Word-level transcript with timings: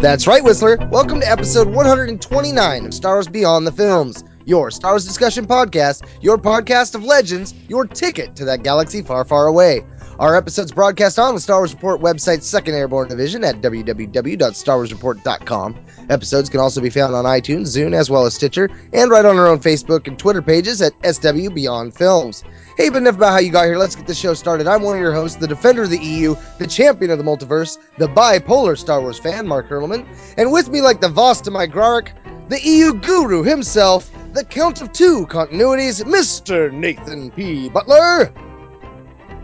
That's 0.00 0.26
right, 0.26 0.42
Whistler. 0.42 0.78
Welcome 0.90 1.20
to 1.20 1.30
episode 1.30 1.68
129 1.68 2.86
of 2.86 2.94
Star 2.94 3.16
Wars 3.16 3.28
Beyond 3.28 3.66
the 3.66 3.72
Films, 3.72 4.24
your 4.46 4.70
Star 4.70 4.92
Wars 4.92 5.04
discussion 5.04 5.46
podcast, 5.46 6.08
your 6.22 6.38
podcast 6.38 6.94
of 6.94 7.04
legends, 7.04 7.52
your 7.68 7.86
ticket 7.86 8.34
to 8.36 8.46
that 8.46 8.62
galaxy 8.62 9.02
far, 9.02 9.26
far 9.26 9.46
away. 9.46 9.84
Our 10.20 10.36
episodes 10.36 10.70
broadcast 10.70 11.18
on 11.18 11.34
the 11.34 11.40
Star 11.40 11.58
Wars 11.60 11.72
Report 11.72 12.02
website's 12.02 12.46
Second 12.46 12.74
Airborne 12.74 13.08
Division 13.08 13.42
at 13.42 13.62
www.starwarsreport.com. 13.62 15.84
Episodes 16.10 16.50
can 16.50 16.60
also 16.60 16.82
be 16.82 16.90
found 16.90 17.14
on 17.14 17.24
iTunes, 17.24 17.74
Zune, 17.74 17.94
as 17.94 18.10
well 18.10 18.26
as 18.26 18.34
Stitcher, 18.34 18.68
and 18.92 19.10
right 19.10 19.24
on 19.24 19.38
our 19.38 19.46
own 19.46 19.60
Facebook 19.60 20.06
and 20.06 20.18
Twitter 20.18 20.42
pages 20.42 20.82
at 20.82 20.92
SW 21.10 21.48
Beyond 21.54 21.94
Films. 21.94 22.44
Hey, 22.76 22.90
but 22.90 22.98
enough 22.98 23.14
about 23.14 23.32
how 23.32 23.38
you 23.38 23.50
got 23.50 23.64
here. 23.64 23.78
Let's 23.78 23.96
get 23.96 24.06
the 24.06 24.14
show 24.14 24.34
started. 24.34 24.66
I'm 24.66 24.82
one 24.82 24.96
of 24.96 25.00
your 25.00 25.14
hosts, 25.14 25.38
the 25.38 25.48
defender 25.48 25.84
of 25.84 25.90
the 25.90 25.96
EU, 25.96 26.36
the 26.58 26.66
champion 26.66 27.10
of 27.10 27.16
the 27.16 27.24
multiverse, 27.24 27.78
the 27.96 28.08
bipolar 28.08 28.76
Star 28.76 29.00
Wars 29.00 29.18
fan, 29.18 29.48
Mark 29.48 29.70
Hurlman. 29.70 30.06
And 30.36 30.52
with 30.52 30.68
me, 30.68 30.82
like 30.82 31.00
the 31.00 31.08
Vos 31.08 31.40
to 31.40 31.50
my 31.50 31.66
Grark, 31.66 32.10
the 32.50 32.60
EU 32.60 32.92
guru 32.92 33.42
himself, 33.42 34.10
the 34.34 34.44
Count 34.44 34.82
of 34.82 34.92
Two 34.92 35.26
Continuities, 35.28 36.04
Mr. 36.04 36.70
Nathan 36.70 37.30
P. 37.30 37.70
Butler. 37.70 38.30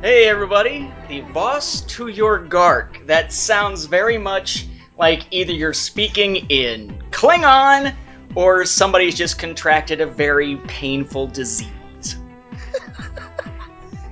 Hey 0.03 0.29
everybody, 0.29 0.93
the 1.09 1.23
boss 1.23 1.81
to 1.83 2.09
your 2.09 2.39
Gark. 2.39 3.01
That 3.07 3.33
sounds 3.33 3.87
very 3.87 4.19
much 4.19 4.67
like 4.99 5.23
either 5.31 5.53
you're 5.53 5.73
speaking 5.73 6.37
in 6.51 7.03
Klingon 7.11 7.95
or 8.35 8.67
somebody's 8.67 9.15
just 9.15 9.39
contracted 9.39 10.03
a 10.03 10.07
very 10.07 10.57
painful 10.69 11.29
disease. 11.29 11.71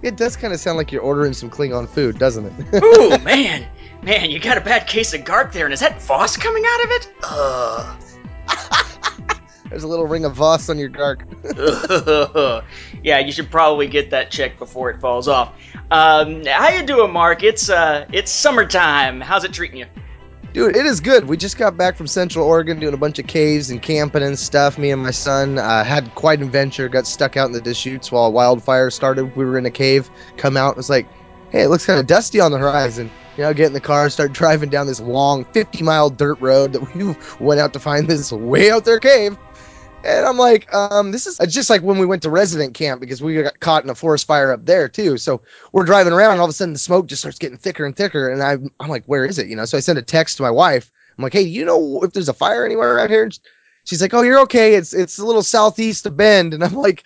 It 0.02 0.18
does 0.18 0.36
kind 0.36 0.52
of 0.52 0.60
sound 0.60 0.76
like 0.76 0.92
you're 0.92 1.00
ordering 1.00 1.32
some 1.32 1.48
Klingon 1.48 1.88
food, 1.88 2.19
doesn't 2.19 2.44
it? 2.44 2.82
Ooh, 2.84 3.19
man. 3.24 3.66
Man, 4.02 4.30
you 4.30 4.38
got 4.38 4.58
a 4.58 4.60
bad 4.60 4.86
case 4.86 5.14
of 5.14 5.24
Gark 5.24 5.50
there, 5.50 5.64
and 5.64 5.72
is 5.72 5.80
that 5.80 6.02
Vos 6.02 6.36
coming 6.36 6.62
out 6.66 6.84
of 6.84 6.91
it? 6.91 7.14
Uh. 7.22 7.96
Ugh. 8.48 8.96
There's 9.75 9.83
a 9.83 9.89
little 9.89 10.06
ring 10.06 10.25
of 10.25 10.34
Vos 10.34 10.70
on 10.70 10.78
your 10.78 10.89
Gark. 10.89 11.27
yeah, 13.03 13.19
you 13.19 13.33
should 13.33 13.50
probably 13.50 13.89
get 13.89 14.08
that 14.11 14.31
checked 14.31 14.61
before 14.61 14.89
it 14.91 15.00
falls 15.00 15.27
off. 15.27 15.53
Um, 15.91 16.44
how 16.47 16.69
you 16.69 16.86
doing, 16.86 17.12
Mark? 17.12 17.42
It's 17.42 17.69
uh, 17.69 18.06
it's 18.12 18.31
summertime. 18.31 19.20
How's 19.20 19.42
it 19.42 19.53
treating 19.53 19.78
you? 19.78 19.86
Dude, 20.53 20.77
it 20.77 20.86
is 20.86 21.00
good. 21.00 21.27
We 21.27 21.36
just 21.36 21.58
got 21.58 21.77
back 21.77 21.97
from 21.97 22.06
Central 22.06 22.47
Oregon 22.47 22.78
doing 22.78 22.94
a 22.94 22.97
bunch 22.97 23.19
of 23.19 23.27
caves 23.27 23.69
and 23.70 23.83
camping 23.83 24.22
and 24.22 24.39
stuff. 24.39 24.78
Me 24.78 24.92
and 24.92 25.03
my 25.03 25.11
son 25.11 25.58
uh, 25.58 25.83
had 25.83 26.14
quite 26.14 26.38
an 26.38 26.44
adventure. 26.44 26.88
Got 26.88 27.09
stuck 27.09 27.36
out 27.36 27.47
in 27.47 27.53
the 27.53 27.61
Deschutes 27.61 28.12
while 28.12 28.27
a 28.27 28.31
wildfire 28.31 28.91
started. 28.91 29.34
We 29.34 29.44
were 29.44 29.59
in 29.59 29.66
a 29.66 29.72
cave. 29.72 30.09
Come 30.36 30.56
out. 30.56 30.70
It 30.70 30.77
was 30.77 30.88
like, 30.88 31.09
hey, 31.50 31.62
it 31.62 31.69
looks 31.69 31.84
kind 31.84 31.98
of 31.98 32.06
dusty 32.06 32.38
on 32.38 32.53
the 32.53 32.59
horizon. 32.59 33.11
You 33.36 33.42
know, 33.42 33.53
get 33.53 33.66
in 33.66 33.72
the 33.72 33.81
car, 33.81 34.09
start 34.09 34.33
driving 34.33 34.70
down 34.70 34.86
this 34.86 35.00
long 35.00 35.44
50 35.47 35.83
mile 35.83 36.11
dirt 36.11 36.41
road 36.41 36.75
that 36.75 36.94
we 36.94 37.16
went 37.44 37.59
out 37.59 37.72
to 37.72 37.81
find 37.81 38.06
this 38.06 38.31
way 38.31 38.70
out 38.70 38.84
there 38.84 39.00
cave. 39.00 39.36
And 40.05 40.27
I'm 40.27 40.36
like, 40.36 40.72
um, 40.74 41.12
this 41.12 41.27
is 41.27 41.38
just 41.48 41.70
like 41.70 41.83
when 41.83 41.98
we 41.98 42.05
went 42.05 42.22
to 42.22 42.30
resident 42.30 42.74
camp 42.74 43.00
because 43.00 43.22
we 43.22 43.42
got 43.42 43.58
caught 43.60 43.84
in 43.84 43.91
a 43.91 43.94
forest 43.94 44.27
fire 44.27 44.52
up 44.52 44.66
there 44.66 44.88
too. 44.88 45.16
So 45.16 45.41
we're 45.72 45.84
driving 45.84 46.12
around, 46.12 46.33
and 46.33 46.41
all 46.41 46.47
of 46.47 46.50
a 46.50 46.52
sudden 46.52 46.74
the 46.74 46.78
smoke 46.78 47.06
just 47.06 47.22
starts 47.22 47.38
getting 47.38 47.56
thicker 47.56 47.87
and 47.87 47.97
thicker. 47.97 48.28
And 48.28 48.42
I'm, 48.42 48.70
I'm 48.81 48.91
like, 48.91 49.04
where 49.06 49.25
is 49.25 49.38
it? 49.38 49.47
You 49.47 49.56
know, 49.56 49.65
so 49.65 49.78
I 49.78 49.81
send 49.81 49.98
a 49.98 50.03
text 50.03 50.37
to 50.37 50.42
my 50.42 50.50
wife. 50.50 50.91
I'm 51.16 51.22
like, 51.22 51.32
hey, 51.32 51.42
you 51.42 51.65
know 51.65 52.03
if 52.03 52.12
there's 52.12 52.28
a 52.28 52.34
fire 52.34 52.66
anywhere 52.66 52.97
around 52.97 53.09
here? 53.09 53.31
She's 53.84 54.03
like, 54.03 54.12
oh, 54.12 54.22
you're 54.22 54.41
okay. 54.41 54.75
It's 54.75 54.92
it's 54.92 55.19
a 55.19 55.25
little 55.25 55.42
southeast 55.42 56.06
of 56.06 56.16
Bend. 56.16 56.53
And 56.53 56.62
I'm 56.62 56.75
like, 56.75 57.04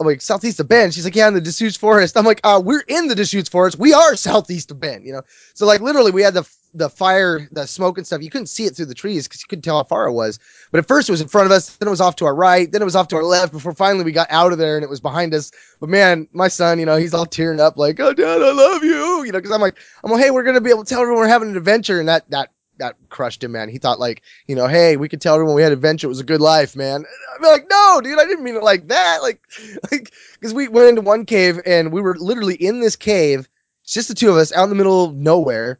I'm 0.00 0.06
like 0.06 0.20
southeast 0.20 0.58
of 0.60 0.68
Bend. 0.68 0.92
She's 0.92 1.04
like, 1.04 1.14
yeah, 1.14 1.28
in 1.28 1.34
the 1.34 1.40
Deschutes 1.40 1.76
Forest. 1.76 2.16
I'm 2.16 2.24
like, 2.24 2.40
uh, 2.42 2.60
we're 2.64 2.84
in 2.88 3.06
the 3.06 3.14
Deschutes 3.14 3.48
Forest. 3.48 3.78
We 3.78 3.92
are 3.92 4.16
southeast 4.16 4.70
of 4.72 4.80
Bend. 4.80 5.06
You 5.06 5.12
know, 5.12 5.22
so 5.54 5.66
like 5.66 5.80
literally 5.80 6.10
we 6.10 6.22
had 6.22 6.34
the 6.34 6.48
the 6.74 6.90
fire, 6.90 7.48
the 7.52 7.66
smoke 7.66 7.96
and 7.98 8.06
stuff. 8.06 8.20
You 8.20 8.30
couldn't 8.30 8.48
see 8.48 8.64
it 8.64 8.74
through 8.74 8.86
the 8.86 8.94
trees 8.94 9.28
because 9.28 9.40
you 9.40 9.46
couldn't 9.48 9.62
tell 9.62 9.76
how 9.76 9.84
far 9.84 10.08
it 10.08 10.12
was. 10.12 10.40
But 10.72 10.78
at 10.78 10.88
first 10.88 11.08
it 11.08 11.12
was 11.12 11.20
in 11.20 11.28
front 11.28 11.46
of 11.46 11.52
us, 11.52 11.76
then 11.76 11.86
it 11.86 11.90
was 11.90 12.00
off 12.00 12.16
to 12.16 12.24
our 12.24 12.34
right, 12.34 12.70
then 12.70 12.82
it 12.82 12.84
was 12.84 12.96
off 12.96 13.08
to 13.08 13.16
our 13.16 13.22
left. 13.22 13.52
Before 13.52 13.72
finally 13.72 14.04
we 14.04 14.10
got 14.10 14.26
out 14.30 14.52
of 14.52 14.58
there 14.58 14.76
and 14.76 14.82
it 14.82 14.90
was 14.90 15.00
behind 15.00 15.32
us. 15.34 15.52
But 15.78 15.88
man, 15.88 16.28
my 16.32 16.48
son, 16.48 16.80
you 16.80 16.86
know, 16.86 16.96
he's 16.96 17.14
all 17.14 17.26
tearing 17.26 17.60
up 17.60 17.76
like, 17.76 18.00
"Oh, 18.00 18.12
Dad, 18.12 18.42
I 18.42 18.52
love 18.52 18.82
you," 18.82 19.22
you 19.22 19.30
know, 19.30 19.38
because 19.38 19.52
I'm 19.52 19.60
like, 19.60 19.76
I'm 20.02 20.10
like, 20.10 20.22
hey, 20.22 20.32
we're 20.32 20.42
gonna 20.42 20.60
be 20.60 20.70
able 20.70 20.84
to 20.84 20.88
tell 20.92 21.02
everyone 21.02 21.22
we're 21.22 21.28
having 21.28 21.50
an 21.50 21.56
adventure, 21.56 22.00
and 22.00 22.08
that 22.08 22.28
that 22.30 22.50
that 22.78 22.96
crushed 23.08 23.42
him, 23.42 23.52
man. 23.52 23.68
He 23.68 23.78
thought 23.78 24.00
like, 24.00 24.22
you 24.46 24.56
know, 24.56 24.66
hey, 24.66 24.96
we 24.96 25.08
could 25.08 25.20
tell 25.20 25.34
everyone 25.34 25.54
we 25.54 25.62
had 25.62 25.72
adventure. 25.72 26.06
It 26.06 26.08
was 26.08 26.20
a 26.20 26.24
good 26.24 26.40
life, 26.40 26.76
man. 26.76 27.04
I'm 27.34 27.42
like, 27.42 27.66
no, 27.70 28.00
dude, 28.02 28.18
I 28.18 28.24
didn't 28.24 28.44
mean 28.44 28.56
it 28.56 28.62
like 28.62 28.88
that. 28.88 29.22
Like, 29.22 29.40
like, 29.90 30.12
because 30.34 30.54
we 30.54 30.68
went 30.68 30.88
into 30.88 31.00
one 31.02 31.26
cave 31.26 31.60
and 31.64 31.92
we 31.92 32.00
were 32.00 32.16
literally 32.16 32.54
in 32.54 32.80
this 32.80 32.96
cave, 32.96 33.48
just 33.84 34.08
the 34.08 34.14
two 34.14 34.30
of 34.30 34.36
us 34.36 34.52
out 34.52 34.64
in 34.64 34.70
the 34.70 34.76
middle 34.76 35.04
of 35.04 35.14
nowhere. 35.14 35.78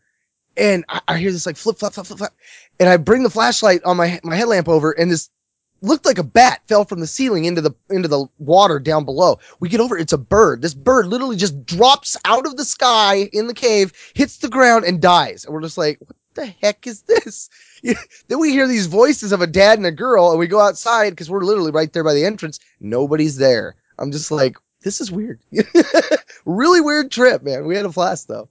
And 0.57 0.85
I, 0.89 1.01
I 1.09 1.19
hear 1.19 1.33
this 1.33 1.47
like 1.47 1.57
flip, 1.57 1.79
flop, 1.79 1.95
flop, 1.95 2.07
flop, 2.07 2.19
flop. 2.19 2.35
And 2.79 2.89
I 2.89 2.97
bring 2.97 3.23
the 3.23 3.31
flashlight 3.31 3.85
on 3.85 3.97
my, 3.97 4.21
my 4.23 4.37
headlamp 4.37 4.69
over 4.69 4.93
and 4.93 5.11
this 5.11 5.31
looked 5.85 6.07
like 6.07 6.19
a 6.19 6.25
bat 6.25 6.63
fell 6.67 6.85
from 6.85 7.01
the 7.01 7.07
ceiling 7.07 7.45
into 7.45 7.61
the 7.61 7.73
into 7.91 8.09
the 8.09 8.27
water 8.39 8.79
down 8.81 9.05
below. 9.05 9.39
We 9.61 9.69
get 9.69 9.81
over, 9.81 9.97
it's 9.97 10.13
a 10.13 10.19
bird. 10.19 10.63
This 10.63 10.75
bird 10.75 11.07
literally 11.07 11.37
just 11.37 11.67
drops 11.67 12.17
out 12.25 12.47
of 12.47 12.57
the 12.57 12.65
sky 12.65 13.29
in 13.33 13.47
the 13.47 13.55
cave, 13.55 13.93
hits 14.15 14.39
the 14.39 14.49
ground, 14.49 14.85
and 14.85 15.01
dies. 15.01 15.45
And 15.45 15.55
we're 15.55 15.61
just 15.61 15.79
like, 15.79 16.01
what 16.01 16.17
the 16.35 16.47
heck 16.47 16.87
is 16.87 17.03
this? 17.03 17.51
then 18.29 18.39
we 18.39 18.51
hear 18.53 18.67
these 18.67 18.87
voices 18.87 19.33
of 19.33 19.41
a 19.41 19.47
dad 19.47 19.79
and 19.79 19.87
a 19.87 19.93
girl, 19.93 20.31
and 20.31 20.39
we 20.39 20.47
go 20.47 20.61
outside 20.61 21.11
because 21.11 21.31
we're 21.31 21.45
literally 21.45 21.73
right 21.73 21.93
there 21.93 22.05
by 22.05 22.15
the 22.15 22.25
entrance. 22.25 22.61
Nobody's 22.81 23.37
there. 23.37 23.77
I'm 23.99 24.13
just 24.13 24.31
like, 24.31 24.57
this 24.83 25.01
is 25.01 25.11
weird. 25.11 25.41
really 26.45 26.81
weird 26.81 27.11
trip, 27.11 27.43
man. 27.43 27.67
We 27.67 27.77
had 27.77 27.87
a 27.87 27.89
blast 27.89 28.29
though. 28.29 28.49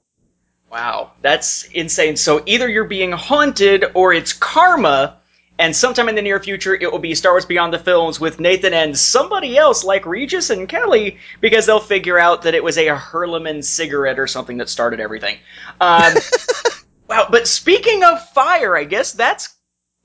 Wow, 0.72 1.12
that's 1.22 1.66
insane. 1.66 2.18
So 2.18 2.42
either 2.48 2.68
you're 2.68 2.86
being 2.86 3.12
haunted 3.12 3.86
or 3.94 4.12
it's 4.12 4.34
karma, 4.34 5.18
and 5.60 5.76
sometime 5.76 6.10
in 6.10 6.16
the 6.16 6.24
near 6.24 6.40
future 6.40 6.74
it 6.74 6.92
will 6.92 6.98
be 6.98 7.14
Star 7.14 7.34
Wars 7.34 7.46
Beyond 7.46 7.72
the 7.72 7.80
Films 7.80 8.20
with 8.20 8.40
Nathan 8.40 8.74
and 8.74 8.98
somebody 8.98 9.56
else 9.56 9.84
like 9.84 10.08
Regis 10.08 10.50
and 10.50 10.68
Kelly 10.68 11.20
because 11.40 11.68
they'll 11.68 11.80
figure 11.80 12.18
out 12.18 12.42
that 12.42 12.56
it 12.56 12.64
was 12.64 12.80
a 12.80 12.88
Hurleman 12.88 13.64
cigarette 13.64 14.18
or 14.18 14.26
something 14.26 14.58
that 14.58 14.70
started 14.70 15.00
everything. 15.00 15.38
Um, 15.80 16.16
wow, 17.14 17.28
but 17.30 17.48
speaking 17.48 18.04
of 18.04 18.28
fire, 18.30 18.76
I 18.76 18.84
guess 18.84 19.12
that's 19.12 19.56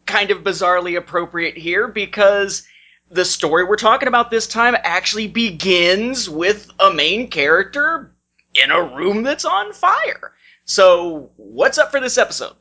kind 0.07 0.31
of 0.31 0.39
bizarrely 0.39 0.97
appropriate 0.97 1.57
here 1.57 1.89
because 1.89 2.67
the 3.11 3.25
story 3.25 3.65
we're 3.65 3.77
talking 3.77 4.09
about 4.09 4.31
this 4.31 4.47
time 4.47 4.77
actually 4.83 5.27
begins 5.27 6.29
with 6.29 6.71
a 6.79 6.93
main 6.93 7.29
character 7.29 8.15
in 8.55 8.71
a 8.71 8.83
room 8.83 9.23
that's 9.23 9.45
on 9.45 9.73
fire. 9.73 10.33
So, 10.65 11.31
what's 11.37 11.79
up 11.79 11.91
for 11.91 12.01
this 12.01 12.19
episode? 12.19 12.55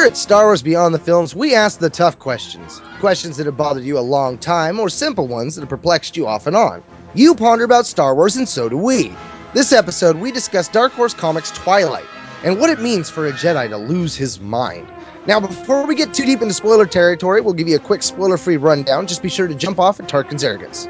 Here 0.00 0.06
at 0.06 0.16
Star 0.16 0.46
Wars 0.46 0.62
Beyond 0.62 0.94
the 0.94 0.98
Films, 0.98 1.36
we 1.36 1.54
ask 1.54 1.78
the 1.78 1.90
tough 1.90 2.18
questions. 2.18 2.80
Questions 3.00 3.36
that 3.36 3.44
have 3.44 3.58
bothered 3.58 3.84
you 3.84 3.98
a 3.98 4.00
long 4.00 4.38
time, 4.38 4.80
or 4.80 4.88
simple 4.88 5.26
ones 5.26 5.54
that 5.54 5.60
have 5.60 5.68
perplexed 5.68 6.16
you 6.16 6.26
off 6.26 6.46
and 6.46 6.56
on. 6.56 6.82
You 7.12 7.34
ponder 7.34 7.64
about 7.64 7.84
Star 7.84 8.14
Wars, 8.14 8.34
and 8.34 8.48
so 8.48 8.70
do 8.70 8.78
we. 8.78 9.12
This 9.52 9.74
episode, 9.74 10.16
we 10.16 10.32
discuss 10.32 10.68
Dark 10.68 10.92
Horse 10.92 11.12
Comics 11.12 11.50
Twilight 11.50 12.06
and 12.44 12.58
what 12.58 12.70
it 12.70 12.80
means 12.80 13.10
for 13.10 13.26
a 13.26 13.32
Jedi 13.32 13.68
to 13.68 13.76
lose 13.76 14.16
his 14.16 14.40
mind. 14.40 14.90
Now, 15.26 15.38
before 15.38 15.86
we 15.86 15.94
get 15.94 16.14
too 16.14 16.24
deep 16.24 16.40
into 16.40 16.54
spoiler 16.54 16.86
territory, 16.86 17.42
we'll 17.42 17.52
give 17.52 17.68
you 17.68 17.76
a 17.76 17.78
quick 17.78 18.02
spoiler 18.02 18.38
free 18.38 18.56
rundown. 18.56 19.06
Just 19.06 19.22
be 19.22 19.28
sure 19.28 19.48
to 19.48 19.54
jump 19.54 19.78
off 19.78 20.00
at 20.00 20.08
Tarkin's 20.08 20.42
arrogance. 20.42 20.88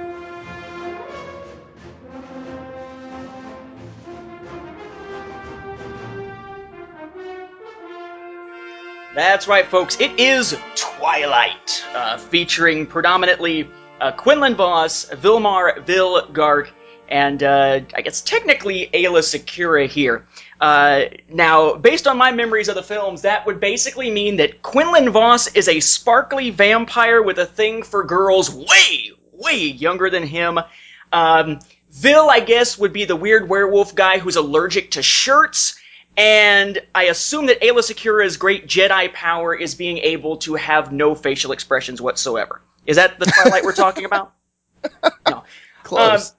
That's 9.20 9.46
right, 9.46 9.66
folks. 9.66 10.00
It 10.00 10.18
is 10.18 10.56
Twilight, 10.76 11.84
uh, 11.94 12.16
featuring 12.16 12.86
predominantly 12.86 13.68
uh, 14.00 14.12
Quinlan 14.12 14.54
Vos, 14.54 15.10
Vilmar 15.10 15.84
Vilgark, 15.84 16.70
and 17.06 17.42
uh, 17.42 17.80
I 17.94 18.00
guess 18.00 18.22
technically 18.22 18.88
Aayla 18.94 19.20
Secura 19.20 19.86
here. 19.86 20.26
Uh, 20.58 21.02
now, 21.28 21.74
based 21.74 22.06
on 22.06 22.16
my 22.16 22.32
memories 22.32 22.68
of 22.68 22.76
the 22.76 22.82
films, 22.82 23.20
that 23.20 23.44
would 23.44 23.60
basically 23.60 24.10
mean 24.10 24.36
that 24.36 24.62
Quinlan 24.62 25.10
Vos 25.10 25.48
is 25.48 25.68
a 25.68 25.80
sparkly 25.80 26.48
vampire 26.48 27.22
with 27.22 27.36
a 27.38 27.44
thing 27.44 27.82
for 27.82 28.02
girls 28.04 28.50
way, 28.50 29.10
way 29.34 29.58
younger 29.58 30.08
than 30.08 30.22
him. 30.22 30.58
Um, 31.12 31.58
Vil, 31.90 32.30
I 32.30 32.40
guess, 32.40 32.78
would 32.78 32.94
be 32.94 33.04
the 33.04 33.16
weird 33.16 33.50
werewolf 33.50 33.94
guy 33.94 34.18
who's 34.18 34.36
allergic 34.36 34.92
to 34.92 35.02
shirts. 35.02 35.78
And 36.20 36.82
I 36.94 37.04
assume 37.04 37.46
that 37.46 37.62
Aayla 37.62 37.82
Secura's 37.82 38.36
great 38.36 38.66
Jedi 38.66 39.10
power 39.14 39.54
is 39.54 39.74
being 39.74 39.96
able 39.96 40.36
to 40.38 40.54
have 40.54 40.92
no 40.92 41.14
facial 41.14 41.50
expressions 41.50 42.02
whatsoever. 42.02 42.60
Is 42.84 42.96
that 42.96 43.18
the 43.18 43.24
Twilight 43.24 43.64
we're 43.64 43.72
talking 43.72 44.04
about? 44.04 44.34
No. 45.28 45.44
Close. 45.82 46.30
Um, 46.30 46.36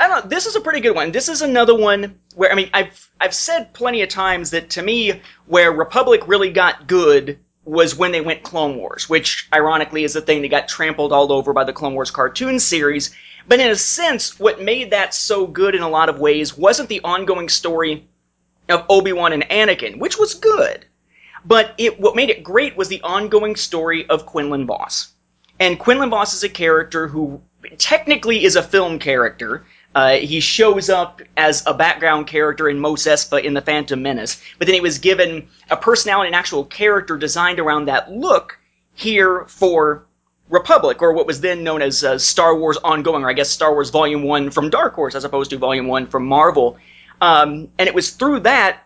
I 0.00 0.08
don't 0.08 0.24
know. 0.24 0.28
This 0.28 0.46
is 0.46 0.56
a 0.56 0.60
pretty 0.60 0.80
good 0.80 0.94
one. 0.94 1.12
This 1.12 1.28
is 1.28 1.42
another 1.42 1.74
one 1.74 2.18
where 2.34 2.50
I 2.50 2.54
mean 2.54 2.70
I've 2.72 3.10
I've 3.20 3.34
said 3.34 3.74
plenty 3.74 4.02
of 4.02 4.08
times 4.08 4.50
that 4.50 4.70
to 4.70 4.82
me 4.82 5.20
where 5.46 5.72
Republic 5.72 6.26
really 6.28 6.50
got 6.50 6.86
good 6.86 7.38
was 7.64 7.96
when 7.96 8.12
they 8.12 8.20
went 8.20 8.44
Clone 8.44 8.76
Wars, 8.76 9.08
which 9.08 9.48
ironically 9.52 10.04
is 10.04 10.14
the 10.14 10.20
thing 10.20 10.42
that 10.42 10.48
got 10.48 10.68
trampled 10.68 11.12
all 11.12 11.32
over 11.32 11.52
by 11.52 11.64
the 11.64 11.72
Clone 11.72 11.94
Wars 11.94 12.10
cartoon 12.10 12.58
series. 12.60 13.14
But 13.48 13.60
in 13.60 13.70
a 13.70 13.76
sense, 13.76 14.38
what 14.38 14.62
made 14.62 14.90
that 14.92 15.14
so 15.14 15.46
good 15.46 15.74
in 15.74 15.82
a 15.82 15.88
lot 15.88 16.08
of 16.08 16.20
ways 16.20 16.56
wasn't 16.56 16.88
the 16.88 17.00
ongoing 17.02 17.48
story 17.48 18.08
of 18.68 18.84
Obi-Wan 18.88 19.32
and 19.32 19.48
Anakin, 19.48 19.98
which 19.98 20.18
was 20.18 20.34
good. 20.34 20.86
But 21.44 21.74
it 21.78 22.00
what 22.00 22.16
made 22.16 22.30
it 22.30 22.44
great 22.44 22.76
was 22.76 22.88
the 22.88 23.02
ongoing 23.02 23.56
story 23.56 24.08
of 24.08 24.26
Quinlan 24.26 24.66
Vos. 24.66 25.12
And 25.58 25.78
Quinlan 25.78 26.10
Vos 26.10 26.34
is 26.34 26.44
a 26.44 26.48
character 26.48 27.08
who 27.08 27.40
technically 27.78 28.44
is 28.44 28.56
a 28.56 28.62
film 28.62 28.98
character. 28.98 29.64
Uh, 29.94 30.14
he 30.14 30.40
shows 30.40 30.88
up 30.88 31.20
as 31.36 31.62
a 31.66 31.74
background 31.74 32.26
character 32.26 32.68
in 32.68 32.78
Mos 32.78 33.04
Espa 33.04 33.42
in 33.42 33.54
The 33.54 33.60
Phantom 33.60 34.00
Menace, 34.00 34.42
but 34.58 34.66
then 34.66 34.74
he 34.74 34.80
was 34.80 34.98
given 34.98 35.46
a 35.70 35.76
personality 35.76 36.28
and 36.28 36.36
actual 36.36 36.64
character 36.64 37.16
designed 37.16 37.58
around 37.58 37.86
that 37.86 38.10
look 38.10 38.58
here 38.94 39.44
for 39.48 40.06
Republic, 40.48 41.00
or 41.00 41.12
what 41.12 41.26
was 41.26 41.40
then 41.40 41.64
known 41.64 41.82
as 41.82 42.04
uh, 42.04 42.18
Star 42.18 42.56
Wars 42.56 42.76
Ongoing, 42.84 43.24
or 43.24 43.30
I 43.30 43.32
guess 43.32 43.50
Star 43.50 43.72
Wars 43.72 43.90
Volume 43.90 44.22
1 44.22 44.50
from 44.50 44.70
Dark 44.70 44.94
Horse, 44.94 45.14
as 45.14 45.24
opposed 45.24 45.50
to 45.50 45.56
Volume 45.56 45.86
1 45.86 46.06
from 46.06 46.26
Marvel. 46.26 46.76
Um, 47.22 47.68
and 47.78 47.88
it 47.88 47.94
was 47.94 48.10
through 48.10 48.40
that 48.40 48.80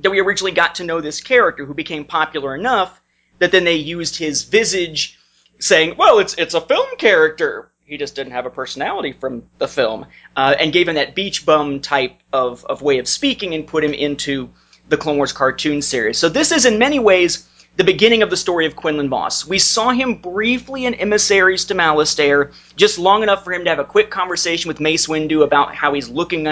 that 0.00 0.10
we 0.10 0.20
originally 0.20 0.52
got 0.52 0.74
to 0.76 0.84
know 0.84 1.00
this 1.00 1.20
character, 1.20 1.64
who 1.64 1.74
became 1.74 2.04
popular 2.04 2.54
enough 2.54 3.00
that 3.38 3.52
then 3.52 3.64
they 3.64 3.74
used 3.74 4.16
his 4.16 4.44
visage, 4.44 5.18
saying, 5.58 5.94
"Well, 5.96 6.18
it's 6.18 6.34
it's 6.34 6.52
a 6.52 6.60
film 6.60 6.88
character. 6.98 7.70
He 7.86 7.96
just 7.96 8.14
didn't 8.14 8.32
have 8.32 8.44
a 8.44 8.50
personality 8.50 9.12
from 9.12 9.44
the 9.58 9.66
film," 9.66 10.04
uh, 10.36 10.54
and 10.60 10.74
gave 10.74 10.88
him 10.88 10.96
that 10.96 11.14
beach 11.14 11.46
bum 11.46 11.80
type 11.80 12.20
of 12.34 12.64
of 12.66 12.82
way 12.82 12.98
of 12.98 13.08
speaking, 13.08 13.54
and 13.54 13.66
put 13.66 13.82
him 13.82 13.94
into 13.94 14.50
the 14.90 14.98
Clone 14.98 15.16
Wars 15.16 15.32
cartoon 15.32 15.80
series. 15.80 16.18
So 16.18 16.28
this 16.28 16.52
is 16.52 16.66
in 16.66 16.78
many 16.78 16.98
ways 16.98 17.48
the 17.76 17.84
beginning 17.84 18.22
of 18.22 18.28
the 18.28 18.36
story 18.36 18.66
of 18.66 18.76
Quinlan 18.76 19.08
Vos. 19.08 19.46
We 19.46 19.58
saw 19.58 19.88
him 19.88 20.16
briefly 20.16 20.84
in 20.84 20.94
Emissaries 20.94 21.64
to 21.66 21.74
Malastare, 21.74 22.52
just 22.76 22.98
long 22.98 23.22
enough 23.22 23.42
for 23.42 23.54
him 23.54 23.64
to 23.64 23.70
have 23.70 23.78
a 23.78 23.84
quick 23.84 24.10
conversation 24.10 24.68
with 24.68 24.80
Mace 24.80 25.06
Windu 25.06 25.42
about 25.42 25.74
how 25.74 25.94
he's 25.94 26.10
looking 26.10 26.46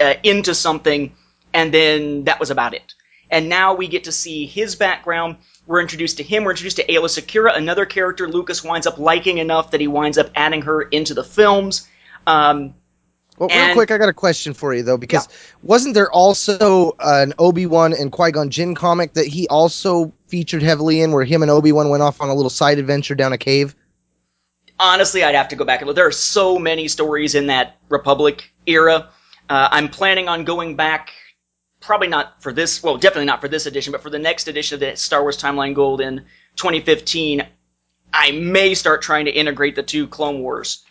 uh, 0.00 0.14
into 0.22 0.54
something, 0.54 1.14
and 1.52 1.72
then 1.72 2.24
that 2.24 2.40
was 2.40 2.50
about 2.50 2.74
it. 2.74 2.94
And 3.30 3.48
now 3.48 3.74
we 3.74 3.88
get 3.88 4.04
to 4.04 4.12
see 4.12 4.46
his 4.46 4.74
background. 4.74 5.36
We're 5.66 5.80
introduced 5.80 6.16
to 6.16 6.22
him. 6.22 6.44
We're 6.44 6.52
introduced 6.52 6.76
to 6.76 6.86
Aayla 6.86 7.08
Secura, 7.08 7.56
another 7.56 7.84
character 7.84 8.28
Lucas 8.28 8.64
winds 8.64 8.86
up 8.86 8.98
liking 8.98 9.38
enough 9.38 9.72
that 9.72 9.80
he 9.80 9.88
winds 9.88 10.16
up 10.16 10.30
adding 10.34 10.62
her 10.62 10.82
into 10.82 11.14
the 11.14 11.24
films. 11.24 11.86
Um, 12.26 12.74
Well, 13.38 13.50
real 13.50 13.74
quick, 13.74 13.90
I 13.90 13.98
got 13.98 14.08
a 14.08 14.14
question 14.14 14.54
for 14.54 14.74
you 14.74 14.82
though, 14.82 14.96
because 14.96 15.28
wasn't 15.62 15.94
there 15.94 16.10
also 16.10 16.92
an 16.98 17.34
Obi 17.38 17.66
Wan 17.66 17.92
and 17.92 18.10
Qui 18.10 18.32
Gon 18.32 18.50
Jinn 18.50 18.74
comic 18.74 19.12
that 19.12 19.26
he 19.26 19.46
also 19.48 20.12
featured 20.26 20.62
heavily 20.62 21.02
in, 21.02 21.12
where 21.12 21.24
him 21.24 21.42
and 21.42 21.50
Obi 21.50 21.72
Wan 21.72 21.90
went 21.90 22.02
off 22.02 22.20
on 22.20 22.30
a 22.30 22.34
little 22.34 22.50
side 22.50 22.78
adventure 22.78 23.14
down 23.14 23.32
a 23.32 23.38
cave? 23.38 23.76
honestly, 24.78 25.24
I'd 25.24 25.34
have 25.34 25.48
to 25.48 25.56
go 25.56 25.64
back 25.64 25.80
and 25.80 25.86
look. 25.86 25.96
There 25.96 26.06
are 26.06 26.12
so 26.12 26.58
many 26.58 26.88
stories 26.88 27.34
in 27.34 27.46
that 27.48 27.76
Republic 27.88 28.52
era. 28.66 29.08
Uh, 29.48 29.68
I'm 29.70 29.88
planning 29.88 30.28
on 30.28 30.44
going 30.44 30.76
back, 30.76 31.10
probably 31.80 32.08
not 32.08 32.42
for 32.42 32.52
this, 32.52 32.82
well, 32.82 32.96
definitely 32.98 33.26
not 33.26 33.40
for 33.40 33.48
this 33.48 33.66
edition, 33.66 33.92
but 33.92 34.02
for 34.02 34.10
the 34.10 34.18
next 34.18 34.48
edition 34.48 34.74
of 34.74 34.80
the 34.80 34.96
Star 34.96 35.22
Wars 35.22 35.40
Timeline 35.40 35.74
Gold 35.74 36.00
in 36.00 36.24
2015. 36.56 37.46
I 38.12 38.30
may 38.32 38.74
start 38.74 39.02
trying 39.02 39.26
to 39.26 39.30
integrate 39.30 39.74
the 39.76 39.82
two 39.82 40.06
Clone 40.06 40.40
Wars 40.40 40.84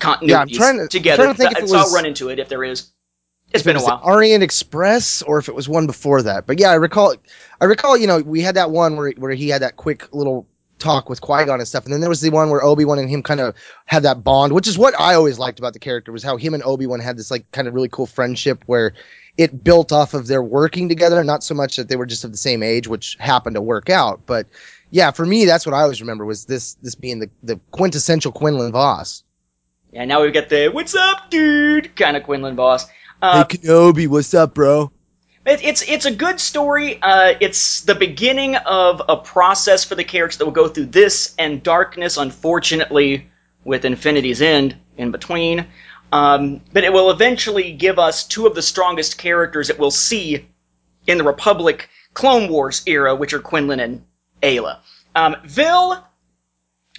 continuities 0.00 0.28
Yeah, 0.28 0.40
I'm 0.40 0.48
trying 0.48 0.78
to- 0.78 0.88
together. 0.88 1.22
trying 1.24 1.34
to 1.34 1.38
think 1.38 1.52
if 1.58 1.64
it 1.64 1.68
so 1.68 1.78
I'll 1.78 1.92
run 1.92 2.06
into 2.06 2.28
it 2.30 2.38
if 2.38 2.48
there 2.48 2.64
is. 2.64 2.90
It's 3.52 3.62
been 3.62 3.76
it 3.76 3.80
a 3.80 3.82
was 3.82 3.88
while. 3.88 4.00
Orient 4.04 4.42
Express, 4.42 5.22
or 5.22 5.38
if 5.38 5.48
it 5.48 5.54
was 5.54 5.68
one 5.68 5.86
before 5.86 6.22
that. 6.22 6.46
But 6.46 6.60
yeah, 6.60 6.70
I 6.70 6.74
recall. 6.74 7.14
I 7.60 7.64
recall. 7.64 7.96
You 7.96 8.06
know, 8.06 8.18
we 8.18 8.42
had 8.42 8.56
that 8.56 8.70
one 8.70 8.96
where 8.96 9.10
where 9.12 9.32
he 9.32 9.48
had 9.48 9.62
that 9.62 9.76
quick 9.76 10.14
little 10.14 10.46
talk 10.78 11.08
with 11.08 11.20
Qui 11.20 11.44
Gon 11.44 11.60
and 11.60 11.68
stuff, 11.68 11.84
and 11.84 11.92
then 11.92 12.00
there 12.00 12.08
was 12.08 12.20
the 12.20 12.30
one 12.30 12.50
where 12.50 12.62
Obi 12.62 12.84
Wan 12.84 12.98
and 12.98 13.10
him 13.10 13.22
kind 13.22 13.40
of 13.40 13.54
had 13.86 14.04
that 14.04 14.24
bond, 14.24 14.52
which 14.52 14.68
is 14.68 14.78
what 14.78 14.98
I 14.98 15.14
always 15.14 15.38
liked 15.38 15.58
about 15.58 15.72
the 15.72 15.78
character 15.78 16.12
was 16.12 16.22
how 16.22 16.36
him 16.36 16.54
and 16.54 16.62
Obi 16.62 16.86
Wan 16.86 17.00
had 17.00 17.16
this 17.16 17.30
like 17.30 17.50
kind 17.52 17.68
of 17.68 17.74
really 17.74 17.88
cool 17.88 18.06
friendship 18.06 18.62
where 18.66 18.94
it 19.36 19.62
built 19.62 19.92
off 19.92 20.14
of 20.14 20.26
their 20.26 20.42
working 20.42 20.88
together, 20.88 21.22
not 21.22 21.44
so 21.44 21.54
much 21.54 21.76
that 21.76 21.88
they 21.88 21.96
were 21.96 22.06
just 22.06 22.24
of 22.24 22.32
the 22.32 22.38
same 22.38 22.62
age, 22.62 22.88
which 22.88 23.16
happened 23.20 23.56
to 23.56 23.62
work 23.62 23.90
out, 23.90 24.22
but. 24.26 24.46
Yeah, 24.90 25.10
for 25.10 25.26
me, 25.26 25.44
that's 25.44 25.66
what 25.66 25.74
I 25.74 25.82
always 25.82 26.00
remember 26.00 26.24
was 26.24 26.46
this 26.46 26.72
this 26.80 26.94
being 26.94 27.18
the, 27.18 27.28
the 27.42 27.60
quintessential 27.72 28.32
Quinlan 28.32 28.72
Vos. 28.72 29.22
Yeah, 29.92 30.04
now 30.04 30.22
we've 30.22 30.32
got 30.32 30.48
the 30.48 30.68
"What's 30.68 30.94
up, 30.94 31.30
dude?" 31.30 31.94
kind 31.96 32.16
of 32.16 32.22
Quinlan 32.22 32.56
Vos. 32.56 32.86
Uh, 33.20 33.44
Kenobi, 33.44 34.06
what's 34.08 34.32
up, 34.32 34.54
bro? 34.54 34.90
It, 35.48 35.64
it's 35.64 35.82
it's 35.82 36.04
a 36.04 36.14
good 36.14 36.38
story. 36.40 37.00
Uh, 37.00 37.32
it's 37.40 37.80
the 37.80 37.94
beginning 37.94 38.56
of 38.56 39.00
a 39.08 39.16
process 39.16 39.82
for 39.82 39.94
the 39.94 40.04
characters 40.04 40.36
that 40.38 40.44
will 40.44 40.52
go 40.52 40.68
through 40.68 40.86
this 40.86 41.34
and 41.38 41.62
darkness. 41.62 42.18
Unfortunately, 42.18 43.30
with 43.64 43.86
Infinity's 43.86 44.42
End 44.42 44.76
in 44.98 45.10
between, 45.10 45.66
um, 46.12 46.60
but 46.72 46.84
it 46.84 46.92
will 46.92 47.10
eventually 47.10 47.72
give 47.72 47.98
us 47.98 48.26
two 48.26 48.46
of 48.46 48.54
the 48.54 48.60
strongest 48.60 49.16
characters 49.16 49.68
that 49.68 49.78
we'll 49.78 49.90
see 49.90 50.46
in 51.06 51.16
the 51.16 51.24
Republic 51.24 51.88
Clone 52.12 52.50
Wars 52.50 52.82
era, 52.86 53.14
which 53.16 53.32
are 53.32 53.38
Quinlan 53.38 53.80
and 53.80 54.04
Aayla. 54.42 54.80
Um, 55.14 55.36
Vil, 55.44 56.04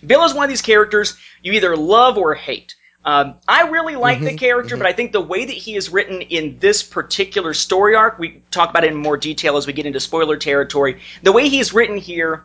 Vil 0.02 0.24
is 0.24 0.34
one 0.34 0.44
of 0.46 0.50
these 0.50 0.64
characters 0.64 1.18
you 1.44 1.54
either 1.54 1.78
love 1.78 2.18
or 2.18 2.34
hate. 2.34 2.76
Um, 3.06 3.36
I 3.48 3.70
really 3.70 3.96
like 3.96 4.20
the 4.20 4.32
Mhm, 4.32 4.38
character, 4.38 4.76
but 4.76 4.86
I 4.86 4.92
think 4.94 5.14
the 5.14 5.22
way 5.22 5.46
that 5.46 5.56
he 5.56 5.76
is 5.76 5.90
written 5.90 6.22
in 6.22 6.58
this 6.60 6.84
particular 6.84 7.54
story 7.54 7.96
arc, 7.96 8.20
we 8.20 8.42
talk 8.52 8.70
about 8.70 8.84
it 8.84 8.92
in 8.92 8.98
more 8.98 9.16
detail 9.18 9.56
as 9.56 9.66
we 9.66 9.74
get 9.74 9.86
into 9.86 10.00
spoiler 10.00 10.36
territory. 10.36 11.00
The 11.24 11.32
way 11.32 11.48
he's 11.48 11.74
written 11.74 11.98
here, 11.98 12.44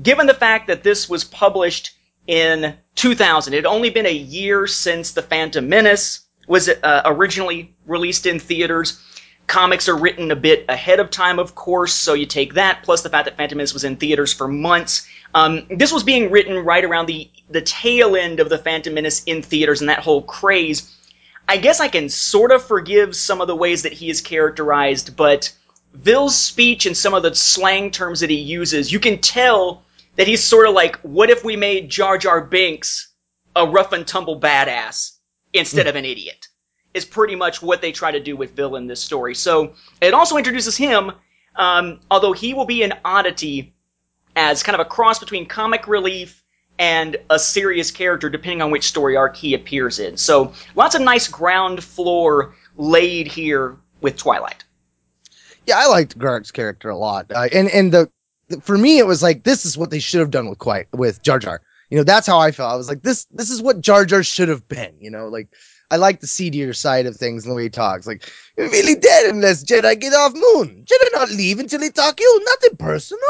given 0.00 0.26
the 0.26 0.34
fact 0.34 0.68
that 0.68 0.84
this 0.84 1.08
was 1.08 1.24
published 1.24 1.90
in 2.28 2.74
2000, 2.94 3.52
it 3.52 3.56
had 3.56 3.66
only 3.66 3.90
been 3.90 4.06
a 4.06 4.12
year 4.12 4.66
since 4.66 5.10
The 5.10 5.22
Phantom 5.22 5.68
Menace 5.68 6.20
was 6.46 6.68
uh, 6.68 7.02
originally 7.04 7.74
released 7.86 8.26
in 8.26 8.38
theaters. 8.38 9.00
Comics 9.48 9.88
are 9.88 9.96
written 9.96 10.30
a 10.30 10.36
bit 10.36 10.64
ahead 10.68 10.98
of 11.00 11.10
time, 11.10 11.38
of 11.38 11.54
course, 11.54 11.92
so 11.94 12.14
you 12.14 12.26
take 12.26 12.54
that, 12.54 12.82
plus 12.84 13.02
the 13.02 13.10
fact 13.10 13.24
that 13.26 13.36
Phantom 13.36 13.58
Menace 13.58 13.74
was 13.74 13.84
in 13.84 13.96
theaters 13.96 14.32
for 14.32 14.48
months. 14.48 15.06
Um, 15.36 15.66
this 15.68 15.92
was 15.92 16.02
being 16.02 16.30
written 16.30 16.64
right 16.64 16.82
around 16.82 17.04
the, 17.04 17.30
the 17.50 17.60
tail 17.60 18.16
end 18.16 18.40
of 18.40 18.48
the 18.48 18.56
Phantom 18.56 18.94
Menace 18.94 19.22
in 19.24 19.42
theaters 19.42 19.82
and 19.82 19.90
that 19.90 19.98
whole 19.98 20.22
craze. 20.22 20.96
I 21.46 21.58
guess 21.58 21.78
I 21.78 21.88
can 21.88 22.08
sort 22.08 22.52
of 22.52 22.64
forgive 22.64 23.14
some 23.14 23.42
of 23.42 23.46
the 23.46 23.54
ways 23.54 23.82
that 23.82 23.92
he 23.92 24.08
is 24.08 24.22
characterized, 24.22 25.14
but 25.14 25.52
Vil's 25.92 26.34
speech 26.34 26.86
and 26.86 26.96
some 26.96 27.12
of 27.12 27.22
the 27.22 27.34
slang 27.34 27.90
terms 27.90 28.20
that 28.20 28.30
he 28.30 28.36
uses, 28.36 28.90
you 28.90 28.98
can 28.98 29.18
tell 29.18 29.82
that 30.16 30.26
he's 30.26 30.42
sort 30.42 30.66
of 30.68 30.74
like, 30.74 30.96
what 31.00 31.28
if 31.28 31.44
we 31.44 31.54
made 31.54 31.90
Jar 31.90 32.16
Jar 32.16 32.40
Binks 32.40 33.08
a 33.54 33.66
rough 33.66 33.92
and 33.92 34.06
tumble 34.06 34.40
badass 34.40 35.18
instead 35.52 35.86
of 35.86 35.96
an 35.96 36.06
idiot? 36.06 36.48
Is 36.94 37.04
pretty 37.04 37.36
much 37.36 37.60
what 37.60 37.82
they 37.82 37.92
try 37.92 38.10
to 38.10 38.20
do 38.20 38.36
with 38.36 38.56
Vil 38.56 38.76
in 38.76 38.86
this 38.86 39.02
story. 39.02 39.34
So 39.34 39.74
it 40.00 40.14
also 40.14 40.38
introduces 40.38 40.78
him, 40.78 41.12
um, 41.56 42.00
although 42.10 42.32
he 42.32 42.54
will 42.54 42.64
be 42.64 42.82
an 42.82 42.94
oddity 43.04 43.75
as 44.36 44.62
kind 44.62 44.78
of 44.78 44.86
a 44.86 44.88
cross 44.88 45.18
between 45.18 45.46
comic 45.46 45.88
relief 45.88 46.44
and 46.78 47.16
a 47.30 47.38
serious 47.38 47.90
character, 47.90 48.28
depending 48.28 48.62
on 48.62 48.70
which 48.70 48.84
story 48.84 49.16
arc 49.16 49.34
he 49.34 49.54
appears 49.54 49.98
in. 49.98 50.16
So 50.16 50.52
lots 50.74 50.94
of 50.94 51.00
nice 51.00 51.26
ground 51.26 51.82
floor 51.82 52.54
laid 52.76 53.26
here 53.26 53.76
with 54.02 54.16
Twilight. 54.16 54.62
Yeah, 55.66 55.78
I 55.78 55.86
liked 55.86 56.18
Garg's 56.18 56.52
character 56.52 56.90
a 56.90 56.96
lot, 56.96 57.32
uh, 57.34 57.48
and 57.52 57.68
and 57.70 57.92
the, 57.92 58.10
the 58.48 58.60
for 58.60 58.78
me 58.78 58.98
it 58.98 59.06
was 59.06 59.22
like 59.22 59.42
this 59.42 59.64
is 59.64 59.76
what 59.76 59.90
they 59.90 59.98
should 59.98 60.20
have 60.20 60.30
done 60.30 60.48
with 60.48 60.58
Qui 60.58 60.84
with 60.92 61.22
Jar 61.22 61.40
Jar. 61.40 61.60
You 61.90 61.98
know, 61.98 62.04
that's 62.04 62.26
how 62.26 62.38
I 62.38 62.52
felt. 62.52 62.72
I 62.72 62.76
was 62.76 62.88
like 62.88 63.02
this 63.02 63.26
this 63.32 63.50
is 63.50 63.62
what 63.62 63.80
Jar 63.80 64.04
Jar 64.04 64.22
should 64.22 64.48
have 64.48 64.68
been. 64.68 64.94
You 65.00 65.10
know, 65.10 65.26
like 65.26 65.48
I 65.90 65.96
like 65.96 66.20
the 66.20 66.28
seedier 66.28 66.72
side 66.72 67.06
of 67.06 67.16
things 67.16 67.44
and 67.44 67.50
the 67.50 67.56
way 67.56 67.64
he 67.64 67.70
talks. 67.70 68.06
Like 68.06 68.30
you're 68.56 68.70
really 68.70 68.94
dead 68.94 69.34
unless 69.34 69.64
Jedi 69.64 69.98
get 69.98 70.12
off 70.12 70.34
moon. 70.34 70.84
Jedi 70.84 71.12
not 71.12 71.30
leave 71.30 71.58
until 71.58 71.80
he 71.80 71.90
talk 71.90 72.20
you. 72.20 72.44
Nothing 72.44 72.76
personal. 72.76 73.22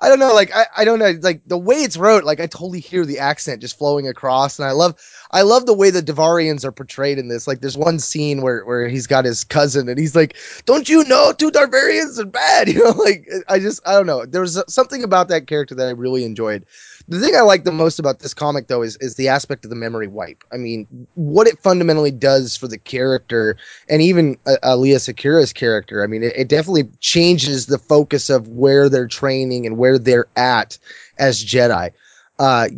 I 0.00 0.08
don't 0.08 0.20
know, 0.20 0.32
like 0.34 0.54
I, 0.54 0.66
I 0.76 0.84
don't 0.84 0.98
know, 0.98 1.12
like 1.22 1.42
the 1.46 1.58
way 1.58 1.76
it's 1.76 1.96
wrote, 1.96 2.24
like 2.24 2.40
I 2.40 2.46
totally 2.46 2.80
hear 2.80 3.04
the 3.04 3.18
accent 3.18 3.62
just 3.62 3.78
flowing 3.78 4.06
across, 4.08 4.58
and 4.58 4.68
I 4.68 4.72
love 4.72 4.94
I 5.30 5.42
love 5.42 5.66
the 5.66 5.74
way 5.74 5.90
the 5.90 6.02
Devaronians 6.02 6.64
are 6.64 6.72
portrayed 6.72 7.18
in 7.18 7.28
this. 7.28 7.46
Like 7.46 7.60
there's 7.60 7.76
one 7.76 7.98
scene 7.98 8.40
where 8.42 8.64
where 8.64 8.88
he's 8.88 9.06
got 9.06 9.24
his 9.24 9.44
cousin, 9.44 9.88
and 9.88 9.98
he's 9.98 10.16
like, 10.16 10.36
"Don't 10.64 10.88
you 10.88 11.04
know 11.04 11.32
two 11.32 11.50
Targaryens 11.50 12.18
are 12.18 12.24
bad?" 12.24 12.68
You 12.78 12.84
know, 12.84 12.90
like 12.90 13.28
I 13.48 13.58
just 13.58 13.80
I 13.86 13.92
don't 13.92 14.06
know. 14.06 14.24
There 14.24 14.40
was 14.40 14.62
something 14.68 15.02
about 15.02 15.28
that 15.28 15.46
character 15.46 15.74
that 15.74 15.86
I 15.86 15.90
really 15.90 16.24
enjoyed. 16.24 16.64
The 17.08 17.20
thing 17.20 17.34
I 17.34 17.40
like 17.40 17.64
the 17.64 17.72
most 17.72 17.98
about 17.98 18.18
this 18.20 18.34
comic, 18.34 18.68
though, 18.68 18.82
is 18.82 18.96
is 18.96 19.14
the 19.16 19.28
aspect 19.28 19.64
of 19.64 19.70
the 19.70 19.76
memory 19.76 20.06
wipe. 20.08 20.44
I 20.52 20.56
mean, 20.56 20.86
what 21.14 21.46
it 21.46 21.58
fundamentally 21.58 22.10
does 22.10 22.56
for 22.56 22.68
the 22.68 22.78
character, 22.78 23.56
and 23.88 24.02
even 24.02 24.38
uh, 24.46 24.56
Aayla 24.62 24.96
Secura's 24.96 25.52
character. 25.52 26.04
I 26.04 26.06
mean, 26.06 26.22
it, 26.22 26.34
it 26.36 26.48
definitely 26.48 26.84
changes 27.00 27.66
the 27.66 27.78
focus 27.78 28.28
of 28.30 28.48
where 28.48 28.88
they're 28.88 29.08
training 29.08 29.66
and 29.66 29.78
where 29.78 29.98
they're 29.98 30.28
at 30.36 30.78
as 31.18 31.44
Jedi. 31.44 31.92
Uh, 32.38 32.68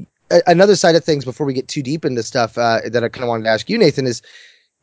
another 0.47 0.77
side 0.77 0.95
of 0.95 1.05
things 1.05 1.25
before 1.25 1.47
we 1.47 1.55
get 1.55 1.69
too 1.69 1.83
deep 1.83 2.05
into 2.05 2.23
stuff 2.23 2.57
uh, 2.59 2.81
that 2.87 3.05
I 3.05 3.09
kind 3.09 3.25
of 3.25 3.29
wanted 3.29 3.45
to 3.45 3.51
ask 3.51 3.69
you, 3.69 3.79
Nathan, 3.79 4.07
is 4.07 4.23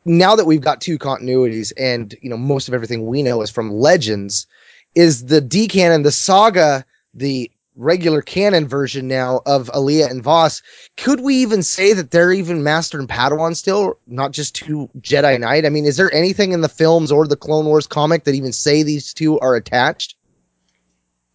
now 0.04 0.36
that 0.36 0.46
we've 0.46 0.60
got 0.60 0.80
two 0.80 0.98
continuities 0.98 1.72
and 1.76 2.14
you 2.22 2.30
know 2.30 2.36
most 2.36 2.68
of 2.68 2.74
everything 2.74 3.06
we 3.06 3.22
know 3.22 3.42
is 3.42 3.50
from 3.50 3.70
Legends, 3.70 4.46
is 4.94 5.26
the 5.26 5.40
D 5.40 5.68
canon, 5.68 6.02
the 6.02 6.12
saga, 6.12 6.84
the 7.14 7.50
regular 7.78 8.20
canon 8.20 8.66
version 8.66 9.06
now 9.06 9.40
of 9.46 9.70
Aayla 9.72 10.10
and 10.10 10.22
Voss. 10.22 10.62
Could 10.96 11.20
we 11.20 11.36
even 11.36 11.62
say 11.62 11.92
that 11.92 12.10
they're 12.10 12.32
even 12.32 12.64
Master 12.64 12.98
and 12.98 13.08
Padawan 13.08 13.56
still, 13.56 13.98
not 14.06 14.32
just 14.32 14.54
two 14.54 14.90
Jedi 15.00 15.38
Knight? 15.38 15.64
I 15.64 15.68
mean, 15.68 15.84
is 15.84 15.96
there 15.96 16.12
anything 16.12 16.52
in 16.52 16.60
the 16.60 16.68
films 16.68 17.12
or 17.12 17.26
the 17.26 17.36
Clone 17.36 17.66
Wars 17.66 17.86
comic 17.86 18.24
that 18.24 18.34
even 18.34 18.52
say 18.52 18.82
these 18.82 19.14
two 19.14 19.38
are 19.38 19.54
attached? 19.54 20.16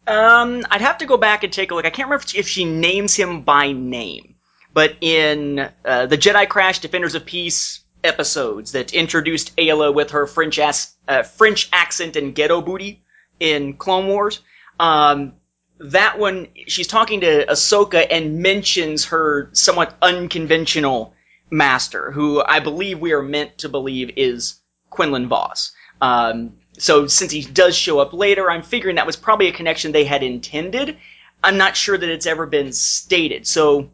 Um, 0.05 0.63
I'd 0.69 0.81
have 0.81 0.97
to 0.99 1.05
go 1.05 1.17
back 1.17 1.43
and 1.43 1.53
take 1.53 1.71
a 1.71 1.75
look. 1.75 1.85
I 1.85 1.89
can't 1.89 2.09
remember 2.09 2.25
if 2.35 2.47
she 2.47 2.65
names 2.65 3.15
him 3.15 3.41
by 3.41 3.71
name, 3.71 4.35
but 4.73 4.95
in 5.01 5.69
uh, 5.85 6.05
the 6.07 6.17
Jedi 6.17 6.47
Crash 6.47 6.79
Defenders 6.79 7.15
of 7.15 7.25
Peace 7.25 7.83
episodes 8.03 8.73
that 8.73 8.93
introduced 8.93 9.55
Aayla 9.55 9.93
with 9.93 10.11
her 10.11 10.27
French 10.27 10.59
ass, 10.59 10.93
uh, 11.07 11.23
French 11.23 11.69
accent 11.71 12.15
and 12.15 12.35
ghetto 12.35 12.61
booty 12.61 13.01
in 13.39 13.73
Clone 13.73 14.07
Wars, 14.07 14.41
um, 14.79 15.33
that 15.79 16.19
one 16.19 16.47
she's 16.67 16.87
talking 16.87 17.21
to 17.21 17.45
Ahsoka 17.45 18.05
and 18.09 18.39
mentions 18.39 19.05
her 19.05 19.49
somewhat 19.53 19.95
unconventional 20.01 21.13
master, 21.49 22.11
who 22.11 22.43
I 22.43 22.59
believe 22.59 22.99
we 22.99 23.13
are 23.13 23.21
meant 23.21 23.59
to 23.59 23.69
believe 23.69 24.11
is 24.17 24.59
Quinlan 24.89 25.27
Vos. 25.27 25.71
Um, 26.01 26.57
so 26.77 27.07
since 27.07 27.31
he 27.31 27.41
does 27.41 27.75
show 27.75 27.99
up 27.99 28.13
later, 28.13 28.49
I'm 28.49 28.63
figuring 28.63 28.95
that 28.95 29.05
was 29.05 29.15
probably 29.15 29.47
a 29.47 29.53
connection 29.53 29.91
they 29.91 30.05
had 30.05 30.23
intended. 30.23 30.97
I'm 31.43 31.57
not 31.57 31.77
sure 31.77 31.97
that 31.97 32.09
it's 32.09 32.25
ever 32.25 32.45
been 32.45 32.71
stated. 32.71 33.45
So 33.45 33.91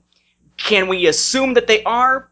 can 0.58 0.88
we 0.88 1.08
assume 1.08 1.56
that 1.56 1.68
they 1.68 1.84
are? 1.84 2.30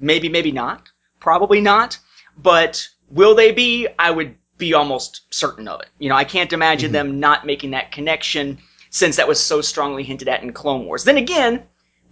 Maybe, 0.00 0.28
maybe 0.28 0.52
not. 0.52 0.88
Probably 1.20 1.60
not. 1.60 1.98
But 2.36 2.88
will 3.10 3.34
they 3.34 3.52
be? 3.52 3.88
I 3.98 4.10
would 4.10 4.34
be 4.58 4.74
almost 4.74 5.22
certain 5.32 5.68
of 5.68 5.80
it. 5.80 5.88
You 5.98 6.08
know, 6.08 6.16
I 6.16 6.24
can't 6.24 6.52
imagine 6.52 6.88
mm-hmm. 6.88 7.08
them 7.08 7.20
not 7.20 7.46
making 7.46 7.70
that 7.70 7.92
connection 7.92 8.58
since 8.90 9.16
that 9.16 9.28
was 9.28 9.40
so 9.40 9.60
strongly 9.60 10.02
hinted 10.02 10.28
at 10.28 10.42
in 10.42 10.52
Clone 10.52 10.84
Wars. 10.84 11.04
Then 11.04 11.16
again, 11.16 11.62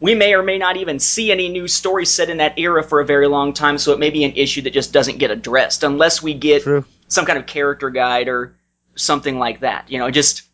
we 0.01 0.15
may 0.15 0.35
or 0.35 0.43
may 0.43 0.57
not 0.57 0.77
even 0.77 0.99
see 0.99 1.31
any 1.31 1.49
new 1.49 1.69
stories 1.69 2.11
set 2.11 2.31
in 2.31 2.39
that 2.39 2.59
era 2.59 2.83
for 2.83 3.01
a 3.01 3.07
very 3.07 3.29
long 3.29 3.53
time, 3.53 3.77
so 3.77 3.93
it 3.93 3.99
may 3.99 4.11
be 4.11 4.25
an 4.25 4.33
issue 4.35 4.63
that 4.63 4.73
just 4.73 4.93
doesn't 4.93 5.19
get 5.19 5.31
addressed 5.31 5.83
unless 5.83 6.23
we 6.23 6.33
get 6.33 6.63
True. 6.63 6.85
Some 7.11 7.27
kind 7.27 7.39
of 7.39 7.45
character 7.45 7.91
guide 7.91 8.29
or 8.29 8.57
something 8.95 9.39
like 9.39 9.61
that. 9.61 9.91
You 9.91 9.99
know, 9.99 10.11
just. 10.11 10.45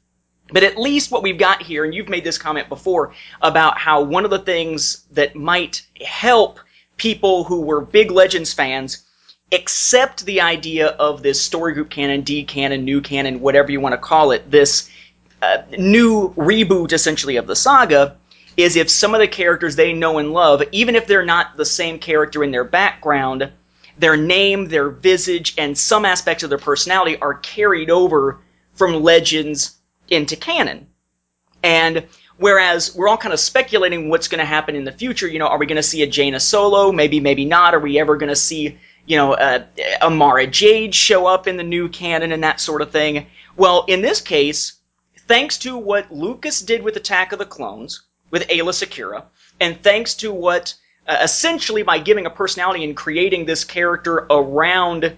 But 0.53 0.63
at 0.63 0.79
least 0.79 1.11
what 1.11 1.25
we've 1.25 1.39
got 1.39 1.61
here, 1.61 1.85
and 1.85 1.93
you've 1.93 2.09
made 2.09 2.23
this 2.23 2.39
comment 2.39 2.69
before 2.69 3.13
about 3.43 3.79
how 3.79 4.03
one 4.03 4.25
of 4.25 4.31
the 4.31 4.39
things 4.39 5.05
that 5.11 5.35
might 5.35 5.85
help 6.01 6.61
people 6.97 7.43
who 7.43 7.63
were 7.63 7.81
big 7.81 8.13
Legends 8.13 8.53
fans 8.53 9.05
accept 9.53 10.25
the 10.25 10.41
idea 10.41 10.89
of 10.89 11.23
this 11.23 11.41
story 11.41 11.75
group 11.75 11.91
canon, 11.91 12.23
D 12.23 12.45
canon, 12.45 12.85
new 12.85 13.01
canon, 13.01 13.41
whatever 13.41 13.71
you 13.71 13.81
want 13.81 13.93
to 13.95 13.99
call 13.99 14.31
it, 14.33 14.49
this 14.51 14.91
uh, 15.43 15.63
new 15.79 16.33
reboot 16.37 16.93
essentially 16.93 17.37
of 17.37 17.47
the 17.47 17.57
saga 17.57 18.17
is 18.57 18.77
if 18.77 18.89
some 18.89 19.15
of 19.15 19.21
the 19.21 19.29
characters 19.29 19.77
they 19.77 19.93
know 19.93 20.19
and 20.19 20.33
love, 20.33 20.63
even 20.73 20.97
if 20.97 21.07
they're 21.07 21.25
not 21.25 21.57
the 21.57 21.65
same 21.65 21.99
character 21.99 22.43
in 22.43 22.51
their 22.51 22.65
background, 22.65 23.51
their 23.99 24.17
name, 24.17 24.67
their 24.67 24.91
visage, 24.91 25.55
and 25.59 25.77
some 25.77 26.05
aspects 26.05 26.43
of 26.43 26.51
their 26.51 26.59
personality 26.59 27.17
are 27.19 27.35
carried 27.35 27.91
over 27.91 28.41
from 28.75 29.03
legends 29.03 29.77
into 30.09 30.37
canon. 30.37 30.87
And 31.63 32.07
whereas 32.37 32.95
we're 32.95 33.09
all 33.09 33.17
kind 33.17 33.33
of 33.33 33.41
speculating 33.41 34.09
what's 34.09 34.29
going 34.29 34.39
to 34.39 34.45
happen 34.45 34.77
in 34.77 34.85
the 34.85 34.93
future, 34.93 35.27
you 35.27 35.39
know, 35.39 35.47
are 35.47 35.59
we 35.59 35.67
going 35.67 35.77
to 35.77 35.83
see 35.83 36.03
a 36.03 36.07
Jaina 36.07 36.41
Solo? 36.41 36.93
Maybe, 36.93 37.21
maybe 37.21 37.45
not. 37.45 37.75
Are 37.75 37.81
we 37.81 37.99
ever 37.99 38.17
going 38.17 38.29
to 38.29 38.37
see, 38.37 38.79
you 39.07 39.17
know, 39.17 39.35
uh, 39.35 39.65
a 40.03 40.11
Mara 40.11 40.47
Jade 40.47 40.95
show 40.95 41.27
up 41.27 41.47
in 41.47 41.57
the 41.57 41.63
new 41.63 41.89
canon 41.89 42.33
and 42.33 42.45
that 42.45 42.61
sort 42.61 42.83
of 42.83 42.91
thing? 42.91 43.27
Well, 43.57 43.85
in 43.89 44.03
this 44.03 44.21
case, 44.21 44.75
thanks 45.27 45.57
to 45.59 45.77
what 45.77 46.13
Lucas 46.13 46.61
did 46.61 46.83
with 46.83 46.97
Attack 46.97 47.33
of 47.33 47.39
the 47.39 47.47
Clones, 47.47 48.03
with 48.31 48.47
Aayla 48.49 48.75
Secura, 48.75 49.25
and 49.61 49.83
thanks 49.83 50.15
to 50.17 50.33
what 50.33 50.75
essentially 51.09 51.83
by 51.83 51.99
giving 51.99 52.27
a 52.27 52.31
personality 52.31 52.85
and 52.85 52.97
creating 52.97 53.47
this 53.47 53.65
character 53.65 54.27
around 54.31 55.17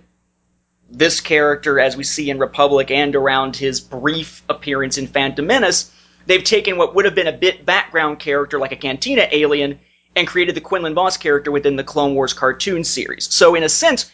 this 0.91 1.21
character 1.21 1.79
as 1.79 1.97
we 1.97 2.05
see 2.05 2.31
in 2.31 2.39
Republic 2.39 2.91
and 2.91 3.15
around 3.15 3.57
his 3.57 3.81
brief 3.81 4.43
appearance 4.49 4.99
in 4.99 5.07
Phantom 5.07 5.47
Menace, 5.47 5.91
they've 6.27 6.45
taken 6.45 6.77
what 6.77 6.95
would 6.95 7.05
have 7.05 7.15
been 7.15 7.27
a 7.27 7.33
bit 7.33 7.67
background 7.67 8.19
character 8.19 8.59
like 8.59 8.73
a 8.73 8.77
Cantina 8.77 9.29
alien 9.31 9.79
and 10.17 10.27
created 10.27 10.55
the 10.55 10.61
Quinlan 10.61 10.95
Vos 10.95 11.17
character 11.17 11.51
within 11.51 11.77
the 11.77 11.85
Clone 11.85 12.15
Wars 12.15 12.33
cartoon 12.33 12.85
series. 12.85 13.33
So 13.33 13.55
in 13.55 13.63
a 13.63 13.69
sense, 13.69 14.11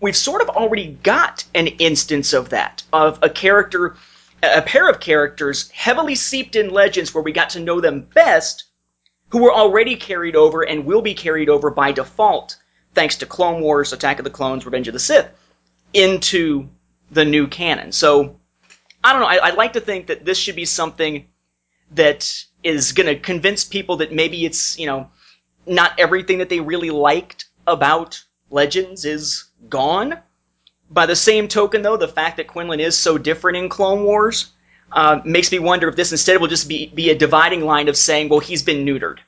we've 0.00 0.16
sort 0.16 0.42
of 0.42 0.48
already 0.48 0.98
got 1.02 1.44
an 1.54 1.68
instance 1.68 2.32
of 2.32 2.50
that, 2.50 2.82
of 2.92 3.18
a 3.22 3.30
character 3.30 3.96
a 4.42 4.62
pair 4.62 4.88
of 4.88 5.00
characters 5.00 5.70
heavily 5.70 6.14
seeped 6.14 6.56
in 6.56 6.70
legends 6.70 7.12
where 7.12 7.22
we 7.22 7.32
got 7.32 7.50
to 7.50 7.60
know 7.60 7.80
them 7.80 8.00
best, 8.14 8.64
who 9.30 9.38
were 9.42 9.52
already 9.52 9.96
carried 9.96 10.36
over 10.36 10.62
and 10.62 10.84
will 10.84 11.02
be 11.02 11.14
carried 11.14 11.48
over 11.48 11.70
by 11.70 11.92
default, 11.92 12.56
thanks 12.94 13.16
to 13.16 13.26
Clone 13.26 13.60
Wars, 13.60 13.92
Attack 13.92 14.18
of 14.18 14.24
the 14.24 14.30
Clones, 14.30 14.64
Revenge 14.64 14.88
of 14.88 14.92
the 14.92 15.00
Sith, 15.00 15.28
into 15.94 16.68
the 17.10 17.24
new 17.24 17.46
canon. 17.46 17.92
So, 17.92 18.36
I 19.02 19.12
don't 19.12 19.22
know, 19.22 19.28
I, 19.28 19.50
would 19.50 19.58
like 19.58 19.72
to 19.74 19.80
think 19.80 20.08
that 20.08 20.24
this 20.24 20.38
should 20.38 20.56
be 20.56 20.64
something 20.64 21.26
that 21.92 22.44
is 22.62 22.92
going 22.92 23.06
to 23.06 23.18
convince 23.18 23.64
people 23.64 23.96
that 23.96 24.12
maybe 24.12 24.44
it's, 24.44 24.78
you 24.78 24.86
know, 24.86 25.10
not 25.66 25.98
everything 25.98 26.38
that 26.38 26.48
they 26.48 26.60
really 26.60 26.90
liked 26.90 27.46
about 27.66 28.22
Legends 28.50 29.04
is 29.04 29.44
gone 29.68 30.18
by 30.90 31.06
the 31.06 31.16
same 31.16 31.46
token, 31.46 31.82
though, 31.82 31.96
the 31.96 32.08
fact 32.08 32.36
that 32.36 32.48
Quinlan 32.48 32.80
is 32.80 32.96
so 32.96 33.16
different 33.16 33.58
in 33.58 33.68
Clone 33.68 34.02
Wars 34.02 34.50
uh, 34.92 35.20
makes 35.24 35.50
me 35.52 35.58
wonder 35.58 35.88
if 35.88 35.96
this 35.96 36.12
instead 36.12 36.40
will 36.40 36.48
just 36.48 36.68
be, 36.68 36.86
be 36.88 37.10
a 37.10 37.14
dividing 37.14 37.64
line 37.64 37.88
of 37.88 37.96
saying, 37.96 38.28
well, 38.28 38.40
he's 38.40 38.62
been 38.62 38.84
neutered. 38.84 39.18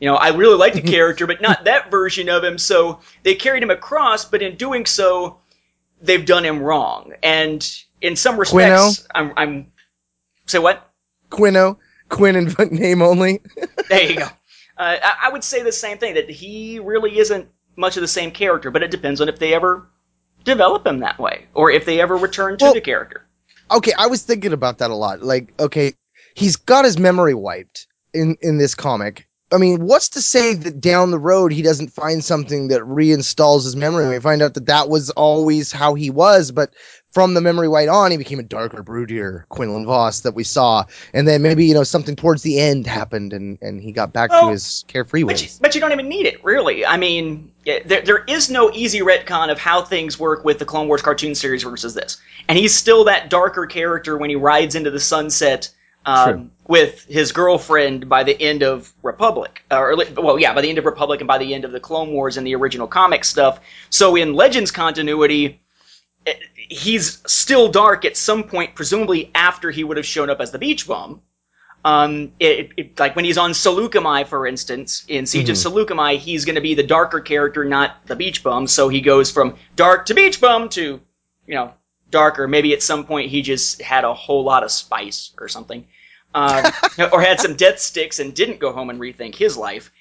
You 0.00 0.08
know, 0.08 0.16
I 0.16 0.28
really 0.28 0.56
like 0.56 0.74
the 0.74 0.82
character, 0.82 1.26
but 1.26 1.40
not 1.40 1.64
that 1.64 1.90
version 1.90 2.28
of 2.28 2.42
him, 2.42 2.58
so 2.58 3.00
they 3.22 3.34
carried 3.34 3.62
him 3.62 3.70
across, 3.70 4.24
but 4.24 4.42
in 4.42 4.56
doing 4.56 4.86
so, 4.86 5.38
they've 6.02 6.26
done 6.26 6.44
him 6.44 6.60
wrong. 6.60 7.12
And 7.22 7.66
in 8.00 8.16
some 8.16 8.36
respects, 8.36 9.06
I'm, 9.14 9.32
I'm. 9.36 9.72
Say 10.46 10.58
what? 10.58 10.90
Quino. 11.30 11.78
Quinn 12.08 12.36
in 12.36 12.54
name 12.70 13.02
only. 13.02 13.40
there 13.88 14.10
you 14.10 14.18
go. 14.18 14.24
Uh, 14.76 14.96
I, 15.02 15.14
I 15.24 15.28
would 15.30 15.44
say 15.44 15.62
the 15.62 15.72
same 15.72 15.98
thing, 15.98 16.14
that 16.14 16.28
he 16.28 16.78
really 16.80 17.18
isn't 17.18 17.48
much 17.76 17.96
of 17.96 18.02
the 18.02 18.08
same 18.08 18.30
character, 18.30 18.70
but 18.70 18.82
it 18.82 18.90
depends 18.90 19.20
on 19.20 19.28
if 19.28 19.38
they 19.38 19.54
ever 19.54 19.88
develop 20.44 20.86
him 20.86 21.00
that 21.00 21.18
way, 21.18 21.46
or 21.54 21.70
if 21.70 21.84
they 21.84 22.00
ever 22.00 22.16
return 22.16 22.58
to 22.58 22.64
well, 22.64 22.74
the 22.74 22.80
character. 22.80 23.23
Okay, 23.70 23.92
I 23.98 24.06
was 24.06 24.22
thinking 24.22 24.52
about 24.52 24.78
that 24.78 24.90
a 24.90 24.94
lot. 24.94 25.22
Like, 25.22 25.52
okay, 25.60 25.94
he's 26.34 26.56
got 26.56 26.84
his 26.84 26.98
memory 26.98 27.34
wiped 27.34 27.86
in 28.12 28.36
in 28.40 28.58
this 28.58 28.74
comic. 28.74 29.26
I 29.52 29.58
mean, 29.58 29.84
what's 29.86 30.08
to 30.10 30.22
say 30.22 30.54
that 30.54 30.80
down 30.80 31.12
the 31.12 31.18
road 31.18 31.52
he 31.52 31.62
doesn't 31.62 31.90
find 31.92 32.24
something 32.24 32.68
that 32.68 32.80
reinstalls 32.82 33.62
his 33.64 33.76
memory? 33.76 34.02
And 34.02 34.12
we 34.12 34.18
find 34.18 34.42
out 34.42 34.54
that 34.54 34.66
that 34.66 34.88
was 34.88 35.10
always 35.10 35.70
how 35.70 35.94
he 35.94 36.10
was, 36.10 36.50
but 36.50 36.74
from 37.12 37.34
the 37.34 37.40
memory 37.40 37.68
white 37.68 37.88
on, 37.88 38.10
he 38.10 38.16
became 38.16 38.40
a 38.40 38.44
darker, 38.44 38.82
broodier 38.82 39.46
Quinlan 39.50 39.86
Vos 39.86 40.22
that 40.22 40.34
we 40.34 40.42
saw. 40.42 40.84
And 41.12 41.28
then 41.28 41.42
maybe, 41.42 41.64
you 41.66 41.74
know, 41.74 41.84
something 41.84 42.16
towards 42.16 42.42
the 42.42 42.58
end 42.58 42.88
happened 42.88 43.32
and, 43.32 43.56
and 43.62 43.80
he 43.80 43.92
got 43.92 44.12
back 44.12 44.30
to 44.30 44.50
his 44.50 44.84
carefree 44.88 45.22
ways. 45.22 45.40
But 45.40 45.42
you, 45.42 45.58
but 45.60 45.74
you, 45.76 45.80
don't 45.80 45.92
even 45.92 46.08
need 46.08 46.26
it, 46.26 46.42
really. 46.42 46.84
I 46.84 46.96
mean, 46.96 47.52
there, 47.64 48.02
there 48.02 48.24
is 48.24 48.50
no 48.50 48.70
easy 48.72 49.00
retcon 49.00 49.50
of 49.50 49.58
how 49.58 49.82
things 49.82 50.18
work 50.18 50.44
with 50.44 50.58
the 50.58 50.64
Clone 50.64 50.88
Wars 50.88 51.02
cartoon 51.02 51.34
series 51.34 51.62
versus 51.62 51.94
this. 51.94 52.18
And 52.48 52.58
he's 52.58 52.74
still 52.74 53.04
that 53.04 53.30
darker 53.30 53.66
character 53.66 54.18
when 54.18 54.30
he 54.30 54.36
rides 54.36 54.74
into 54.74 54.90
the 54.90 55.00
sunset 55.00 55.70
um, 56.06 56.50
with 56.68 57.04
his 57.06 57.32
girlfriend 57.32 58.08
by 58.08 58.24
the 58.24 58.38
end 58.40 58.62
of 58.62 58.92
Republic, 59.02 59.64
or 59.70 59.96
well, 60.16 60.38
yeah, 60.38 60.52
by 60.52 60.60
the 60.60 60.68
end 60.68 60.78
of 60.78 60.84
Republic 60.84 61.20
and 61.20 61.28
by 61.28 61.38
the 61.38 61.54
end 61.54 61.64
of 61.64 61.72
the 61.72 61.80
Clone 61.80 62.12
Wars 62.12 62.36
and 62.36 62.46
the 62.46 62.54
original 62.54 62.86
comic 62.86 63.24
stuff. 63.24 63.60
So 63.88 64.14
in 64.16 64.34
Legends 64.34 64.70
continuity, 64.70 65.60
it- 66.26 66.42
he's 66.56 67.22
still 67.26 67.68
dark 67.68 68.04
at 68.04 68.16
some 68.16 68.44
point, 68.44 68.74
presumably 68.74 69.30
after 69.34 69.70
he 69.70 69.84
would 69.84 69.96
have 69.96 70.06
shown 70.06 70.28
up 70.28 70.40
as 70.40 70.50
the 70.50 70.58
beach 70.58 70.86
bum. 70.86 71.22
Um, 71.84 72.32
it, 72.40 72.70
it, 72.78 72.98
like 72.98 73.14
when 73.14 73.26
he's 73.26 73.36
on 73.36 73.50
Saleucami, 73.50 74.26
for 74.26 74.46
instance, 74.46 75.04
in 75.06 75.26
Siege 75.26 75.50
of 75.50 75.56
Saleucami, 75.56 76.16
he's 76.16 76.46
going 76.46 76.54
to 76.54 76.62
be 76.62 76.74
the 76.74 76.82
darker 76.82 77.20
character, 77.20 77.62
not 77.62 78.06
the 78.06 78.16
beach 78.16 78.42
bum. 78.42 78.66
So 78.66 78.88
he 78.88 79.02
goes 79.02 79.30
from 79.30 79.56
dark 79.76 80.06
to 80.06 80.14
beach 80.14 80.40
bum 80.40 80.70
to, 80.70 81.00
you 81.46 81.54
know, 81.54 81.74
darker. 82.08 82.48
Maybe 82.48 82.72
at 82.72 82.82
some 82.82 83.04
point 83.04 83.30
he 83.30 83.42
just 83.42 83.82
had 83.82 84.04
a 84.04 84.14
whole 84.14 84.44
lot 84.44 84.64
of 84.64 84.70
spice 84.70 85.32
or 85.38 85.46
something, 85.46 85.86
uh, 86.32 86.70
or 87.12 87.20
had 87.20 87.38
some 87.38 87.54
death 87.54 87.78
sticks 87.78 88.18
and 88.18 88.34
didn't 88.34 88.60
go 88.60 88.72
home 88.72 88.88
and 88.88 88.98
rethink 88.98 89.34
his 89.34 89.56
life. 89.56 89.92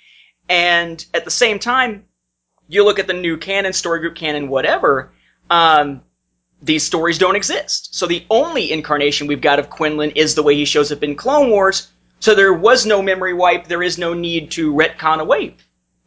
And 0.48 1.06
at 1.14 1.26
the 1.26 1.32
same 1.32 1.60
time, 1.60 2.06
you 2.70 2.86
look 2.86 3.00
at 3.00 3.08
the 3.08 3.14
new 3.14 3.38
canon, 3.38 3.74
story 3.74 4.00
group 4.00 4.16
canon, 4.16 4.48
whatever. 4.48 5.12
Um, 5.50 6.02
these 6.64 6.84
stories 6.84 7.18
don't 7.18 7.36
exist. 7.36 7.94
So 7.94 8.08
the 8.08 8.26
only 8.30 8.72
incarnation 8.72 9.28
we've 9.28 9.42
got 9.42 9.60
of 9.60 9.70
Quinlan 9.70 10.12
is 10.12 10.34
the 10.34 10.44
way 10.44 10.56
he 10.56 10.66
shows 10.66 10.92
up 10.92 11.04
in 11.04 11.16
Clone 11.16 11.50
Wars. 11.50 11.90
So 12.20 12.34
there 12.34 12.54
was 12.54 12.86
no 12.86 13.02
memory 13.02 13.34
wipe. 13.34 13.68
There 13.68 13.84
is 13.84 13.98
no 13.98 14.14
need 14.14 14.52
to 14.52 14.74
retcon 14.74 15.20
away 15.20 15.56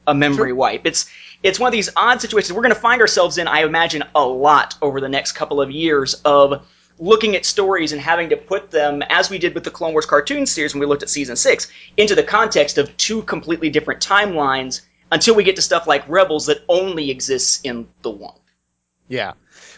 a 0.07 0.15
memory 0.15 0.53
wipe. 0.53 0.87
It's 0.87 1.11
it's 1.43 1.61
one 1.61 1.69
of 1.69 1.73
these 1.73 1.91
odd 1.95 2.21
situations 2.21 2.55
we're 2.55 2.63
going 2.63 2.75
to 2.75 2.81
find 2.81 3.01
ourselves 3.01 3.37
in. 3.37 3.47
I 3.47 3.65
imagine 3.65 4.03
a 4.15 4.25
lot 4.25 4.77
over 4.81 5.01
the 5.01 5.09
next 5.09 5.33
couple 5.33 5.61
of 5.61 5.71
years 5.71 6.15
of 6.25 6.67
looking 6.99 7.37
at 7.37 7.45
stories 7.45 7.93
and 7.93 8.01
having 8.01 8.31
to 8.31 8.37
put 8.37 8.71
them, 8.71 9.03
as 9.11 9.29
we 9.29 9.37
did 9.39 9.55
with 9.55 9.65
the 9.65 9.71
Clone 9.71 9.93
Wars 9.93 10.07
cartoon 10.07 10.47
series 10.47 10.73
when 10.73 10.81
we 10.81 10.87
looked 10.87 11.03
at 11.03 11.11
season 11.11 11.37
six, 11.37 11.71
into 11.99 12.15
the 12.15 12.23
context 12.23 12.79
of 12.79 12.97
two 12.97 13.23
completely 13.23 13.69
different 13.69 14.01
timelines 14.01 14.81
until 15.13 15.35
we 15.35 15.45
get 15.45 15.57
to 15.57 15.63
stuff 15.63 15.87
like 15.87 16.09
Rebels 16.09 16.47
that 16.47 16.63
only 16.69 17.11
exists 17.11 17.61
in 17.63 17.87
the 18.01 18.11
one. 18.11 18.35
Yeah. 19.09 19.33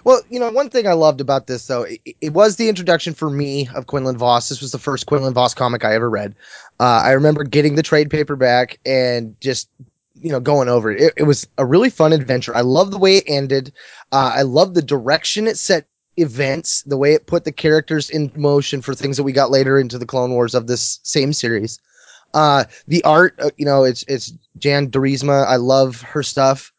Well, 0.04 0.22
you 0.30 0.38
know, 0.38 0.50
one 0.50 0.70
thing 0.70 0.86
I 0.86 0.92
loved 0.92 1.20
about 1.20 1.46
this, 1.46 1.66
though, 1.66 1.82
it, 1.82 2.00
it 2.20 2.32
was 2.32 2.56
the 2.56 2.68
introduction 2.68 3.14
for 3.14 3.30
me 3.30 3.68
of 3.74 3.86
Quinlan 3.86 4.18
Vos. 4.18 4.48
This 4.48 4.60
was 4.60 4.72
the 4.72 4.78
first 4.78 5.06
Quinlan 5.06 5.34
Vos 5.34 5.54
comic 5.54 5.84
I 5.84 5.94
ever 5.94 6.08
read. 6.08 6.34
Uh, 6.80 7.02
I 7.04 7.12
remember 7.12 7.44
getting 7.44 7.74
the 7.74 7.82
trade 7.82 8.10
paperback 8.10 8.78
and 8.86 9.38
just, 9.40 9.68
you 10.14 10.30
know, 10.30 10.40
going 10.40 10.68
over 10.68 10.90
it. 10.90 11.00
It, 11.00 11.12
it 11.18 11.22
was 11.24 11.46
a 11.58 11.66
really 11.66 11.90
fun 11.90 12.12
adventure. 12.12 12.54
I 12.54 12.62
love 12.62 12.90
the 12.90 12.98
way 12.98 13.16
it 13.16 13.24
ended. 13.26 13.72
Uh, 14.12 14.32
I 14.34 14.42
love 14.42 14.74
the 14.74 14.82
direction 14.82 15.46
it 15.46 15.58
set 15.58 15.86
events, 16.16 16.82
the 16.82 16.96
way 16.96 17.14
it 17.14 17.26
put 17.26 17.44
the 17.44 17.52
characters 17.52 18.10
in 18.10 18.32
motion 18.36 18.82
for 18.82 18.94
things 18.94 19.16
that 19.16 19.22
we 19.22 19.32
got 19.32 19.50
later 19.50 19.78
into 19.78 19.98
the 19.98 20.06
Clone 20.06 20.32
Wars 20.32 20.54
of 20.54 20.66
this 20.66 21.00
same 21.02 21.32
series. 21.32 21.78
Uh, 22.34 22.64
the 22.86 23.02
art, 23.04 23.34
uh, 23.38 23.50
you 23.56 23.64
know, 23.64 23.84
it's 23.84 24.04
it's 24.08 24.32
Jan 24.58 24.90
Duursema. 24.90 25.46
I 25.46 25.56
love 25.56 26.02
her 26.02 26.22
stuff 26.22 26.72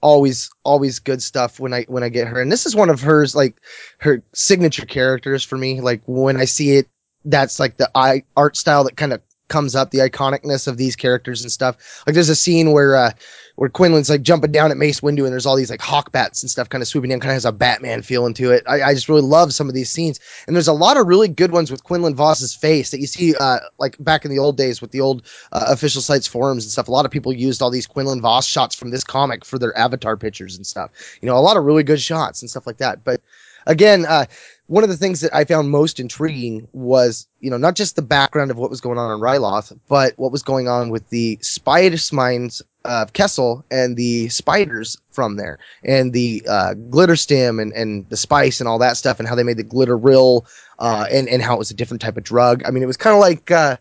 always 0.00 0.50
always 0.64 0.98
good 0.98 1.22
stuff 1.22 1.60
when 1.60 1.72
I 1.72 1.84
when 1.88 2.02
I 2.02 2.08
get 2.08 2.28
her. 2.28 2.40
And 2.40 2.50
this 2.50 2.66
is 2.66 2.74
one 2.74 2.90
of 2.90 3.00
hers 3.00 3.34
like 3.34 3.60
her 3.98 4.22
signature 4.32 4.86
characters 4.86 5.44
for 5.44 5.56
me. 5.56 5.80
Like 5.80 6.02
when 6.06 6.36
I 6.36 6.44
see 6.44 6.76
it, 6.76 6.88
that's 7.24 7.60
like 7.60 7.76
the 7.76 7.90
art 8.36 8.56
style 8.56 8.84
that 8.84 8.96
kind 8.96 9.12
of 9.12 9.20
comes 9.50 9.74
up, 9.74 9.90
the 9.90 9.98
iconicness 9.98 10.66
of 10.66 10.78
these 10.78 10.96
characters 10.96 11.42
and 11.42 11.52
stuff. 11.52 12.02
Like 12.06 12.14
there's 12.14 12.30
a 12.30 12.36
scene 12.36 12.72
where 12.72 12.96
uh 12.96 13.10
where 13.56 13.68
Quinlan's 13.68 14.08
like 14.08 14.22
jumping 14.22 14.52
down 14.52 14.70
at 14.70 14.78
Mace 14.78 15.00
Windu 15.00 15.24
and 15.24 15.32
there's 15.32 15.44
all 15.44 15.56
these 15.56 15.68
like 15.68 15.82
hawk 15.82 16.12
bats 16.12 16.42
and 16.42 16.50
stuff 16.50 16.70
kind 16.70 16.80
of 16.80 16.88
swooping 16.88 17.10
in, 17.10 17.20
kind 17.20 17.32
of 17.32 17.34
has 17.34 17.44
a 17.44 17.52
Batman 17.52 18.00
feeling 18.00 18.32
to 18.34 18.52
it. 18.52 18.64
I, 18.66 18.80
I 18.82 18.94
just 18.94 19.10
really 19.10 19.20
love 19.20 19.52
some 19.52 19.68
of 19.68 19.74
these 19.74 19.90
scenes. 19.90 20.18
And 20.46 20.56
there's 20.56 20.68
a 20.68 20.72
lot 20.72 20.96
of 20.96 21.06
really 21.06 21.28
good 21.28 21.52
ones 21.52 21.70
with 21.70 21.84
Quinlan 21.84 22.14
Vos's 22.14 22.54
face 22.54 22.90
that 22.90 23.00
you 23.00 23.06
see 23.06 23.34
uh 23.38 23.58
like 23.78 23.96
back 24.00 24.24
in 24.24 24.30
the 24.30 24.38
old 24.38 24.56
days 24.56 24.80
with 24.80 24.92
the 24.92 25.02
old 25.02 25.26
uh, 25.52 25.66
official 25.68 26.00
sites 26.00 26.26
forums 26.26 26.64
and 26.64 26.72
stuff. 26.72 26.88
A 26.88 26.92
lot 26.92 27.04
of 27.04 27.10
people 27.10 27.32
used 27.32 27.60
all 27.60 27.70
these 27.70 27.86
Quinlan 27.86 28.22
Vos 28.22 28.46
shots 28.46 28.74
from 28.74 28.90
this 28.90 29.04
comic 29.04 29.44
for 29.44 29.58
their 29.58 29.76
avatar 29.76 30.16
pictures 30.16 30.56
and 30.56 30.66
stuff. 30.66 30.90
You 31.20 31.26
know, 31.26 31.36
a 31.36 31.40
lot 31.40 31.58
of 31.58 31.64
really 31.64 31.82
good 31.82 32.00
shots 32.00 32.40
and 32.40 32.50
stuff 32.50 32.66
like 32.66 32.78
that. 32.78 33.04
But 33.04 33.20
again, 33.66 34.06
uh, 34.06 34.26
one 34.66 34.84
of 34.84 34.90
the 34.90 34.96
things 34.96 35.20
that 35.20 35.34
I 35.34 35.44
found 35.44 35.70
most 35.70 35.98
intriguing 35.98 36.68
was, 36.72 37.26
you 37.40 37.50
know, 37.50 37.56
not 37.56 37.74
just 37.74 37.96
the 37.96 38.02
background 38.02 38.52
of 38.52 38.56
what 38.56 38.70
was 38.70 38.80
going 38.80 38.98
on 38.98 39.12
in 39.12 39.20
Ryloth, 39.20 39.76
but 39.88 40.14
what 40.16 40.30
was 40.30 40.44
going 40.44 40.68
on 40.68 40.90
with 40.90 41.08
the 41.08 41.38
spider 41.42 41.96
minds 42.12 42.62
of 42.84 43.12
Kessel 43.12 43.64
and 43.68 43.96
the 43.96 44.28
spiders 44.28 44.96
from 45.10 45.36
there, 45.36 45.58
and 45.82 46.12
the 46.12 46.44
uh, 46.48 46.74
glitter 46.74 47.16
stem 47.16 47.58
and, 47.58 47.72
and 47.72 48.08
the 48.10 48.16
spice 48.16 48.60
and 48.60 48.68
all 48.68 48.78
that 48.78 48.96
stuff, 48.96 49.18
and 49.18 49.28
how 49.28 49.34
they 49.34 49.42
made 49.42 49.56
the 49.56 49.64
glitter 49.64 49.98
rill, 49.98 50.46
uh, 50.78 51.06
and 51.10 51.28
and 51.28 51.42
how 51.42 51.56
it 51.56 51.58
was 51.58 51.72
a 51.72 51.74
different 51.74 52.00
type 52.00 52.16
of 52.16 52.22
drug. 52.22 52.62
I 52.64 52.70
mean, 52.70 52.82
it 52.82 52.86
was 52.86 52.96
kind 52.96 53.14
of 53.14 53.20
like, 53.20 53.50
uh, 53.50 53.76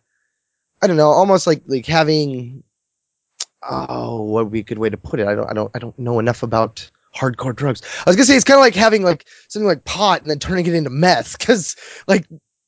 I 0.81 0.88
don't 0.88 0.98
know, 0.98 1.09
almost 1.09 1.45
like 1.45 1.62
like 1.67 1.86
having, 1.86 2.63
oh, 3.62 4.24
what 4.24 4.45
would 4.45 4.53
be 4.53 4.62
a 4.62 4.63
good 4.63 4.79
way 4.79 4.89
to 4.89 4.98
put 4.98 5.19
it? 5.19 5.27
I 5.27 5.36
don't, 5.36 5.50
I 5.50 5.53
don't, 5.53 5.71
I 5.75 5.79
don't 5.79 6.00
know 6.00 6.17
enough 6.17 6.41
about 6.41 6.89
hardcore 7.15 7.55
drugs. 7.55 7.81
I 8.05 8.09
was 8.09 8.15
gonna 8.15 8.25
say 8.25 8.35
it's 8.35 8.43
kind 8.45 8.57
of 8.57 8.61
like 8.61 8.75
having 8.75 9.03
like 9.03 9.25
something 9.48 9.67
like 9.67 9.85
pot 9.85 10.22
and 10.22 10.29
then 10.29 10.39
turning 10.39 10.65
it 10.65 10.74
into 10.74 10.89
meth 10.89 11.37
because 11.37 11.75
like 12.07 12.27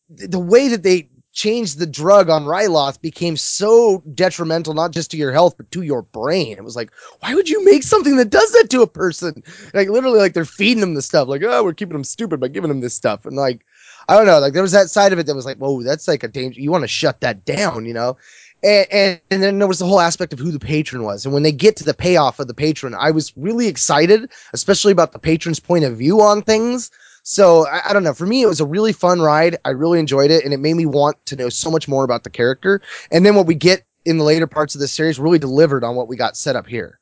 the 0.10 0.40
way 0.40 0.68
that 0.68 0.84
they 0.84 1.10
changed 1.34 1.80
the 1.80 1.88
drug 1.88 2.30
on 2.30 2.44
Ryloth 2.44 3.00
became 3.00 3.38
so 3.38 4.04
detrimental 4.14 4.74
not 4.74 4.92
just 4.92 5.10
to 5.12 5.18
your 5.18 5.32
health 5.32 5.56
but 5.56 5.72
to 5.72 5.82
your 5.82 6.02
brain. 6.02 6.58
It 6.58 6.64
was 6.64 6.76
like, 6.76 6.92
why 7.22 7.34
would 7.36 7.50
you 7.50 7.64
make 7.64 7.84
something 7.84 8.18
that 8.18 8.30
does 8.30 8.52
that 8.52 8.70
to 8.72 8.82
a 8.82 8.88
person? 8.88 9.42
Like 9.74 9.90
literally, 9.90 10.20
like 10.20 10.34
they're 10.34 10.46
feeding 10.46 10.82
them 10.82 10.96
the 10.96 11.02
stuff. 11.02 11.28
Like, 11.28 11.44
oh, 11.44 11.64
we're 11.64 11.74
keeping 11.74 11.94
them 11.94 12.04
stupid 12.04 12.40
by 12.40 12.50
giving 12.50 12.70
them 12.70 12.82
this 12.82 12.94
stuff, 12.94 13.26
and 13.26 13.36
like. 13.36 13.66
I 14.10 14.18
don't 14.18 14.26
know, 14.26 14.40
like 14.40 14.54
there 14.54 14.64
was 14.64 14.72
that 14.72 14.90
side 14.90 15.14
of 15.14 15.20
it 15.20 15.28
that 15.28 15.36
was 15.36 15.46
like, 15.46 15.58
whoa, 15.58 15.84
that's 15.84 16.08
like 16.08 16.24
a 16.24 16.28
danger. 16.28 16.60
You 16.60 16.72
want 16.72 16.84
to 16.84 16.88
shut 16.88 17.22
that 17.22 17.46
down, 17.46 17.86
you 17.86 17.94
know? 17.94 18.18
And, 18.64 18.88
and, 18.92 19.22
and 19.32 19.44
then 19.44 19.60
there 19.60 19.68
was 19.68 19.80
the 19.80 19.86
whole 19.86 20.00
aspect 20.00 20.34
of 20.34 20.40
who 20.40 20.52
the 20.52 20.60
patron 20.60 21.04
was. 21.04 21.26
And 21.26 21.34
when 21.34 21.44
they 21.44 21.52
get 21.52 21.76
to 21.78 21.84
the 21.84 21.94
payoff 21.94 22.40
of 22.40 22.48
the 22.48 22.54
patron, 22.54 22.96
I 22.96 23.12
was 23.12 23.36
really 23.36 23.68
excited, 23.68 24.32
especially 24.54 24.92
about 24.92 25.12
the 25.12 25.20
patron's 25.20 25.60
point 25.60 25.84
of 25.84 25.98
view 25.98 26.22
on 26.22 26.42
things. 26.42 26.92
So 27.24 27.68
I, 27.68 27.90
I 27.90 27.94
don't 27.94 28.04
know. 28.04 28.14
For 28.14 28.26
me, 28.26 28.42
it 28.42 28.48
was 28.48 28.62
a 28.62 28.66
really 28.66 28.94
fun 28.94 29.22
ride. 29.22 29.58
I 29.66 29.70
really 29.70 30.00
enjoyed 30.00 30.32
it, 30.32 30.44
and 30.44 30.54
it 30.54 30.60
made 30.60 30.76
me 30.76 30.86
want 30.86 31.24
to 31.28 31.36
know 31.36 31.50
so 31.50 31.70
much 31.72 31.88
more 31.88 32.04
about 32.04 32.24
the 32.24 32.30
character. 32.30 32.82
And 33.12 33.26
then 33.26 33.36
what 33.36 33.46
we 33.46 33.56
get 33.56 33.84
in 34.06 34.18
the 34.18 34.24
later 34.24 34.48
parts 34.48 34.76
of 34.76 34.82
the 34.82 34.88
series 34.88 35.20
really 35.20 35.40
delivered 35.40 35.84
on 35.84 35.96
what 35.96 36.08
we 36.08 36.16
got 36.16 36.36
set 36.36 36.56
up 36.56 36.68
here. 36.68 37.00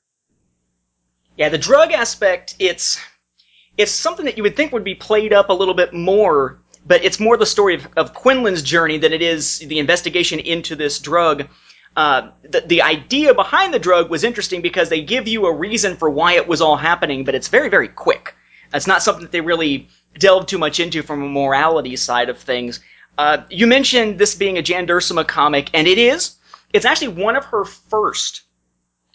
Yeah, 1.38 1.50
the 1.50 1.58
drug 1.58 1.94
aspect, 1.94 2.56
it's 2.60 3.00
it's 3.78 3.94
something 3.94 4.26
that 4.26 4.36
you 4.36 4.44
would 4.44 4.58
think 4.58 4.74
would 4.74 4.84
be 4.84 4.96
played 4.96 5.32
up 5.32 5.50
a 5.50 5.54
little 5.54 5.74
bit 5.74 5.94
more, 5.94 6.60
but 6.86 7.04
it's 7.04 7.20
more 7.20 7.38
the 7.38 7.46
story 7.46 7.76
of, 7.76 7.88
of 7.98 8.14
Quinlan's 8.14 8.64
journey 8.64 8.98
than 8.98 9.14
it 9.14 9.22
is 9.22 9.60
the 9.60 9.80
investigation 9.80 10.40
into 10.40 10.76
this 10.76 11.00
drug. 11.00 11.48
Uh, 11.96 12.30
the, 12.44 12.62
the 12.62 12.82
idea 12.82 13.34
behind 13.34 13.74
the 13.74 13.80
drug 13.80 14.10
was 14.10 14.24
interesting 14.24 14.62
because 14.62 14.90
they 14.90 15.02
give 15.02 15.28
you 15.28 15.46
a 15.46 15.54
reason 15.54 15.96
for 15.96 16.10
why 16.10 16.34
it 16.34 16.48
was 16.48 16.62
all 16.62 16.78
happening, 16.78 17.24
but 17.24 17.36
it's 17.36 17.48
very, 17.48 17.70
very 17.70 17.88
quick. 17.88 18.36
That's 18.72 18.88
not 18.88 19.04
something 19.04 19.24
that 19.24 19.32
they 19.32 19.42
really 19.42 19.88
delve 20.18 20.46
too 20.46 20.58
much 20.58 20.80
into 20.80 21.02
from 21.02 21.24
a 21.24 21.28
morality 21.28 21.96
side 21.96 22.30
of 22.30 22.38
things. 22.38 22.80
Uh, 23.18 23.44
you 23.50 23.68
mentioned 23.68 24.18
this 24.18 24.36
being 24.36 24.58
a 24.58 24.62
Jan 24.62 24.88
Duursema 24.88 25.28
comic, 25.28 25.70
and 25.74 25.88
it 25.88 25.98
is. 25.98 26.36
It's 26.72 26.86
actually 26.86 27.10
one 27.10 27.36
of 27.36 27.46
her 27.46 27.66
first 27.66 28.44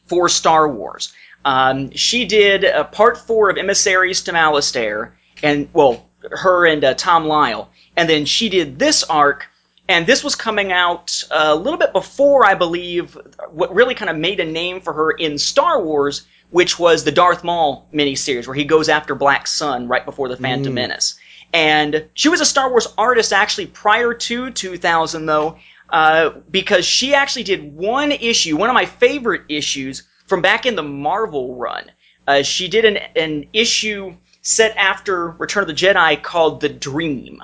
for 0.06 0.28
Star 0.28 0.68
Wars. 0.68 1.12
Um, 1.44 1.90
she 1.92 2.24
did 2.24 2.64
part 2.92 3.18
four 3.18 3.50
of 3.50 3.56
Emissaries 3.56 4.22
to 4.22 4.32
Malastare, 4.32 5.12
and 5.42 5.68
well, 5.72 6.08
her 6.30 6.66
and 6.66 6.84
uh, 6.84 6.94
Tom 6.94 7.26
Lyle, 7.26 7.70
and 7.96 8.08
then 8.08 8.24
she 8.24 8.48
did 8.48 8.78
this 8.78 9.02
arc, 9.04 9.48
and 9.88 10.06
this 10.06 10.24
was 10.24 10.34
coming 10.34 10.72
out 10.72 11.22
a 11.30 11.54
little 11.54 11.78
bit 11.78 11.92
before, 11.92 12.46
I 12.46 12.54
believe, 12.54 13.18
what 13.50 13.74
really 13.74 13.94
kind 13.94 14.10
of 14.10 14.16
made 14.16 14.40
a 14.40 14.44
name 14.44 14.80
for 14.80 14.92
her 14.92 15.10
in 15.10 15.38
Star 15.38 15.82
Wars, 15.82 16.26
which 16.50 16.78
was 16.78 17.04
the 17.04 17.12
Darth 17.12 17.44
Maul 17.44 17.88
miniseries, 17.92 18.46
where 18.46 18.54
he 18.54 18.64
goes 18.64 18.88
after 18.88 19.14
Black 19.14 19.46
Sun 19.46 19.88
right 19.88 20.04
before 20.04 20.28
the 20.28 20.36
Phantom 20.36 20.72
Menace. 20.72 21.16
And 21.52 22.08
she 22.14 22.28
was 22.28 22.40
a 22.40 22.46
Star 22.46 22.70
Wars 22.70 22.88
artist 22.98 23.32
actually 23.32 23.66
prior 23.66 24.14
to 24.14 24.50
2000, 24.50 25.26
though, 25.26 25.58
uh, 25.90 26.30
because 26.50 26.84
she 26.84 27.14
actually 27.14 27.44
did 27.44 27.76
one 27.76 28.10
issue, 28.10 28.56
one 28.56 28.70
of 28.70 28.74
my 28.74 28.86
favorite 28.86 29.42
issues 29.48 30.02
from 30.26 30.42
back 30.42 30.66
in 30.66 30.74
the 30.74 30.82
Marvel 30.82 31.56
run. 31.56 31.90
Uh, 32.26 32.42
she 32.42 32.68
did 32.68 32.84
an, 32.84 32.96
an 33.14 33.46
issue 33.52 34.14
set 34.44 34.76
after 34.76 35.30
Return 35.30 35.62
of 35.62 35.68
the 35.68 35.74
Jedi 35.74 36.22
called 36.22 36.60
The 36.60 36.68
Dream. 36.68 37.42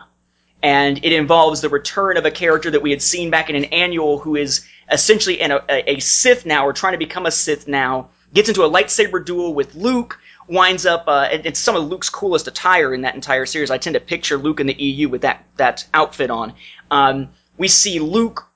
And 0.63 0.99
it 0.99 1.13
involves 1.13 1.63
the 1.63 1.71
return 1.71 2.19
of 2.19 2.27
a 2.27 2.31
character 2.31 2.71
that 2.71 2.83
we 2.83 2.91
had 2.91 3.01
seen 3.01 3.31
back 3.31 3.49
in 3.49 3.57
an 3.57 3.65
annual 3.65 4.19
who 4.19 4.37
is 4.37 4.67
essentially 4.93 5.41
an, 5.41 5.53
a, 5.53 5.91
a 5.93 5.99
Sith 6.01 6.45
now, 6.45 6.67
or 6.67 6.75
trying 6.75 6.93
to 6.93 6.99
become 6.99 7.25
a 7.25 7.31
Sith 7.31 7.67
now, 7.67 8.11
gets 8.35 8.51
into 8.51 8.65
a 8.65 8.71
lightsaber 8.71 9.25
duel 9.25 9.55
with 9.55 9.75
Luke, 9.75 10.21
winds 10.47 10.85
up, 10.85 11.05
uh, 11.07 11.29
it's 11.31 11.59
some 11.59 11.75
of 11.75 11.89
Luke's 11.89 12.11
coolest 12.11 12.47
attire 12.47 12.93
in 12.93 13.01
that 13.01 13.15
entire 13.15 13.47
series. 13.47 13.71
I 13.71 13.79
tend 13.79 13.95
to 13.95 14.01
picture 14.01 14.37
Luke 14.37 14.61
in 14.61 14.67
the 14.67 14.75
EU 14.75 15.09
with 15.09 15.23
that, 15.23 15.47
that 15.57 15.87
outfit 15.95 16.31
on. 16.31 16.53
Um, 16.91 17.31
we 17.57 17.69
see 17.69 17.99
Luke 17.99 18.47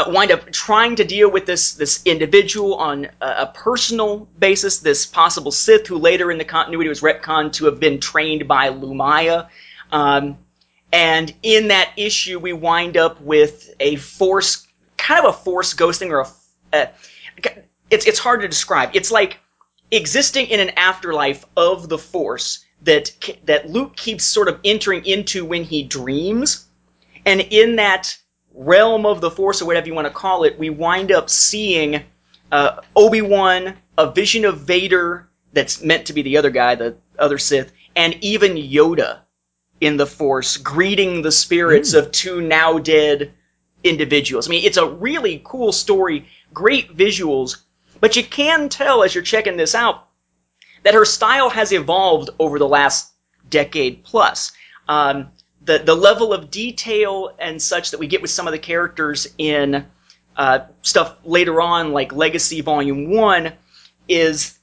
uh, 0.00 0.10
wind 0.10 0.30
up 0.30 0.50
trying 0.52 0.96
to 0.96 1.04
deal 1.04 1.30
with 1.30 1.46
this 1.46 1.74
this 1.74 2.02
individual 2.04 2.74
on 2.74 3.06
a, 3.20 3.26
a 3.26 3.52
personal 3.54 4.28
basis, 4.38 4.78
this 4.78 5.06
possible 5.06 5.52
Sith 5.52 5.86
who 5.86 5.96
later 5.96 6.30
in 6.30 6.38
the 6.38 6.44
continuity 6.44 6.88
was 6.88 7.00
retconned 7.00 7.52
to 7.54 7.66
have 7.66 7.80
been 7.80 8.00
trained 8.00 8.48
by 8.48 8.70
Lumiya. 8.70 9.48
Um, 9.92 10.38
and 10.92 11.32
in 11.42 11.68
that 11.68 11.92
issue, 11.96 12.38
we 12.38 12.52
wind 12.52 12.96
up 12.96 13.20
with 13.20 13.74
a 13.78 13.96
force, 13.96 14.66
kind 14.96 15.24
of 15.24 15.34
a 15.34 15.38
force 15.38 15.74
ghosting 15.74 16.10
or 16.10 16.20
a, 16.20 16.76
uh, 16.76 16.86
it's 17.90 18.06
it's 18.06 18.18
hard 18.18 18.40
to 18.40 18.48
describe. 18.48 18.90
It's 18.94 19.10
like 19.10 19.38
existing 19.90 20.46
in 20.46 20.60
an 20.60 20.70
afterlife 20.76 21.44
of 21.56 21.88
the 21.88 21.98
force 21.98 22.64
that 22.82 23.12
that 23.44 23.68
Luke 23.68 23.96
keeps 23.96 24.24
sort 24.24 24.48
of 24.48 24.58
entering 24.64 25.04
into 25.04 25.44
when 25.44 25.64
he 25.64 25.82
dreams, 25.82 26.66
and 27.26 27.40
in 27.40 27.76
that 27.76 28.16
realm 28.54 29.06
of 29.06 29.20
the 29.20 29.30
Force 29.30 29.62
or 29.62 29.66
whatever 29.66 29.86
you 29.86 29.94
want 29.94 30.06
to 30.06 30.12
call 30.12 30.44
it, 30.44 30.58
we 30.58 30.70
wind 30.70 31.12
up 31.12 31.30
seeing 31.30 32.02
uh, 32.52 32.80
Obi 32.96 33.22
Wan, 33.22 33.76
a 33.96 34.10
vision 34.10 34.44
of 34.44 34.60
Vader 34.60 35.28
that's 35.52 35.82
meant 35.82 36.06
to 36.06 36.12
be 36.12 36.22
the 36.22 36.36
other 36.36 36.50
guy, 36.50 36.74
the 36.74 36.96
other 37.18 37.38
Sith, 37.38 37.72
and 37.96 38.16
even 38.22 38.54
Yoda 38.54 39.20
in 39.80 39.96
the 39.96 40.06
Force 40.06 40.56
greeting 40.56 41.22
the 41.22 41.32
spirits 41.32 41.94
of 41.94 42.12
two 42.12 42.40
now 42.40 42.78
dead 42.78 43.32
individuals. 43.82 44.46
I 44.46 44.50
mean, 44.50 44.64
it's 44.64 44.76
a 44.76 44.88
really 44.88 45.40
cool 45.44 45.72
story, 45.72 46.26
great 46.52 46.96
visuals, 46.96 47.58
but 48.00 48.16
you 48.16 48.24
can 48.24 48.68
tell 48.68 49.02
as 49.02 49.14
you're 49.14 49.24
checking 49.24 49.56
this 49.56 49.74
out 49.74 50.08
that 50.82 50.94
her 50.94 51.04
style 51.04 51.50
has 51.50 51.72
evolved 51.72 52.30
over 52.38 52.58
the 52.58 52.68
last 52.68 53.12
decade 53.48 54.04
plus. 54.04 54.52
Um, 54.88 55.30
the 55.62 55.78
the 55.78 55.94
level 55.94 56.32
of 56.32 56.50
detail 56.50 57.34
and 57.38 57.60
such 57.60 57.90
that 57.90 57.98
we 57.98 58.06
get 58.06 58.22
with 58.22 58.30
some 58.30 58.46
of 58.46 58.52
the 58.52 58.58
characters 58.58 59.26
in 59.38 59.86
uh, 60.36 60.60
stuff 60.82 61.16
later 61.24 61.60
on, 61.60 61.92
like 61.92 62.12
Legacy 62.12 62.60
Volume 62.60 63.10
One, 63.10 63.52
is 64.08 64.58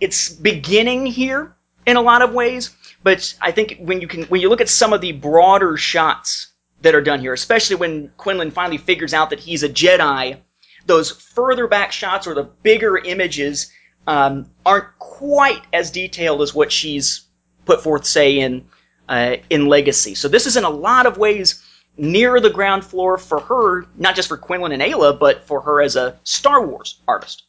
it's 0.00 0.28
beginning 0.28 1.06
here 1.06 1.54
in 1.86 1.96
a 1.96 2.02
lot 2.02 2.22
of 2.22 2.34
ways. 2.34 2.70
But 3.02 3.34
I 3.40 3.52
think 3.52 3.78
when 3.80 4.00
you 4.00 4.08
can 4.08 4.24
when 4.24 4.40
you 4.40 4.48
look 4.48 4.60
at 4.60 4.68
some 4.68 4.92
of 4.92 5.00
the 5.00 5.12
broader 5.12 5.76
shots 5.76 6.48
that 6.82 6.94
are 6.94 7.02
done 7.02 7.20
here, 7.20 7.32
especially 7.32 7.76
when 7.76 8.10
Quinlan 8.16 8.50
finally 8.50 8.78
figures 8.78 9.14
out 9.14 9.30
that 9.30 9.40
he's 9.40 9.62
a 9.62 9.68
Jedi, 9.68 10.38
those 10.86 11.10
further 11.10 11.66
back 11.66 11.92
shots 11.92 12.26
or 12.26 12.34
the 12.34 12.44
bigger 12.62 12.98
images 12.98 13.72
um, 14.06 14.50
aren't 14.66 14.98
quite 14.98 15.62
as 15.72 15.90
detailed 15.90 16.42
as 16.42 16.54
what 16.54 16.70
she's 16.70 17.22
put 17.64 17.82
forth, 17.82 18.04
say 18.04 18.38
in 18.38 18.66
uh, 19.08 19.36
in 19.50 19.66
Legacy. 19.66 20.14
So 20.14 20.28
this 20.28 20.46
is 20.46 20.56
in 20.56 20.64
a 20.64 20.70
lot 20.70 21.06
of 21.06 21.18
ways 21.18 21.62
near 21.96 22.40
the 22.40 22.50
ground 22.50 22.84
floor 22.84 23.18
for 23.18 23.40
her, 23.40 23.86
not 23.96 24.16
just 24.16 24.28
for 24.28 24.36
Quinlan 24.36 24.72
and 24.72 24.82
Aayla, 24.82 25.18
but 25.18 25.46
for 25.46 25.60
her 25.60 25.80
as 25.80 25.96
a 25.96 26.18
Star 26.24 26.64
Wars 26.66 27.00
artist. 27.06 27.44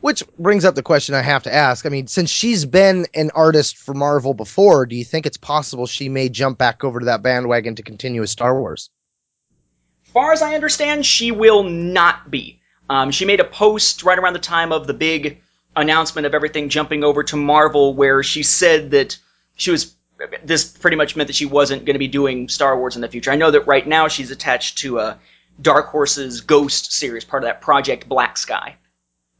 Which 0.00 0.22
brings 0.38 0.64
up 0.64 0.74
the 0.74 0.82
question 0.82 1.14
I 1.14 1.22
have 1.22 1.42
to 1.42 1.54
ask. 1.54 1.84
I 1.84 1.90
mean, 1.90 2.06
since 2.06 2.30
she's 2.30 2.64
been 2.64 3.06
an 3.14 3.30
artist 3.34 3.76
for 3.76 3.94
Marvel 3.94 4.32
before, 4.32 4.86
do 4.86 4.96
you 4.96 5.04
think 5.04 5.26
it's 5.26 5.36
possible 5.36 5.86
she 5.86 6.08
may 6.08 6.28
jump 6.28 6.56
back 6.56 6.82
over 6.82 7.00
to 7.00 7.06
that 7.06 7.22
bandwagon 7.22 7.74
to 7.74 7.82
continue 7.82 8.22
with 8.22 8.30
Star 8.30 8.58
Wars? 8.58 8.90
Far 10.04 10.32
as 10.32 10.40
I 10.40 10.54
understand, 10.54 11.04
she 11.04 11.30
will 11.30 11.62
not 11.64 12.30
be. 12.30 12.60
Um, 12.88 13.10
she 13.10 13.26
made 13.26 13.40
a 13.40 13.44
post 13.44 14.02
right 14.02 14.18
around 14.18 14.32
the 14.32 14.38
time 14.38 14.72
of 14.72 14.86
the 14.86 14.94
big 14.94 15.42
announcement 15.74 16.26
of 16.26 16.34
everything 16.34 16.70
jumping 16.70 17.04
over 17.04 17.22
to 17.24 17.36
Marvel, 17.36 17.92
where 17.94 18.22
she 18.22 18.42
said 18.42 18.92
that 18.92 19.18
she 19.56 19.70
was. 19.70 19.94
This 20.44 20.64
pretty 20.64 20.96
much 20.96 21.16
meant 21.16 21.26
that 21.26 21.36
she 21.36 21.46
wasn't 21.46 21.84
going 21.84 21.94
to 21.94 21.98
be 21.98 22.08
doing 22.08 22.48
Star 22.48 22.78
Wars 22.78 22.96
in 22.96 23.02
the 23.02 23.08
future. 23.08 23.30
I 23.30 23.36
know 23.36 23.50
that 23.50 23.66
right 23.66 23.86
now 23.86 24.08
she's 24.08 24.30
attached 24.30 24.78
to 24.78 24.98
a 24.98 25.18
Dark 25.60 25.88
Horse's 25.88 26.40
Ghost 26.40 26.92
series, 26.92 27.24
part 27.24 27.42
of 27.42 27.48
that 27.48 27.60
Project 27.60 28.08
Black 28.08 28.36
Sky. 28.36 28.76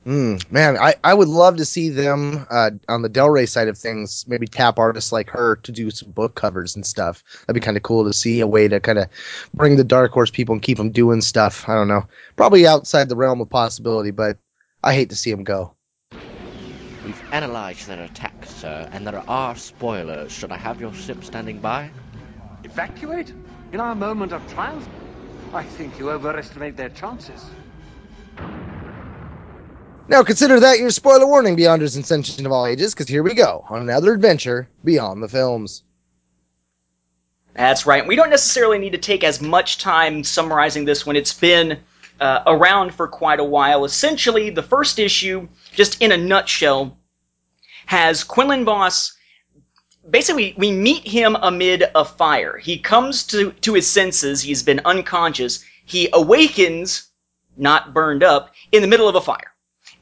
Mm, 0.06 0.52
man, 0.52 0.76
I, 0.76 0.94
I 1.02 1.12
would 1.12 1.26
love 1.26 1.56
to 1.56 1.64
see 1.64 1.88
them 1.88 2.46
uh, 2.48 2.70
on 2.88 3.02
the 3.02 3.08
Del 3.08 3.28
Rey 3.28 3.46
side 3.46 3.66
of 3.66 3.76
things, 3.76 4.24
maybe 4.28 4.46
tap 4.46 4.78
artists 4.78 5.10
like 5.10 5.30
her 5.30 5.56
to 5.56 5.72
do 5.72 5.90
some 5.90 6.12
book 6.12 6.36
covers 6.36 6.76
and 6.76 6.86
stuff. 6.86 7.24
That'd 7.40 7.60
be 7.60 7.64
kind 7.64 7.76
of 7.76 7.82
cool 7.82 8.04
to 8.04 8.12
see 8.12 8.38
a 8.38 8.46
way 8.46 8.68
to 8.68 8.78
kind 8.78 8.98
of 8.98 9.08
bring 9.52 9.76
the 9.76 9.82
Dark 9.82 10.12
Horse 10.12 10.30
people 10.30 10.52
and 10.52 10.62
keep 10.62 10.78
them 10.78 10.92
doing 10.92 11.22
stuff. 11.22 11.68
I 11.68 11.74
don't 11.74 11.88
know. 11.88 12.06
Probably 12.36 12.68
outside 12.68 13.08
the 13.08 13.16
realm 13.16 13.40
of 13.40 13.50
possibility, 13.50 14.12
but 14.12 14.38
I 14.82 14.94
hate 14.94 15.10
to 15.10 15.16
see 15.16 15.32
them 15.32 15.42
go. 15.42 15.74
We've 17.32 17.86
their 17.86 18.04
attack, 18.04 18.46
sir, 18.46 18.88
and 18.92 19.06
there 19.06 19.22
are 19.28 19.56
spoilers. 19.56 20.30
Should 20.30 20.52
I 20.52 20.56
have 20.56 20.80
your 20.80 20.94
ship 20.94 21.24
standing 21.24 21.58
by? 21.58 21.90
Evacuate? 22.62 23.32
In 23.72 23.80
our 23.80 23.94
moment 23.94 24.32
of 24.32 24.46
triumph? 24.52 24.88
I 25.52 25.64
think 25.64 25.98
you 25.98 26.10
overestimate 26.10 26.76
their 26.76 26.88
chances. 26.90 27.44
Now 30.08 30.22
consider 30.22 30.60
that 30.60 30.78
your 30.78 30.90
spoiler 30.90 31.26
warning, 31.26 31.56
Beyonders 31.56 31.96
and 31.96 32.06
Sentient 32.06 32.46
of 32.46 32.52
all 32.52 32.66
ages, 32.66 32.94
because 32.94 33.08
here 33.08 33.24
we 33.24 33.34
go 33.34 33.64
on 33.68 33.82
another 33.82 34.12
adventure 34.12 34.68
beyond 34.84 35.22
the 35.22 35.28
films. 35.28 35.82
That's 37.54 37.86
right. 37.86 38.06
We 38.06 38.14
don't 38.14 38.30
necessarily 38.30 38.78
need 38.78 38.92
to 38.92 38.98
take 38.98 39.24
as 39.24 39.40
much 39.40 39.78
time 39.78 40.22
summarizing 40.22 40.84
this 40.84 41.04
when 41.04 41.16
it's 41.16 41.34
been 41.34 41.78
uh, 42.20 42.42
around 42.46 42.94
for 42.94 43.08
quite 43.08 43.40
a 43.40 43.44
while. 43.44 43.84
Essentially, 43.84 44.50
the 44.50 44.62
first 44.62 44.98
issue, 44.98 45.48
just 45.72 46.00
in 46.00 46.12
a 46.12 46.16
nutshell, 46.16 46.96
has 47.86 48.22
Quinlan 48.22 48.64
Vos. 48.64 49.16
Basically, 50.08 50.54
we 50.56 50.70
meet 50.70 51.06
him 51.06 51.36
amid 51.40 51.84
a 51.94 52.04
fire. 52.04 52.58
He 52.58 52.78
comes 52.78 53.24
to, 53.28 53.52
to 53.52 53.74
his 53.74 53.88
senses. 53.88 54.42
He's 54.42 54.62
been 54.62 54.80
unconscious. 54.84 55.64
He 55.84 56.08
awakens, 56.12 57.08
not 57.56 57.94
burned 57.94 58.22
up, 58.22 58.54
in 58.70 58.82
the 58.82 58.88
middle 58.88 59.08
of 59.08 59.16
a 59.16 59.20
fire. 59.20 59.52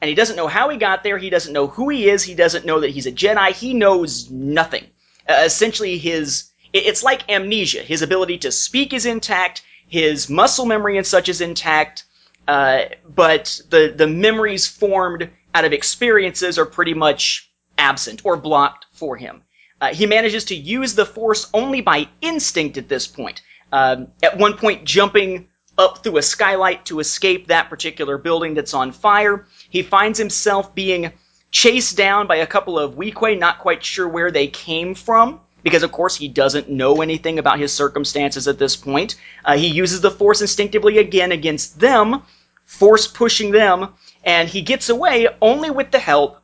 And 0.01 0.09
he 0.09 0.15
doesn't 0.15 0.35
know 0.35 0.47
how 0.47 0.69
he 0.69 0.77
got 0.77 1.03
there. 1.03 1.17
He 1.17 1.29
doesn't 1.29 1.53
know 1.53 1.67
who 1.67 1.89
he 1.89 2.09
is. 2.09 2.23
He 2.23 2.35
doesn't 2.35 2.65
know 2.65 2.79
that 2.79 2.91
he's 2.91 3.07
a 3.07 3.11
Jedi. 3.11 3.51
He 3.51 3.73
knows 3.73 4.29
nothing. 4.29 4.85
Uh, 5.27 5.41
essentially, 5.45 5.97
his 5.97 6.51
it's 6.73 7.03
like 7.03 7.29
amnesia. 7.29 7.81
His 7.81 8.01
ability 8.01 8.37
to 8.39 8.51
speak 8.51 8.93
is 8.93 9.05
intact. 9.05 9.63
His 9.87 10.29
muscle 10.29 10.65
memory 10.65 10.97
and 10.97 11.07
such 11.07 11.29
is 11.29 11.39
intact. 11.39 12.03
Uh, 12.47 12.81
but 13.07 13.61
the 13.69 13.93
the 13.95 14.07
memories 14.07 14.67
formed 14.67 15.29
out 15.53 15.65
of 15.65 15.73
experiences 15.73 16.59
are 16.59 16.65
pretty 16.65 16.93
much 16.93 17.49
absent 17.77 18.21
or 18.23 18.37
blocked 18.37 18.85
for 18.93 19.15
him. 19.17 19.43
Uh, 19.81 19.93
he 19.93 20.05
manages 20.05 20.45
to 20.45 20.55
use 20.55 20.95
the 20.95 21.05
Force 21.05 21.49
only 21.53 21.81
by 21.81 22.07
instinct 22.21 22.77
at 22.77 22.87
this 22.87 23.07
point. 23.07 23.41
Um, 23.71 24.07
at 24.23 24.37
one 24.37 24.53
point, 24.55 24.85
jumping 24.85 25.47
up 25.77 26.03
through 26.03 26.17
a 26.17 26.21
skylight 26.21 26.85
to 26.85 26.99
escape 26.99 27.47
that 27.47 27.69
particular 27.69 28.17
building 28.17 28.53
that's 28.53 28.73
on 28.73 28.91
fire. 28.91 29.45
He 29.69 29.81
finds 29.81 30.17
himself 30.17 30.73
being 30.73 31.11
chased 31.51 31.97
down 31.97 32.27
by 32.27 32.37
a 32.37 32.47
couple 32.47 32.79
of 32.79 32.95
Weequay, 32.95 33.37
not 33.37 33.59
quite 33.59 33.83
sure 33.83 34.07
where 34.07 34.31
they 34.31 34.47
came 34.47 34.95
from. 34.95 35.41
Because 35.63 35.83
of 35.83 35.91
course 35.91 36.15
he 36.15 36.27
doesn't 36.27 36.69
know 36.69 37.01
anything 37.01 37.39
about 37.39 37.59
his 37.59 37.73
circumstances 37.73 38.47
at 38.47 38.59
this 38.59 38.75
point. 38.75 39.15
Uh, 39.43 39.57
he 39.57 39.67
uses 39.67 39.99
the 39.99 40.11
force 40.11 40.41
instinctively 40.41 40.99
again 40.99 41.31
against 41.31 41.79
them, 41.79 42.21
force 42.65 43.07
pushing 43.07 43.51
them, 43.51 43.93
and 44.23 44.47
he 44.47 44.61
gets 44.61 44.89
away 44.89 45.27
only 45.41 45.71
with 45.71 45.89
the 45.89 45.97
help 45.97 46.37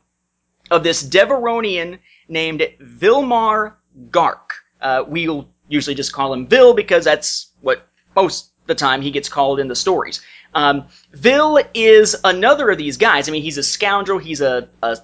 of 0.71 0.83
this 0.83 1.03
Devaronian 1.03 1.99
named 2.27 2.67
Vilmar 2.81 3.73
Gark. 4.09 4.55
Uh, 4.81 5.03
we'll 5.05 5.49
usually 5.67 5.95
just 5.95 6.13
call 6.13 6.33
him 6.33 6.47
Vil 6.47 6.73
because 6.73 7.03
that's 7.05 7.51
what 7.61 7.87
most 8.15 8.51
the 8.65 8.75
time 8.75 9.01
he 9.01 9.11
gets 9.11 9.29
called 9.29 9.59
in 9.59 9.67
the 9.67 9.75
stories. 9.75 10.21
Um, 10.53 10.85
Vil 11.13 11.59
is 11.73 12.15
another 12.23 12.69
of 12.69 12.77
these 12.77 12.97
guys. 12.97 13.27
I 13.27 13.31
mean, 13.31 13.43
he's 13.43 13.57
a 13.57 13.63
scoundrel. 13.63 14.17
He's 14.17 14.41
a, 14.41 14.69
a 14.81 14.97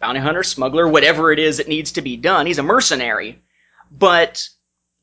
bounty 0.00 0.20
hunter, 0.20 0.42
smuggler, 0.42 0.86
whatever 0.86 1.32
it 1.32 1.38
is 1.38 1.56
that 1.56 1.68
needs 1.68 1.92
to 1.92 2.02
be 2.02 2.16
done. 2.16 2.46
He's 2.46 2.58
a 2.58 2.62
mercenary, 2.62 3.42
but 3.90 4.48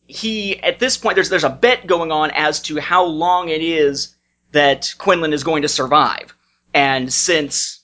he 0.07 0.61
at 0.61 0.79
this 0.79 0.97
point 0.97 1.15
there's 1.15 1.29
there's 1.29 1.43
a 1.43 1.49
bet 1.49 1.87
going 1.87 2.11
on 2.11 2.29
as 2.31 2.61
to 2.61 2.79
how 2.79 3.05
long 3.05 3.49
it 3.49 3.61
is 3.61 4.15
that 4.51 4.93
Quinlan 4.97 5.33
is 5.33 5.43
going 5.43 5.63
to 5.63 5.67
survive. 5.67 6.35
And 6.73 7.11
since 7.11 7.74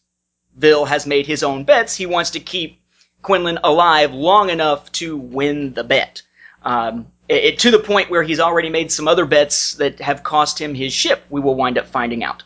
Vil 0.56 0.86
has 0.86 1.06
made 1.06 1.26
his 1.26 1.44
own 1.44 1.64
bets, 1.64 1.96
he 1.96 2.06
wants 2.06 2.32
to 2.32 2.40
keep 2.40 2.82
Quinlan 3.22 3.60
alive 3.64 4.14
long 4.14 4.50
enough 4.50 4.92
to 4.94 5.18
win 5.18 5.74
the 5.74 5.84
bet. 5.84 6.22
Um, 6.64 7.08
it, 7.28 7.44
it, 7.44 7.60
to 7.60 7.72
the 7.72 7.80
point 7.80 8.10
where 8.10 8.24
he's 8.24 8.40
already 8.40 8.70
made 8.70 8.92
some 8.92 9.08
other 9.08 9.26
bets 9.26 9.76
that 9.76 10.00
have 10.00 10.24
cost 10.24 10.60
him 10.60 10.76
his 10.76 10.94
ship. 10.94 11.24
We 11.30 11.40
will 11.40 11.56
wind 11.56 11.78
up 11.78 11.88
finding 11.88 12.24
out. 12.24 12.44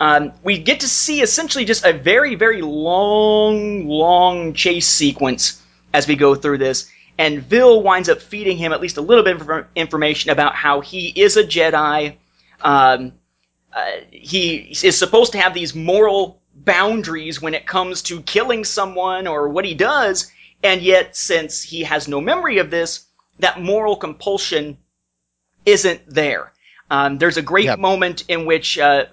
Um, 0.00 0.32
we 0.42 0.58
get 0.58 0.80
to 0.80 0.88
see 0.88 1.22
essentially 1.22 1.64
just 1.64 1.84
a 1.84 1.92
very, 1.92 2.34
very 2.34 2.62
long, 2.62 3.86
long 3.86 4.52
chase 4.52 4.88
sequence 4.88 5.62
as 5.92 6.08
we 6.08 6.16
go 6.16 6.34
through 6.34 6.58
this. 6.58 6.90
And 7.16 7.42
Vil 7.42 7.82
winds 7.82 8.08
up 8.08 8.20
feeding 8.20 8.56
him 8.56 8.72
at 8.72 8.80
least 8.80 8.96
a 8.96 9.00
little 9.00 9.22
bit 9.22 9.40
of 9.40 9.66
information 9.76 10.30
about 10.30 10.56
how 10.56 10.80
he 10.80 11.08
is 11.08 11.36
a 11.36 11.44
Jedi. 11.44 12.16
Um, 12.60 13.12
uh, 13.72 13.90
he 14.10 14.74
is 14.82 14.98
supposed 14.98 15.32
to 15.32 15.38
have 15.38 15.54
these 15.54 15.74
moral 15.74 16.40
boundaries 16.54 17.42
when 17.42 17.54
it 17.54 17.66
comes 17.66 18.02
to 18.02 18.22
killing 18.22 18.64
someone 18.64 19.26
or 19.26 19.48
what 19.48 19.64
he 19.64 19.74
does, 19.74 20.30
and 20.62 20.80
yet, 20.80 21.16
since 21.16 21.62
he 21.62 21.82
has 21.82 22.08
no 22.08 22.20
memory 22.20 22.58
of 22.58 22.70
this, 22.70 23.06
that 23.38 23.60
moral 23.60 23.96
compulsion 23.96 24.78
isn't 25.66 26.02
there. 26.06 26.52
Um, 26.90 27.18
there's 27.18 27.36
a 27.36 27.42
great 27.42 27.64
yep. 27.64 27.78
moment 27.78 28.24
in 28.28 28.46
which 28.46 28.78
uh, 28.78 29.06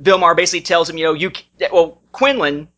Vilmar 0.00 0.36
basically 0.36 0.60
tells 0.62 0.88
him, 0.88 0.98
you 0.98 1.04
know, 1.04 1.14
you 1.14 1.32
well, 1.72 2.00
Quinlan 2.12 2.68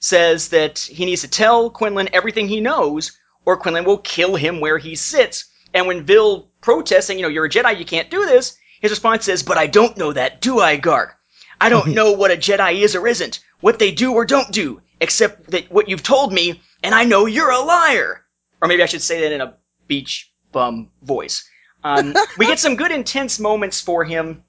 says 0.00 0.48
that 0.48 0.78
he 0.78 1.04
needs 1.04 1.22
to 1.22 1.28
tell 1.28 1.70
Quinlan 1.70 2.08
everything 2.12 2.48
he 2.48 2.60
knows, 2.60 3.18
or 3.44 3.56
Quinlan 3.56 3.84
will 3.84 3.98
kill 3.98 4.36
him 4.36 4.60
where 4.60 4.78
he 4.78 4.94
sits. 4.94 5.46
And 5.74 5.86
when 5.86 6.04
Vil 6.04 6.48
protests, 6.60 7.06
saying, 7.06 7.18
you 7.18 7.24
know, 7.24 7.28
you're 7.28 7.44
a 7.44 7.50
Jedi, 7.50 7.78
you 7.78 7.84
can't 7.84 8.10
do 8.10 8.24
this, 8.24 8.56
his 8.80 8.90
response 8.92 9.28
is, 9.28 9.42
but 9.42 9.58
I 9.58 9.66
don't 9.66 9.96
know 9.96 10.12
that, 10.12 10.40
do 10.40 10.60
I, 10.60 10.76
Gark? 10.76 11.17
I 11.60 11.68
don't 11.68 11.88
know 11.94 12.12
what 12.12 12.30
a 12.30 12.36
Jedi 12.36 12.82
is 12.82 12.94
or 12.94 13.06
isn't, 13.06 13.40
what 13.60 13.78
they 13.78 13.90
do 13.90 14.14
or 14.14 14.24
don't 14.24 14.52
do, 14.52 14.80
except 15.00 15.50
that 15.50 15.70
what 15.70 15.88
you've 15.88 16.02
told 16.02 16.32
me, 16.32 16.60
and 16.82 16.94
I 16.94 17.04
know 17.04 17.26
you're 17.26 17.50
a 17.50 17.60
liar. 17.60 18.24
or 18.60 18.68
maybe 18.68 18.82
I 18.82 18.86
should 18.86 19.02
say 19.02 19.22
that 19.22 19.32
in 19.32 19.40
a 19.40 19.54
beach 19.86 20.32
bum 20.52 20.90
voice. 21.02 21.48
Um, 21.84 22.14
we 22.36 22.46
get 22.46 22.58
some 22.58 22.76
good 22.76 22.90
intense 22.90 23.38
moments 23.38 23.80
for 23.80 24.04
him, 24.04 24.42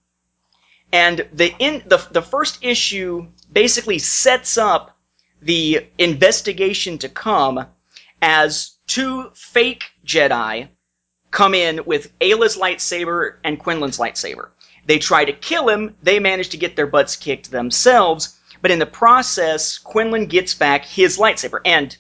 and 0.92 1.28
the 1.32 1.54
in 1.60 1.84
the 1.86 2.06
the 2.12 2.22
first 2.22 2.64
issue 2.64 3.28
basically 3.52 4.00
sets 4.00 4.58
up 4.58 4.98
the 5.42 5.88
investigation 5.98 6.98
to 6.98 7.10
come 7.10 7.68
as 8.22 8.72
two 8.88 9.30
fake 9.36 9.86
Jedi 10.06 10.70
come 11.32 11.54
in 11.54 11.86
with 11.86 12.18
Aayla's 12.20 12.58
lightsaber 12.58 13.38
and 13.44 13.60
Quinlan's 13.60 14.00
lightsaber. 14.00 14.50
They 14.90 14.98
try 14.98 15.24
to 15.24 15.34
kill 15.34 15.70
him. 15.70 15.96
They 16.02 16.20
manage 16.20 16.50
to 16.50 16.58
get 16.58 16.76
their 16.76 16.88
butts 16.88 17.16
kicked 17.16 17.52
themselves. 17.52 18.40
But 18.60 18.72
in 18.72 18.80
the 18.80 18.88
process, 18.88 19.78
Quinlan 19.78 20.26
gets 20.26 20.56
back 20.56 20.84
his 20.84 21.20
lightsaber 21.20 21.60
and 21.64 21.96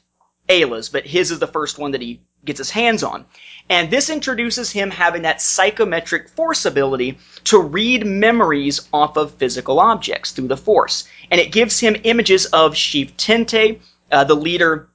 Aayla's, 0.50 0.90
but 0.90 1.06
his 1.06 1.30
is 1.30 1.38
the 1.38 1.46
first 1.46 1.78
one 1.78 1.92
that 1.92 2.02
he 2.02 2.20
gets 2.44 2.58
his 2.58 2.72
hands 2.72 3.04
on. 3.04 3.26
And 3.70 3.92
this 3.92 4.10
introduces 4.10 4.72
him 4.72 4.90
having 4.90 5.22
that 5.22 5.40
psychometric 5.40 6.30
force 6.30 6.66
ability 6.66 7.20
to 7.44 7.60
read 7.60 8.08
memories 8.08 8.82
off 8.92 9.18
of 9.18 9.36
physical 9.36 9.80
objects 9.80 10.32
through 10.32 10.48
the 10.48 10.58
force. 10.58 11.08
And 11.30 11.40
it 11.40 11.52
gives 11.52 11.80
him 11.80 11.96
images 12.06 12.48
of 12.48 12.74
Sheyf 12.74 13.16
Tinte, 13.18 13.82
uh, 14.12 14.24
the 14.24 14.36
leader 14.36 14.90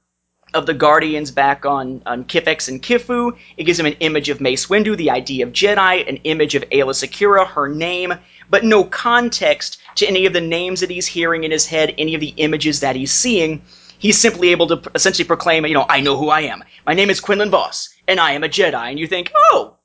of 0.55 0.65
the 0.65 0.73
Guardians 0.73 1.29
back 1.29 1.65
on, 1.65 2.01
on 2.05 2.23
Kiffex 2.23 2.67
and 2.67 2.81
Kiffu. 2.81 3.37
It 3.57 3.65
gives 3.65 3.79
him 3.79 3.85
an 3.85 3.97
image 3.99 4.29
of 4.29 4.41
Mace 4.41 4.67
Windu, 4.67 4.97
the 4.97 5.11
idea 5.11 5.45
of 5.45 5.53
Jedi, 5.53 6.07
an 6.09 6.17
image 6.23 6.55
of 6.55 6.63
Aayla 6.69 6.93
Secura, 6.93 7.45
her 7.45 7.67
name, 7.67 8.13
but 8.49 8.63
no 8.63 8.83
context 8.83 9.79
to 9.95 10.07
any 10.07 10.25
of 10.25 10.33
the 10.33 10.41
names 10.41 10.79
that 10.79 10.89
he's 10.89 11.05
hearing 11.05 11.43
in 11.43 11.51
his 11.51 11.67
head, 11.67 11.93
any 11.97 12.15
of 12.15 12.21
the 12.21 12.33
images 12.37 12.79
that 12.79 12.95
he's 12.95 13.11
seeing. 13.11 13.61
He's 13.99 14.19
simply 14.19 14.49
able 14.49 14.67
to 14.67 14.91
essentially 14.95 15.27
proclaim, 15.27 15.65
you 15.65 15.73
know, 15.73 15.85
I 15.87 15.99
know 15.99 16.17
who 16.17 16.29
I 16.29 16.41
am. 16.41 16.63
My 16.85 16.93
name 16.93 17.09
is 17.09 17.19
Quinlan 17.19 17.49
Vos, 17.51 17.89
and 18.07 18.19
I 18.19 18.31
am 18.31 18.43
a 18.43 18.49
Jedi. 18.49 18.89
And 18.89 18.99
you 18.99 19.07
think, 19.07 19.31
oh, 19.35 19.75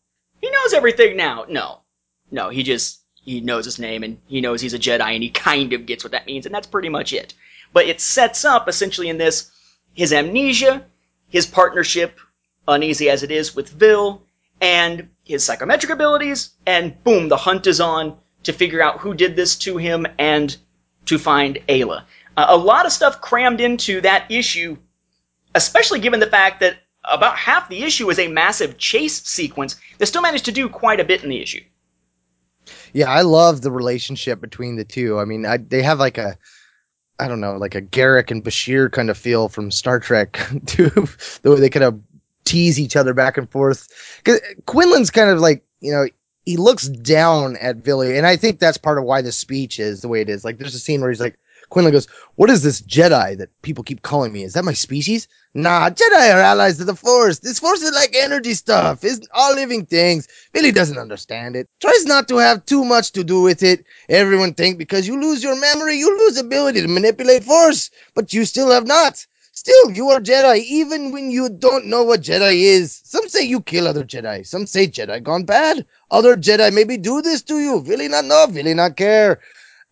he 0.40 0.50
knows 0.50 0.72
everything 0.72 1.16
now. 1.16 1.44
No. 1.48 1.80
No, 2.30 2.48
he 2.48 2.62
just, 2.62 3.00
he 3.14 3.40
knows 3.40 3.64
his 3.64 3.78
name 3.78 4.02
and 4.02 4.18
he 4.26 4.40
knows 4.40 4.60
he's 4.60 4.74
a 4.74 4.78
Jedi 4.78 5.14
and 5.14 5.22
he 5.22 5.30
kind 5.30 5.72
of 5.72 5.86
gets 5.86 6.04
what 6.04 6.12
that 6.12 6.26
means, 6.26 6.46
and 6.46 6.54
that's 6.54 6.66
pretty 6.66 6.88
much 6.88 7.12
it. 7.12 7.34
But 7.72 7.86
it 7.86 8.00
sets 8.00 8.44
up, 8.44 8.68
essentially, 8.68 9.08
in 9.08 9.18
this, 9.18 9.49
his 9.94 10.12
amnesia, 10.12 10.84
his 11.28 11.46
partnership, 11.46 12.18
uneasy 12.66 13.10
as 13.10 13.22
it 13.22 13.30
is, 13.30 13.54
with 13.54 13.68
Vil, 13.68 14.22
and 14.60 15.08
his 15.24 15.44
psychometric 15.44 15.90
abilities, 15.90 16.50
and 16.66 17.02
boom, 17.04 17.28
the 17.28 17.36
hunt 17.36 17.66
is 17.66 17.80
on 17.80 18.16
to 18.42 18.52
figure 18.52 18.82
out 18.82 19.00
who 19.00 19.14
did 19.14 19.36
this 19.36 19.56
to 19.56 19.76
him 19.76 20.06
and 20.18 20.56
to 21.06 21.18
find 21.18 21.58
Aayla. 21.68 22.04
Uh, 22.36 22.46
a 22.48 22.56
lot 22.56 22.86
of 22.86 22.92
stuff 22.92 23.20
crammed 23.20 23.60
into 23.60 24.00
that 24.00 24.30
issue, 24.30 24.76
especially 25.54 26.00
given 26.00 26.20
the 26.20 26.26
fact 26.26 26.60
that 26.60 26.76
about 27.04 27.36
half 27.36 27.68
the 27.68 27.82
issue 27.82 28.08
is 28.10 28.18
a 28.18 28.28
massive 28.28 28.76
chase 28.78 29.22
sequence. 29.22 29.76
They 29.98 30.04
still 30.04 30.22
managed 30.22 30.44
to 30.46 30.52
do 30.52 30.68
quite 30.68 31.00
a 31.00 31.04
bit 31.04 31.22
in 31.22 31.30
the 31.30 31.40
issue. 31.40 31.62
Yeah, 32.92 33.10
I 33.10 33.22
love 33.22 33.62
the 33.62 33.70
relationship 33.70 34.40
between 34.40 34.76
the 34.76 34.84
two. 34.84 35.18
I 35.18 35.24
mean, 35.24 35.46
I, 35.46 35.56
they 35.56 35.82
have 35.82 35.98
like 35.98 36.18
a, 36.18 36.36
I 37.20 37.28
don't 37.28 37.40
know, 37.40 37.56
like 37.56 37.74
a 37.74 37.82
Garak 37.82 38.30
and 38.30 38.42
Bashir 38.42 38.90
kind 38.90 39.10
of 39.10 39.18
feel 39.18 39.48
from 39.48 39.70
Star 39.70 40.00
Trek, 40.00 40.40
too. 40.66 40.88
the 41.42 41.50
way 41.50 41.60
they 41.60 41.70
kind 41.70 41.84
of 41.84 42.00
tease 42.44 42.80
each 42.80 42.96
other 42.96 43.14
back 43.14 43.36
and 43.36 43.50
forth. 43.50 43.88
Because 44.18 44.40
Quinlan's 44.66 45.10
kind 45.10 45.30
of 45.30 45.38
like, 45.38 45.62
you 45.80 45.92
know, 45.92 46.06
he 46.46 46.56
looks 46.56 46.88
down 46.88 47.56
at 47.58 47.76
Villie, 47.76 48.16
and 48.16 48.26
I 48.26 48.36
think 48.36 48.58
that's 48.58 48.78
part 48.78 48.98
of 48.98 49.04
why 49.04 49.22
the 49.22 49.32
speech 49.32 49.78
is 49.78 50.00
the 50.00 50.08
way 50.08 50.20
it 50.20 50.28
is. 50.28 50.44
Like, 50.44 50.58
there's 50.58 50.74
a 50.74 50.80
scene 50.80 51.00
where 51.00 51.10
he's 51.10 51.20
like, 51.20 51.38
Quinlan 51.70 51.92
goes, 51.92 52.06
"What 52.34 52.50
is 52.50 52.62
this 52.62 52.82
Jedi 52.82 53.38
that 53.38 53.48
people 53.62 53.82
keep 53.82 54.02
calling 54.02 54.32
me? 54.32 54.44
Is 54.44 54.52
that 54.52 54.64
my 54.64 54.72
species? 54.72 55.26
Nah, 55.54 55.90
Jedi 55.90 56.34
are 56.34 56.40
allies 56.40 56.80
of 56.80 56.86
the 56.86 56.94
Force. 56.94 57.38
This 57.38 57.58
Force 57.58 57.80
is 57.80 57.94
like 57.94 58.14
energy 58.14 58.54
stuff. 58.54 59.02
It's 59.02 59.26
all 59.32 59.54
living 59.54 59.86
things. 59.86 60.28
Villie 60.52 60.72
doesn't 60.72 60.98
understand 60.98 61.56
it. 61.56 61.68
Tries 61.80 62.04
not 62.04 62.28
to 62.28 62.36
have 62.36 62.66
too 62.66 62.84
much 62.84 63.12
to 63.12 63.24
do 63.24 63.40
with 63.40 63.62
it. 63.62 63.84
Everyone 64.08 64.52
think 64.54 64.78
because 64.78 65.06
you 65.08 65.20
lose 65.20 65.42
your 65.42 65.58
memory, 65.58 65.96
you 65.96 66.16
lose 66.18 66.36
ability 66.36 66.82
to 66.82 66.88
manipulate 66.88 67.44
Force, 67.44 67.90
but 68.14 68.32
you 68.32 68.44
still 68.44 68.70
have 68.70 68.86
not." 68.86 69.26
Still, 69.52 69.90
you 69.90 70.08
are 70.08 70.20
Jedi, 70.20 70.64
even 70.64 71.12
when 71.12 71.30
you 71.30 71.50
don't 71.50 71.84
know 71.84 72.02
what 72.02 72.22
Jedi 72.22 72.62
is. 72.62 72.98
Some 73.04 73.28
say 73.28 73.42
you 73.42 73.60
kill 73.60 73.86
other 73.86 74.04
Jedi. 74.04 74.46
Some 74.46 74.66
say 74.66 74.86
Jedi 74.86 75.22
gone 75.22 75.44
bad. 75.44 75.84
Other 76.10 76.34
Jedi 76.34 76.72
maybe 76.72 76.96
do 76.96 77.20
this 77.20 77.42
to 77.42 77.58
you. 77.58 77.80
Really 77.80 78.08
not 78.08 78.24
know, 78.24 78.46
really 78.50 78.72
not 78.72 78.96
care. 78.96 79.38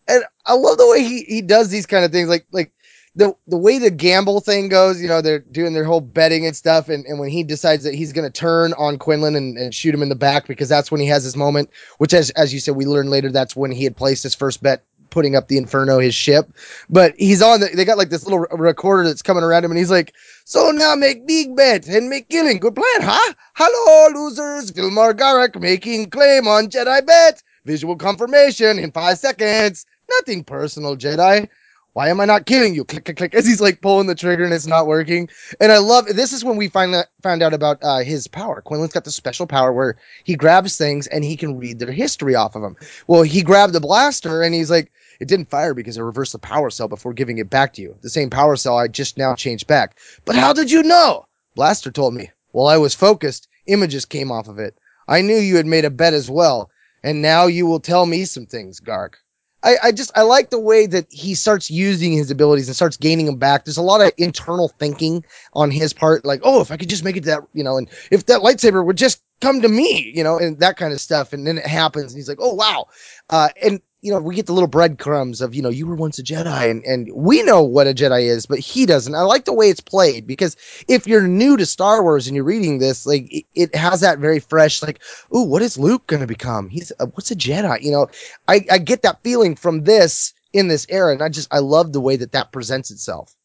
And 0.07 0.23
I 0.49 0.53
love 0.53 0.77
the 0.77 0.89
way 0.89 1.03
he, 1.03 1.23
he 1.23 1.41
does 1.41 1.69
these 1.69 1.85
kind 1.85 2.03
of 2.03 2.11
things. 2.11 2.27
Like, 2.27 2.45
like 2.51 2.71
the, 3.15 3.35
the 3.47 3.57
way 3.57 3.77
the 3.77 3.91
gamble 3.91 4.39
thing 4.39 4.67
goes, 4.67 5.01
you 5.01 5.07
know, 5.07 5.21
they're 5.21 5.39
doing 5.39 5.73
their 5.73 5.83
whole 5.83 6.01
betting 6.01 6.45
and 6.45 6.55
stuff. 6.55 6.89
And, 6.89 7.05
and 7.05 7.19
when 7.19 7.29
he 7.29 7.43
decides 7.43 7.83
that 7.83 7.93
he's 7.93 8.13
to 8.13 8.29
turn 8.29 8.73
on 8.73 8.97
Quinlan 8.97 9.35
and, 9.35 9.57
and 9.57 9.73
shoot 9.73 9.93
him 9.93 10.01
in 10.01 10.09
the 10.09 10.15
back, 10.15 10.47
because 10.47 10.67
that's 10.67 10.91
when 10.91 11.01
he 11.01 11.07
has 11.07 11.23
his 11.23 11.35
moment, 11.35 11.69
which 11.99 12.13
as, 12.13 12.31
as 12.31 12.53
you 12.53 12.59
said, 12.59 12.75
we 12.75 12.85
learn 12.85 13.09
later, 13.09 13.31
that's 13.31 13.55
when 13.55 13.71
he 13.71 13.83
had 13.83 13.95
placed 13.95 14.23
his 14.23 14.33
first 14.35 14.63
bet 14.63 14.83
putting 15.09 15.35
up 15.35 15.47
the 15.47 15.57
Inferno, 15.57 15.99
his 15.99 16.15
ship. 16.15 16.51
But 16.89 17.15
he's 17.17 17.41
on 17.41 17.59
the, 17.59 17.67
they 17.67 17.85
got 17.85 17.97
like 17.97 18.09
this 18.09 18.23
little 18.23 18.39
recorder 18.39 19.03
that's 19.03 19.21
coming 19.21 19.43
around 19.43 19.65
him 19.65 19.71
and 19.71 19.77
he's 19.77 19.91
like, 19.91 20.13
so 20.45 20.71
now 20.71 20.95
make 20.95 21.27
big 21.27 21.55
bet 21.55 21.87
and 21.87 22.09
make 22.09 22.29
killing. 22.29 22.57
Good 22.57 22.75
plan, 22.75 23.01
huh? 23.01 23.33
Hello, 23.55 24.19
losers. 24.19 24.71
Vilmar 24.71 25.13
Grark 25.13 25.59
making 25.59 26.09
claim 26.09 26.47
on 26.47 26.67
Jedi 26.67 27.05
bet. 27.05 27.43
Visual 27.65 27.95
confirmation 27.95 28.79
in 28.79 28.91
five 28.91 29.17
seconds. 29.17 29.85
Nothing 30.17 30.43
personal, 30.43 30.97
Jedi. 30.97 31.47
Why 31.93 32.09
am 32.09 32.21
I 32.21 32.25
not 32.25 32.45
killing 32.45 32.75
you? 32.75 32.85
Click, 32.85 33.05
click, 33.05 33.17
click. 33.17 33.33
As 33.33 33.47
he's 33.47 33.59
like 33.59 33.81
pulling 33.81 34.07
the 34.07 34.15
trigger 34.15 34.43
and 34.43 34.53
it's 34.53 34.67
not 34.67 34.87
working. 34.87 35.27
And 35.59 35.71
I 35.71 35.79
love 35.79 36.05
this 36.05 36.31
is 36.31 36.45
when 36.45 36.55
we 36.55 36.67
find 36.67 36.93
that 36.93 37.07
found 37.23 37.41
out 37.41 37.53
about 37.53 37.79
uh, 37.81 37.99
his 37.99 38.27
power. 38.27 38.61
Quinlan's 38.61 38.93
got 38.93 39.05
the 39.05 39.11
special 39.11 39.47
power 39.47 39.73
where 39.73 39.97
he 40.23 40.35
grabs 40.35 40.77
things 40.77 41.07
and 41.07 41.23
he 41.23 41.35
can 41.35 41.57
read 41.57 41.79
their 41.79 41.91
history 41.91 42.35
off 42.35 42.55
of 42.55 42.61
them. 42.61 42.75
Well, 43.07 43.23
he 43.23 43.41
grabbed 43.41 43.73
the 43.73 43.79
blaster 43.81 44.43
and 44.43 44.53
he's 44.53 44.69
like, 44.69 44.91
it 45.19 45.27
didn't 45.27 45.49
fire 45.49 45.73
because 45.73 45.97
I 45.97 46.01
reversed 46.01 46.31
the 46.31 46.39
power 46.39 46.69
cell 46.69 46.87
before 46.87 47.11
giving 47.13 47.39
it 47.39 47.49
back 47.49 47.73
to 47.73 47.81
you. 47.81 47.95
The 48.01 48.09
same 48.09 48.29
power 48.29 48.55
cell 48.55 48.77
I 48.77 48.87
just 48.87 49.17
now 49.17 49.35
changed 49.35 49.67
back. 49.67 49.97
But 50.25 50.35
how 50.35 50.53
did 50.53 50.71
you 50.71 50.83
know? 50.83 51.25
Blaster 51.55 51.91
told 51.91 52.13
me. 52.13 52.29
While 52.51 52.67
I 52.67 52.77
was 52.77 52.95
focused, 52.95 53.47
images 53.65 54.05
came 54.05 54.31
off 54.31 54.47
of 54.47 54.59
it. 54.59 54.77
I 55.07 55.21
knew 55.21 55.35
you 55.35 55.57
had 55.57 55.65
made 55.65 55.85
a 55.85 55.89
bet 55.89 56.13
as 56.13 56.29
well. 56.29 56.69
And 57.03 57.21
now 57.21 57.47
you 57.47 57.65
will 57.65 57.79
tell 57.79 58.05
me 58.05 58.25
some 58.25 58.45
things, 58.45 58.79
Gark. 58.79 59.19
I, 59.63 59.75
I 59.83 59.91
just 59.91 60.11
I 60.15 60.21
like 60.21 60.49
the 60.49 60.59
way 60.59 60.85
that 60.87 61.07
he 61.11 61.35
starts 61.35 61.69
using 61.69 62.13
his 62.13 62.31
abilities 62.31 62.67
and 62.67 62.75
starts 62.75 62.97
gaining 62.97 63.25
them 63.25 63.37
back. 63.37 63.65
There's 63.65 63.77
a 63.77 63.81
lot 63.81 64.01
of 64.01 64.11
internal 64.17 64.69
thinking 64.79 65.25
on 65.53 65.69
his 65.69 65.91
part, 65.91 66.23
like, 66.23 66.41
oh, 66.43 66.61
if 66.61 66.71
I 66.71 66.77
could 66.77 66.89
just 66.89 67.03
make 67.03 67.17
it 67.17 67.23
to 67.23 67.29
that, 67.29 67.43
you 67.53 67.63
know, 67.63 67.77
and 67.77 67.89
if 68.11 68.25
that 68.27 68.41
lightsaber 68.41 68.85
would 68.85 68.97
just 68.97 69.21
come 69.41 69.61
to 69.61 69.67
me, 69.67 70.11
you 70.15 70.23
know, 70.23 70.37
and 70.37 70.59
that 70.59 70.77
kind 70.77 70.93
of 70.93 71.01
stuff. 71.01 71.33
And 71.33 71.45
then 71.45 71.57
it 71.57 71.67
happens, 71.67 72.11
and 72.11 72.17
he's 72.17 72.29
like, 72.29 72.39
oh 72.41 72.53
wow. 72.53 72.87
Uh, 73.29 73.49
and 73.61 73.81
you 74.01 74.13
know, 74.13 74.19
we 74.19 74.35
get 74.35 74.45
the 74.45 74.53
little 74.53 74.67
breadcrumbs 74.67 75.41
of, 75.41 75.53
you 75.53 75.61
know, 75.61 75.69
you 75.69 75.85
were 75.85 75.95
once 75.95 76.19
a 76.19 76.23
Jedi 76.23 76.71
and, 76.71 76.83
and 76.85 77.11
we 77.13 77.43
know 77.43 77.63
what 77.63 77.87
a 77.87 77.93
Jedi 77.93 78.23
is, 78.23 78.45
but 78.45 78.59
he 78.59 78.85
doesn't. 78.85 79.13
I 79.13 79.21
like 79.21 79.43
the 79.43 79.53
way 79.53 79.69
it's 79.69 79.81
played 79.81 80.25
because 80.25 80.55
if 80.87 81.05
you're 81.05 81.27
new 81.27 81.57
to 81.57 81.65
Star 81.65 82.01
Wars 82.01 82.27
and 82.27 82.35
you're 82.35 82.45
reading 82.45 82.79
this, 82.79 83.05
like 83.05 83.31
it, 83.31 83.45
it 83.55 83.75
has 83.75 83.99
that 84.01 84.19
very 84.19 84.39
fresh, 84.39 84.81
like, 84.81 85.01
ooh, 85.35 85.43
what 85.43 85.61
is 85.61 85.77
Luke 85.77 86.07
going 86.07 86.21
to 86.21 86.27
become? 86.27 86.69
He's 86.69 86.93
a, 86.99 87.07
what's 87.07 87.31
a 87.31 87.35
Jedi? 87.35 87.81
You 87.81 87.91
know, 87.91 88.07
I, 88.47 88.65
I 88.71 88.77
get 88.77 89.01
that 89.01 89.21
feeling 89.21 89.55
from 89.55 89.83
this 89.83 90.33
in 90.53 90.69
this 90.69 90.85
era. 90.89 91.11
And 91.11 91.21
I 91.21 91.27
just, 91.27 91.53
I 91.53 91.59
love 91.59 91.91
the 91.91 92.01
way 92.01 92.15
that 92.15 92.31
that 92.31 92.53
presents 92.53 92.91
itself. 92.91 93.35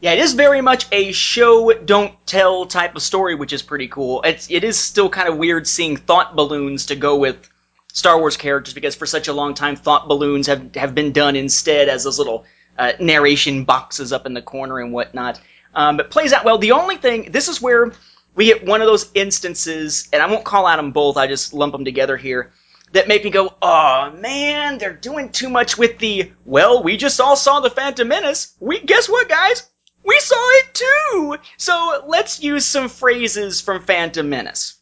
Yeah, 0.00 0.12
it 0.12 0.18
is 0.18 0.34
very 0.34 0.60
much 0.60 0.86
a 0.92 1.12
show 1.12 1.72
don't 1.72 2.14
tell 2.26 2.66
type 2.66 2.94
of 2.94 3.00
story, 3.00 3.34
which 3.34 3.54
is 3.54 3.62
pretty 3.62 3.88
cool. 3.88 4.20
It's 4.20 4.50
it 4.50 4.62
is 4.62 4.78
still 4.78 5.08
kind 5.08 5.30
of 5.30 5.38
weird 5.38 5.66
seeing 5.66 5.96
thought 5.96 6.36
balloons 6.36 6.84
to 6.86 6.96
go 6.96 7.16
with 7.16 7.48
Star 7.94 8.18
Wars 8.18 8.36
characters 8.36 8.74
because 8.74 8.96
for 8.96 9.06
such 9.06 9.28
a 9.28 9.32
long 9.32 9.54
time 9.54 9.76
thought 9.76 10.08
balloons 10.08 10.48
have 10.48 10.74
have 10.74 10.96
been 10.96 11.12
done 11.12 11.36
instead 11.36 11.88
as 11.88 12.02
those 12.02 12.18
little 12.18 12.44
uh, 12.76 12.92
narration 12.98 13.62
boxes 13.62 14.12
up 14.12 14.26
in 14.26 14.34
the 14.34 14.42
corner 14.42 14.80
and 14.80 14.92
whatnot. 14.92 15.40
Um, 15.76 15.96
but 15.96 16.10
plays 16.10 16.32
out 16.32 16.44
well. 16.44 16.58
The 16.58 16.72
only 16.72 16.96
thing 16.96 17.30
this 17.30 17.48
is 17.48 17.62
where 17.62 17.92
we 18.34 18.46
get 18.46 18.66
one 18.66 18.80
of 18.80 18.88
those 18.88 19.12
instances, 19.14 20.08
and 20.12 20.20
I 20.20 20.26
won't 20.26 20.44
call 20.44 20.66
out 20.66 20.76
them 20.76 20.90
both. 20.90 21.16
I 21.16 21.28
just 21.28 21.54
lump 21.54 21.70
them 21.70 21.84
together 21.84 22.16
here. 22.16 22.52
That 22.90 23.06
make 23.06 23.22
me 23.22 23.30
go, 23.30 23.54
oh 23.62 24.12
man, 24.18 24.78
they're 24.78 24.92
doing 24.92 25.30
too 25.30 25.48
much 25.48 25.78
with 25.78 25.98
the. 26.00 26.32
Well, 26.44 26.82
we 26.82 26.96
just 26.96 27.20
all 27.20 27.36
saw 27.36 27.60
the 27.60 27.70
Phantom 27.70 28.08
Menace. 28.08 28.54
We 28.58 28.80
guess 28.80 29.08
what, 29.08 29.28
guys? 29.28 29.70
We 30.04 30.18
saw 30.18 30.48
it 30.58 30.74
too. 30.74 31.36
So 31.58 32.04
let's 32.08 32.42
use 32.42 32.66
some 32.66 32.88
phrases 32.88 33.60
from 33.60 33.84
Phantom 33.84 34.28
Menace. 34.28 34.78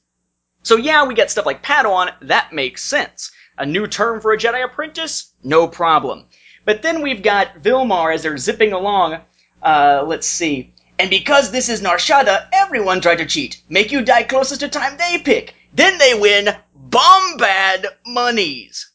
So 0.62 0.76
yeah, 0.76 1.04
we 1.04 1.14
get 1.14 1.30
stuff 1.30 1.46
like 1.46 1.62
Padawan, 1.64 2.12
that 2.22 2.52
makes 2.52 2.82
sense. 2.82 3.30
A 3.58 3.66
new 3.66 3.86
term 3.86 4.20
for 4.20 4.32
a 4.32 4.38
Jedi 4.38 4.64
apprentice? 4.64 5.32
No 5.42 5.66
problem. 5.66 6.26
But 6.64 6.82
then 6.82 7.02
we've 7.02 7.22
got 7.22 7.62
Vilmar 7.62 8.14
as 8.14 8.22
they're 8.22 8.38
zipping 8.38 8.72
along. 8.72 9.20
Uh, 9.62 10.04
let's 10.06 10.26
see. 10.26 10.74
And 10.98 11.10
because 11.10 11.50
this 11.50 11.68
is 11.68 11.82
Nar 11.82 11.96
Shaddaa, 11.96 12.48
everyone 12.52 13.00
tried 13.00 13.16
to 13.16 13.26
cheat. 13.26 13.60
Make 13.68 13.90
you 13.90 14.02
die 14.02 14.22
closest 14.22 14.60
to 14.60 14.68
time 14.68 14.96
they 14.96 15.18
pick. 15.18 15.54
Then 15.74 15.98
they 15.98 16.14
win 16.14 16.54
Bombad 16.90 17.86
monies. 18.06 18.90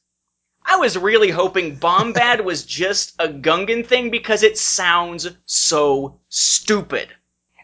I 0.66 0.78
was 0.78 0.98
really 0.98 1.30
hoping 1.30 1.78
Bombad 1.78 2.44
was 2.44 2.66
just 2.66 3.14
a 3.20 3.28
Gungan 3.28 3.86
thing 3.86 4.10
because 4.10 4.44
it 4.44 4.58
sounds 4.58 5.28
so 5.46 6.20
stupid. 6.30 7.10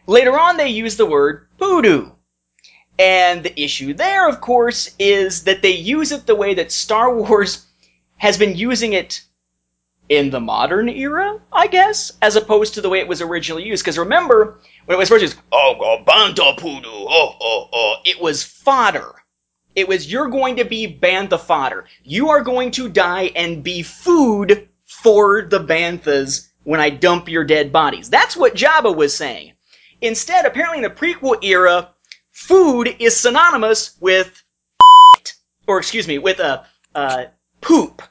Later 0.06 0.38
on, 0.38 0.56
they 0.56 0.68
use 0.68 0.96
the 0.96 1.06
word 1.06 1.48
voodoo. 1.58 2.10
And 2.98 3.42
the 3.42 3.60
issue 3.60 3.92
there, 3.94 4.28
of 4.28 4.40
course, 4.40 4.94
is 4.98 5.44
that 5.44 5.62
they 5.62 5.72
use 5.72 6.12
it 6.12 6.26
the 6.26 6.34
way 6.34 6.54
that 6.54 6.70
Star 6.70 7.14
Wars 7.14 7.66
has 8.16 8.38
been 8.38 8.56
using 8.56 8.92
it 8.92 9.22
in 10.08 10.30
the 10.30 10.40
modern 10.40 10.88
era, 10.88 11.40
I 11.52 11.66
guess, 11.66 12.12
as 12.22 12.36
opposed 12.36 12.74
to 12.74 12.80
the 12.80 12.88
way 12.88 13.00
it 13.00 13.08
was 13.08 13.20
originally 13.20 13.64
used. 13.64 13.82
Because 13.82 13.98
remember, 13.98 14.58
when 14.84 14.96
it 14.96 14.98
was 14.98 15.08
first 15.08 15.22
used, 15.22 15.38
oh, 15.50 15.76
oh, 15.80 16.04
bantha 16.06 16.40
oh, 16.40 17.36
oh, 17.40 17.68
oh, 17.72 17.96
it 18.04 18.20
was 18.20 18.44
fodder. 18.44 19.12
It 19.74 19.88
was, 19.88 20.10
you're 20.10 20.28
going 20.28 20.56
to 20.56 20.64
be 20.64 20.86
bantha 20.86 21.40
fodder. 21.40 21.86
You 22.04 22.28
are 22.28 22.42
going 22.42 22.70
to 22.72 22.88
die 22.88 23.32
and 23.34 23.64
be 23.64 23.82
food 23.82 24.68
for 24.84 25.42
the 25.42 25.58
banthas 25.58 26.48
when 26.62 26.80
I 26.80 26.90
dump 26.90 27.28
your 27.28 27.44
dead 27.44 27.72
bodies. 27.72 28.08
That's 28.08 28.36
what 28.36 28.54
Jabba 28.54 28.94
was 28.94 29.14
saying. 29.14 29.52
Instead, 30.00 30.44
apparently 30.44 30.78
in 30.78 30.84
the 30.84 30.90
prequel 30.90 31.42
era, 31.42 31.93
food 32.34 32.96
is 32.98 33.16
synonymous 33.16 33.96
with 34.00 34.42
or 35.66 35.78
excuse 35.78 36.06
me, 36.06 36.18
with 36.18 36.40
a 36.40 36.60
uh, 36.60 36.64
uh, 36.94 37.24
poop, 37.60 38.02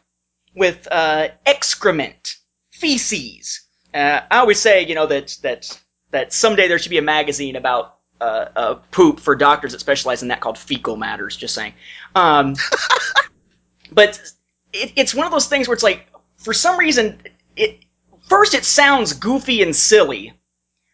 with 0.55 0.88
uh, 0.91 1.27
excrement, 1.45 2.36
feces. 2.71 3.62
Uh, 3.93 4.21
I 4.31 4.39
always 4.39 4.59
say, 4.59 4.86
you 4.86 4.95
know, 4.95 5.05
that 5.07 5.38
that 5.43 5.79
that 6.12 6.33
someday 6.33 6.67
there 6.67 6.79
should 6.79 6.89
be 6.89 6.97
a 6.97 7.03
magazine 7.03 7.55
about 7.55 7.97
uh, 8.21 8.75
poop 8.91 9.19
for 9.19 9.36
doctors 9.36 9.73
that 9.73 9.79
specialize 9.79 10.21
in 10.21 10.29
that 10.29 10.39
called 10.39 10.57
fecal 10.57 10.95
matters. 10.95 11.36
Just 11.36 11.53
saying. 11.53 11.73
Um, 12.15 12.55
but 13.91 14.19
it, 14.71 14.93
it's 14.95 15.13
one 15.13 15.25
of 15.25 15.31
those 15.31 15.47
things 15.47 15.67
where 15.67 15.73
it's 15.73 15.83
like, 15.83 16.07
for 16.38 16.53
some 16.53 16.79
reason, 16.79 17.21
it 17.55 17.79
first 18.27 18.53
it 18.53 18.65
sounds 18.65 19.13
goofy 19.13 19.62
and 19.62 19.75
silly 19.75 20.33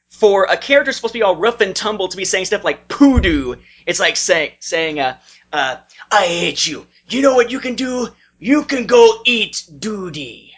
for 0.10 0.46
a 0.46 0.58
character 0.58 0.92
supposed 0.92 1.14
to 1.14 1.20
be 1.20 1.24
all 1.24 1.36
rough 1.36 1.62
and 1.62 1.76
tumble 1.76 2.08
to 2.08 2.18
be 2.18 2.26
saying 2.26 2.46
stuff 2.46 2.64
like 2.64 2.88
poodoo. 2.88 3.56
It's 3.86 4.00
like 4.00 4.18
saying 4.18 4.54
saying 4.60 5.00
uh, 5.00 5.18
uh, 5.54 5.78
I 6.12 6.26
hate 6.26 6.68
you. 6.68 6.86
You 7.08 7.22
know 7.22 7.36
what 7.36 7.52
you 7.52 7.60
can 7.60 7.76
do? 7.76 8.10
You 8.40 8.64
can 8.64 8.86
go 8.86 9.22
eat 9.26 9.70
duty. 9.80 10.54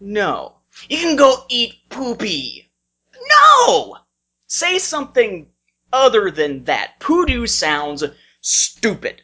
No. 0.00 0.56
You 0.88 0.98
can 0.98 1.16
go 1.16 1.44
eat 1.48 1.74
poopy. 1.88 2.70
No! 3.28 3.98
Say 4.46 4.78
something 4.78 5.48
other 5.92 6.30
than 6.30 6.64
that. 6.64 6.98
Poodoo 7.00 7.46
sounds 7.46 8.02
stupid. 8.40 9.22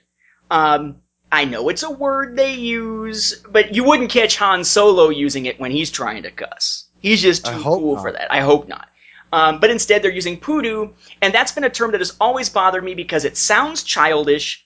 Um, 0.50 0.96
I 1.32 1.44
know 1.44 1.68
it's 1.68 1.82
a 1.82 1.90
word 1.90 2.36
they 2.36 2.54
use, 2.54 3.42
but 3.50 3.74
you 3.74 3.84
wouldn't 3.84 4.10
catch 4.10 4.36
Han 4.36 4.64
Solo 4.64 5.08
using 5.08 5.46
it 5.46 5.58
when 5.58 5.70
he's 5.70 5.90
trying 5.90 6.22
to 6.22 6.30
cuss. 6.30 6.84
He's 7.00 7.22
just 7.22 7.46
too 7.46 7.60
cool 7.62 7.94
not. 7.94 8.02
for 8.02 8.12
that. 8.12 8.32
I 8.32 8.40
hope 8.40 8.68
not. 8.68 8.88
Um, 9.32 9.60
but 9.60 9.70
instead, 9.70 10.02
they're 10.02 10.10
using 10.10 10.38
poodoo, 10.38 10.90
and 11.20 11.34
that's 11.34 11.52
been 11.52 11.64
a 11.64 11.70
term 11.70 11.90
that 11.92 12.00
has 12.00 12.16
always 12.20 12.48
bothered 12.48 12.84
me 12.84 12.94
because 12.94 13.24
it 13.24 13.36
sounds 13.36 13.82
childish, 13.82 14.64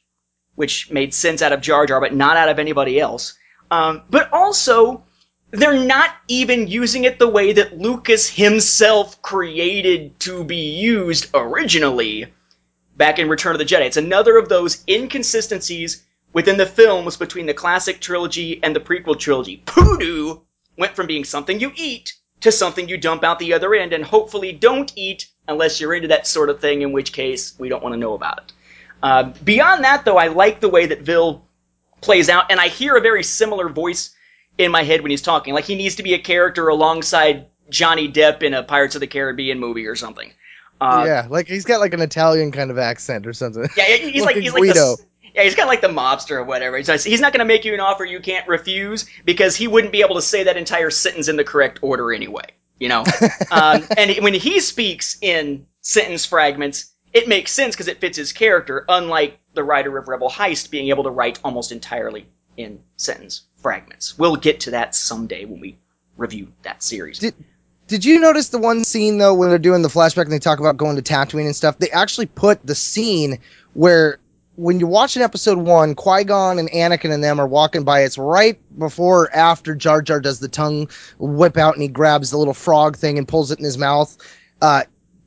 which 0.55 0.91
made 0.91 1.15
sense 1.15 1.43
out 1.43 1.53
of 1.53 1.61
Jar 1.61 1.87
Jar, 1.87 2.01
but 2.01 2.15
not 2.15 2.37
out 2.37 2.49
of 2.49 2.59
anybody 2.59 3.01
else. 3.01 3.35
Um, 3.71 4.03
but 4.11 4.31
also, 4.33 5.05
they're 5.51 5.83
not 5.83 6.15
even 6.29 6.69
using 6.69 7.05
it 7.05 7.19
the 7.19 7.29
way 7.29 7.53
that 7.53 7.79
Lucas 7.79 8.29
himself 8.29 9.21
created 9.23 10.19
to 10.21 10.45
be 10.45 10.79
used 10.79 11.29
originally 11.35 12.33
back 12.97 13.19
in 13.19 13.29
Return 13.29 13.55
of 13.55 13.59
the 13.59 13.65
Jedi. 13.65 13.87
It's 13.87 13.97
another 13.97 14.37
of 14.37 14.49
those 14.49 14.85
inconsistencies 14.89 16.05
within 16.33 16.57
the 16.57 16.67
films 16.67 17.17
between 17.17 17.47
the 17.47 17.55
classic 17.55 18.01
trilogy 18.01 18.61
and 18.63 18.77
the 18.77 18.81
prequel 18.81 19.19
trilogy. 19.19 19.63
Poodoo 19.65 20.41
went 20.77 20.95
from 20.95 21.07
being 21.07 21.25
something 21.25 21.59
you 21.59 21.73
eat 21.75 22.15
to 22.41 22.53
something 22.53 22.89
you 22.89 22.97
dump 22.97 23.25
out 23.25 23.39
the 23.39 23.53
other 23.53 23.75
end 23.75 23.93
and 23.93 24.05
hopefully 24.05 24.53
don't 24.53 24.93
eat 24.97 25.29
unless 25.49 25.81
you're 25.81 25.95
into 25.95 26.09
that 26.09 26.27
sort 26.27 26.49
of 26.49 26.61
thing, 26.61 26.83
in 26.83 26.93
which 26.93 27.13
case 27.13 27.55
we 27.59 27.69
don't 27.69 27.83
want 27.83 27.93
to 27.93 27.99
know 27.99 28.15
about 28.15 28.39
it. 28.39 28.53
Uh, 29.03 29.33
beyond 29.45 29.85
that, 29.85 30.05
though, 30.05 30.17
I 30.19 30.29
like 30.29 30.61
the 30.61 30.69
way 30.69 30.87
that 30.87 31.03
Vil 31.03 31.45
plays 32.01 32.29
out, 32.29 32.51
and 32.51 32.61
I 32.61 32.69
hear 32.69 32.97
a 32.97 33.01
very 33.01 33.23
similar 33.23 33.69
voice 33.69 34.15
in 34.59 34.71
my 34.71 34.83
head 34.83 35.01
when 35.03 35.11
he's 35.11 35.23
talking. 35.23 35.55
Like 35.55 35.65
he 35.65 35.75
needs 35.75 35.97
to 35.97 36.03
be 36.03 36.15
a 36.15 36.19
character 36.19 36.69
alongside 36.69 37.47
Johnny 37.71 38.11
Depp 38.11 38.43
in 38.43 38.55
a 38.55 38.63
Pirates 38.63 38.95
of 38.95 39.01
the 39.01 39.07
Caribbean 39.07 39.59
movie 39.59 39.87
or 39.87 39.97
something. 39.97 40.33
Uh, 40.81 41.05
yeah, 41.07 41.27
like 41.29 41.47
he's 41.47 41.65
got 41.65 41.81
like 41.81 41.93
an 41.93 42.01
Italian 42.01 42.53
kind 42.53 42.71
of 42.71 42.79
accent 42.79 43.27
or 43.27 43.33
something. 43.33 43.69
yeah, 43.77 43.85
he's 43.97 44.23
like 44.25 44.37
Looking 44.37 44.43
he's 44.43 44.53
like 44.53 44.63
Guido. 44.63 44.97
the, 44.97 45.05
yeah, 45.35 45.43
he's 45.43 45.55
kind 45.55 45.65
of 45.67 45.69
like 45.69 45.81
the 45.81 45.89
mobster 45.89 46.37
or 46.37 46.45
whatever. 46.45 46.83
So 46.83 46.97
he's 46.99 47.21
not 47.21 47.33
going 47.33 47.41
to 47.41 47.45
make 47.45 47.65
you 47.65 47.75
an 47.75 47.81
offer 47.81 48.05
you 48.05 48.21
can't 48.21 48.47
refuse 48.49 49.07
because 49.25 49.57
he 49.57 49.69
wouldn't 49.69 49.93
be 49.93 50.01
able 50.01 50.15
to 50.17 50.23
say 50.23 50.45
that 50.45 50.57
entire 50.57 50.91
sentence 50.91 51.29
in 51.29 51.37
the 51.37 51.45
correct 51.45 51.79
order 51.83 52.13
anyway. 52.13 52.45
You 52.79 52.89
know, 52.89 53.05
um, 53.51 53.85
and 53.97 54.17
when 54.23 54.35
he 54.35 54.61
speaks 54.61 55.19
in 55.21 55.67
sentence 55.83 56.25
fragments, 56.25 56.93
it 57.13 57.29
makes 57.29 57.53
sense 57.53 57.75
because 57.75 57.89
it 57.89 58.01
fits 58.01 58.17
his 58.17 58.33
character. 58.33 58.85
Unlike 58.89 59.39
the 59.55 59.65
writer 59.65 59.99
of 59.99 60.09
Rebel 60.09 60.31
Heist 60.31 60.71
being 60.71 60.89
able 60.89 61.05
to 61.05 61.11
write 61.11 61.39
almost 61.45 61.73
entirely 61.73 62.27
in 62.57 62.81
sentence 62.97 63.43
fragments. 63.57 64.19
We'll 64.19 64.37
get 64.37 64.61
to 64.61 64.71
that 64.73 64.95
someday 64.95 65.45
when 65.45 65.61
we 65.61 65.79
review 66.17 66.53
that 66.63 66.83
series. 66.83 67.19
Did- 67.19 67.35
Did 67.89 68.05
you 68.05 68.21
notice 68.21 68.49
the 68.51 68.59
one 68.59 68.85
scene 68.85 69.19
though 69.19 69.35
when 69.35 69.49
they're 69.49 69.59
doing 69.59 69.83
the 69.83 69.89
flashback 69.89 70.23
and 70.23 70.33
they 70.33 70.39
talk 70.39 70.61
about 70.61 70.77
going 70.77 70.97
to 70.97 71.03
Tatooine 71.03 71.47
and 71.47 71.57
stuff? 71.57 71.79
They 71.79 71.91
actually 71.91 72.27
put 72.27 72.65
the 72.65 72.75
scene 72.75 73.39
where 73.75 74.19
when 74.61 74.79
you're 74.79 74.91
watching 74.91 75.23
episode 75.23 75.57
one, 75.57 75.95
Qui 75.95 76.23
Gon 76.25 76.59
and 76.59 76.71
Anakin 76.71 77.13
and 77.13 77.25
them 77.25 77.41
are 77.41 77.47
walking 77.47 77.83
by. 77.83 78.03
It's 78.03 78.19
right 78.19 78.61
before 78.79 79.35
after 79.35 79.75
Jar 79.75 80.03
Jar 80.03 80.21
does 80.21 80.39
the 80.39 80.49
tongue 80.49 80.91
whip 81.19 81.57
out 81.57 81.75
and 81.75 81.83
he 81.83 81.89
grabs 81.89 82.31
the 82.31 82.37
little 82.37 82.53
frog 82.53 82.97
thing 82.97 83.17
and 83.17 83.27
pulls 83.27 83.51
it 83.51 83.59
in 83.59 83.65
his 83.65 83.79
mouth. 83.79 84.15
Uh, 84.61 84.83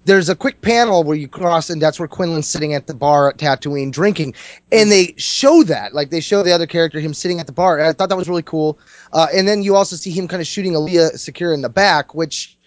there's 0.06 0.30
a 0.30 0.36
quick 0.36 0.62
panel 0.62 1.04
where 1.04 1.16
you 1.16 1.28
cross, 1.28 1.70
and 1.72 1.82
that's 1.82 1.98
where 1.98 2.10
Quinlan's 2.10 2.46
sitting 2.46 2.76
at 2.76 2.86
the 2.86 2.94
bar 2.94 3.30
at 3.30 3.38
Tatooine 3.38 3.92
drinking, 3.92 4.36
and 4.72 4.92
they 4.92 5.16
show 5.18 5.64
that, 5.64 5.96
like 5.96 6.10
they 6.12 6.20
show 6.20 6.44
the 6.44 6.52
other 6.52 6.68
character 6.68 7.00
him 7.00 7.14
sitting 7.14 7.40
at 7.40 7.48
the 7.48 7.54
bar. 7.54 7.80
I 7.80 7.94
thought 7.94 8.10
that 8.10 8.18
was 8.18 8.30
really 8.30 8.44
cool. 8.44 8.78
Uh, 9.14 9.28
and 9.34 9.48
then 9.48 9.64
you 9.64 9.76
also 9.76 9.96
see 9.96 10.12
him 10.12 10.28
kind 10.28 10.42
of 10.42 10.48
shooting 10.48 10.74
Aayla 10.74 11.14
Secura 11.14 11.54
in 11.54 11.62
the 11.62 11.70
back, 11.70 12.14
which 12.14 12.58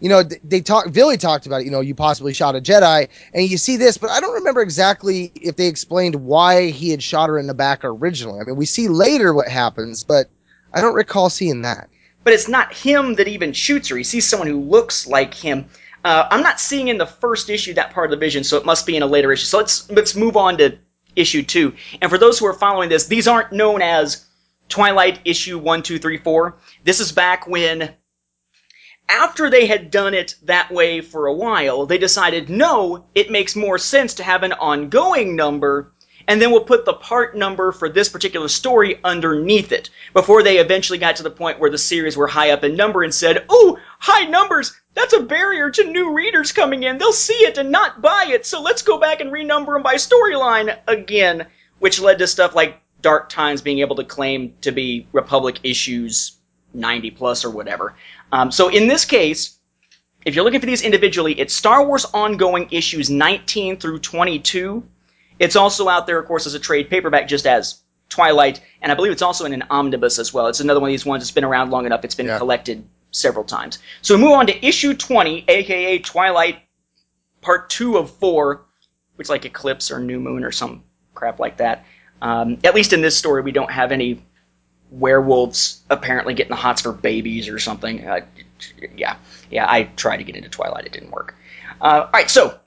you 0.00 0.08
know, 0.08 0.22
they 0.22 0.60
talk. 0.60 0.88
Villie 0.88 1.16
talked 1.16 1.46
about 1.46 1.62
it. 1.62 1.64
You 1.64 1.70
know, 1.70 1.80
you 1.80 1.94
possibly 1.94 2.34
shot 2.34 2.56
a 2.56 2.60
Jedi, 2.60 3.08
and 3.32 3.48
you 3.48 3.56
see 3.56 3.76
this, 3.76 3.96
but 3.96 4.10
I 4.10 4.20
don't 4.20 4.34
remember 4.34 4.60
exactly 4.60 5.32
if 5.34 5.56
they 5.56 5.66
explained 5.66 6.16
why 6.16 6.70
he 6.70 6.90
had 6.90 7.02
shot 7.02 7.28
her 7.28 7.38
in 7.38 7.46
the 7.46 7.54
back 7.54 7.80
originally. 7.84 8.40
I 8.40 8.44
mean, 8.44 8.56
we 8.56 8.66
see 8.66 8.88
later 8.88 9.32
what 9.32 9.48
happens, 9.48 10.04
but 10.04 10.28
I 10.72 10.80
don't 10.80 10.94
recall 10.94 11.30
seeing 11.30 11.62
that. 11.62 11.88
but 12.24 12.32
it's 12.32 12.48
not 12.48 12.72
him 12.72 13.14
that 13.14 13.28
even 13.28 13.52
shoots 13.52 13.88
her. 13.88 13.96
He 13.96 14.04
sees 14.04 14.26
someone 14.26 14.48
who 14.48 14.60
looks 14.60 15.06
like 15.06 15.34
him. 15.34 15.66
Uh, 16.04 16.26
I'm 16.30 16.42
not 16.42 16.58
seeing 16.60 16.88
in 16.88 16.98
the 16.98 17.06
first 17.06 17.48
issue 17.48 17.74
that 17.74 17.92
part 17.92 18.06
of 18.06 18.10
the 18.10 18.16
vision, 18.16 18.44
so 18.44 18.56
it 18.56 18.64
must 18.66 18.86
be 18.86 18.96
in 18.96 19.02
a 19.02 19.06
later 19.06 19.30
issue. 19.32 19.46
So 19.46 19.58
let's 19.58 19.90
let's 19.90 20.14
move 20.16 20.36
on 20.36 20.58
to 20.58 20.76
issue 21.16 21.42
two. 21.42 21.72
And 22.02 22.10
for 22.10 22.18
those 22.18 22.38
who 22.38 22.46
are 22.46 22.52
following 22.54 22.88
this, 22.88 23.06
these 23.06 23.28
aren't 23.28 23.52
known 23.52 23.80
as 23.80 24.26
Twilight 24.68 25.20
issue 25.24 25.58
one, 25.58 25.82
two, 25.82 25.98
three, 25.98 26.18
four. 26.18 26.56
This 26.84 26.98
is 27.00 27.12
back 27.12 27.46
when, 27.46 27.94
after 29.08 29.50
they 29.50 29.66
had 29.66 29.90
done 29.90 30.14
it 30.14 30.36
that 30.42 30.70
way 30.70 31.00
for 31.00 31.26
a 31.26 31.34
while, 31.34 31.86
they 31.86 31.98
decided 31.98 32.48
no, 32.48 33.04
it 33.14 33.30
makes 33.30 33.54
more 33.54 33.78
sense 33.78 34.14
to 34.14 34.24
have 34.24 34.42
an 34.42 34.52
ongoing 34.52 35.36
number 35.36 35.92
and 36.26 36.40
then 36.40 36.50
we'll 36.50 36.64
put 36.64 36.84
the 36.84 36.94
part 36.94 37.36
number 37.36 37.72
for 37.72 37.88
this 37.88 38.08
particular 38.08 38.48
story 38.48 38.98
underneath 39.04 39.72
it 39.72 39.90
before 40.12 40.42
they 40.42 40.58
eventually 40.58 40.98
got 40.98 41.16
to 41.16 41.22
the 41.22 41.30
point 41.30 41.58
where 41.58 41.70
the 41.70 41.78
series 41.78 42.16
were 42.16 42.26
high 42.26 42.50
up 42.50 42.64
in 42.64 42.76
number 42.76 43.02
and 43.02 43.14
said, 43.14 43.44
"Oh, 43.48 43.78
high 43.98 44.24
numbers, 44.24 44.74
that's 44.94 45.12
a 45.12 45.20
barrier 45.20 45.70
to 45.70 45.84
new 45.84 46.12
readers 46.14 46.52
coming 46.52 46.82
in. 46.82 46.98
They'll 46.98 47.12
see 47.12 47.44
it 47.44 47.58
and 47.58 47.70
not 47.70 48.00
buy 48.00 48.26
it, 48.30 48.46
so 48.46 48.60
let's 48.62 48.82
go 48.82 48.98
back 48.98 49.20
and 49.20 49.30
renumber 49.30 49.74
them 49.74 49.82
by 49.82 49.96
storyline 49.96 50.78
again," 50.86 51.46
which 51.78 52.00
led 52.00 52.18
to 52.18 52.26
stuff 52.26 52.54
like 52.54 52.80
Dark 53.02 53.28
Times 53.28 53.60
being 53.60 53.80
able 53.80 53.96
to 53.96 54.04
claim 54.04 54.54
to 54.62 54.72
be 54.72 55.06
Republic 55.12 55.60
issues 55.62 56.38
90 56.72 57.10
plus 57.10 57.44
or 57.44 57.50
whatever. 57.50 57.94
Um, 58.32 58.50
so 58.50 58.68
in 58.68 58.88
this 58.88 59.04
case, 59.04 59.58
if 60.24 60.34
you're 60.34 60.44
looking 60.44 60.60
for 60.60 60.66
these 60.66 60.82
individually, 60.82 61.38
it's 61.38 61.54
Star 61.54 61.86
Wars 61.86 62.06
ongoing 62.14 62.68
issues 62.70 63.10
19 63.10 63.76
through 63.76 63.98
22. 64.00 64.82
It's 65.38 65.56
also 65.56 65.88
out 65.88 66.06
there, 66.06 66.18
of 66.18 66.26
course, 66.26 66.46
as 66.46 66.54
a 66.54 66.58
trade 66.58 66.88
paperback, 66.88 67.28
just 67.28 67.46
as 67.46 67.82
Twilight, 68.08 68.60
and 68.80 68.92
I 68.92 68.94
believe 68.94 69.12
it's 69.12 69.22
also 69.22 69.44
in 69.44 69.52
an 69.52 69.64
omnibus 69.70 70.18
as 70.18 70.32
well. 70.32 70.46
It's 70.46 70.60
another 70.60 70.80
one 70.80 70.90
of 70.90 70.92
these 70.92 71.06
ones 71.06 71.22
that's 71.22 71.30
been 71.32 71.44
around 71.44 71.70
long 71.70 71.84
enough. 71.86 72.04
It's 72.04 72.14
been 72.14 72.26
Yeah. 72.26 72.38
collected 72.38 72.84
several 73.10 73.44
times. 73.44 73.78
So 74.02 74.14
we 74.14 74.22
move 74.22 74.32
on 74.32 74.46
to 74.46 74.66
issue 74.66 74.94
20, 74.94 75.44
aka 75.48 75.98
Twilight 75.98 76.60
Part 77.40 77.68
2 77.70 77.98
of 77.98 78.10
4, 78.10 78.64
which 79.16 79.26
is 79.26 79.30
like 79.30 79.44
Eclipse 79.44 79.90
or 79.90 80.00
New 80.00 80.18
Moon 80.20 80.44
or 80.44 80.52
some 80.52 80.82
crap 81.14 81.38
like 81.38 81.58
that. 81.58 81.84
Um, 82.22 82.58
at 82.64 82.74
least 82.74 82.92
in 82.92 83.02
this 83.02 83.16
story, 83.16 83.42
we 83.42 83.52
don't 83.52 83.70
have 83.70 83.92
any 83.92 84.22
werewolves 84.98 85.82
apparently 85.90 86.34
getting 86.34 86.50
the 86.50 86.56
hots 86.56 86.82
for 86.82 86.92
babies 86.92 87.48
or 87.48 87.58
something. 87.58 88.06
Uh, 88.06 88.20
yeah, 88.96 89.16
yeah, 89.50 89.66
I 89.68 89.84
tried 89.84 90.18
to 90.18 90.24
get 90.24 90.36
into 90.36 90.48
Twilight, 90.48 90.86
it 90.86 90.92
didn't 90.92 91.10
work. 91.10 91.34
Uh, 91.80 92.02
all 92.04 92.10
right, 92.12 92.30
so 92.30 92.58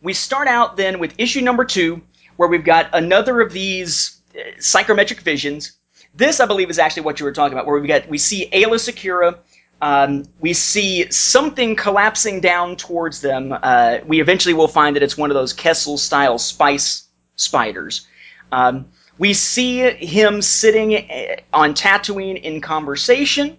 we 0.00 0.12
start 0.12 0.48
out 0.48 0.76
then 0.76 0.98
with 0.98 1.14
issue 1.18 1.40
number 1.40 1.64
two, 1.64 2.02
where 2.36 2.48
we've 2.48 2.64
got 2.64 2.90
another 2.92 3.40
of 3.40 3.52
these 3.52 4.20
uh, 4.34 4.40
psychometric 4.58 5.20
visions. 5.20 5.72
This, 6.14 6.40
I 6.40 6.46
believe, 6.46 6.70
is 6.70 6.78
actually 6.78 7.02
what 7.02 7.20
you 7.20 7.26
were 7.26 7.32
talking 7.32 7.52
about, 7.52 7.66
where 7.66 7.78
we 7.78 7.86
got 7.86 8.08
we 8.08 8.18
see 8.18 8.48
Aayla 8.52 8.78
Secura. 8.78 9.38
Um, 9.80 10.24
we 10.40 10.52
see 10.52 11.10
something 11.10 11.74
collapsing 11.74 12.40
down 12.40 12.76
towards 12.76 13.20
them. 13.20 13.52
Uh, 13.62 13.98
we 14.06 14.20
eventually 14.20 14.54
will 14.54 14.68
find 14.68 14.94
that 14.94 15.02
it's 15.02 15.16
one 15.16 15.30
of 15.30 15.34
those 15.34 15.52
Kessel 15.52 15.98
style 15.98 16.38
spice 16.38 17.08
spiders. 17.36 18.06
Um, 18.52 18.86
we 19.18 19.34
see 19.34 19.78
him 19.90 20.42
sitting 20.42 20.94
uh, 20.94 21.36
on 21.52 21.74
Tatooine 21.74 22.40
in 22.40 22.60
conversation. 22.60 23.56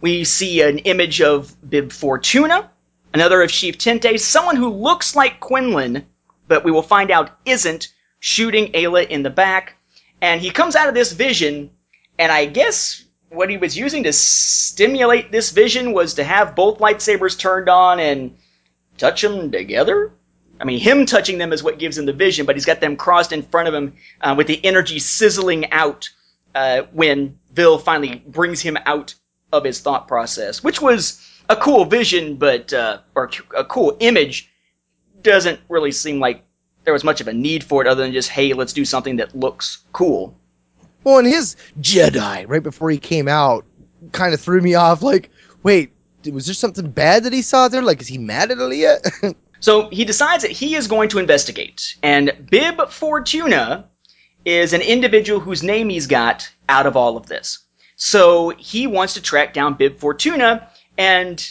We 0.00 0.24
see 0.24 0.62
an 0.62 0.78
image 0.78 1.20
of 1.20 1.54
Bib 1.68 1.92
Fortuna, 1.92 2.70
another 3.12 3.42
of 3.42 3.50
Sheyf 3.50 3.76
Tinte, 3.76 4.18
someone 4.18 4.56
who 4.56 4.68
looks 4.68 5.14
like 5.16 5.40
Quinlan, 5.40 6.04
but 6.48 6.64
we 6.64 6.70
will 6.70 6.82
find 6.82 7.10
out 7.10 7.38
isn't, 7.44 7.92
shooting 8.20 8.72
Aayla 8.72 9.08
in 9.08 9.22
the 9.22 9.30
back. 9.30 9.76
And 10.20 10.40
he 10.40 10.50
comes 10.50 10.76
out 10.76 10.88
of 10.88 10.94
this 10.94 11.12
vision, 11.12 11.70
and 12.18 12.32
I 12.32 12.46
guess 12.46 13.04
what 13.28 13.50
he 13.50 13.56
was 13.56 13.76
using 13.76 14.04
to 14.04 14.12
stimulate 14.12 15.30
this 15.30 15.50
vision 15.50 15.92
was 15.92 16.14
to 16.14 16.24
have 16.24 16.54
both 16.54 16.78
lightsabers 16.78 17.38
turned 17.38 17.68
on 17.68 18.00
and 18.00 18.36
touch 18.96 19.22
them 19.22 19.50
together. 19.50 20.12
I 20.64 20.66
mean, 20.66 20.80
him 20.80 21.04
touching 21.04 21.36
them 21.36 21.52
is 21.52 21.62
what 21.62 21.78
gives 21.78 21.98
him 21.98 22.06
the 22.06 22.14
vision, 22.14 22.46
but 22.46 22.56
he's 22.56 22.64
got 22.64 22.80
them 22.80 22.96
crossed 22.96 23.32
in 23.32 23.42
front 23.42 23.68
of 23.68 23.74
him 23.74 23.92
uh, 24.22 24.34
with 24.34 24.46
the 24.46 24.64
energy 24.64 24.98
sizzling 24.98 25.70
out 25.72 26.08
uh, 26.54 26.84
when 26.92 27.38
Vil 27.52 27.76
finally 27.76 28.22
brings 28.26 28.62
him 28.62 28.78
out 28.86 29.14
of 29.52 29.62
his 29.62 29.80
thought 29.80 30.08
process, 30.08 30.64
which 30.64 30.80
was 30.80 31.20
a 31.50 31.56
cool 31.56 31.84
vision, 31.84 32.36
but 32.36 32.72
uh, 32.72 33.00
or 33.14 33.30
a 33.54 33.66
cool 33.66 33.94
image. 34.00 34.50
Doesn't 35.20 35.60
really 35.68 35.92
seem 35.92 36.18
like 36.18 36.42
there 36.84 36.94
was 36.94 37.04
much 37.04 37.20
of 37.20 37.28
a 37.28 37.34
need 37.34 37.62
for 37.62 37.82
it, 37.82 37.86
other 37.86 38.02
than 38.02 38.14
just 38.14 38.30
hey, 38.30 38.54
let's 38.54 38.72
do 38.72 38.86
something 38.86 39.16
that 39.16 39.36
looks 39.36 39.84
cool. 39.92 40.34
Well, 41.02 41.18
and 41.18 41.28
his 41.28 41.56
Jedi 41.78 42.48
right 42.48 42.62
before 42.62 42.90
he 42.90 42.96
came 42.96 43.28
out 43.28 43.66
kind 44.12 44.32
of 44.32 44.40
threw 44.40 44.62
me 44.62 44.74
off. 44.76 45.02
Like, 45.02 45.30
wait, 45.62 45.92
was 46.32 46.46
there 46.46 46.54
something 46.54 46.90
bad 46.90 47.24
that 47.24 47.34
he 47.34 47.42
saw 47.42 47.68
there? 47.68 47.82
Like, 47.82 48.00
is 48.00 48.08
he 48.08 48.16
mad 48.16 48.50
at 48.50 48.56
Aayla? 48.56 49.34
So 49.64 49.88
he 49.88 50.04
decides 50.04 50.42
that 50.42 50.52
he 50.52 50.74
is 50.74 50.88
going 50.88 51.08
to 51.08 51.18
investigate, 51.18 51.96
and 52.02 52.30
Bib 52.50 52.90
Fortuna 52.90 53.88
is 54.44 54.74
an 54.74 54.82
individual 54.82 55.40
whose 55.40 55.62
name 55.62 55.88
he's 55.88 56.06
got 56.06 56.50
out 56.68 56.84
of 56.84 56.98
all 56.98 57.16
of 57.16 57.28
this. 57.28 57.60
So 57.96 58.50
he 58.50 58.86
wants 58.86 59.14
to 59.14 59.22
track 59.22 59.54
down 59.54 59.72
Bib 59.72 59.98
Fortuna, 59.98 60.68
and 60.98 61.42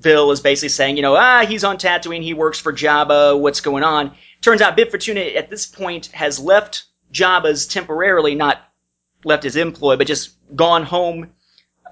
Bill 0.00 0.30
is 0.30 0.40
basically 0.40 0.70
saying, 0.70 0.96
you 0.96 1.02
know, 1.02 1.16
ah, 1.16 1.44
he's 1.44 1.64
on 1.64 1.76
Tatooine, 1.76 2.22
he 2.22 2.32
works 2.32 2.58
for 2.58 2.72
Jabba, 2.72 3.38
what's 3.38 3.60
going 3.60 3.84
on? 3.84 4.12
Turns 4.40 4.62
out 4.62 4.74
Bib 4.74 4.88
Fortuna 4.88 5.20
at 5.20 5.50
this 5.50 5.66
point 5.66 6.06
has 6.14 6.40
left 6.40 6.84
Jabba's 7.12 7.66
temporarily, 7.66 8.34
not 8.34 8.72
left 9.22 9.42
his 9.42 9.56
employ, 9.56 9.96
but 9.98 10.06
just 10.06 10.30
gone 10.56 10.82
home, 10.82 11.30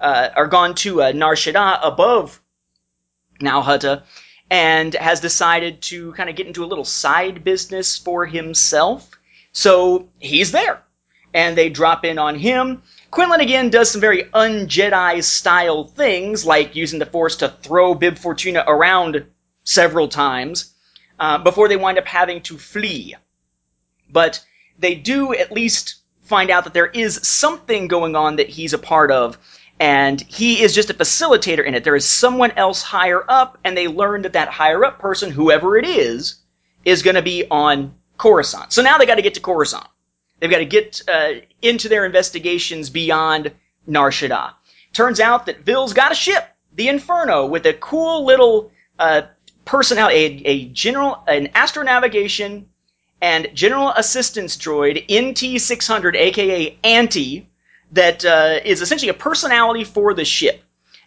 uh, 0.01 0.29
or 0.35 0.47
gone 0.47 0.73
to 0.73 1.03
uh, 1.03 1.11
Nar 1.11 1.35
Shaddaa 1.35 1.79
above 1.83 2.41
Nal 3.39 3.61
Hutta, 3.61 4.01
and 4.49 4.93
has 4.93 5.19
decided 5.19 5.81
to 5.81 6.13
kind 6.13 6.29
of 6.29 6.35
get 6.35 6.47
into 6.47 6.63
a 6.63 6.67
little 6.67 6.85
side 6.85 7.43
business 7.43 7.97
for 7.97 8.25
himself. 8.25 9.09
So 9.51 10.09
he's 10.19 10.51
there. 10.51 10.81
And 11.33 11.57
they 11.57 11.69
drop 11.69 12.05
in 12.05 12.19
on 12.19 12.35
him. 12.35 12.83
Quinlan 13.09 13.41
again 13.41 13.69
does 13.69 13.91
some 13.91 14.01
very 14.01 14.29
un-Jedi 14.33 15.23
style 15.23 15.85
things, 15.85 16.45
like 16.45 16.75
using 16.75 16.99
the 16.99 17.05
Force 17.05 17.37
to 17.37 17.49
throw 17.49 17.95
Bib 17.95 18.17
Fortuna 18.17 18.63
around 18.67 19.25
several 19.63 20.07
times, 20.07 20.73
uh, 21.19 21.37
before 21.37 21.67
they 21.67 21.77
wind 21.77 21.97
up 21.97 22.05
having 22.05 22.41
to 22.43 22.57
flee. 22.57 23.15
But 24.11 24.43
they 24.77 24.95
do 24.95 25.33
at 25.33 25.51
least 25.51 25.95
find 26.21 26.49
out 26.49 26.63
that 26.63 26.73
there 26.73 26.87
is 26.87 27.27
something 27.27 27.87
going 27.87 28.15
on 28.15 28.35
that 28.35 28.49
he's 28.49 28.73
a 28.73 28.77
part 28.77 29.11
of, 29.11 29.37
and 29.83 30.21
he 30.21 30.61
is 30.61 30.73
just 30.73 30.89
a 30.89 30.93
facilitator 30.93 31.65
in 31.65 31.75
it. 31.75 31.83
There 31.83 31.97
is 31.97 32.07
someone 32.07 32.51
else 32.51 32.81
higher 32.81 33.25
up, 33.27 33.57
and 33.65 33.75
they 33.75 33.89
learn 33.89 34.21
that 34.21 34.31
that 34.31 34.47
higher 34.47 34.85
up 34.85 34.97
person, 34.97 35.29
whoever 35.29 35.77
it 35.77 35.85
is, 35.85 36.35
is 36.85 37.03
going 37.03 37.17
to 37.17 37.21
be 37.21 37.45
on 37.51 37.93
Coruscant. 38.17 38.71
So 38.71 38.81
now 38.81 38.97
they 38.97 39.05
got 39.05 39.15
to 39.15 39.21
get 39.21 39.33
to 39.33 39.41
Coruscant. 39.41 39.85
They've 40.39 40.49
got 40.49 40.59
to 40.59 40.65
get 40.65 41.01
uh, 41.09 41.33
into 41.61 41.89
their 41.89 42.05
investigations 42.05 42.89
beyond 42.89 43.51
Nar 43.85 44.09
Shaddaa. 44.09 44.53
Turns 44.93 45.19
out 45.19 45.47
that 45.47 45.65
Vil's 45.65 45.91
got 45.91 46.13
a 46.13 46.15
ship, 46.15 46.47
the 46.73 46.87
Inferno, 46.87 47.45
with 47.45 47.65
a 47.65 47.73
cool 47.73 48.23
little 48.25 48.71
uh, 48.99 49.23
personality, 49.65 50.43
a, 50.45 50.49
a 50.49 50.65
general, 50.69 51.21
an 51.27 51.47
astronavigation 51.47 52.67
and 53.21 53.49
general 53.53 53.89
assistance 53.89 54.55
droid 54.55 55.05
NT600, 55.09 56.15
aka 56.15 56.77
Anti, 56.85 57.49
that 57.93 58.25
uh, 58.25 58.59
is 58.65 58.81
essentially 58.81 59.09
a 59.09 59.13
personality 59.13 59.83
for 59.83 60.13
the 60.13 60.25
ship. 60.25 60.63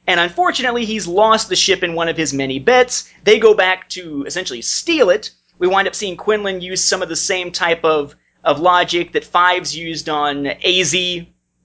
And 0.06 0.20
unfortunately, 0.20 0.84
he's 0.84 1.06
lost 1.06 1.48
the 1.48 1.56
ship 1.56 1.82
in 1.82 1.94
one 1.94 2.08
of 2.08 2.16
his 2.16 2.32
many 2.32 2.58
bets. 2.58 3.12
They 3.24 3.38
go 3.38 3.54
back 3.54 3.88
to 3.90 4.24
essentially 4.24 4.62
steal 4.62 5.10
it. 5.10 5.32
We 5.58 5.66
wind 5.66 5.88
up 5.88 5.94
seeing 5.94 6.16
Quinlan 6.16 6.60
use 6.60 6.82
some 6.82 7.02
of 7.02 7.08
the 7.08 7.16
same 7.16 7.50
type 7.50 7.84
of, 7.84 8.14
of 8.44 8.60
logic 8.60 9.12
that 9.12 9.24
Fives 9.24 9.76
used 9.76 10.08
on 10.08 10.46
AZ 10.46 10.94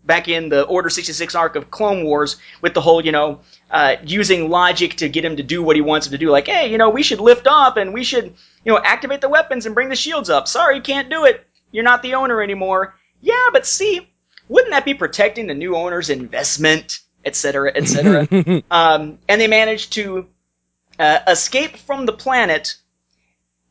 back 0.03 0.27
in 0.27 0.49
the 0.49 0.63
Order 0.63 0.89
66 0.89 1.35
arc 1.35 1.55
of 1.55 1.69
Clone 1.69 2.03
Wars 2.03 2.37
with 2.61 2.73
the 2.73 2.81
whole, 2.81 3.05
you 3.05 3.11
know, 3.11 3.41
uh, 3.69 3.97
using 4.03 4.49
logic 4.49 4.95
to 4.95 5.09
get 5.09 5.23
him 5.23 5.37
to 5.37 5.43
do 5.43 5.61
what 5.61 5.75
he 5.75 5.81
wants 5.81 6.07
him 6.07 6.11
to 6.11 6.17
do. 6.17 6.31
Like, 6.31 6.47
hey, 6.47 6.71
you 6.71 6.79
know, 6.79 6.89
we 6.89 7.03
should 7.03 7.19
lift 7.19 7.45
off 7.45 7.77
and 7.77 7.93
we 7.93 8.03
should, 8.03 8.33
you 8.65 8.73
know, 8.73 8.79
activate 8.83 9.21
the 9.21 9.29
weapons 9.29 9.67
and 9.67 9.75
bring 9.75 9.89
the 9.89 9.95
shields 9.95 10.31
up. 10.31 10.47
Sorry, 10.47 10.81
can't 10.81 11.09
do 11.09 11.25
it. 11.25 11.45
You're 11.71 11.83
not 11.83 12.01
the 12.01 12.15
owner 12.15 12.41
anymore. 12.41 12.95
Yeah, 13.21 13.49
but 13.53 13.67
see, 13.67 14.10
wouldn't 14.51 14.71
that 14.71 14.83
be 14.83 14.93
protecting 14.93 15.47
the 15.47 15.53
new 15.53 15.77
owner's 15.77 16.09
investment, 16.09 16.99
etc., 17.23 17.71
etc.? 17.73 18.27
um, 18.71 19.17
and 19.29 19.39
they 19.39 19.47
managed 19.47 19.93
to 19.93 20.27
uh, 20.99 21.19
escape 21.25 21.77
from 21.77 22.05
the 22.05 22.11
planet, 22.11 22.75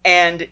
and 0.06 0.48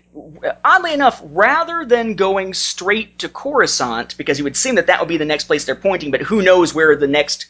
oddly 0.62 0.92
enough, 0.92 1.22
rather 1.24 1.86
than 1.86 2.14
going 2.14 2.52
straight 2.52 3.18
to 3.20 3.30
Coruscant, 3.30 4.18
because 4.18 4.38
it 4.38 4.42
would 4.42 4.56
seem 4.56 4.74
that 4.74 4.86
that 4.88 5.00
would 5.00 5.08
be 5.08 5.16
the 5.16 5.24
next 5.24 5.44
place 5.44 5.64
they're 5.64 5.74
pointing, 5.74 6.10
but 6.10 6.20
who 6.20 6.42
knows 6.42 6.74
where 6.74 6.94
the 6.94 7.08
next, 7.08 7.46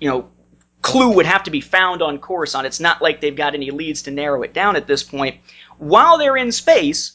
you 0.00 0.10
know, 0.10 0.28
clue 0.82 1.14
would 1.14 1.26
have 1.26 1.44
to 1.44 1.52
be 1.52 1.60
found 1.60 2.02
on 2.02 2.18
Coruscant. 2.18 2.66
It's 2.66 2.80
not 2.80 3.00
like 3.00 3.20
they've 3.20 3.36
got 3.36 3.54
any 3.54 3.70
leads 3.70 4.02
to 4.02 4.10
narrow 4.10 4.42
it 4.42 4.52
down 4.52 4.74
at 4.74 4.88
this 4.88 5.04
point. 5.04 5.36
While 5.78 6.18
they're 6.18 6.36
in 6.36 6.50
space, 6.50 7.12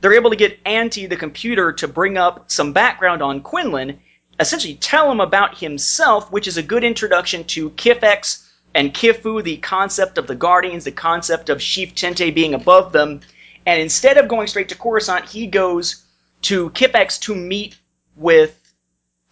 they're 0.00 0.14
able 0.14 0.30
to 0.30 0.36
get 0.36 0.58
Anti, 0.64 1.06
the 1.08 1.16
computer, 1.16 1.74
to 1.74 1.86
bring 1.86 2.16
up 2.16 2.50
some 2.50 2.72
background 2.72 3.20
on 3.20 3.42
Quinlan, 3.42 4.00
essentially 4.38 4.74
tell 4.74 5.10
him 5.10 5.20
about 5.20 5.58
himself, 5.58 6.30
which 6.30 6.46
is 6.46 6.56
a 6.56 6.62
good 6.62 6.84
introduction 6.84 7.44
to 7.44 7.70
Kiffex 7.70 8.46
and 8.74 8.92
Kiffu, 8.92 9.42
the 9.42 9.56
concept 9.58 10.18
of 10.18 10.26
the 10.26 10.34
Guardians, 10.34 10.84
the 10.84 10.92
concept 10.92 11.48
of 11.48 11.58
Sheyf 11.58 11.94
Tinte 11.94 12.34
being 12.34 12.54
above 12.54 12.92
them. 12.92 13.20
And 13.64 13.80
instead 13.80 14.18
of 14.18 14.28
going 14.28 14.46
straight 14.46 14.68
to 14.68 14.74
Coruscant, 14.76 15.28
he 15.28 15.46
goes 15.46 16.04
to 16.42 16.70
Kiffex 16.70 17.18
to 17.20 17.34
meet 17.34 17.78
with 18.14 18.60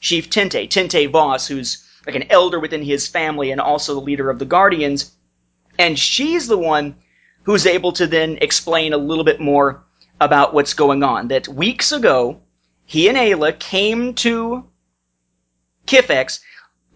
Sheev 0.01 0.29
Tente, 0.29 0.69
Tinte 0.69 1.11
Vos, 1.11 1.47
who's 1.47 1.87
like 2.07 2.17
an 2.17 2.31
elder 2.31 2.61
within 2.61 2.83
his 2.83 3.07
family 3.07 3.51
and 3.51 3.61
also 3.61 3.95
the 3.95 4.01
leader 4.01 4.31
of 4.31 4.39
the 4.39 4.45
Guardians. 4.45 5.13
And 5.79 5.99
she's 5.99 6.47
the 6.47 6.59
one 6.59 6.97
who's 7.43 7.67
able 7.67 7.93
to 7.93 8.07
then 8.07 8.39
explain 8.41 8.93
a 8.93 8.99
little 8.99 9.25
bit 9.25 9.41
more 9.41 9.85
about 10.21 10.55
what's 10.55 10.75
going 10.75 11.03
on. 11.03 11.29
That 11.29 11.49
weeks 11.49 11.93
ago, 11.93 12.41
he 12.85 13.09
and 13.09 13.17
Aayla 13.17 13.59
came 13.59 14.15
to 14.15 14.65
Kiffex 15.87 16.41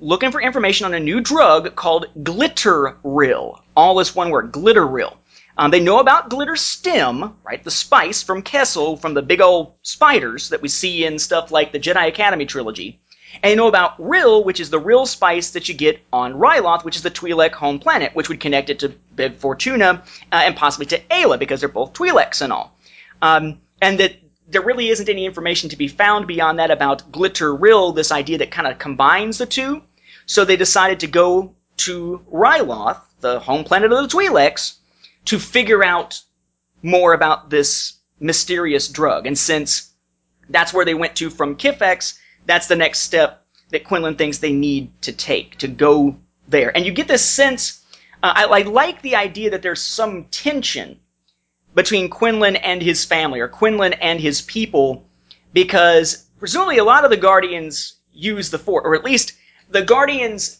looking 0.00 0.30
for 0.30 0.40
information 0.40 0.86
on 0.86 0.94
a 0.94 1.00
new 1.00 1.20
drug 1.20 1.74
called 1.74 2.06
Glitteryll. 2.22 3.60
All 3.76 3.94
this 3.96 4.14
one 4.14 4.30
word, 4.30 4.52
Glitteryll. 4.52 5.16
Um, 5.58 5.72
they 5.72 5.80
know 5.80 5.98
about 5.98 6.30
glitterstim, 6.30 7.34
right? 7.42 7.62
The 7.64 7.70
spice 7.70 8.22
from 8.22 8.42
Kessel, 8.42 8.96
from 8.96 9.14
the 9.14 9.22
big 9.22 9.40
old 9.40 9.74
spiders 9.82 10.50
that 10.50 10.62
we 10.62 10.68
see 10.68 11.04
in 11.04 11.18
stuff 11.18 11.50
like 11.50 11.72
the 11.72 11.80
Jedi 11.80 12.06
Academy 12.06 12.46
trilogy. 12.46 13.00
And 13.42 13.50
they 13.50 13.56
know 13.56 13.66
about 13.66 13.98
Ryll, 13.98 14.44
which 14.44 14.60
is 14.60 14.70
the 14.70 14.78
real 14.78 15.04
spice 15.04 15.50
that 15.50 15.68
you 15.68 15.74
get 15.74 16.00
on 16.12 16.34
Ryloth, 16.34 16.84
which 16.84 16.96
is 16.96 17.02
the 17.02 17.10
Twi'lek 17.10 17.52
home 17.52 17.80
planet, 17.80 18.14
which 18.14 18.28
would 18.28 18.40
connect 18.40 18.70
it 18.70 18.78
to 18.80 18.94
Bib 19.14 19.36
Fortuna 19.36 20.02
uh, 20.32 20.42
and 20.44 20.56
possibly 20.56 20.86
to 20.86 21.00
Aayla, 21.10 21.40
because 21.40 21.60
they're 21.60 21.68
both 21.68 21.92
Twi'leks 21.92 22.40
and 22.40 22.52
all. 22.52 22.76
Um, 23.20 23.60
and 23.82 23.98
that 23.98 24.14
there 24.50 24.62
really 24.62 24.88
isn't 24.88 25.08
any 25.08 25.26
information 25.26 25.70
to 25.70 25.76
be 25.76 25.88
found 25.88 26.26
beyond 26.26 26.58
that 26.58 26.70
about 26.70 27.12
Glitteryll, 27.12 27.94
this 27.94 28.10
idea 28.10 28.38
that 28.38 28.50
kind 28.50 28.66
of 28.66 28.78
combines 28.78 29.38
the 29.38 29.46
two. 29.46 29.82
So 30.26 30.44
they 30.44 30.56
decided 30.56 31.00
to 31.00 31.06
go 31.06 31.54
to 31.78 32.24
Ryloth, 32.32 33.00
the 33.20 33.40
home 33.40 33.64
planet 33.64 33.92
of 33.92 34.10
the 34.10 34.16
Twi'leks, 34.16 34.74
to 35.26 35.38
figure 35.38 35.84
out 35.84 36.20
more 36.82 37.12
about 37.12 37.50
this 37.50 37.94
mysterious 38.20 38.88
drug. 38.88 39.26
And 39.26 39.38
since 39.38 39.90
that's 40.48 40.72
where 40.72 40.84
they 40.84 40.94
went 40.94 41.16
to 41.16 41.30
from 41.30 41.56
Kiffex, 41.56 42.18
that's 42.46 42.68
the 42.68 42.76
next 42.76 43.00
step 43.00 43.44
that 43.70 43.84
Quinlan 43.84 44.16
thinks 44.16 44.38
they 44.38 44.52
need 44.52 44.90
to 45.02 45.12
take 45.12 45.58
to 45.58 45.68
go 45.68 46.16
there. 46.48 46.74
And 46.74 46.86
you 46.86 46.92
get 46.92 47.08
this 47.08 47.24
sense. 47.24 47.84
Uh, 48.22 48.32
I, 48.34 48.44
I 48.44 48.62
like 48.62 49.02
the 49.02 49.16
idea 49.16 49.50
that 49.50 49.62
there's 49.62 49.82
some 49.82 50.24
tension 50.24 50.98
between 51.78 52.10
Quinlan 52.10 52.56
and 52.56 52.82
his 52.82 53.04
family, 53.04 53.38
or 53.38 53.46
Quinlan 53.46 53.92
and 53.92 54.18
his 54.18 54.42
people, 54.42 55.08
because 55.52 56.28
presumably 56.40 56.78
a 56.78 56.82
lot 56.82 57.04
of 57.04 57.10
the 57.10 57.16
Guardians 57.16 57.98
use 58.12 58.50
the 58.50 58.58
Force, 58.58 58.82
or 58.84 58.96
at 58.96 59.04
least 59.04 59.34
the 59.70 59.82
Guardians. 59.82 60.58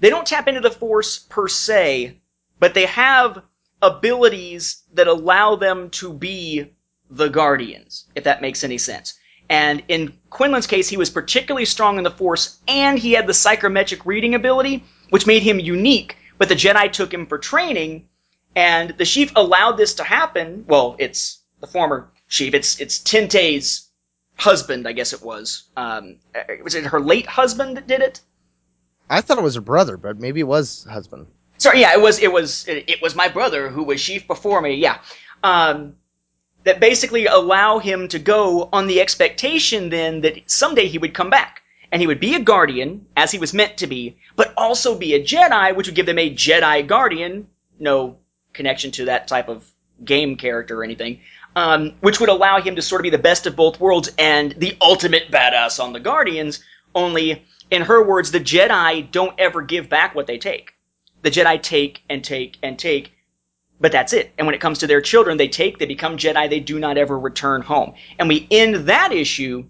They 0.00 0.08
don't 0.08 0.26
tap 0.26 0.48
into 0.48 0.62
the 0.62 0.70
Force 0.70 1.18
per 1.18 1.48
se, 1.48 2.16
but 2.58 2.72
they 2.72 2.86
have 2.86 3.42
abilities 3.82 4.84
that 4.94 5.06
allow 5.06 5.54
them 5.54 5.90
to 5.90 6.10
be 6.14 6.64
the 7.10 7.28
Guardians, 7.28 8.06
if 8.14 8.24
that 8.24 8.40
makes 8.40 8.64
any 8.64 8.78
sense. 8.78 9.12
And 9.50 9.82
in 9.88 10.14
Quinlan's 10.30 10.66
case, 10.66 10.88
he 10.88 10.96
was 10.96 11.10
particularly 11.10 11.66
strong 11.66 11.98
in 11.98 12.04
the 12.04 12.10
Force, 12.10 12.58
and 12.66 12.98
he 12.98 13.12
had 13.12 13.26
the 13.26 13.34
psychometric 13.34 14.06
reading 14.06 14.34
ability, 14.34 14.82
which 15.10 15.26
made 15.26 15.42
him 15.42 15.60
unique. 15.60 16.16
But 16.38 16.48
the 16.48 16.56
Jedi 16.56 16.90
took 16.90 17.12
him 17.12 17.26
for 17.26 17.36
training, 17.36 18.08
and 18.54 18.90
the 18.90 19.04
chief 19.04 19.32
allowed 19.36 19.72
this 19.72 19.94
to 19.94 20.04
happen. 20.04 20.64
Well, 20.68 20.96
it's 20.98 21.40
the 21.60 21.66
former 21.66 22.10
chief. 22.28 22.54
It's 22.54 22.80
it's 22.80 22.98
Tinte's 22.98 23.88
husband, 24.36 24.88
I 24.88 24.92
guess 24.92 25.12
it 25.12 25.22
was. 25.22 25.64
Um, 25.76 26.16
was 26.62 26.74
it 26.74 26.84
her 26.86 27.00
late 27.00 27.26
husband 27.26 27.76
that 27.76 27.86
did 27.86 28.00
it? 28.00 28.20
I 29.08 29.20
thought 29.20 29.38
it 29.38 29.44
was 29.44 29.54
her 29.54 29.60
brother, 29.60 29.96
but 29.96 30.18
maybe 30.18 30.40
it 30.40 30.48
was 30.48 30.84
husband. 30.90 31.26
Sorry, 31.58 31.80
yeah, 31.80 31.92
it 31.92 32.00
was 32.00 32.18
it 32.18 32.32
was 32.32 32.66
it, 32.66 32.88
it 32.88 33.02
was 33.02 33.14
my 33.14 33.28
brother 33.28 33.68
who 33.68 33.84
was 33.84 34.02
chief 34.02 34.26
before 34.26 34.60
me. 34.60 34.74
Yeah, 34.74 34.98
um, 35.42 35.96
that 36.64 36.80
basically 36.80 37.26
allow 37.26 37.78
him 37.78 38.08
to 38.08 38.18
go 38.18 38.68
on 38.72 38.86
the 38.86 39.00
expectation 39.00 39.90
then 39.90 40.22
that 40.22 40.50
someday 40.50 40.86
he 40.86 40.98
would 40.98 41.14
come 41.14 41.30
back 41.30 41.62
and 41.90 42.00
he 42.00 42.06
would 42.06 42.20
be 42.20 42.34
a 42.34 42.40
guardian 42.40 43.06
as 43.16 43.30
he 43.30 43.38
was 43.38 43.52
meant 43.52 43.76
to 43.78 43.86
be, 43.86 44.16
but 44.34 44.54
also 44.56 44.96
be 44.96 45.14
a 45.14 45.22
Jedi, 45.22 45.76
which 45.76 45.86
would 45.86 45.94
give 45.94 46.06
them 46.06 46.18
a 46.18 46.34
Jedi 46.34 46.86
guardian. 46.86 47.48
No 47.78 48.18
connection 48.52 48.90
to 48.92 49.04
that 49.06 49.28
type 49.28 49.48
of 49.48 49.70
game 50.04 50.36
character 50.36 50.80
or 50.80 50.84
anything. 50.84 51.20
Um, 51.54 51.92
which 52.00 52.18
would 52.18 52.30
allow 52.30 52.62
him 52.62 52.76
to 52.76 52.82
sort 52.82 53.00
of 53.00 53.02
be 53.02 53.10
the 53.10 53.18
best 53.18 53.46
of 53.46 53.54
both 53.56 53.78
worlds 53.78 54.10
and 54.18 54.52
the 54.52 54.74
ultimate 54.80 55.30
badass 55.30 55.82
on 55.82 55.92
the 55.92 56.00
Guardians. 56.00 56.64
Only, 56.94 57.44
in 57.70 57.82
her 57.82 58.02
words, 58.02 58.30
the 58.30 58.40
Jedi 58.40 59.10
don't 59.10 59.38
ever 59.38 59.60
give 59.60 59.90
back 59.90 60.14
what 60.14 60.26
they 60.26 60.38
take. 60.38 60.72
The 61.20 61.30
Jedi 61.30 61.60
take 61.60 62.02
and 62.08 62.24
take 62.24 62.56
and 62.62 62.78
take, 62.78 63.12
but 63.78 63.92
that's 63.92 64.14
it. 64.14 64.32
And 64.38 64.46
when 64.46 64.54
it 64.54 64.62
comes 64.62 64.78
to 64.78 64.86
their 64.86 65.02
children, 65.02 65.36
they 65.36 65.48
take, 65.48 65.78
they 65.78 65.84
become 65.84 66.16
Jedi, 66.16 66.48
they 66.48 66.60
do 66.60 66.78
not 66.78 66.96
ever 66.96 67.18
return 67.18 67.60
home. 67.60 67.94
And 68.18 68.28
we 68.28 68.48
end 68.50 68.88
that 68.88 69.12
issue 69.12 69.66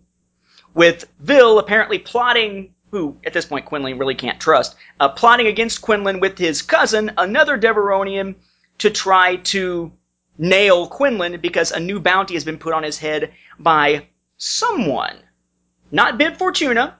with 0.74 1.06
Vil 1.18 1.58
apparently 1.58 1.98
plotting, 1.98 2.74
who 2.92 3.16
at 3.24 3.32
this 3.32 3.46
point 3.46 3.66
Quinlan 3.66 3.98
really 3.98 4.14
can't 4.14 4.40
trust, 4.40 4.76
uh, 5.00 5.08
plotting 5.08 5.48
against 5.48 5.82
Quinlan 5.82 6.20
with 6.20 6.38
his 6.38 6.62
cousin, 6.62 7.10
another 7.18 7.58
Devaronian, 7.58 8.36
to 8.82 8.90
try 8.90 9.36
to 9.36 9.92
nail 10.38 10.88
Quinlan 10.88 11.40
because 11.40 11.70
a 11.70 11.78
new 11.78 12.00
bounty 12.00 12.34
has 12.34 12.42
been 12.42 12.58
put 12.58 12.74
on 12.74 12.82
his 12.82 12.98
head 12.98 13.32
by 13.60 14.08
someone. 14.38 15.16
Not 15.92 16.18
Bib 16.18 16.36
Fortuna, 16.36 16.98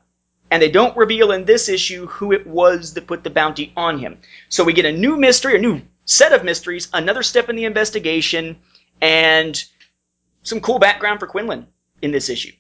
and 0.52 0.62
they 0.62 0.70
don't 0.70 0.96
reveal 0.96 1.32
in 1.32 1.44
this 1.44 1.68
issue 1.68 2.06
who 2.06 2.30
it 2.30 2.46
was 2.46 2.94
that 2.94 3.08
put 3.08 3.24
the 3.24 3.30
bounty 3.30 3.72
on 3.76 3.98
him. 3.98 4.18
So 4.48 4.62
we 4.62 4.72
get 4.72 4.84
a 4.84 4.92
new 4.92 5.16
mystery, 5.16 5.56
a 5.56 5.60
new 5.60 5.82
set 6.04 6.32
of 6.32 6.44
mysteries, 6.44 6.88
another 6.92 7.24
step 7.24 7.48
in 7.48 7.56
the 7.56 7.64
investigation, 7.64 8.58
and 9.00 9.60
some 10.44 10.60
cool 10.60 10.78
background 10.78 11.18
for 11.18 11.26
Quinlan 11.26 11.66
in 12.00 12.12
this 12.12 12.28
issue. 12.28 12.52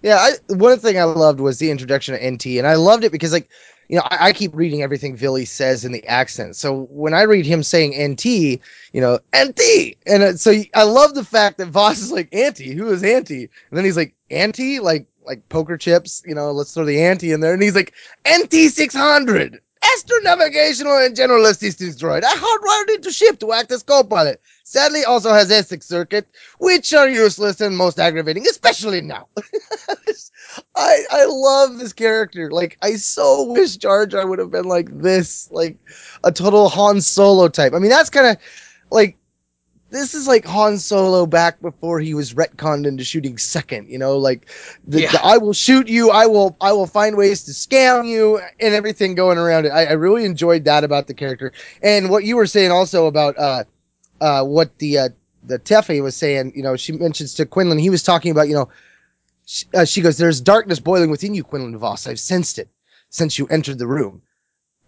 Yeah, 0.00 0.16
I, 0.16 0.54
one 0.54 0.78
thing 0.78 0.96
I 0.96 1.04
loved 1.04 1.40
was 1.40 1.58
the 1.58 1.72
introduction 1.72 2.14
of 2.14 2.22
NT, 2.22 2.46
and 2.58 2.68
I 2.68 2.74
loved 2.74 3.02
it 3.02 3.10
because 3.10 3.32
like 3.32 3.48
you 3.88 3.96
know, 3.96 4.02
I, 4.10 4.28
I, 4.28 4.32
keep 4.32 4.54
reading 4.54 4.82
everything 4.82 5.16
Villie 5.16 5.44
says 5.44 5.84
in 5.84 5.92
the 5.92 6.06
accent. 6.06 6.56
So 6.56 6.86
when 6.90 7.14
I 7.14 7.22
read 7.22 7.46
him 7.46 7.62
saying 7.62 7.94
NT, 8.12 8.24
you 8.24 8.60
know, 9.00 9.18
NT. 9.36 9.96
And 10.06 10.38
so 10.40 10.52
I 10.74 10.82
love 10.82 11.14
the 11.14 11.24
fact 11.24 11.58
that 11.58 11.66
Vos 11.66 11.98
is 11.98 12.12
like, 12.12 12.34
Auntie, 12.34 12.74
who 12.74 12.88
is 12.90 13.02
Auntie? 13.02 13.48
And 13.70 13.78
then 13.78 13.84
he's 13.84 13.96
like, 13.96 14.14
Auntie? 14.30 14.80
Like, 14.80 15.06
like 15.26 15.48
poker 15.48 15.76
chips, 15.76 16.22
you 16.24 16.34
know, 16.34 16.52
let's 16.52 16.72
throw 16.72 16.84
the 16.84 17.02
ante 17.02 17.32
in 17.32 17.40
there. 17.40 17.52
And 17.52 17.62
he's 17.62 17.74
like, 17.74 17.92
NT 18.28 18.70
600, 18.70 19.60
astronavigational 19.82 21.04
and 21.04 21.16
general 21.16 21.46
assistance 21.46 22.00
droid. 22.00 22.22
I 22.24 22.34
hardwired 22.34 22.96
into 22.96 23.12
ship 23.12 23.38
to 23.40 23.52
act 23.52 23.72
as 23.72 23.82
co-pilot. 23.82 24.40
Sadly, 24.64 25.04
also 25.04 25.32
has 25.32 25.50
ESIC 25.50 25.82
circuit, 25.82 26.26
which 26.58 26.92
are 26.92 27.08
useless 27.08 27.60
and 27.60 27.76
most 27.76 28.00
aggravating, 28.00 28.44
especially 28.48 29.00
now. 29.00 29.28
I 30.76 31.04
I 31.10 31.24
love 31.26 31.78
this 31.78 31.92
character. 31.92 32.50
Like 32.50 32.78
I 32.82 32.96
so 32.96 33.44
wish 33.44 33.76
Jar 33.76 34.06
Jar 34.06 34.26
would 34.26 34.38
have 34.38 34.50
been 34.50 34.64
like 34.64 34.88
this, 34.90 35.48
like 35.52 35.76
a 36.24 36.32
total 36.32 36.68
Han 36.68 37.00
Solo 37.00 37.48
type. 37.48 37.74
I 37.74 37.78
mean, 37.78 37.90
that's 37.90 38.10
kind 38.10 38.26
of 38.26 38.36
like 38.90 39.18
this 39.90 40.14
is 40.14 40.26
like 40.26 40.44
Han 40.44 40.78
Solo 40.78 41.26
back 41.26 41.60
before 41.60 42.00
he 42.00 42.14
was 42.14 42.34
retconned 42.34 42.86
into 42.86 43.04
shooting 43.04 43.38
second. 43.38 43.88
You 43.88 43.98
know, 43.98 44.18
like 44.18 44.46
the, 44.86 45.02
yeah. 45.02 45.12
the, 45.12 45.24
I 45.24 45.38
will 45.38 45.52
shoot 45.52 45.88
you, 45.88 46.10
I 46.10 46.26
will 46.26 46.56
I 46.60 46.72
will 46.72 46.86
find 46.86 47.16
ways 47.16 47.44
to 47.44 47.52
scam 47.52 48.06
you, 48.08 48.40
and 48.60 48.74
everything 48.74 49.14
going 49.14 49.38
around 49.38 49.66
it. 49.66 49.70
I, 49.70 49.86
I 49.86 49.92
really 49.92 50.24
enjoyed 50.24 50.64
that 50.64 50.84
about 50.84 51.06
the 51.06 51.14
character, 51.14 51.52
and 51.82 52.10
what 52.10 52.24
you 52.24 52.36
were 52.36 52.46
saying 52.46 52.70
also 52.70 53.06
about 53.06 53.38
uh 53.38 53.64
uh 54.20 54.44
what 54.44 54.78
the 54.78 54.98
uh 54.98 55.08
the 55.44 55.58
Tefe 55.58 56.02
was 56.02 56.16
saying. 56.16 56.52
You 56.54 56.62
know, 56.62 56.76
she 56.76 56.92
mentions 56.92 57.34
to 57.34 57.46
Quinlan. 57.46 57.78
He 57.78 57.90
was 57.90 58.02
talking 58.02 58.30
about 58.30 58.48
you 58.48 58.54
know 58.54 58.68
she, 59.46 59.64
uh, 59.74 59.84
she 59.84 60.02
goes, 60.02 60.18
There's 60.18 60.40
darkness 60.40 60.80
boiling 60.80 61.10
within 61.10 61.34
you, 61.34 61.44
Quinlan 61.44 61.78
Vos. 61.78 62.06
I've 62.06 62.20
sensed 62.20 62.58
it 62.58 62.68
since 63.08 63.38
you 63.38 63.46
entered 63.46 63.78
the 63.78 63.86
room. 63.86 64.20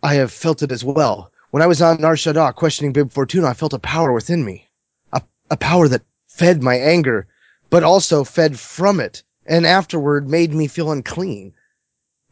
I 0.02 0.14
have 0.14 0.32
felt 0.32 0.62
it 0.62 0.72
as 0.72 0.84
well. 0.84 1.32
When 1.50 1.62
I 1.62 1.66
was 1.66 1.80
on 1.80 2.00
Nar 2.00 2.14
Shaddaa 2.14 2.54
questioning 2.54 2.92
Bib 2.92 3.12
Fortuna, 3.12 3.48
I 3.48 3.54
felt 3.54 3.72
a 3.72 3.78
power 3.78 4.12
within 4.12 4.44
me. 4.44 4.67
A, 5.50 5.56
power 5.56 5.88
that 5.88 6.02
fed 6.26 6.62
my 6.62 6.76
anger, 6.76 7.26
but 7.70 7.82
also 7.82 8.24
fed 8.24 8.58
from 8.58 9.00
it, 9.00 9.22
and 9.46 9.66
afterward 9.66 10.28
made 10.28 10.52
me 10.52 10.66
feel 10.66 10.90
unclean. 10.90 11.52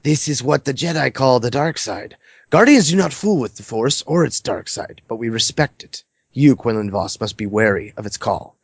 This 0.03 0.29
is 0.29 0.43
what 0.43 0.64
the 0.64 0.75
Jedi 0.75 1.12
call 1.12 1.41
the 1.41 1.51
dark 1.51 1.79
side. 1.79 2.17
Guardians 2.51 2.91
do 2.91 2.97
not 2.97 3.12
fool 3.12 3.41
with 3.41 3.57
the 3.57 3.62
Force 3.62 4.03
or 4.03 4.25
its 4.25 4.41
dark 4.41 4.69
side, 4.69 5.03
but 5.09 5.17
we 5.17 5.29
respect 5.29 5.83
it. 5.83 6.05
You, 6.33 6.55
Quinlan 6.55 6.91
Vos, 6.91 7.19
must 7.21 7.37
be 7.37 7.47
wary 7.47 7.93
of 7.97 8.07
its 8.07 8.17
call. 8.17 8.57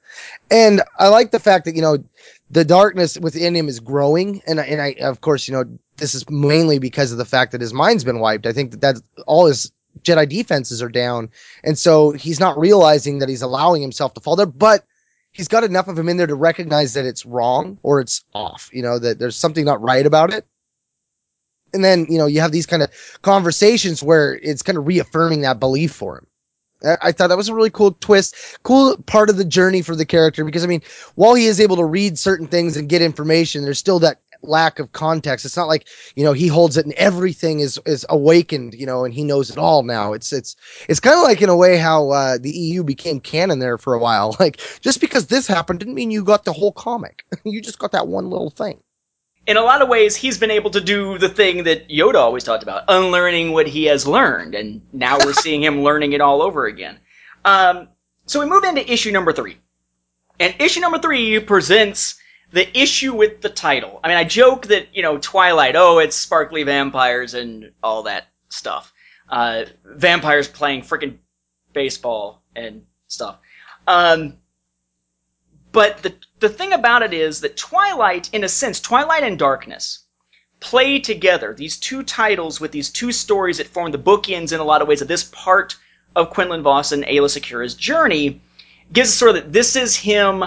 And 0.50 0.82
I 0.98 1.08
like 1.08 1.30
the 1.30 1.40
fact 1.40 1.64
that, 1.64 1.74
you 1.74 1.82
know, 1.82 1.98
the 2.50 2.64
darkness 2.64 3.18
within 3.18 3.56
him 3.56 3.68
is 3.68 3.80
growing. 3.80 4.42
And, 4.46 4.60
and 4.60 4.80
I, 4.80 4.94
of 5.00 5.20
course, 5.20 5.48
you 5.48 5.54
know, 5.54 5.64
this 5.96 6.14
is 6.14 6.28
mainly 6.28 6.78
because 6.78 7.10
of 7.10 7.18
the 7.18 7.24
fact 7.24 7.52
that 7.52 7.60
his 7.60 7.72
mind's 7.72 8.04
been 8.04 8.20
wiped. 8.20 8.46
I 8.46 8.52
think 8.52 8.70
that 8.72 8.80
that's 8.80 9.02
all 9.26 9.46
his 9.46 9.72
Jedi 10.02 10.28
defenses 10.28 10.82
are 10.82 10.88
down. 10.88 11.30
And 11.62 11.78
so 11.78 12.12
he's 12.12 12.40
not 12.40 12.58
realizing 12.58 13.18
that 13.18 13.28
he's 13.28 13.42
allowing 13.42 13.82
himself 13.82 14.14
to 14.14 14.20
fall 14.20 14.36
there, 14.36 14.46
but 14.46 14.84
he's 15.32 15.48
got 15.48 15.64
enough 15.64 15.88
of 15.88 15.98
him 15.98 16.08
in 16.08 16.16
there 16.16 16.26
to 16.26 16.34
recognize 16.34 16.94
that 16.94 17.04
it's 17.04 17.26
wrong 17.26 17.78
or 17.82 18.00
it's 18.00 18.24
off, 18.34 18.70
you 18.72 18.82
know, 18.82 18.98
that 18.98 19.18
there's 19.18 19.36
something 19.36 19.64
not 19.64 19.80
right 19.82 20.06
about 20.06 20.32
it. 20.32 20.46
And 21.74 21.82
then, 21.82 22.06
you 22.08 22.18
know, 22.18 22.26
you 22.26 22.40
have 22.40 22.52
these 22.52 22.66
kind 22.66 22.82
of 22.82 22.90
conversations 23.22 24.02
where 24.02 24.34
it's 24.34 24.62
kind 24.62 24.76
of 24.76 24.86
reaffirming 24.86 25.40
that 25.42 25.58
belief 25.58 25.92
for 25.92 26.18
him. 26.18 26.26
I 27.00 27.12
thought 27.12 27.28
that 27.28 27.36
was 27.36 27.48
a 27.48 27.54
really 27.54 27.70
cool 27.70 27.92
twist, 27.92 28.34
cool 28.64 28.96
part 29.06 29.30
of 29.30 29.36
the 29.36 29.44
journey 29.44 29.82
for 29.82 29.94
the 29.94 30.04
character 30.04 30.44
because 30.44 30.64
I 30.64 30.66
mean, 30.66 30.82
while 31.14 31.34
he 31.34 31.46
is 31.46 31.60
able 31.60 31.76
to 31.76 31.84
read 31.84 32.18
certain 32.18 32.48
things 32.48 32.76
and 32.76 32.88
get 32.88 33.02
information, 33.02 33.62
there's 33.62 33.78
still 33.78 34.00
that 34.00 34.20
lack 34.42 34.78
of 34.78 34.92
context. 34.92 35.44
It's 35.44 35.56
not 35.56 35.68
like, 35.68 35.88
you 36.16 36.24
know, 36.24 36.32
he 36.32 36.48
holds 36.48 36.76
it 36.76 36.84
and 36.84 36.94
everything 36.94 37.60
is 37.60 37.78
is 37.86 38.06
awakened, 38.08 38.74
you 38.74 38.86
know, 38.86 39.04
and 39.04 39.14
he 39.14 39.24
knows 39.24 39.50
it 39.50 39.58
all 39.58 39.82
now. 39.82 40.12
It's 40.12 40.32
it's 40.32 40.56
it's 40.88 41.00
kind 41.00 41.16
of 41.16 41.22
like 41.22 41.42
in 41.42 41.48
a 41.48 41.56
way 41.56 41.76
how 41.76 42.10
uh, 42.10 42.38
the 42.38 42.50
EU 42.50 42.82
became 42.84 43.20
canon 43.20 43.58
there 43.58 43.78
for 43.78 43.94
a 43.94 43.98
while. 43.98 44.36
Like 44.42 44.60
just 44.80 45.00
because 45.00 45.26
this 45.28 45.46
happened 45.46 45.78
didn't 45.78 45.94
mean 45.94 46.10
you 46.10 46.24
got 46.24 46.44
the 46.44 46.52
whole 46.52 46.72
comic. 46.72 47.24
you 47.44 47.60
just 47.60 47.78
got 47.78 47.92
that 47.92 48.08
one 48.08 48.28
little 48.28 48.50
thing 48.50 48.82
in 49.46 49.56
a 49.56 49.62
lot 49.62 49.82
of 49.82 49.88
ways, 49.88 50.14
he's 50.14 50.38
been 50.38 50.50
able 50.50 50.70
to 50.70 50.80
do 50.80 51.18
the 51.18 51.28
thing 51.28 51.64
that 51.64 51.88
Yoda 51.88 52.16
always 52.16 52.44
talked 52.44 52.62
about, 52.62 52.84
unlearning 52.88 53.52
what 53.52 53.66
he 53.66 53.84
has 53.86 54.06
learned, 54.06 54.54
and 54.54 54.82
now 54.92 55.18
we're 55.18 55.32
seeing 55.44 55.62
him 55.62 55.82
learning 55.82 56.12
it 56.12 56.20
all 56.20 56.42
over 56.42 56.66
again. 56.66 56.98
Um, 57.44 57.88
so 58.26 58.40
we 58.40 58.46
move 58.46 58.64
into 58.64 58.90
issue 58.90 59.10
number 59.10 59.32
three. 59.32 59.58
And 60.38 60.54
issue 60.58 60.80
number 60.80 60.98
three 60.98 61.40
presents 61.40 62.16
the 62.52 62.78
issue 62.78 63.14
with 63.14 63.40
the 63.40 63.48
title. 63.48 64.00
I 64.04 64.08
mean, 64.08 64.16
I 64.16 64.24
joke 64.24 64.66
that, 64.66 64.88
you 64.94 65.02
know, 65.02 65.18
Twilight, 65.18 65.74
oh, 65.74 65.98
it's 65.98 66.16
sparkly 66.16 66.62
vampires 66.62 67.34
and 67.34 67.72
all 67.82 68.04
that 68.04 68.28
stuff. 68.50 68.92
Uh, 69.28 69.64
vampires 69.84 70.48
playing 70.48 70.82
freaking 70.82 71.16
baseball 71.72 72.42
and 72.54 72.84
stuff. 73.06 73.38
Um, 73.86 74.34
but 75.72 76.02
the 76.02 76.14
the 76.40 76.50
thing 76.50 76.72
about 76.72 77.02
it 77.02 77.14
is 77.14 77.40
that 77.40 77.56
Twilight, 77.56 78.28
in 78.32 78.44
a 78.44 78.48
sense, 78.48 78.80
Twilight 78.80 79.22
and 79.22 79.38
Darkness 79.38 80.00
play 80.60 80.98
together. 80.98 81.54
These 81.54 81.78
two 81.78 82.02
titles 82.02 82.60
with 82.60 82.72
these 82.72 82.90
two 82.90 83.10
stories 83.12 83.58
that 83.58 83.68
form 83.68 83.90
the 83.90 83.98
bookends 83.98 84.52
in 84.52 84.60
a 84.60 84.64
lot 84.64 84.82
of 84.82 84.88
ways 84.88 85.00
of 85.00 85.08
this 85.08 85.24
part 85.24 85.76
of 86.14 86.30
Quinlan 86.30 86.62
Vos 86.62 86.92
and 86.92 87.04
Aayla 87.04 87.30
Secura's 87.30 87.74
journey 87.74 88.40
gives 88.92 89.08
us 89.10 89.14
sort 89.14 89.30
of 89.30 89.36
that 89.36 89.52
this 89.52 89.76
is 89.76 89.96
him 89.96 90.44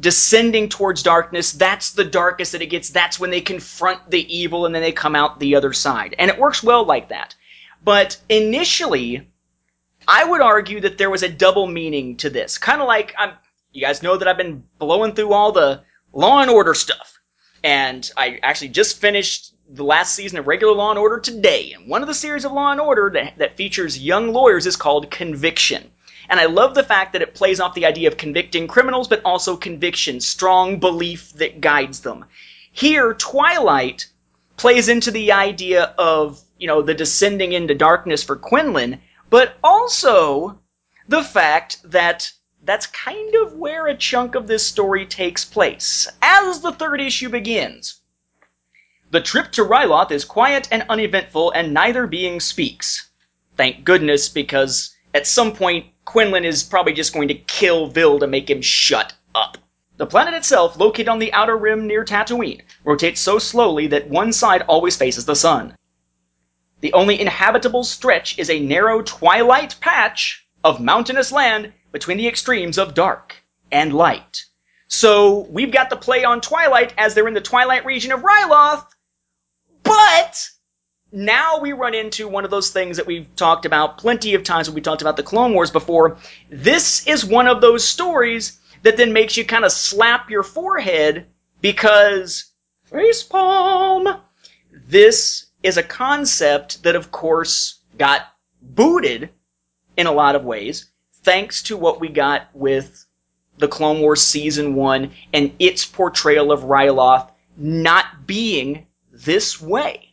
descending 0.00 0.68
towards 0.68 1.02
darkness. 1.02 1.52
That's 1.52 1.92
the 1.92 2.04
darkest 2.04 2.52
that 2.52 2.62
it 2.62 2.66
gets. 2.66 2.90
That's 2.90 3.20
when 3.20 3.30
they 3.30 3.40
confront 3.40 4.10
the 4.10 4.34
evil 4.34 4.66
and 4.66 4.74
then 4.74 4.82
they 4.82 4.92
come 4.92 5.14
out 5.14 5.38
the 5.38 5.54
other 5.56 5.72
side. 5.72 6.14
And 6.18 6.30
it 6.30 6.38
works 6.38 6.62
well 6.62 6.84
like 6.84 7.08
that. 7.10 7.34
But 7.84 8.16
initially, 8.28 9.28
I 10.08 10.24
would 10.24 10.40
argue 10.40 10.80
that 10.80 10.98
there 10.98 11.10
was 11.10 11.22
a 11.22 11.28
double 11.28 11.66
meaning 11.66 12.16
to 12.18 12.30
this. 12.30 12.58
Kind 12.58 12.80
of 12.80 12.88
like, 12.88 13.14
I'm 13.18 13.32
you 13.72 13.80
guys 13.80 14.02
know 14.02 14.16
that 14.18 14.28
I've 14.28 14.36
been 14.36 14.64
blowing 14.78 15.14
through 15.14 15.32
all 15.32 15.52
the 15.52 15.82
Law 16.12 16.40
and 16.40 16.50
Order 16.50 16.74
stuff. 16.74 17.18
and 17.64 18.10
I 18.16 18.38
actually 18.42 18.68
just 18.68 19.00
finished 19.00 19.54
the 19.68 19.84
last 19.84 20.14
season 20.14 20.38
of 20.38 20.46
regular 20.46 20.74
Law 20.74 20.90
and 20.90 20.98
Order 20.98 21.20
today. 21.20 21.72
And 21.72 21.88
one 21.88 22.02
of 22.02 22.08
the 22.08 22.14
series 22.14 22.44
of 22.44 22.52
Law 22.52 22.72
and 22.72 22.80
Order 22.80 23.10
that, 23.14 23.38
that 23.38 23.56
features 23.56 23.98
young 23.98 24.32
lawyers 24.32 24.66
is 24.66 24.76
called 24.76 25.10
Conviction. 25.10 25.91
And 26.28 26.40
I 26.40 26.46
love 26.46 26.74
the 26.74 26.82
fact 26.82 27.12
that 27.12 27.22
it 27.22 27.34
plays 27.34 27.60
off 27.60 27.74
the 27.74 27.86
idea 27.86 28.08
of 28.08 28.16
convicting 28.16 28.66
criminals, 28.68 29.08
but 29.08 29.22
also 29.24 29.56
conviction, 29.56 30.20
strong 30.20 30.78
belief 30.78 31.32
that 31.34 31.60
guides 31.60 32.00
them. 32.00 32.24
Here, 32.70 33.14
Twilight 33.14 34.06
plays 34.56 34.88
into 34.88 35.10
the 35.10 35.32
idea 35.32 35.94
of, 35.98 36.40
you 36.58 36.66
know, 36.66 36.82
the 36.82 36.94
descending 36.94 37.52
into 37.52 37.74
darkness 37.74 38.22
for 38.22 38.36
Quinlan, 38.36 39.00
but 39.28 39.56
also 39.62 40.58
the 41.08 41.24
fact 41.24 41.78
that 41.84 42.30
that's 42.64 42.86
kind 42.86 43.34
of 43.34 43.54
where 43.54 43.88
a 43.88 43.96
chunk 43.96 44.34
of 44.34 44.46
this 44.46 44.64
story 44.64 45.04
takes 45.04 45.44
place, 45.44 46.08
as 46.22 46.60
the 46.60 46.72
third 46.72 47.00
issue 47.00 47.28
begins. 47.28 48.00
The 49.10 49.20
trip 49.20 49.52
to 49.52 49.64
Ryloth 49.64 50.12
is 50.12 50.24
quiet 50.24 50.68
and 50.70 50.86
uneventful, 50.88 51.50
and 51.50 51.74
neither 51.74 52.06
being 52.06 52.40
speaks. 52.40 53.10
Thank 53.56 53.84
goodness, 53.84 54.28
because 54.28 54.94
at 55.12 55.26
some 55.26 55.52
point, 55.52 55.86
Quinlan 56.04 56.44
is 56.44 56.62
probably 56.62 56.92
just 56.92 57.12
going 57.12 57.28
to 57.28 57.34
kill 57.34 57.86
Vil 57.86 58.18
to 58.18 58.26
make 58.26 58.50
him 58.50 58.60
shut 58.60 59.14
up. 59.34 59.58
The 59.96 60.06
planet 60.06 60.34
itself, 60.34 60.76
located 60.78 61.08
on 61.08 61.18
the 61.18 61.32
outer 61.32 61.56
rim 61.56 61.86
near 61.86 62.04
Tatooine, 62.04 62.62
rotates 62.84 63.20
so 63.20 63.38
slowly 63.38 63.86
that 63.88 64.08
one 64.08 64.32
side 64.32 64.62
always 64.62 64.96
faces 64.96 65.26
the 65.26 65.36
sun. 65.36 65.76
The 66.80 66.92
only 66.92 67.20
inhabitable 67.20 67.84
stretch 67.84 68.38
is 68.38 68.50
a 68.50 68.58
narrow 68.58 69.02
twilight 69.02 69.76
patch 69.80 70.46
of 70.64 70.80
mountainous 70.80 71.30
land 71.30 71.72
between 71.92 72.16
the 72.16 72.26
extremes 72.26 72.78
of 72.78 72.94
dark 72.94 73.36
and 73.70 73.92
light. 73.92 74.44
So 74.88 75.46
we've 75.50 75.72
got 75.72 75.90
the 75.90 75.96
play 75.96 76.24
on 76.24 76.40
Twilight 76.40 76.92
as 76.98 77.14
they're 77.14 77.28
in 77.28 77.34
the 77.34 77.40
Twilight 77.40 77.84
region 77.86 78.12
of 78.12 78.20
Ryloth, 78.22 78.86
but 79.82 80.50
now 81.12 81.60
we 81.60 81.72
run 81.72 81.94
into 81.94 82.26
one 82.26 82.44
of 82.44 82.50
those 82.50 82.70
things 82.70 82.96
that 82.96 83.06
we've 83.06 83.26
talked 83.36 83.66
about 83.66 83.98
plenty 83.98 84.34
of 84.34 84.44
times 84.44 84.68
when 84.68 84.74
we 84.74 84.80
talked 84.80 85.02
about 85.02 85.16
the 85.16 85.22
Clone 85.22 85.52
Wars 85.52 85.70
before. 85.70 86.16
This 86.50 87.06
is 87.06 87.24
one 87.24 87.46
of 87.46 87.60
those 87.60 87.86
stories 87.86 88.58
that 88.82 88.96
then 88.96 89.12
makes 89.12 89.36
you 89.36 89.44
kind 89.44 89.64
of 89.64 89.72
slap 89.72 90.30
your 90.30 90.42
forehead 90.42 91.26
because 91.60 92.46
facepalm. 92.90 94.20
This 94.72 95.46
is 95.62 95.76
a 95.76 95.82
concept 95.82 96.82
that, 96.82 96.96
of 96.96 97.12
course, 97.12 97.80
got 97.98 98.22
booted 98.60 99.30
in 99.96 100.06
a 100.06 100.12
lot 100.12 100.34
of 100.34 100.44
ways 100.44 100.86
thanks 101.22 101.62
to 101.62 101.76
what 101.76 102.00
we 102.00 102.08
got 102.08 102.48
with 102.54 103.06
the 103.58 103.68
Clone 103.68 104.00
Wars 104.00 104.22
season 104.22 104.74
one 104.74 105.12
and 105.32 105.52
its 105.58 105.84
portrayal 105.84 106.50
of 106.50 106.62
Ryloth 106.62 107.30
not 107.56 108.26
being 108.26 108.86
this 109.12 109.60
way. 109.60 110.11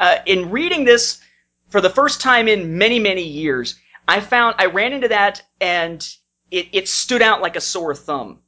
Uh, 0.00 0.16
in 0.24 0.50
reading 0.50 0.84
this 0.84 1.20
for 1.68 1.80
the 1.80 1.90
first 1.90 2.20
time 2.20 2.48
in 2.48 2.78
many, 2.78 2.98
many 2.98 3.22
years, 3.22 3.78
I 4.08 4.20
found 4.20 4.56
I 4.58 4.66
ran 4.66 4.94
into 4.94 5.08
that 5.08 5.42
and 5.60 6.04
it, 6.50 6.68
it 6.72 6.88
stood 6.88 7.22
out 7.22 7.42
like 7.42 7.54
a 7.54 7.60
sore 7.60 7.94
thumb 7.94 8.40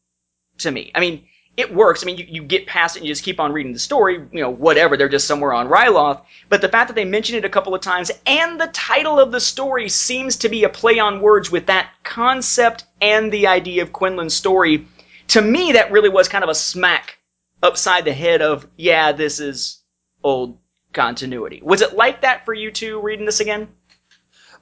to 0.58 0.70
me. 0.70 0.90
I 0.94 1.00
mean, 1.00 1.26
it 1.58 1.74
works. 1.74 2.02
I 2.02 2.06
mean, 2.06 2.16
you, 2.16 2.26
you 2.26 2.42
get 2.42 2.66
past 2.66 2.96
it 2.96 3.00
and 3.00 3.06
you 3.06 3.12
just 3.12 3.22
keep 3.22 3.38
on 3.38 3.52
reading 3.52 3.74
the 3.74 3.78
story, 3.78 4.14
you 4.32 4.40
know, 4.40 4.48
whatever. 4.48 4.96
They're 4.96 5.10
just 5.10 5.28
somewhere 5.28 5.52
on 5.52 5.68
Ryloth. 5.68 6.22
But 6.48 6.62
the 6.62 6.68
fact 6.70 6.88
that 6.88 6.94
they 6.94 7.04
mention 7.04 7.36
it 7.36 7.44
a 7.44 7.50
couple 7.50 7.74
of 7.74 7.82
times 7.82 8.10
and 8.26 8.58
the 8.58 8.68
title 8.68 9.20
of 9.20 9.30
the 9.30 9.40
story 9.40 9.90
seems 9.90 10.36
to 10.36 10.48
be 10.48 10.64
a 10.64 10.70
play 10.70 10.98
on 10.98 11.20
words 11.20 11.50
with 11.50 11.66
that 11.66 11.90
concept 12.02 12.86
and 13.02 13.30
the 13.30 13.46
idea 13.46 13.82
of 13.82 13.92
Quinlan's 13.92 14.34
story, 14.34 14.86
to 15.28 15.42
me, 15.42 15.72
that 15.72 15.92
really 15.92 16.08
was 16.08 16.28
kind 16.28 16.44
of 16.44 16.50
a 16.50 16.54
smack 16.54 17.18
upside 17.62 18.06
the 18.06 18.14
head 18.14 18.40
of, 18.40 18.66
yeah, 18.76 19.12
this 19.12 19.38
is 19.38 19.82
old 20.24 20.58
continuity. 20.92 21.60
Was 21.62 21.82
it 21.82 21.96
like 21.96 22.22
that 22.22 22.44
for 22.44 22.54
you 22.54 22.70
too, 22.70 23.00
reading 23.00 23.26
this 23.26 23.40
again? 23.40 23.68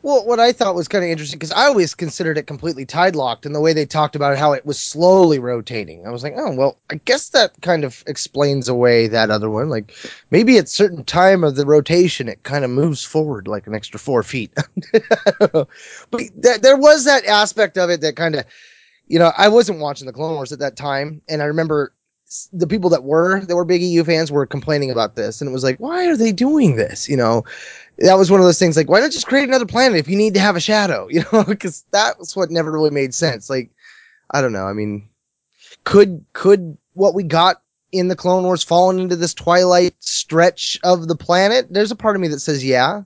Well, 0.03 0.25
what 0.25 0.41
I 0.41 0.53
thought 0.53 0.75
was 0.75 0.89
kind 0.89 1.05
of 1.05 1.11
interesting 1.11 1.39
because 1.39 1.53
I 1.53 1.67
always 1.67 1.95
considered 1.95 2.39
it 2.39 2.47
completely 2.47 2.87
tide 2.87 3.15
locked, 3.15 3.45
and 3.45 3.55
the 3.55 3.61
way 3.61 3.75
they 3.75 3.85
talked 3.85 4.17
about 4.17 4.39
how 4.39 4.53
it 4.55 4.65
was 4.65 4.81
slowly 4.81 5.39
rotating, 5.39 6.07
I 6.07 6.11
was 6.11 6.23
like, 6.23 6.33
oh 6.37 6.55
well, 6.55 6.79
I 6.89 6.95
guess 7.05 7.29
that 7.31 7.61
kind 7.61 7.85
of 7.85 8.03
explains 8.07 8.67
away 8.67 9.09
that 9.09 9.31
other 9.31 9.51
one. 9.51 9.69
Like 9.69 9.95
maybe 10.31 10.57
at 10.57 10.71
certain 10.71 11.05
time 11.05 11.45
of 11.45 11.55
the 11.55 11.67
rotation, 11.67 12.31
it 12.31 12.45
kind 12.45 12.65
of 12.65 12.71
moves 12.71 13.05
forward 13.05 13.47
like 13.47 13.67
an 13.67 13.75
extra 13.75 14.01
four 14.01 14.23
feet. 14.23 14.55
but 15.39 15.69
th- 16.43 16.63
there 16.63 16.79
was 16.79 17.05
that 17.05 17.27
aspect 17.27 17.77
of 17.77 17.91
it 17.91 18.01
that 18.01 18.17
kind 18.17 18.37
of, 18.37 18.47
you 19.07 19.19
know, 19.19 19.33
I 19.37 19.49
wasn't 19.49 19.81
watching 19.81 20.07
the 20.07 20.15
Clone 20.15 20.35
Wars 20.35 20.53
at 20.53 20.61
that 20.61 20.77
time, 20.77 21.21
and 21.29 21.43
I 21.43 21.47
remember 21.47 21.93
the 22.53 22.67
people 22.67 22.91
that 22.91 23.05
were 23.05 23.41
that 23.45 23.57
were 23.57 23.65
big 23.65 23.83
EU 23.83 24.05
fans 24.05 24.31
were 24.31 24.47
complaining 24.47 24.91
about 24.91 25.17
this, 25.17 25.41
and 25.41 25.49
it 25.49 25.53
was 25.53 25.65
like, 25.65 25.79
why 25.79 26.07
are 26.07 26.17
they 26.17 26.33
doing 26.33 26.77
this? 26.77 27.09
You 27.09 27.17
know, 27.17 27.45
that 27.99 28.15
was 28.15 28.31
one 28.31 28.41
of 28.41 28.47
those 28.47 28.59
things 28.59 28.77
like 28.77 28.89
why 28.89 29.01
not 29.01 29.11
just 29.11 29.27
create 29.27 29.49
another 29.49 29.67
planet 29.67 29.99
if 29.99 30.09
you 30.09 30.17
need 30.17 30.35
to 30.35 30.41
have 30.41 30.57
a 30.57 30.61
shadow? 30.61 31.09
You 31.11 31.25
know? 31.33 31.45
Because 31.45 31.85
that 31.91 32.19
was 32.19 32.37
what 32.37 32.51
never 32.51 32.71
really 32.71 32.91
made 32.91 33.15
sense. 33.15 33.51
Like 33.51 33.71
i 34.33 34.41
don't 34.41 34.53
know 34.53 34.67
i 34.67 34.73
mean 34.73 35.09
could 35.83 36.25
could 36.33 36.79
what 36.93 37.15
we 37.15 37.25
got 37.25 37.61
in 37.91 38.07
the 38.07 38.15
clone 38.15 38.45
wars 38.45 38.63
fallen 38.63 39.01
into 39.01 39.17
this 39.17 39.35
twilight 39.35 39.95
stretch 39.99 40.79
of 40.85 41.09
the 41.09 41.17
planet? 41.17 41.67
There's 41.69 41.91
a 41.91 41.97
part 41.97 42.15
of 42.15 42.23
me 42.23 42.29
that 42.29 42.41
says 42.41 42.65
yeah. 42.65 43.03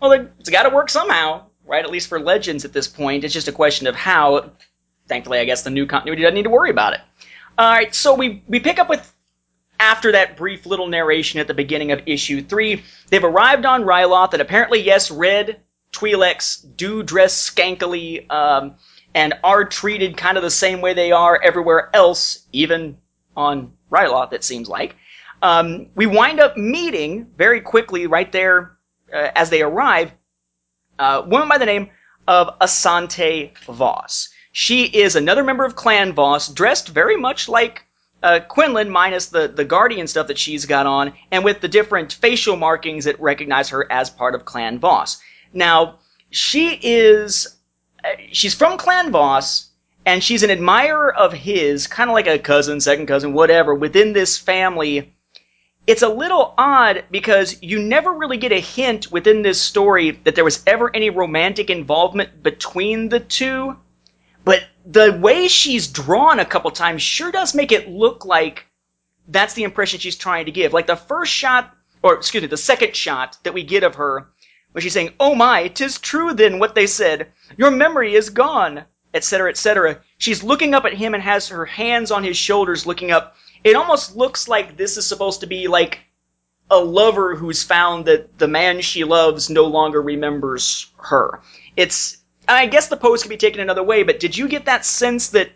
Well 0.00 0.12
it's 0.38 0.50
got 0.50 0.64
to 0.64 0.74
work 0.74 0.90
somehow 0.90 1.46
right? 1.64 1.84
At 1.84 1.90
least 1.90 2.08
for 2.08 2.20
legends 2.20 2.64
at 2.64 2.72
this 2.72 2.86
point. 2.86 3.24
It's 3.24 3.34
just 3.34 3.48
a 3.48 3.52
question 3.52 3.88
of 3.88 3.96
how 3.96 4.52
thankfully 5.08 5.38
i 5.38 5.44
guess 5.44 5.62
the 5.62 5.70
new 5.70 5.86
continuity 5.86 6.22
doesn't 6.22 6.34
need 6.34 6.44
to 6.44 6.50
worry 6.50 6.70
about 6.70 6.92
it 6.94 7.00
all 7.58 7.70
right 7.70 7.94
so 7.94 8.14
we 8.14 8.42
we 8.48 8.60
pick 8.60 8.78
up 8.78 8.88
with 8.88 9.12
after 9.80 10.12
that 10.12 10.36
brief 10.36 10.66
little 10.66 10.86
narration 10.86 11.40
at 11.40 11.46
the 11.46 11.54
beginning 11.54 11.92
of 11.92 12.02
issue 12.06 12.42
three, 12.42 12.82
they've 13.10 13.24
arrived 13.24 13.66
on 13.66 13.84
Ryloth, 13.84 14.32
and 14.32 14.42
apparently, 14.42 14.80
yes, 14.80 15.10
Red 15.10 15.60
Twi'leks 15.92 16.64
do 16.76 17.02
dress 17.02 17.50
skankily 17.50 18.30
um, 18.30 18.74
and 19.14 19.34
are 19.44 19.64
treated 19.64 20.16
kind 20.16 20.36
of 20.36 20.42
the 20.42 20.50
same 20.50 20.80
way 20.80 20.94
they 20.94 21.12
are 21.12 21.40
everywhere 21.42 21.90
else, 21.94 22.46
even 22.52 22.96
on 23.36 23.72
Ryloth, 23.90 24.32
it 24.32 24.44
seems 24.44 24.68
like. 24.68 24.96
Um, 25.42 25.88
we 25.94 26.06
wind 26.06 26.40
up 26.40 26.56
meeting 26.56 27.26
very 27.36 27.60
quickly 27.60 28.06
right 28.06 28.30
there 28.32 28.76
uh, 29.12 29.30
as 29.34 29.50
they 29.50 29.62
arrive 29.62 30.12
uh, 30.98 31.22
woman 31.26 31.48
by 31.48 31.58
the 31.58 31.66
name 31.66 31.90
of 32.26 32.58
Asante 32.60 33.56
Vos. 33.66 34.30
She 34.58 34.84
is 34.84 35.16
another 35.16 35.44
member 35.44 35.66
of 35.66 35.76
Clan 35.76 36.14
Vos, 36.14 36.48
dressed 36.48 36.88
very 36.88 37.18
much 37.18 37.46
like 37.46 37.84
uh, 38.22 38.40
Quinlan 38.40 38.88
minus 38.88 39.26
the, 39.26 39.48
the 39.48 39.66
Guardian 39.66 40.06
stuff 40.06 40.28
that 40.28 40.38
she's 40.38 40.64
got 40.64 40.86
on, 40.86 41.12
and 41.30 41.44
with 41.44 41.60
the 41.60 41.68
different 41.68 42.14
facial 42.14 42.56
markings 42.56 43.04
that 43.04 43.20
recognize 43.20 43.68
her 43.68 43.86
as 43.92 44.08
part 44.08 44.34
of 44.34 44.46
Clan 44.46 44.78
Vos. 44.78 45.20
Now, 45.52 45.98
she 46.30 46.70
is, 46.82 47.54
uh, 48.02 48.08
she's 48.32 48.54
from 48.54 48.78
Clan 48.78 49.10
Vos, 49.10 49.68
and 50.06 50.24
she's 50.24 50.42
an 50.42 50.50
admirer 50.50 51.14
of 51.14 51.34
his, 51.34 51.86
kind 51.86 52.08
of 52.08 52.14
like 52.14 52.26
a 52.26 52.38
cousin, 52.38 52.80
second 52.80 53.04
cousin, 53.04 53.34
whatever, 53.34 53.74
within 53.74 54.14
this 54.14 54.38
family. 54.38 55.14
It's 55.86 56.00
a 56.00 56.08
little 56.08 56.54
odd 56.56 57.04
because 57.10 57.62
you 57.62 57.78
never 57.78 58.10
really 58.10 58.38
get 58.38 58.52
a 58.52 58.60
hint 58.60 59.12
within 59.12 59.42
this 59.42 59.60
story 59.60 60.12
that 60.24 60.34
there 60.34 60.44
was 60.44 60.62
ever 60.66 60.90
any 60.96 61.10
romantic 61.10 61.68
involvement 61.68 62.42
between 62.42 63.10
the 63.10 63.20
two. 63.20 63.76
The 64.88 65.12
way 65.12 65.48
she's 65.48 65.88
drawn 65.88 66.38
a 66.38 66.44
couple 66.44 66.70
times 66.70 67.02
sure 67.02 67.32
does 67.32 67.54
make 67.54 67.72
it 67.72 67.88
look 67.88 68.24
like 68.24 68.66
that's 69.28 69.54
the 69.54 69.64
impression 69.64 69.98
she's 69.98 70.16
trying 70.16 70.46
to 70.46 70.52
give. 70.52 70.72
Like 70.72 70.86
the 70.86 70.94
first 70.96 71.32
shot, 71.32 71.74
or 72.02 72.14
excuse 72.14 72.42
me, 72.42 72.46
the 72.46 72.56
second 72.56 72.94
shot 72.94 73.36
that 73.42 73.52
we 73.54 73.64
get 73.64 73.82
of 73.82 73.96
her, 73.96 74.28
where 74.70 74.80
she's 74.82 74.92
saying, 74.92 75.14
"Oh 75.18 75.34
my, 75.34 75.68
tis 75.68 75.98
true 75.98 76.32
then 76.34 76.60
what 76.60 76.74
they 76.76 76.86
said. 76.86 77.32
Your 77.56 77.72
memory 77.72 78.14
is 78.14 78.30
gone," 78.30 78.84
etc., 79.12 79.50
etc. 79.50 80.02
She's 80.18 80.44
looking 80.44 80.74
up 80.74 80.84
at 80.84 80.94
him 80.94 81.14
and 81.14 81.22
has 81.22 81.48
her 81.48 81.64
hands 81.64 82.12
on 82.12 82.22
his 82.22 82.36
shoulders, 82.36 82.86
looking 82.86 83.10
up. 83.10 83.36
It 83.64 83.74
almost 83.74 84.14
looks 84.14 84.46
like 84.46 84.76
this 84.76 84.96
is 84.96 85.06
supposed 85.06 85.40
to 85.40 85.46
be 85.48 85.66
like 85.66 85.98
a 86.70 86.78
lover 86.78 87.34
who's 87.34 87.62
found 87.62 88.04
that 88.04 88.38
the 88.38 88.48
man 88.48 88.80
she 88.80 89.02
loves 89.02 89.50
no 89.50 89.64
longer 89.64 90.00
remembers 90.00 90.86
her. 90.98 91.40
It's 91.76 92.18
I 92.48 92.66
guess 92.66 92.88
the 92.88 92.96
pose 92.96 93.22
could 93.22 93.28
be 93.28 93.36
taken 93.36 93.60
another 93.60 93.82
way, 93.82 94.02
but 94.02 94.20
did 94.20 94.36
you 94.36 94.48
get 94.48 94.66
that 94.66 94.84
sense 94.84 95.28
that, 95.28 95.50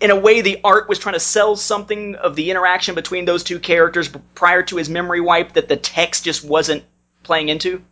in 0.00 0.10
a 0.10 0.16
way, 0.16 0.40
the 0.40 0.60
art 0.64 0.88
was 0.88 0.98
trying 0.98 1.14
to 1.14 1.20
sell 1.20 1.56
something 1.56 2.14
of 2.16 2.34
the 2.34 2.50
interaction 2.50 2.94
between 2.94 3.24
those 3.24 3.44
two 3.44 3.58
characters 3.58 4.10
prior 4.34 4.62
to 4.64 4.76
his 4.76 4.88
memory 4.88 5.20
wipe 5.20 5.52
that 5.52 5.68
the 5.68 5.76
text 5.76 6.24
just 6.24 6.44
wasn't 6.44 6.84
playing 7.22 7.48
into? 7.48 7.82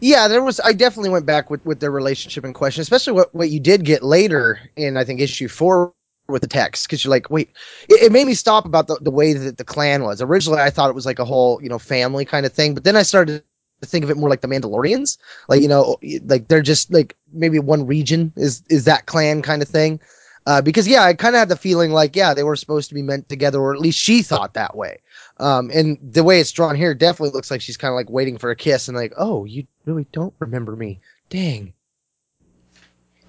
Yeah, 0.00 0.28
there 0.28 0.42
was. 0.42 0.60
I 0.60 0.72
definitely 0.72 1.10
went 1.10 1.26
back 1.26 1.50
with, 1.50 1.64
with 1.64 1.80
their 1.80 1.90
relationship 1.90 2.44
in 2.44 2.52
question, 2.52 2.82
especially 2.82 3.14
what, 3.14 3.34
what 3.34 3.50
you 3.50 3.60
did 3.60 3.84
get 3.84 4.02
later 4.02 4.60
in, 4.76 4.96
I 4.96 5.04
think, 5.04 5.20
issue 5.20 5.48
four 5.48 5.92
with 6.28 6.42
the 6.42 6.48
text 6.48 6.86
because 6.86 7.04
you're 7.04 7.10
like, 7.10 7.28
wait, 7.28 7.50
it, 7.88 8.02
it, 8.04 8.12
made 8.12 8.26
me 8.26 8.34
stop 8.34 8.64
about 8.64 8.86
the, 8.86 8.96
the 9.00 9.10
way 9.10 9.32
that 9.32 9.58
the 9.58 9.64
clan 9.64 10.04
was. 10.04 10.22
Originally, 10.22 10.60
I 10.60 10.70
thought 10.70 10.90
it 10.90 10.94
was 10.94 11.06
like 11.06 11.18
a 11.18 11.24
whole, 11.24 11.60
you 11.62 11.68
know, 11.68 11.78
family 11.78 12.24
kind 12.24 12.46
of 12.46 12.52
thing, 12.52 12.74
but 12.74 12.84
then 12.84 12.96
I 12.96 13.02
started 13.02 13.42
think 13.86 14.04
of 14.04 14.10
it 14.10 14.16
more 14.16 14.28
like 14.28 14.40
the 14.40 14.48
Mandalorians, 14.48 15.18
like 15.48 15.62
you 15.62 15.68
know, 15.68 15.96
like 16.24 16.48
they're 16.48 16.62
just 16.62 16.92
like 16.92 17.16
maybe 17.32 17.58
one 17.58 17.86
region 17.86 18.32
is 18.36 18.62
is 18.68 18.84
that 18.84 19.06
clan 19.06 19.42
kind 19.42 19.62
of 19.62 19.68
thing. 19.68 20.00
Uh, 20.46 20.62
because 20.62 20.88
yeah, 20.88 21.02
I 21.02 21.14
kind 21.14 21.34
of 21.34 21.38
had 21.38 21.48
the 21.48 21.56
feeling 21.56 21.92
like 21.92 22.16
yeah, 22.16 22.34
they 22.34 22.42
were 22.42 22.56
supposed 22.56 22.88
to 22.88 22.94
be 22.94 23.02
meant 23.02 23.28
together, 23.28 23.60
or 23.60 23.74
at 23.74 23.80
least 23.80 23.98
she 23.98 24.22
thought 24.22 24.54
that 24.54 24.76
way. 24.76 25.00
Um, 25.38 25.70
and 25.72 25.98
the 26.02 26.24
way 26.24 26.40
it's 26.40 26.52
drawn 26.52 26.76
here 26.76 26.94
definitely 26.94 27.34
looks 27.34 27.50
like 27.50 27.60
she's 27.60 27.76
kind 27.76 27.92
of 27.92 27.96
like 27.96 28.10
waiting 28.10 28.38
for 28.38 28.50
a 28.50 28.56
kiss 28.56 28.88
and 28.88 28.96
like, 28.96 29.12
oh, 29.16 29.44
you 29.44 29.66
really 29.84 30.06
don't 30.12 30.34
remember 30.38 30.76
me, 30.76 31.00
dang. 31.28 31.72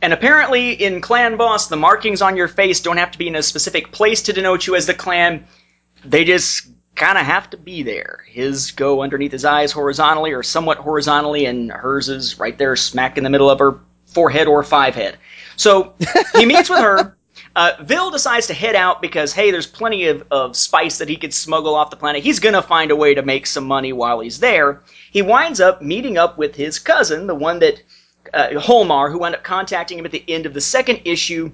And 0.02 0.14
apparently, 0.14 0.72
in 0.72 1.00
Clan 1.00 1.38
Vos, 1.38 1.68
the 1.68 1.78
markings 1.78 2.22
on 2.22 2.36
your 2.36 2.48
face 2.48 2.80
don't 2.80 2.98
have 2.98 3.12
to 3.12 3.20
be 3.20 3.28
in 3.28 3.36
a 3.36 3.44
specific 3.44 3.92
place 3.92 4.24
to 4.24 4.34
denote 4.34 4.66
you 4.66 4.76
as 4.76 4.88
the 4.88 4.94
clan. 4.94 5.46
They 6.04 6.24
just 6.24 6.68
kind 6.96 7.18
of 7.18 7.26
have 7.26 7.50
to 7.52 7.58
be 7.58 7.84
there. 7.84 8.24
His 8.28 8.72
go 8.72 9.02
underneath 9.02 9.32
his 9.32 9.46
eyes 9.46 9.72
horizontally 9.72 10.32
or 10.32 10.44
somewhat 10.44 10.78
horizontally, 10.78 11.46
and 11.46 11.72
hers 11.72 12.10
is 12.10 12.40
right 12.40 12.58
there, 12.58 12.76
smack 12.76 13.18
in 13.18 13.24
the 13.24 13.30
middle 13.30 13.50
of 13.50 13.60
her 13.60 13.80
forehead 14.06 14.48
or 14.48 14.64
five 14.64 14.96
head. 14.96 15.18
So 15.56 15.94
he 16.36 16.46
meets 16.46 16.70
with 16.70 16.80
her. 16.80 17.18
Uh, 17.54 17.74
Vil 17.82 18.12
decides 18.12 18.48
to 18.48 18.54
head 18.54 18.76
out 18.76 19.02
because, 19.02 19.34
hey, 19.34 19.52
there's 19.52 19.68
plenty 19.68 20.06
of, 20.06 20.24
of 20.32 20.56
spice 20.56 21.00
that 21.00 21.10
he 21.10 21.18
could 21.18 21.34
smuggle 21.34 21.76
off 21.76 21.90
the 21.90 21.98
planet. 21.98 22.24
He's 22.24 22.40
going 22.40 22.54
to 22.54 22.62
find 22.62 22.92
a 22.92 22.96
way 22.96 23.14
to 23.14 23.24
make 23.24 23.46
some 23.46 23.66
money 23.66 23.92
while 23.92 24.22
he's 24.22 24.40
there. 24.40 24.82
He 25.12 25.22
winds 25.22 25.60
up 25.60 25.82
meeting 25.82 26.18
up 26.18 26.38
with 26.38 26.56
his 26.56 26.80
cousin, 26.80 27.28
the 27.28 27.36
one 27.36 27.60
that 27.60 27.82
uh, 28.34 28.50
Holmar, 28.52 29.12
who 29.12 29.20
wound 29.20 29.36
up 29.36 29.44
contacting 29.44 30.00
him 30.00 30.06
at 30.06 30.12
the 30.12 30.24
end 30.30 30.46
of 30.46 30.54
the 30.54 30.62
second 30.62 31.02
issue 31.04 31.52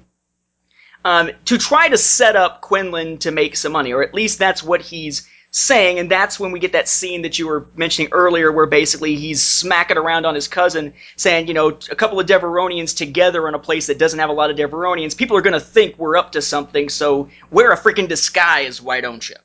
um, 1.07 1.31
to 1.45 1.57
try 1.57 1.87
to 1.87 1.97
set 1.97 2.35
up 2.35 2.59
Quinlan 2.59 3.17
to 3.19 3.31
make 3.31 3.55
some 3.55 3.71
money, 3.71 3.93
or 3.93 4.03
at 4.03 4.13
least 4.13 4.39
that's 4.39 4.61
what 4.61 4.81
he's 4.81 5.25
saying. 5.51 5.99
And 5.99 6.11
that's 6.11 6.37
when 6.37 6.51
we 6.51 6.59
get 6.59 6.73
that 6.73 6.89
scene 6.89 7.21
that 7.21 7.39
you 7.39 7.47
were 7.47 7.65
mentioning 7.77 8.11
earlier, 8.11 8.51
where 8.51 8.65
basically 8.65 9.15
he's 9.15 9.41
smacking 9.41 9.95
around 9.95 10.25
on 10.25 10.35
his 10.35 10.49
cousin, 10.49 10.93
saying, 11.15 11.47
you 11.47 11.53
know, 11.53 11.69
a 11.69 11.95
couple 11.95 12.19
of 12.19 12.27
Devaronians 12.27 12.93
together 12.93 13.47
in 13.47 13.53
a 13.53 13.59
place 13.59 13.87
that 13.87 13.97
doesn't 13.97 14.19
have 14.19 14.29
a 14.29 14.33
lot 14.33 14.51
of 14.51 14.57
Devaronians, 14.57 15.15
people 15.15 15.37
are 15.37 15.41
going 15.41 15.53
to 15.53 15.61
think 15.61 15.97
we're 15.97 16.17
up 16.17 16.33
to 16.33 16.41
something, 16.41 16.89
so 16.89 17.29
wear 17.51 17.71
a 17.71 17.77
freaking 17.77 18.09
disguise, 18.09 18.81
why 18.81 18.99
don't 18.99 19.29
you? 19.29 19.37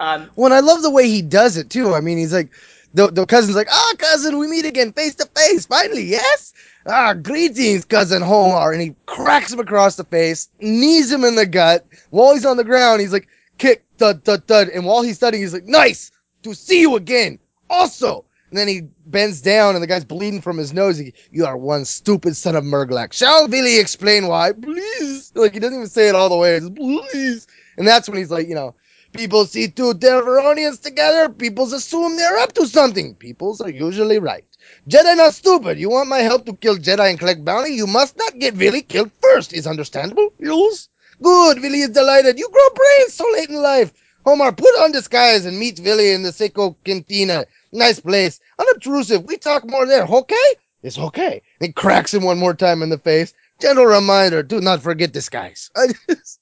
Um, 0.00 0.30
Well, 0.36 0.54
I 0.54 0.60
love 0.60 0.80
the 0.80 0.90
way 0.90 1.06
he 1.10 1.20
does 1.20 1.58
it 1.58 1.68
too. 1.68 1.92
I 1.92 2.00
mean, 2.00 2.16
he's 2.16 2.32
like, 2.32 2.48
the, 2.94 3.08
the 3.08 3.26
cousin's 3.26 3.56
like, 3.56 3.68
ah, 3.70 3.92
cousin, 3.98 4.38
we 4.38 4.46
meet 4.46 4.64
again 4.64 4.94
face 4.94 5.16
to 5.16 5.26
face. 5.26 5.66
Finally, 5.66 6.04
yes? 6.04 6.54
Ah, 6.86 7.14
greetings, 7.14 7.84
cousin 7.84 8.22
Homar. 8.22 8.72
And 8.72 8.82
he 8.82 8.94
cracks 9.06 9.52
him 9.52 9.60
across 9.60 9.96
the 9.96 10.04
face, 10.04 10.48
knees 10.60 11.10
him 11.10 11.24
in 11.24 11.34
the 11.34 11.46
gut. 11.46 11.86
While 12.10 12.34
he's 12.34 12.44
on 12.44 12.56
the 12.56 12.64
ground, 12.64 13.00
he's 13.00 13.12
like, 13.12 13.28
kick, 13.58 13.84
thud, 13.98 14.24
thud, 14.24 14.46
thud. 14.46 14.68
And 14.68 14.84
while 14.84 15.02
he's 15.02 15.18
thudding, 15.18 15.40
he's 15.40 15.54
like, 15.54 15.64
nice 15.64 16.10
to 16.42 16.54
see 16.54 16.80
you 16.80 16.96
again. 16.96 17.38
Also. 17.70 18.24
And 18.50 18.58
then 18.58 18.68
he 18.68 18.82
bends 19.06 19.40
down 19.40 19.74
and 19.74 19.82
the 19.82 19.88
guy's 19.88 20.04
bleeding 20.04 20.40
from 20.40 20.58
his 20.58 20.72
nose. 20.72 20.96
He, 20.96 21.12
you 21.32 21.44
are 21.44 21.56
one 21.56 21.84
stupid 21.84 22.36
son 22.36 22.54
of 22.54 22.62
Murglak. 22.62 23.12
Shall 23.12 23.48
Villie 23.48 23.80
explain 23.80 24.28
why? 24.28 24.52
Please. 24.52 25.32
Like, 25.34 25.54
he 25.54 25.58
doesn't 25.58 25.74
even 25.74 25.88
say 25.88 26.08
it 26.08 26.14
all 26.14 26.28
the 26.28 26.36
way. 26.36 26.60
Just, 26.60 26.76
please. 26.76 27.46
And 27.76 27.88
that's 27.88 28.08
when 28.08 28.18
he's 28.18 28.30
like, 28.30 28.46
you 28.46 28.54
know, 28.54 28.74
People 29.14 29.44
see 29.44 29.68
two 29.68 29.94
Devaronians 29.94 30.82
together, 30.82 31.28
peoples 31.28 31.72
assume 31.72 32.16
they're 32.16 32.38
up 32.38 32.52
to 32.54 32.66
something. 32.66 33.14
Peoples 33.14 33.60
are 33.60 33.70
usually 33.70 34.18
right. 34.18 34.44
Jedi 34.86 35.16
not 35.16 35.32
stupid. 35.32 35.78
You 35.78 35.88
want 35.88 36.10
my 36.10 36.18
help 36.18 36.44
to 36.44 36.54
kill 36.54 36.76
Jedi 36.76 37.08
and 37.08 37.18
collect 37.18 37.42
bounty? 37.44 37.72
You 37.72 37.86
must 37.86 38.18
not 38.18 38.38
get 38.38 38.52
Villie 38.54 38.82
killed 38.82 39.10
first. 39.22 39.54
Is 39.54 39.66
understandable? 39.66 40.30
Yes? 40.38 40.88
Good. 41.22 41.60
Villie 41.60 41.80
is 41.80 41.90
delighted. 41.90 42.38
You 42.38 42.48
grow 42.50 42.68
brains 42.74 43.14
so 43.14 43.24
late 43.32 43.48
in 43.48 43.56
life. 43.56 43.92
Homar, 44.26 44.54
put 44.54 44.80
on 44.82 44.92
disguise 44.92 45.46
and 45.46 45.58
meet 45.58 45.78
Villie 45.78 46.10
in 46.12 46.22
the 46.22 46.30
Seiko 46.30 46.76
Cantina. 46.84 47.46
Nice 47.72 47.98
place. 48.00 48.40
Unobtrusive. 48.58 49.24
We 49.24 49.38
talk 49.38 49.68
more 49.68 49.86
there. 49.86 50.04
Okay? 50.04 50.54
It's 50.82 50.98
okay. 50.98 51.40
It 51.60 51.74
cracks 51.74 52.12
him 52.12 52.22
one 52.22 52.38
more 52.38 52.54
time 52.54 52.82
in 52.82 52.90
the 52.90 52.98
face. 52.98 53.32
Gentle 53.60 53.86
reminder, 53.86 54.42
do 54.42 54.60
not 54.60 54.82
forget 54.82 55.12
disguise. 55.12 55.70
I 55.76 55.88
just, 56.08 56.40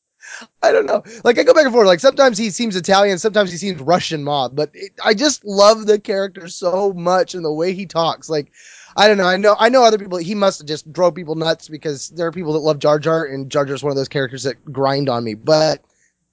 I 0.62 0.72
don't 0.72 0.86
know. 0.86 1.02
Like 1.24 1.38
I 1.38 1.42
go 1.42 1.54
back 1.54 1.64
and 1.64 1.72
forth. 1.72 1.86
Like 1.86 2.00
sometimes 2.00 2.38
he 2.38 2.50
seems 2.50 2.76
Italian, 2.76 3.18
sometimes 3.18 3.50
he 3.50 3.58
seems 3.58 3.80
Russian 3.80 4.24
mob. 4.24 4.54
But 4.54 4.70
it, 4.74 4.92
I 5.04 5.14
just 5.14 5.44
love 5.44 5.86
the 5.86 5.98
character 5.98 6.48
so 6.48 6.92
much 6.92 7.34
and 7.34 7.44
the 7.44 7.52
way 7.52 7.72
he 7.72 7.86
talks. 7.86 8.28
Like 8.28 8.52
I 8.96 9.08
don't 9.08 9.16
know. 9.16 9.26
I 9.26 9.36
know. 9.36 9.56
I 9.58 9.68
know 9.68 9.84
other 9.84 9.98
people. 9.98 10.18
He 10.18 10.34
must 10.34 10.58
have 10.60 10.68
just 10.68 10.92
drove 10.92 11.14
people 11.14 11.34
nuts 11.34 11.68
because 11.68 12.10
there 12.10 12.26
are 12.26 12.32
people 12.32 12.52
that 12.52 12.60
love 12.60 12.78
Jar 12.78 12.98
Jar, 12.98 13.24
and 13.24 13.50
Jar 13.50 13.64
Jar 13.64 13.74
is 13.74 13.82
one 13.82 13.90
of 13.90 13.96
those 13.96 14.08
characters 14.08 14.42
that 14.42 14.72
grind 14.72 15.08
on 15.08 15.24
me. 15.24 15.34
But 15.34 15.82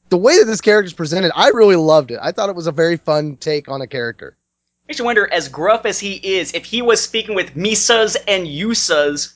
the 0.09 0.17
way 0.17 0.37
that 0.39 0.45
this 0.45 0.61
character 0.61 0.87
is 0.87 0.93
presented, 0.93 1.31
I 1.35 1.49
really 1.49 1.77
loved 1.77 2.11
it. 2.11 2.19
I 2.21 2.31
thought 2.31 2.49
it 2.49 2.55
was 2.55 2.67
a 2.67 2.71
very 2.71 2.97
fun 2.97 3.37
take 3.37 3.69
on 3.69 3.81
a 3.81 3.87
character. 3.87 4.35
Makes 4.87 4.99
you 4.99 5.05
wonder, 5.05 5.31
as 5.31 5.47
gruff 5.47 5.85
as 5.85 5.99
he 5.99 6.15
is, 6.15 6.53
if 6.53 6.65
he 6.65 6.81
was 6.81 7.01
speaking 7.01 7.35
with 7.35 7.55
Misas 7.55 8.17
and 8.27 8.47
Yusas, 8.47 9.33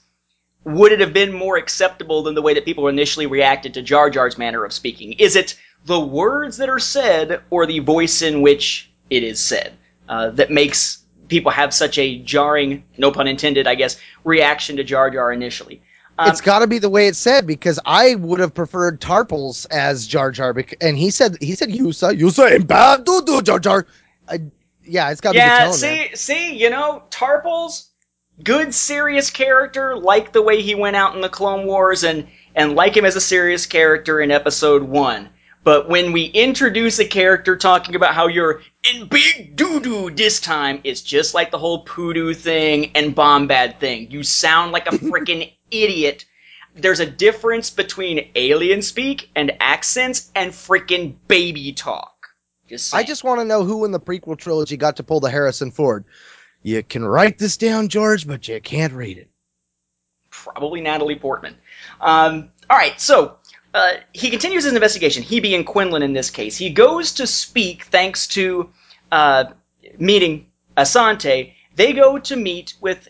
would 0.65 0.91
it 0.91 0.99
have 0.99 1.13
been 1.13 1.33
more 1.33 1.57
acceptable 1.57 2.23
than 2.23 2.35
the 2.35 2.41
way 2.41 2.53
that 2.53 2.65
people 2.65 2.87
initially 2.87 3.25
reacted 3.25 3.73
to 3.73 3.81
Jar 3.81 4.09
Jar's 4.09 4.37
manner 4.37 4.63
of 4.63 4.73
speaking? 4.73 5.13
Is 5.13 5.35
it 5.35 5.59
the 5.85 5.99
words 5.99 6.57
that 6.57 6.69
are 6.69 6.79
said 6.79 7.41
or 7.49 7.65
the 7.65 7.79
voice 7.79 8.21
in 8.21 8.41
which 8.41 8.91
it 9.09 9.23
is 9.23 9.39
said 9.39 9.73
uh, 10.07 10.29
that 10.31 10.51
makes 10.51 10.99
people 11.27 11.51
have 11.51 11.73
such 11.73 11.97
a 11.97 12.19
jarring, 12.19 12.83
no 12.97 13.11
pun 13.11 13.27
intended, 13.27 13.67
I 13.67 13.75
guess, 13.75 13.99
reaction 14.23 14.77
to 14.77 14.83
Jar 14.83 15.09
Jar 15.09 15.31
initially? 15.31 15.81
Um, 16.17 16.29
it's 16.29 16.41
got 16.41 16.59
to 16.59 16.67
be 16.67 16.77
the 16.77 16.89
way 16.89 17.07
it's 17.07 17.17
said 17.17 17.47
because 17.47 17.79
I 17.85 18.15
would 18.15 18.39
have 18.39 18.53
preferred 18.53 19.01
Tarpals 19.01 19.65
as 19.71 20.05
Jar 20.05 20.31
Jar, 20.31 20.53
bec- 20.53 20.77
and 20.79 20.97
he 20.97 21.09
said 21.09 21.37
he 21.41 21.55
said 21.55 21.69
Yusa 21.69 22.17
Yusa 22.17 22.55
and 22.55 22.67
bad 22.67 23.03
do 23.03 23.21
do 23.25 23.41
Jar 23.41 23.59
Jar. 23.59 23.87
I, 24.29 24.39
yeah, 24.85 25.09
it's 25.09 25.21
got 25.21 25.31
to 25.31 25.39
yeah, 25.39 25.65
be 25.65 25.71
the 25.71 25.77
tone. 25.77 25.89
Yeah, 25.89 25.95
see, 25.95 26.09
man. 26.09 26.15
see, 26.15 26.55
you 26.55 26.69
know, 26.69 27.03
Tarpals, 27.09 27.87
good 28.41 28.73
serious 28.73 29.29
character, 29.29 29.95
like 29.95 30.31
the 30.31 30.41
way 30.41 30.61
he 30.61 30.75
went 30.75 30.95
out 30.95 31.15
in 31.15 31.21
the 31.21 31.29
Clone 31.29 31.65
Wars, 31.65 32.03
and 32.03 32.27
and 32.55 32.75
like 32.75 32.95
him 32.95 33.05
as 33.05 33.15
a 33.15 33.21
serious 33.21 33.65
character 33.65 34.21
in 34.21 34.31
Episode 34.31 34.83
One. 34.83 35.29
But 35.63 35.87
when 35.87 36.11
we 36.11 36.25
introduce 36.25 36.99
a 36.99 37.05
character 37.05 37.55
talking 37.55 37.95
about 37.95 38.13
how 38.13 38.27
you're 38.27 38.61
in 38.91 39.07
big 39.07 39.55
doo 39.55 39.79
doo 39.79 40.09
this 40.09 40.39
time, 40.39 40.81
it's 40.83 41.01
just 41.01 41.33
like 41.33 41.51
the 41.51 41.57
whole 41.57 41.83
poodoo 41.83 42.33
thing 42.33 42.91
and 42.95 43.15
bombad 43.15 43.79
thing. 43.79 44.11
You 44.11 44.23
sound 44.23 44.71
like 44.73 44.87
a 44.87 44.97
freaking 44.97 45.53
idiot. 45.71 46.25
There's 46.75 46.99
a 46.99 47.05
difference 47.05 47.69
between 47.69 48.29
alien 48.35 48.81
speak 48.81 49.29
and 49.35 49.55
accents 49.59 50.31
and 50.35 50.51
freaking 50.51 51.15
baby 51.27 51.71
talk. 51.71 52.29
Just 52.67 52.93
I 52.93 53.03
just 53.03 53.23
want 53.23 53.39
to 53.39 53.45
know 53.45 53.63
who 53.63 53.85
in 53.85 53.91
the 53.91 53.99
prequel 53.99 54.37
trilogy 54.37 54.75
got 54.75 54.97
to 54.97 55.03
pull 55.03 55.19
the 55.19 55.29
Harrison 55.29 55.71
Ford. 55.71 56.03
You 56.63 56.81
can 56.81 57.03
write 57.05 57.37
this 57.37 57.57
down, 57.57 57.89
George, 57.89 58.25
but 58.25 58.47
you 58.47 58.59
can't 58.61 58.93
read 58.93 59.17
it. 59.17 59.29
probably 60.31 60.81
Natalie 60.81 61.15
Portman. 61.15 61.55
Um, 62.01 62.49
all 62.69 62.77
right, 62.77 62.99
so 62.99 63.37
uh, 63.73 63.93
he 64.13 64.29
continues 64.29 64.63
his 64.63 64.73
investigation. 64.73 65.23
He 65.23 65.39
being 65.39 65.63
Quinlan 65.63 66.01
in 66.03 66.13
this 66.13 66.29
case. 66.29 66.57
He 66.57 66.69
goes 66.69 67.11
to 67.13 67.27
speak 67.27 67.83
thanks 67.85 68.27
to 68.27 68.69
uh, 69.11 69.45
meeting 69.99 70.47
Asante. 70.77 71.53
They 71.75 71.93
go 71.93 72.17
to 72.17 72.35
meet 72.35 72.75
with 72.81 73.09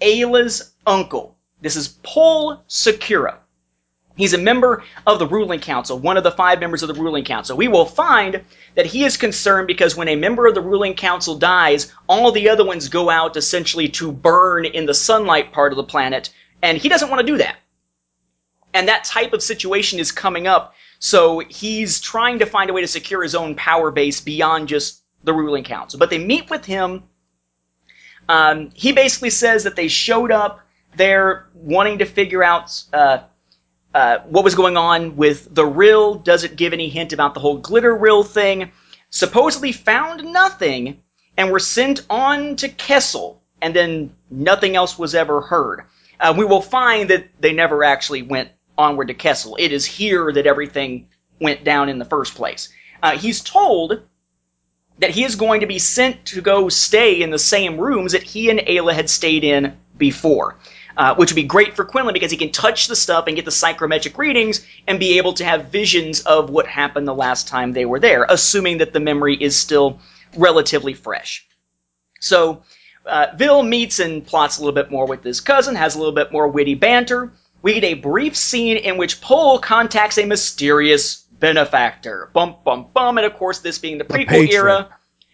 Aayla's 0.00 0.74
uncle. 0.86 1.36
This 1.60 1.76
is 1.76 1.88
Pol 2.02 2.62
Secura. 2.68 3.36
He's 4.18 4.34
a 4.34 4.38
member 4.38 4.82
of 5.06 5.20
the 5.20 5.28
ruling 5.28 5.60
council, 5.60 5.96
one 5.96 6.16
of 6.16 6.24
the 6.24 6.32
five 6.32 6.58
members 6.58 6.82
of 6.82 6.88
the 6.88 7.00
ruling 7.00 7.24
council. 7.24 7.56
We 7.56 7.68
will 7.68 7.86
find 7.86 8.44
that 8.74 8.84
he 8.84 9.04
is 9.04 9.16
concerned 9.16 9.68
because 9.68 9.94
when 9.94 10.08
a 10.08 10.16
member 10.16 10.48
of 10.48 10.56
the 10.56 10.60
ruling 10.60 10.94
council 10.94 11.36
dies, 11.36 11.92
all 12.08 12.32
the 12.32 12.48
other 12.48 12.66
ones 12.66 12.88
go 12.88 13.10
out 13.10 13.36
essentially 13.36 13.88
to 13.90 14.10
burn 14.10 14.64
in 14.64 14.86
the 14.86 14.92
sunlight 14.92 15.52
part 15.52 15.72
of 15.72 15.76
the 15.76 15.84
planet, 15.84 16.30
and 16.62 16.76
he 16.76 16.88
doesn't 16.88 17.08
want 17.08 17.20
to 17.20 17.32
do 17.32 17.38
that. 17.38 17.58
And 18.74 18.88
that 18.88 19.04
type 19.04 19.32
of 19.32 19.42
situation 19.42 20.00
is 20.00 20.10
coming 20.10 20.48
up, 20.48 20.74
so 20.98 21.38
he's 21.38 22.00
trying 22.00 22.40
to 22.40 22.46
find 22.46 22.70
a 22.70 22.72
way 22.72 22.80
to 22.80 22.88
secure 22.88 23.22
his 23.22 23.36
own 23.36 23.54
power 23.54 23.92
base 23.92 24.20
beyond 24.20 24.66
just 24.66 25.00
the 25.22 25.32
ruling 25.32 25.62
council. 25.62 26.00
But 26.00 26.10
they 26.10 26.18
meet 26.18 26.50
with 26.50 26.64
him. 26.64 27.04
Um, 28.28 28.70
he 28.74 28.90
basically 28.90 29.30
says 29.30 29.62
that 29.62 29.76
they 29.76 29.86
showed 29.86 30.32
up 30.32 30.60
there 30.96 31.46
wanting 31.54 31.98
to 31.98 32.04
figure 32.04 32.42
out 32.42 32.82
uh, 32.92 33.20
uh, 33.98 34.22
what 34.28 34.44
was 34.44 34.54
going 34.54 34.76
on 34.76 35.16
with 35.16 35.52
the 35.52 35.66
ryll. 35.66 36.14
Does 36.14 36.44
it 36.44 36.54
give 36.54 36.72
any 36.72 36.88
hint 36.88 37.12
about 37.12 37.34
the 37.34 37.40
whole 37.40 37.60
glitteryll 37.60 38.24
thing. 38.24 38.70
Supposedly 39.10 39.72
found 39.72 40.22
nothing 40.32 41.02
and 41.36 41.50
were 41.50 41.58
sent 41.58 42.06
on 42.08 42.54
to 42.56 42.68
Kessel, 42.68 43.42
and 43.60 43.74
then 43.74 44.14
nothing 44.30 44.76
else 44.76 44.96
was 44.96 45.16
ever 45.16 45.40
heard. 45.40 45.82
Uh, 46.20 46.32
we 46.38 46.44
will 46.44 46.60
find 46.60 47.10
that 47.10 47.26
they 47.40 47.52
never 47.52 47.82
actually 47.82 48.22
went 48.22 48.50
onward 48.76 49.08
to 49.08 49.14
Kessel. 49.14 49.56
It 49.58 49.72
is 49.72 49.84
here 49.84 50.32
that 50.32 50.46
everything 50.46 51.08
went 51.40 51.64
down 51.64 51.88
in 51.88 51.98
the 51.98 52.04
first 52.04 52.36
place. 52.36 52.68
Uh, 53.02 53.18
he's 53.18 53.40
told 53.40 54.02
that 55.00 55.10
he 55.10 55.24
is 55.24 55.34
going 55.34 55.62
to 55.62 55.66
be 55.66 55.80
sent 55.80 56.24
to 56.26 56.40
go 56.40 56.68
stay 56.68 57.20
in 57.20 57.30
the 57.30 57.38
same 57.38 57.78
rooms 57.78 58.12
that 58.12 58.22
he 58.22 58.48
and 58.48 58.60
Aayla 58.60 58.92
had 58.92 59.10
stayed 59.10 59.42
in 59.42 59.76
before. 59.96 60.56
Uh, 60.98 61.14
which 61.14 61.30
would 61.30 61.36
be 61.36 61.44
great 61.44 61.76
for 61.76 61.84
Quinlan 61.84 62.12
because 62.12 62.32
he 62.32 62.36
can 62.36 62.50
touch 62.50 62.88
the 62.88 62.96
stuff 62.96 63.28
and 63.28 63.36
get 63.36 63.44
the 63.44 63.52
psychometric 63.52 64.18
readings 64.18 64.66
and 64.88 64.98
be 64.98 65.16
able 65.16 65.32
to 65.32 65.44
have 65.44 65.66
visions 65.66 66.22
of 66.22 66.50
what 66.50 66.66
happened 66.66 67.06
the 67.06 67.14
last 67.14 67.46
time 67.46 67.72
they 67.72 67.84
were 67.84 68.00
there, 68.00 68.26
assuming 68.28 68.78
that 68.78 68.92
the 68.92 68.98
memory 68.98 69.36
is 69.36 69.54
still 69.54 70.00
relatively 70.36 70.94
fresh. 70.94 71.46
So, 72.18 72.64
uh, 73.06 73.28
Vil 73.36 73.62
meets 73.62 74.00
and 74.00 74.26
plots 74.26 74.58
a 74.58 74.60
little 74.60 74.74
bit 74.74 74.90
more 74.90 75.06
with 75.06 75.22
his 75.22 75.40
cousin, 75.40 75.76
has 75.76 75.94
a 75.94 75.98
little 75.98 76.12
bit 76.12 76.32
more 76.32 76.48
witty 76.48 76.74
banter. 76.74 77.32
we 77.62 77.74
get 77.74 77.84
a 77.84 77.94
brief 77.94 78.36
scene 78.36 78.76
in 78.76 78.96
which 78.96 79.20
Pol 79.20 79.60
contacts 79.60 80.18
a 80.18 80.24
mysterious 80.24 81.26
benefactor. 81.38 82.28
Bum, 82.32 82.56
bum, 82.64 82.88
bum. 82.92 83.18
And 83.18 83.24
of 83.24 83.34
course, 83.34 83.60
this 83.60 83.78
being 83.78 83.98
the 83.98 84.04
prequel 84.04 84.26
patron. 84.26 84.52
era. 84.52 84.88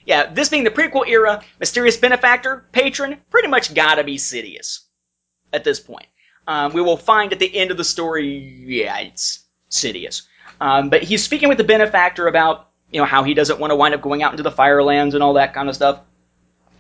Yeah, 0.05 0.31
this 0.31 0.51
being 0.51 0.65
the 0.65 0.71
prequel 0.71 1.09
era, 1.09 1.43
mysterious 1.59 1.97
benefactor, 1.97 2.67
patron, 2.73 3.17
pretty 3.31 3.49
much 3.49 3.73
gotta 3.73 4.05
be 4.05 4.19
Sidious 4.19 4.84
at 5.55 5.65
this 5.65 5.81
point. 5.81 6.07
Um, 6.47 6.73
we 6.73 6.83
will 6.83 6.97
find 6.97 7.33
at 7.33 7.39
the 7.39 7.57
end 7.57 7.71
of 7.71 7.77
the 7.77 7.85
story, 7.85 8.29
yeah, 8.67 8.99
it's 8.99 9.45
Sidious. 9.71 10.23
Um, 10.61 10.91
but 10.91 11.03
he's 11.03 11.23
speaking 11.23 11.49
with 11.49 11.59
the 11.59 11.65
benefactor 11.65 12.29
about, 12.29 12.69
you 12.91 13.01
know, 13.01 13.07
how 13.07 13.23
he 13.23 13.35
doesn't 13.35 13.59
want 13.59 13.71
to 13.71 13.77
wind 13.77 13.95
up 13.95 14.03
going 14.03 14.23
out 14.23 14.33
into 14.33 14.43
the 14.43 14.51
Firelands 14.51 15.15
and 15.15 15.23
all 15.23 15.35
that 15.35 15.55
kind 15.55 15.69
of 15.69 15.75
stuff. 15.75 16.01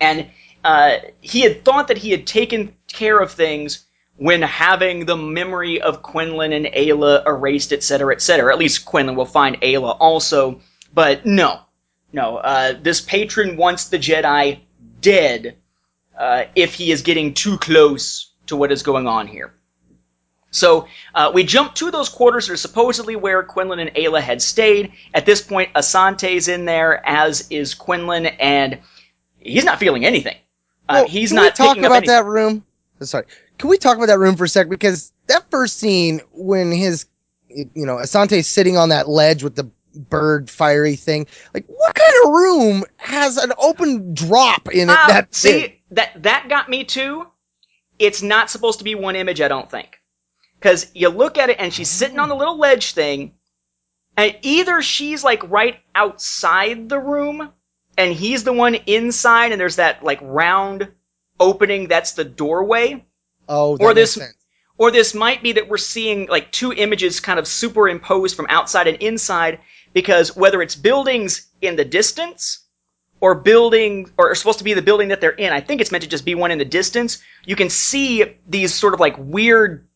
And 0.00 0.28
uh, 0.64 0.96
he 1.20 1.40
had 1.40 1.64
thought 1.64 1.88
that 1.88 1.98
he 1.98 2.10
had 2.10 2.26
taken 2.26 2.74
care 2.88 3.18
of 3.18 3.32
things 3.32 3.86
when 4.16 4.42
having 4.42 5.06
the 5.06 5.16
memory 5.16 5.80
of 5.80 6.02
Quinlan 6.02 6.52
and 6.52 6.66
Aayla 6.66 7.26
erased, 7.26 7.72
etc., 7.72 8.14
etc. 8.14 8.52
At 8.52 8.58
least 8.58 8.84
Quinlan 8.84 9.16
will 9.16 9.26
find 9.26 9.60
Aayla 9.60 9.96
also. 9.98 10.60
But 10.92 11.26
no, 11.26 11.60
no. 12.12 12.36
Uh, 12.36 12.74
this 12.80 13.00
patron 13.00 13.56
wants 13.56 13.88
the 13.88 13.98
Jedi 13.98 14.60
dead 15.00 15.56
uh, 16.16 16.44
if 16.54 16.74
he 16.74 16.92
is 16.92 17.02
getting 17.02 17.34
too 17.34 17.58
close 17.58 18.33
to 18.46 18.56
what 18.56 18.72
is 18.72 18.82
going 18.82 19.06
on 19.06 19.26
here. 19.26 19.52
So 20.50 20.86
uh, 21.16 21.32
we 21.34 21.42
jump 21.42 21.74
to 21.76 21.90
those 21.90 22.08
quarters 22.08 22.46
that 22.46 22.52
are 22.54 22.56
supposedly 22.56 23.16
where 23.16 23.42
Quinlan 23.42 23.80
and 23.80 23.90
Aayla 23.94 24.20
had 24.20 24.40
stayed. 24.40 24.92
At 25.12 25.26
this 25.26 25.40
point, 25.42 25.72
Asante's 25.74 26.46
in 26.46 26.64
there, 26.64 27.02
as 27.08 27.48
is 27.50 27.74
Quinlan, 27.74 28.26
and 28.26 28.78
he's 29.40 29.64
not 29.64 29.80
feeling 29.80 30.04
anything. 30.06 30.36
Uh, 30.88 30.92
Well, 31.00 31.08
he's 31.08 31.30
can 31.30 31.36
not 31.36 31.44
we 31.44 31.50
talk 31.50 31.68
picking 31.70 31.86
about 31.86 31.96
anything. 31.96 32.14
that 32.14 32.24
room? 32.24 32.64
Sorry, 33.00 33.24
can 33.58 33.68
we 33.68 33.78
talk 33.78 33.96
about 33.96 34.06
that 34.06 34.18
room 34.20 34.36
for 34.36 34.44
a 34.44 34.48
sec? 34.48 34.68
Because 34.68 35.12
that 35.26 35.50
first 35.50 35.78
scene 35.78 36.20
when 36.32 36.70
his, 36.70 37.06
you 37.48 37.68
know, 37.74 37.96
Asante's 37.96 38.46
sitting 38.46 38.76
on 38.76 38.90
that 38.90 39.08
ledge 39.08 39.42
with 39.42 39.56
the 39.56 39.68
bird 39.94 40.48
fiery 40.48 40.94
thing, 40.94 41.26
like 41.52 41.64
what 41.66 41.94
kind 41.96 42.12
of 42.24 42.30
room 42.32 42.84
has 42.96 43.36
an 43.38 43.52
open 43.58 44.14
drop 44.14 44.68
in 44.72 44.88
it? 44.88 44.96
Ah, 44.96 45.06
that 45.08 45.34
see 45.34 45.60
big? 45.62 45.80
that 45.90 46.22
that 46.22 46.48
got 46.48 46.68
me 46.68 46.84
too. 46.84 47.26
It's 47.98 48.22
not 48.22 48.50
supposed 48.50 48.78
to 48.78 48.84
be 48.84 48.94
one 48.94 49.16
image, 49.16 49.40
I 49.40 49.48
don't 49.48 49.70
think, 49.70 50.00
because 50.58 50.90
you 50.94 51.08
look 51.08 51.38
at 51.38 51.50
it 51.50 51.58
and 51.60 51.72
she's 51.72 51.90
sitting 51.90 52.18
on 52.18 52.28
the 52.28 52.34
little 52.34 52.58
ledge 52.58 52.92
thing, 52.92 53.34
and 54.16 54.36
either 54.42 54.82
she's 54.82 55.22
like 55.24 55.48
right 55.50 55.78
outside 55.94 56.88
the 56.88 56.98
room, 56.98 57.52
and 57.96 58.12
he's 58.12 58.44
the 58.44 58.52
one 58.52 58.74
inside, 58.74 59.52
and 59.52 59.60
there's 59.60 59.76
that 59.76 60.02
like 60.02 60.18
round 60.22 60.90
opening 61.38 61.88
that's 61.88 62.12
the 62.12 62.24
doorway, 62.24 63.04
Oh, 63.48 63.76
or 63.78 63.94
this- 63.94 64.16
or 64.76 64.90
this 64.90 65.14
might 65.14 65.42
be 65.42 65.52
that 65.52 65.68
we're 65.68 65.76
seeing 65.76 66.26
like 66.26 66.50
two 66.50 66.72
images 66.72 67.20
kind 67.20 67.38
of 67.38 67.46
superimposed 67.46 68.34
from 68.34 68.46
outside 68.48 68.88
and 68.88 68.96
inside 69.00 69.60
because 69.92 70.34
whether 70.34 70.60
it's 70.62 70.74
buildings 70.74 71.46
in 71.60 71.76
the 71.76 71.84
distance 71.84 72.63
or 73.24 73.34
building 73.34 74.06
or 74.18 74.30
are 74.30 74.34
supposed 74.34 74.58
to 74.58 74.64
be 74.64 74.74
the 74.74 74.82
building 74.82 75.08
that 75.08 75.18
they're 75.22 75.30
in 75.30 75.50
i 75.50 75.60
think 75.60 75.80
it's 75.80 75.90
meant 75.90 76.02
to 76.04 76.08
just 76.10 76.26
be 76.26 76.34
one 76.34 76.50
in 76.50 76.58
the 76.58 76.64
distance 76.64 77.22
you 77.46 77.56
can 77.56 77.70
see 77.70 78.22
these 78.46 78.74
sort 78.74 78.92
of 78.92 79.00
like 79.00 79.16
weird 79.18 79.86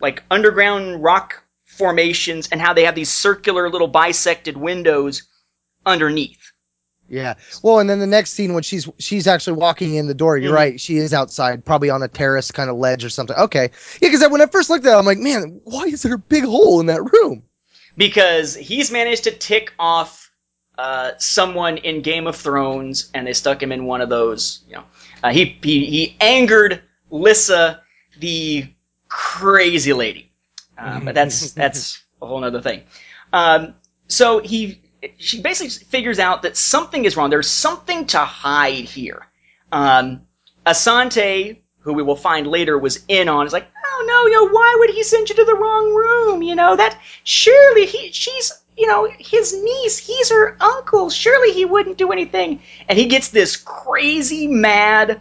like 0.00 0.22
underground 0.30 1.02
rock 1.02 1.42
formations 1.64 2.48
and 2.52 2.60
how 2.60 2.72
they 2.72 2.84
have 2.84 2.94
these 2.94 3.10
circular 3.10 3.68
little 3.68 3.88
bisected 3.88 4.56
windows 4.56 5.24
underneath 5.84 6.52
Yeah. 7.08 7.34
Well, 7.62 7.78
and 7.80 7.88
then 7.90 8.00
the 8.00 8.06
next 8.06 8.30
scene 8.34 8.54
when 8.54 8.62
she's 8.62 8.88
she's 8.98 9.26
actually 9.26 9.58
walking 9.58 9.94
in 9.94 10.06
the 10.08 10.14
door. 10.14 10.36
You're 10.36 10.52
Mhm. 10.52 10.62
right. 10.62 10.80
She 10.80 10.96
is 10.96 11.14
outside, 11.14 11.64
probably 11.64 11.88
on 11.88 12.02
a 12.02 12.08
terrace 12.08 12.50
kind 12.50 12.68
of 12.68 12.76
ledge 12.76 13.04
or 13.04 13.10
something. 13.10 13.36
Okay. 13.36 13.70
Yeah, 14.00 14.08
because 14.10 14.28
when 14.28 14.40
I 14.42 14.46
first 14.46 14.70
looked 14.70 14.84
at 14.86 14.92
it, 14.94 14.98
I'm 14.98 15.06
like, 15.06 15.18
man, 15.18 15.60
why 15.62 15.84
is 15.84 16.02
there 16.02 16.14
a 16.14 16.18
big 16.18 16.42
hole 16.44 16.80
in 16.80 16.86
that 16.86 17.02
room? 17.02 17.42
because 17.96 18.54
he's 18.56 18.90
managed 18.90 19.24
to 19.24 19.30
tick 19.30 19.72
off 19.78 20.25
uh, 20.78 21.12
someone 21.18 21.78
in 21.78 22.02
Game 22.02 22.26
of 22.26 22.36
Thrones, 22.36 23.10
and 23.14 23.26
they 23.26 23.32
stuck 23.32 23.62
him 23.62 23.72
in 23.72 23.84
one 23.84 24.00
of 24.00 24.08
those. 24.08 24.60
You 24.68 24.76
know, 24.76 24.84
uh, 25.22 25.30
he 25.30 25.58
he 25.62 25.86
he 25.86 26.16
angered 26.20 26.82
Lissa, 27.10 27.82
the 28.18 28.66
crazy 29.08 29.92
lady. 29.92 30.30
Uh, 30.78 31.00
but 31.00 31.14
that's 31.14 31.52
that's 31.52 32.04
a 32.20 32.26
whole 32.26 32.44
other 32.44 32.60
thing. 32.60 32.82
Um, 33.32 33.74
so 34.08 34.38
he 34.40 34.80
she 35.18 35.40
basically 35.40 35.70
figures 35.86 36.18
out 36.18 36.42
that 36.42 36.56
something 36.56 37.04
is 37.04 37.16
wrong. 37.16 37.30
There's 37.30 37.50
something 37.50 38.06
to 38.08 38.18
hide 38.18 38.84
here. 38.84 39.26
Um, 39.72 40.22
Asante, 40.64 41.58
who 41.80 41.92
we 41.92 42.02
will 42.02 42.16
find 42.16 42.46
later, 42.46 42.78
was 42.78 43.04
in 43.08 43.28
on. 43.28 43.46
Is 43.46 43.52
like, 43.52 43.68
oh 43.84 44.04
no, 44.06 44.26
you 44.26 44.34
know, 44.34 44.52
why 44.52 44.76
would 44.78 44.90
he 44.90 45.02
send 45.02 45.28
you 45.28 45.34
to 45.36 45.44
the 45.44 45.54
wrong 45.54 45.94
room? 45.94 46.42
You 46.42 46.54
know 46.54 46.76
that 46.76 47.00
surely 47.24 47.86
he 47.86 48.12
she's 48.12 48.52
you 48.76 48.86
know 48.86 49.08
his 49.18 49.54
niece. 49.54 49.98
He's 49.98 50.30
her 50.30 50.56
uncle. 50.60 51.10
Surely 51.10 51.52
he 51.52 51.64
wouldn't 51.64 51.98
do 51.98 52.12
anything. 52.12 52.60
And 52.88 52.98
he 52.98 53.06
gets 53.06 53.28
this 53.28 53.56
crazy 53.56 54.46
mad. 54.46 55.20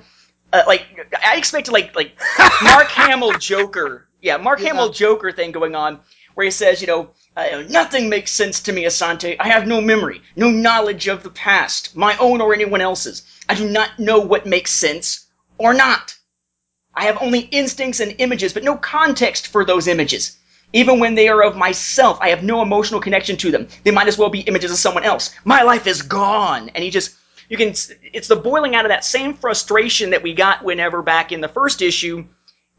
Uh, 0.53 0.63
like 0.67 0.85
I 1.25 1.37
expected, 1.37 1.71
like 1.71 1.95
like 1.95 2.17
Mark 2.63 2.87
Hamill 2.87 3.33
Joker, 3.33 4.07
yeah, 4.21 4.37
Mark 4.37 4.59
Yeah. 4.59 4.67
Hamill 4.67 4.89
Joker 4.89 5.31
thing 5.31 5.51
going 5.51 5.75
on, 5.75 5.99
where 6.35 6.45
he 6.45 6.51
says, 6.51 6.81
you 6.81 6.87
know, 6.87 7.09
uh, 7.35 7.63
nothing 7.69 8.09
makes 8.09 8.31
sense 8.31 8.61
to 8.61 8.73
me, 8.73 8.85
Asante. 8.85 9.35
I 9.39 9.49
have 9.49 9.67
no 9.67 9.81
memory, 9.81 10.21
no 10.35 10.49
knowledge 10.49 11.07
of 11.07 11.23
the 11.23 11.29
past, 11.29 11.95
my 11.95 12.15
own 12.17 12.41
or 12.41 12.53
anyone 12.53 12.81
else's. 12.81 13.23
I 13.49 13.55
do 13.55 13.69
not 13.69 13.99
know 13.99 14.19
what 14.19 14.45
makes 14.45 14.71
sense 14.71 15.25
or 15.57 15.73
not. 15.73 16.15
I 16.93 17.05
have 17.05 17.21
only 17.21 17.39
instincts 17.41 17.99
and 17.99 18.15
images, 18.19 18.53
but 18.53 18.63
no 18.63 18.77
context 18.77 19.47
for 19.47 19.65
those 19.65 19.87
images. 19.87 20.37
Even 20.73 20.99
when 20.99 21.15
they 21.15 21.27
are 21.27 21.43
of 21.43 21.55
myself, 21.55 22.17
I 22.21 22.29
have 22.29 22.43
no 22.43 22.61
emotional 22.61 22.99
connection 22.99 23.37
to 23.37 23.51
them. 23.51 23.67
They 23.83 23.91
might 23.91 24.07
as 24.07 24.17
well 24.17 24.29
be 24.29 24.41
images 24.41 24.71
of 24.71 24.77
someone 24.77 25.03
else. 25.03 25.33
My 25.45 25.61
life 25.61 25.87
is 25.87 26.01
gone. 26.01 26.69
And 26.75 26.83
he 26.83 26.89
just, 26.89 27.15
you 27.49 27.57
can, 27.57 27.69
it's 28.13 28.27
the 28.27 28.35
boiling 28.35 28.75
out 28.75 28.85
of 28.85 28.89
that 28.89 29.05
same 29.05 29.33
frustration 29.33 30.09
that 30.09 30.23
we 30.23 30.33
got 30.33 30.63
whenever 30.63 31.01
back 31.01 31.31
in 31.31 31.41
the 31.41 31.47
first 31.47 31.81
issue, 31.81 32.25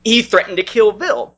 he 0.05 0.23
threatened 0.23 0.59
to 0.59 0.63
kill 0.63 0.93
Vil. 0.93 1.37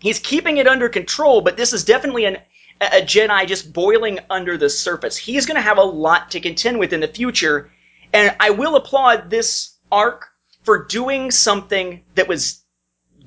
He's 0.00 0.18
keeping 0.18 0.56
it 0.56 0.66
under 0.66 0.88
control, 0.88 1.42
but 1.42 1.56
this 1.56 1.72
is 1.72 1.84
definitely 1.84 2.24
an, 2.24 2.38
a 2.80 3.02
Jedi 3.02 3.46
just 3.46 3.72
boiling 3.72 4.18
under 4.30 4.56
the 4.56 4.70
surface. 4.70 5.16
He's 5.16 5.46
going 5.46 5.56
to 5.56 5.62
have 5.62 5.78
a 5.78 5.82
lot 5.82 6.30
to 6.30 6.40
contend 6.40 6.78
with 6.78 6.92
in 6.92 7.00
the 7.00 7.08
future, 7.08 7.70
and 8.12 8.34
I 8.40 8.50
will 8.50 8.76
applaud 8.76 9.28
this 9.28 9.74
arc 9.92 10.28
for 10.62 10.84
doing 10.86 11.30
something 11.30 12.02
that 12.14 12.28
was 12.28 12.59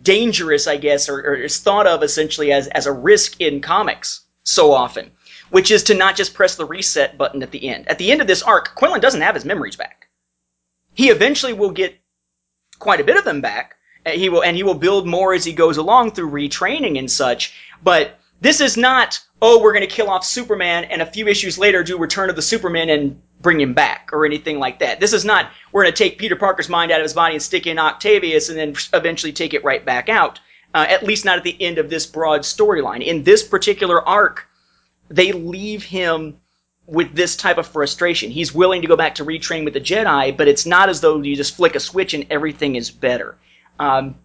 dangerous, 0.04 0.68
I 0.68 0.78
guess, 0.78 1.10
or, 1.10 1.20
or 1.20 1.36
is 1.36 1.60
thought 1.60 1.88
of 1.88 2.04
essentially 2.04 2.52
as, 2.52 2.68
as 2.68 2.86
a 2.86 2.92
risk 2.92 3.40
in 3.42 3.62
comics 3.62 4.22
so 4.44 4.74
often, 4.74 5.12
which 5.50 5.72
is 5.72 5.84
to 5.84 5.94
not 5.94 6.16
just 6.16 6.34
press 6.34 6.56
the 6.56 6.66
reset 6.66 7.18
button 7.18 7.42
at 7.42 7.52
the 7.52 7.68
end. 7.68 7.88
At 7.88 7.98
the 7.98 8.12
end 8.12 8.22
of 8.22 8.28
this 8.28 8.44
arc, 8.44 8.76
Quinlan 8.76 9.02
doesn't 9.02 9.22
have 9.22 9.36
his 9.36 9.46
memories 9.46 9.76
back. 9.76 10.08
He 10.94 11.10
eventually 11.10 11.54
will 11.54 11.72
get 11.72 12.00
quite 12.80 13.00
a 13.00 13.06
bit 13.06 13.18
of 13.18 13.24
them 13.24 13.42
back. 13.42 13.76
and 14.06 14.20
He 14.20 14.30
will, 14.30 14.44
and 14.44 14.56
he 14.56 14.64
will 14.64 14.74
build 14.74 15.08
more 15.08 15.34
as 15.34 15.46
he 15.46 15.54
goes 15.54 15.78
along 15.78 16.12
through 16.12 16.32
retraining 16.32 17.00
and 17.00 17.10
such. 17.10 17.54
But 17.82 18.20
this 18.42 18.60
is 18.60 18.76
not, 18.76 19.20
oh, 19.42 19.62
we're 19.62 19.74
going 19.74 19.88
to 19.88 19.96
kill 19.96 20.10
off 20.10 20.26
Superman 20.26 20.84
and 20.86 21.02
a 21.02 21.06
few 21.06 21.28
issues 21.28 21.58
later 21.58 21.84
do 21.84 21.98
Return 21.98 22.30
of 22.30 22.36
the 22.36 22.42
Superman 22.42 22.90
and 22.90 23.22
bring 23.44 23.62
him 23.62 23.74
back 23.74 24.10
or 24.12 24.26
anything 24.26 24.58
like 24.58 24.80
that. 24.80 25.00
This 25.00 25.14
is 25.14 25.24
not, 25.24 25.52
we're 25.72 25.84
going 25.84 25.94
to 25.94 26.04
take 26.04 26.18
Peter 26.18 26.36
Parker's 26.36 26.70
mind 26.70 26.92
out 26.92 27.00
of 27.00 27.04
his 27.04 27.14
body 27.14 27.36
and 27.36 27.44
stick 27.44 27.68
in 27.68 27.78
Octavius 27.78 28.50
and 28.50 28.58
then 28.58 28.74
eventually 28.94 29.34
take 29.34 29.54
it 29.54 29.64
right 29.64 29.86
back 29.86 30.10
out. 30.10 30.40
Uh, 30.74 30.88
at 30.90 31.04
least 31.04 31.24
not 31.24 31.38
at 31.38 31.44
the 31.44 31.62
end 31.62 31.78
of 31.78 31.92
this 31.92 32.08
broad 32.08 32.42
storyline. 32.42 33.06
In 33.06 33.22
this 33.22 33.44
particular 33.44 34.02
arc, 34.10 34.50
they 35.08 35.32
leave 35.32 35.84
him 35.84 36.38
with 36.88 37.14
this 37.14 37.36
type 37.36 37.60
of 37.60 37.68
frustration. 37.68 38.32
He's 38.32 38.56
willing 38.56 38.82
to 38.82 38.88
go 38.88 38.96
back 38.96 39.16
to 39.16 39.26
retrain 39.26 39.66
with 39.66 39.76
the 39.76 39.82
Jedi, 39.82 40.36
but 40.36 40.48
it's 40.48 40.66
not 40.66 40.90
as 40.90 41.02
though 41.02 41.22
you 41.22 41.36
just 41.36 41.56
flick 41.56 41.76
a 41.76 41.80
switch 41.80 42.16
and 42.16 42.26
everything 42.32 42.76
is 42.76 42.90
better. 42.90 43.38
Um, 43.78 44.16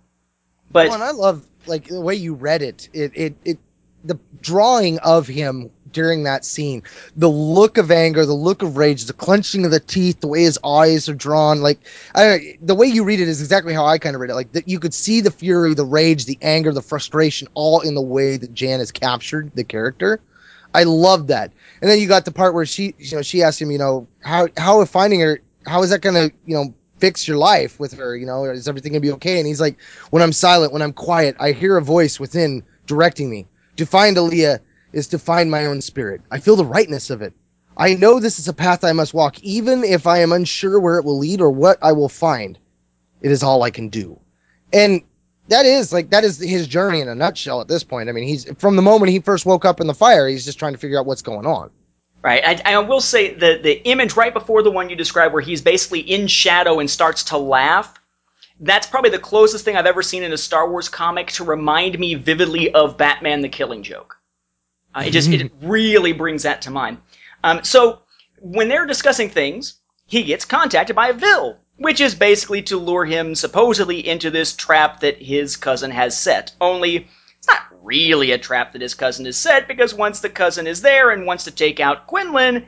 but 0.70 0.88
Well, 0.88 1.02
I 1.02 1.10
love 1.10 1.46
like 1.66 1.88
the 1.88 2.00
way 2.00 2.14
you 2.14 2.32
read 2.32 2.62
it. 2.62 2.88
It 2.94 3.12
it 3.14 3.36
it 3.44 3.58
the 4.04 4.18
drawing 4.40 4.98
of 5.00 5.26
him 5.26 5.70
during 5.92 6.24
that 6.24 6.44
scene, 6.44 6.82
the 7.16 7.28
look 7.28 7.78
of 7.78 7.90
anger, 7.90 8.24
the 8.26 8.32
look 8.32 8.62
of 8.62 8.76
rage, 8.76 9.04
the 9.04 9.12
clenching 9.12 9.64
of 9.64 9.70
the 9.70 9.80
teeth, 9.80 10.20
the 10.20 10.28
way 10.28 10.42
his 10.42 10.58
eyes 10.64 11.08
are 11.08 11.14
drawn, 11.14 11.60
like 11.60 11.80
I 12.14 12.58
the 12.62 12.74
way 12.74 12.86
you 12.86 13.04
read 13.04 13.20
it 13.20 13.28
is 13.28 13.40
exactly 13.40 13.74
how 13.74 13.86
I 13.86 13.98
kind 13.98 14.14
of 14.14 14.20
read 14.20 14.30
it. 14.30 14.34
Like 14.34 14.52
that 14.52 14.68
you 14.68 14.78
could 14.78 14.94
see 14.94 15.20
the 15.20 15.30
fury, 15.30 15.74
the 15.74 15.84
rage, 15.84 16.24
the 16.24 16.38
anger, 16.42 16.72
the 16.72 16.82
frustration 16.82 17.48
all 17.54 17.80
in 17.80 17.94
the 17.94 18.02
way 18.02 18.36
that 18.36 18.54
Jan 18.54 18.80
has 18.80 18.92
captured 18.92 19.52
the 19.54 19.64
character. 19.64 20.20
I 20.74 20.84
love 20.84 21.28
that. 21.28 21.52
And 21.80 21.90
then 21.90 21.98
you 21.98 22.06
got 22.06 22.24
the 22.24 22.32
part 22.32 22.54
where 22.54 22.66
she 22.66 22.94
you 22.98 23.16
know 23.16 23.22
she 23.22 23.42
asked 23.42 23.60
him, 23.60 23.70
you 23.70 23.78
know, 23.78 24.06
how 24.22 24.48
how 24.56 24.80
if 24.80 24.88
finding 24.88 25.20
her 25.20 25.40
how 25.66 25.82
is 25.82 25.90
that 25.90 26.00
gonna, 26.00 26.30
you 26.46 26.54
know, 26.54 26.74
fix 26.98 27.28
your 27.28 27.36
life 27.36 27.78
with 27.78 27.92
her, 27.92 28.16
you 28.16 28.26
know, 28.26 28.44
is 28.44 28.68
everything 28.68 28.92
gonna 28.92 29.00
be 29.00 29.12
okay? 29.12 29.38
And 29.38 29.46
he's 29.46 29.60
like, 29.60 29.80
when 30.10 30.22
I'm 30.22 30.32
silent, 30.32 30.72
when 30.72 30.82
I'm 30.82 30.92
quiet, 30.92 31.36
I 31.38 31.52
hear 31.52 31.76
a 31.76 31.82
voice 31.82 32.18
within 32.18 32.62
directing 32.86 33.30
me. 33.30 33.46
To 33.76 33.86
find 33.86 34.16
Aayla 34.16 34.58
is 34.92 35.06
to 35.08 35.18
find 35.18 35.50
my 35.50 35.66
own 35.66 35.80
spirit. 35.80 36.20
I 36.30 36.38
feel 36.38 36.56
the 36.56 36.64
rightness 36.64 37.10
of 37.10 37.22
it. 37.22 37.32
I 37.76 37.94
know 37.94 38.18
this 38.18 38.38
is 38.38 38.48
a 38.48 38.52
path 38.52 38.82
I 38.82 38.92
must 38.92 39.14
walk, 39.14 39.40
even 39.40 39.84
if 39.84 40.06
I 40.06 40.18
am 40.18 40.32
unsure 40.32 40.80
where 40.80 40.98
it 40.98 41.04
will 41.04 41.18
lead 41.18 41.40
or 41.40 41.50
what 41.50 41.78
I 41.80 41.92
will 41.92 42.08
find. 42.08 42.58
It 43.20 43.30
is 43.30 43.42
all 43.42 43.62
I 43.62 43.70
can 43.70 43.88
do. 43.88 44.18
And 44.72 45.02
that 45.48 45.64
is 45.64 45.92
like 45.92 46.10
that 46.10 46.24
is 46.24 46.38
his 46.38 46.66
journey 46.66 47.00
in 47.00 47.08
a 47.08 47.14
nutshell 47.14 47.60
at 47.60 47.68
this 47.68 47.84
point. 47.84 48.08
I 48.08 48.12
mean, 48.12 48.26
he's 48.26 48.50
from 48.58 48.76
the 48.76 48.82
moment 48.82 49.12
he 49.12 49.20
first 49.20 49.46
woke 49.46 49.64
up 49.64 49.80
in 49.80 49.86
the 49.86 49.94
fire, 49.94 50.28
he's 50.28 50.44
just 50.44 50.58
trying 50.58 50.72
to 50.72 50.78
figure 50.78 50.98
out 50.98 51.06
what's 51.06 51.22
going 51.22 51.46
on. 51.46 51.70
Right. 52.22 52.42
I, 52.44 52.74
I 52.74 52.78
will 52.78 53.00
say 53.00 53.32
the 53.32 53.60
the 53.62 53.82
image 53.88 54.16
right 54.16 54.34
before 54.34 54.62
the 54.62 54.70
one 54.70 54.90
you 54.90 54.96
described, 54.96 55.32
where 55.32 55.42
he's 55.42 55.62
basically 55.62 56.00
in 56.00 56.26
shadow 56.26 56.80
and 56.80 56.90
starts 56.90 57.24
to 57.24 57.38
laugh. 57.38 57.94
That's 58.60 58.88
probably 58.88 59.10
the 59.10 59.20
closest 59.20 59.64
thing 59.64 59.76
I've 59.76 59.86
ever 59.86 60.02
seen 60.02 60.24
in 60.24 60.32
a 60.32 60.36
Star 60.36 60.68
Wars 60.68 60.88
comic 60.88 61.28
to 61.32 61.44
remind 61.44 61.98
me 61.98 62.14
vividly 62.14 62.74
of 62.74 62.98
Batman: 62.98 63.40
The 63.40 63.48
Killing 63.48 63.84
Joke. 63.84 64.17
Uh, 64.98 65.02
it 65.02 65.12
just 65.12 65.30
it 65.30 65.52
really 65.62 66.12
brings 66.12 66.42
that 66.42 66.62
to 66.62 66.72
mind. 66.72 66.98
Um, 67.44 67.62
so 67.62 68.02
when 68.40 68.68
they're 68.68 68.86
discussing 68.86 69.30
things, 69.30 69.78
he 70.06 70.24
gets 70.24 70.44
contacted 70.44 70.96
by 70.96 71.12
Vil, 71.12 71.56
which 71.76 72.00
is 72.00 72.16
basically 72.16 72.62
to 72.62 72.78
lure 72.78 73.04
him 73.04 73.36
supposedly 73.36 74.06
into 74.06 74.28
this 74.28 74.56
trap 74.56 75.00
that 75.00 75.22
his 75.22 75.56
cousin 75.56 75.92
has 75.92 76.18
set. 76.18 76.52
Only 76.60 77.06
it's 77.38 77.46
not 77.46 77.62
really 77.80 78.32
a 78.32 78.38
trap 78.38 78.72
that 78.72 78.82
his 78.82 78.94
cousin 78.94 79.24
has 79.26 79.36
set 79.36 79.68
because 79.68 79.94
once 79.94 80.18
the 80.18 80.30
cousin 80.30 80.66
is 80.66 80.82
there 80.82 81.10
and 81.10 81.26
wants 81.26 81.44
to 81.44 81.52
take 81.52 81.78
out 81.78 82.08
Quinlan, 82.08 82.66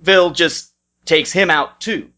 Vil 0.00 0.30
just 0.30 0.72
takes 1.04 1.30
him 1.30 1.50
out 1.50 1.78
too. 1.78 2.10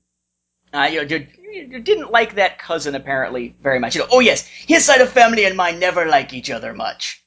Uh, 0.72 0.88
you, 0.90 1.04
know, 1.04 1.16
you, 1.16 1.26
you 1.50 1.80
didn't 1.80 2.12
like 2.12 2.36
that 2.36 2.60
cousin 2.60 2.94
apparently 2.94 3.56
very 3.60 3.80
much. 3.80 3.96
You 3.96 4.02
know, 4.02 4.08
oh 4.12 4.20
yes, 4.20 4.46
his 4.46 4.84
side 4.84 5.00
of 5.00 5.10
family 5.10 5.44
and 5.46 5.56
mine 5.56 5.80
never 5.80 6.06
like 6.06 6.32
each 6.32 6.48
other 6.48 6.72
much. 6.72 7.21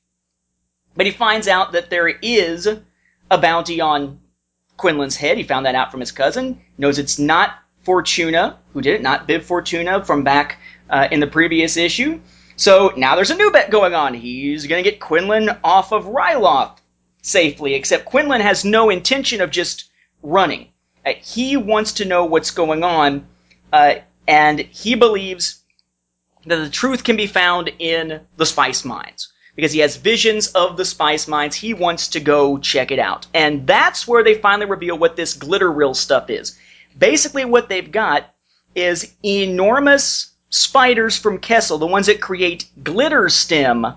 But 0.95 1.05
he 1.05 1.11
finds 1.11 1.47
out 1.47 1.73
that 1.73 1.89
there 1.89 2.07
is 2.07 2.67
a 3.29 3.37
bounty 3.37 3.81
on 3.81 4.19
Quinlan's 4.77 5.15
head. 5.15 5.37
He 5.37 5.43
found 5.43 5.65
that 5.65 5.75
out 5.75 5.91
from 5.91 5.99
his 5.99 6.11
cousin. 6.11 6.61
Knows 6.77 6.99
it's 6.99 7.19
not 7.19 7.55
Fortuna 7.83 8.57
who 8.73 8.81
did 8.81 8.95
it, 8.95 9.01
not 9.01 9.27
Bib 9.27 9.43
Fortuna 9.43 10.03
from 10.03 10.23
back 10.23 10.59
uh, 10.89 11.07
in 11.11 11.19
the 11.19 11.27
previous 11.27 11.77
issue. 11.77 12.19
So 12.57 12.93
now 12.95 13.15
there's 13.15 13.31
a 13.31 13.35
new 13.35 13.51
bet 13.51 13.69
going 13.69 13.93
on. 13.93 14.13
He's 14.13 14.67
going 14.67 14.83
to 14.83 14.89
get 14.89 14.99
Quinlan 14.99 15.49
off 15.63 15.91
of 15.91 16.05
Ryloth 16.05 16.77
safely, 17.21 17.73
except 17.73 18.05
Quinlan 18.05 18.41
has 18.41 18.63
no 18.63 18.89
intention 18.89 19.41
of 19.41 19.51
just 19.51 19.89
running. 20.23 20.69
Uh, 21.05 21.13
he 21.21 21.57
wants 21.57 21.93
to 21.93 22.05
know 22.05 22.25
what's 22.25 22.51
going 22.51 22.83
on, 22.83 23.27
uh, 23.73 23.95
and 24.27 24.59
he 24.59 24.95
believes 24.95 25.61
that 26.45 26.57
the 26.57 26.69
truth 26.69 27.03
can 27.03 27.17
be 27.17 27.27
found 27.27 27.71
in 27.79 28.21
the 28.37 28.45
spice 28.45 28.85
mines. 28.85 29.31
Because 29.55 29.71
he 29.71 29.79
has 29.79 29.95
visions 29.95 30.47
of 30.47 30.75
the 30.75 30.85
spice 30.85 31.27
mines, 31.27 31.55
he 31.55 31.73
wants 31.73 32.09
to 32.09 32.19
go 32.19 32.57
check 32.57 32.91
it 32.91 32.99
out. 32.99 33.25
And 33.33 33.65
that's 33.65 34.07
where 34.07 34.23
they 34.23 34.35
finally 34.35 34.69
reveal 34.69 34.97
what 34.97 35.15
this 35.15 35.35
Glitteryll 35.35 35.95
stuff 35.95 36.29
is. 36.29 36.57
Basically, 36.97 37.45
what 37.45 37.69
they've 37.69 37.91
got 37.91 38.33
is 38.75 39.13
enormous 39.23 40.31
spiders 40.49 41.17
from 41.17 41.39
Kessel, 41.39 41.77
the 41.77 41.87
ones 41.87 42.07
that 42.07 42.21
create 42.21 42.69
Glitterstim, 42.83 43.95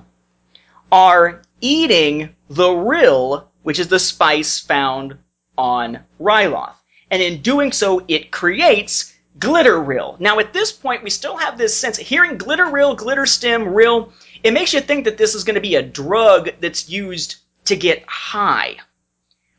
are 0.91 1.43
eating 1.61 2.35
the 2.49 2.71
ryll, 2.71 3.49
which 3.63 3.79
is 3.79 3.89
the 3.89 3.99
spice 3.99 4.59
found 4.59 5.19
on 5.57 5.99
Ryloth. 6.21 6.75
And 7.11 7.23
in 7.23 7.43
doing 7.43 7.73
so, 7.73 8.05
it 8.09 8.31
creates 8.31 9.15
Glitteryll. 9.39 10.19
Now, 10.21 10.39
at 10.39 10.53
this 10.53 10.73
point, 10.73 11.03
we 11.03 11.11
still 11.11 11.37
have 11.37 11.59
this 11.59 11.77
sense, 11.77 11.97
hearing 11.97 12.39
Glitteryll, 12.39 12.97
Glitterstim, 12.97 13.75
Ryll, 13.75 14.13
it 14.43 14.53
makes 14.53 14.73
you 14.73 14.81
think 14.81 15.05
that 15.05 15.19
this 15.19 15.35
is 15.35 15.45
going 15.45 15.55
to 15.55 15.61
be 15.61 15.75
a 15.75 15.83
drug 15.83 16.51
that's 16.61 16.89
used 16.89 17.37
to 17.67 17.77
get 17.77 18.05
high. 18.07 18.77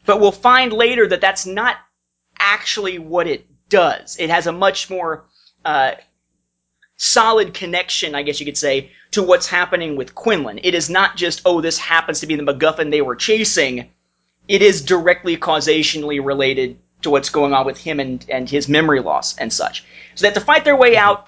But 0.06 0.20
we'll 0.20 0.32
find 0.32 0.74
later 0.74 1.08
that 1.08 1.22
that's 1.22 1.46
not 1.46 1.78
actually 2.40 3.00
what 3.00 3.28
it 3.28 3.46
does. 3.70 4.18
It 4.20 4.30
has 4.30 4.48
a 4.48 4.52
much 4.52 4.90
more 4.90 5.26
uh, 5.64 5.94
solid 6.98 7.54
connection, 7.54 8.16
I 8.16 8.24
guess 8.24 8.40
you 8.40 8.46
could 8.46 8.58
say, 8.58 8.92
to 9.12 9.24
what's 9.24 9.48
happening 9.48 9.96
with 9.96 10.16
Quinlan. 10.16 10.60
It 10.64 10.74
is 10.74 10.90
not 10.90 11.16
just, 11.16 11.42
oh, 11.46 11.62
this 11.62 11.78
happens 11.78 12.20
to 12.20 12.28
be 12.28 12.36
the 12.36 12.44
MacGuffin 12.44 12.92
they 12.92 13.02
were 13.02 13.16
chasing. 13.16 13.90
It 14.48 14.62
is 14.62 14.82
directly 14.82 15.38
causationally 15.38 16.24
related 16.24 16.80
to 17.02 17.10
what's 17.10 17.30
going 17.30 17.54
on 17.54 17.66
with 17.66 17.78
him 17.78 18.00
and, 18.00 18.26
and 18.30 18.50
his 18.50 18.68
memory 18.68 19.00
loss 19.00 19.38
and 19.38 19.52
such. 19.52 19.86
So 20.16 20.26
that 20.26 20.34
to 20.34 20.42
fight 20.42 20.66
their 20.66 20.76
way 20.76 20.98
out 20.98 21.28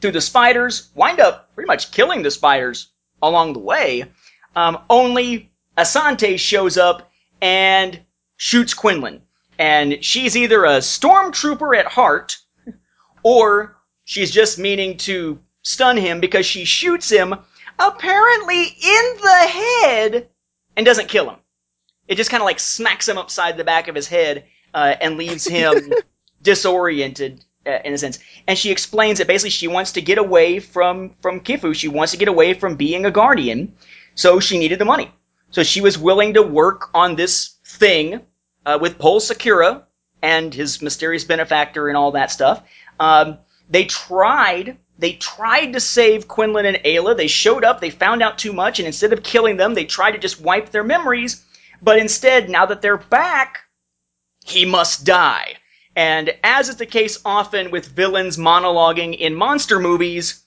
through 0.00 0.12
the 0.12 0.20
spiders, 0.20 0.90
wind 0.94 1.20
up 1.20 1.54
pretty 1.54 1.66
much 1.66 1.90
killing 1.90 2.22
the 2.22 2.30
spiders 2.30 2.90
along 3.22 3.52
the 3.52 3.58
way. 3.58 4.04
Um, 4.54 4.78
only 4.88 5.50
Asante 5.76 6.38
shows 6.38 6.76
up 6.76 7.10
and 7.40 8.00
shoots 8.36 8.74
Quinlan. 8.74 9.22
And 9.58 10.04
she's 10.04 10.36
either 10.36 10.64
a 10.64 10.78
stormtrooper 10.78 11.76
at 11.76 11.86
heart, 11.86 12.38
or 13.22 13.76
she's 14.04 14.30
just 14.30 14.58
meaning 14.58 14.96
to 14.98 15.40
stun 15.62 15.96
him 15.96 16.20
because 16.20 16.46
she 16.46 16.64
shoots 16.64 17.10
him 17.10 17.34
apparently 17.78 18.62
in 18.62 19.16
the 19.20 19.46
head 19.48 20.28
and 20.76 20.86
doesn't 20.86 21.08
kill 21.08 21.28
him. 21.28 21.38
It 22.06 22.16
just 22.16 22.30
kind 22.30 22.40
of 22.40 22.46
like 22.46 22.60
smacks 22.60 23.08
him 23.08 23.18
upside 23.18 23.56
the 23.56 23.64
back 23.64 23.88
of 23.88 23.94
his 23.94 24.08
head 24.08 24.44
uh, 24.72 24.94
and 25.00 25.16
leaves 25.16 25.46
him 25.46 25.92
disoriented 26.42 27.44
in 27.66 27.92
a 27.92 27.98
sense. 27.98 28.18
And 28.46 28.58
she 28.58 28.70
explains 28.70 29.18
that 29.18 29.26
basically 29.26 29.50
she 29.50 29.68
wants 29.68 29.92
to 29.92 30.02
get 30.02 30.18
away 30.18 30.58
from 30.60 31.14
from 31.20 31.40
Kiffu. 31.40 31.74
She 31.74 31.88
wants 31.88 32.12
to 32.12 32.18
get 32.18 32.28
away 32.28 32.54
from 32.54 32.76
being 32.76 33.04
a 33.04 33.10
guardian, 33.10 33.74
so 34.14 34.40
she 34.40 34.58
needed 34.58 34.78
the 34.78 34.84
money. 34.84 35.12
So 35.50 35.62
she 35.62 35.80
was 35.80 35.98
willing 35.98 36.34
to 36.34 36.42
work 36.42 36.90
on 36.94 37.16
this 37.16 37.54
thing 37.64 38.20
uh, 38.66 38.78
with 38.80 38.98
Pol 38.98 39.20
Secura 39.20 39.84
and 40.22 40.52
his 40.52 40.82
mysterious 40.82 41.24
benefactor 41.24 41.88
and 41.88 41.96
all 41.96 42.12
that 42.12 42.30
stuff. 42.30 42.62
Um, 43.00 43.38
they 43.70 43.84
tried. 43.84 44.78
They 44.98 45.12
tried 45.12 45.74
to 45.74 45.80
save 45.80 46.26
Quinlan 46.26 46.66
and 46.66 46.78
Aayla. 46.78 47.16
They 47.16 47.28
showed 47.28 47.64
up. 47.64 47.80
They 47.80 47.90
found 47.90 48.20
out 48.22 48.38
too 48.38 48.52
much, 48.52 48.78
and 48.80 48.86
instead 48.86 49.12
of 49.12 49.22
killing 49.22 49.56
them, 49.56 49.74
they 49.74 49.84
tried 49.84 50.12
to 50.12 50.18
just 50.18 50.40
wipe 50.40 50.70
their 50.70 50.84
memories. 50.84 51.44
But 51.80 51.98
instead, 51.98 52.50
now 52.50 52.66
that 52.66 52.82
they're 52.82 52.96
back, 52.96 53.60
he 54.44 54.64
must 54.64 55.04
die. 55.04 55.58
And 55.98 56.32
as 56.44 56.68
is 56.68 56.76
the 56.76 56.86
case 56.86 57.18
often 57.24 57.72
with 57.72 57.88
villains 57.88 58.36
monologuing 58.36 59.18
in 59.18 59.34
monster 59.34 59.80
movies, 59.80 60.44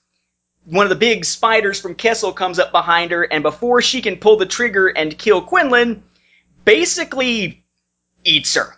one 0.64 0.86
of 0.86 0.88
the 0.88 0.96
big 0.96 1.26
spiders 1.26 1.78
from 1.78 1.94
Kessel 1.94 2.32
comes 2.32 2.58
up 2.58 2.72
behind 2.72 3.10
her, 3.10 3.22
and 3.24 3.42
before 3.42 3.82
she 3.82 4.00
can 4.00 4.16
pull 4.16 4.38
the 4.38 4.46
trigger 4.46 4.88
and 4.88 5.18
kill 5.18 5.42
Quinlan, 5.42 6.04
basically 6.64 7.66
eats 8.24 8.54
her. 8.54 8.74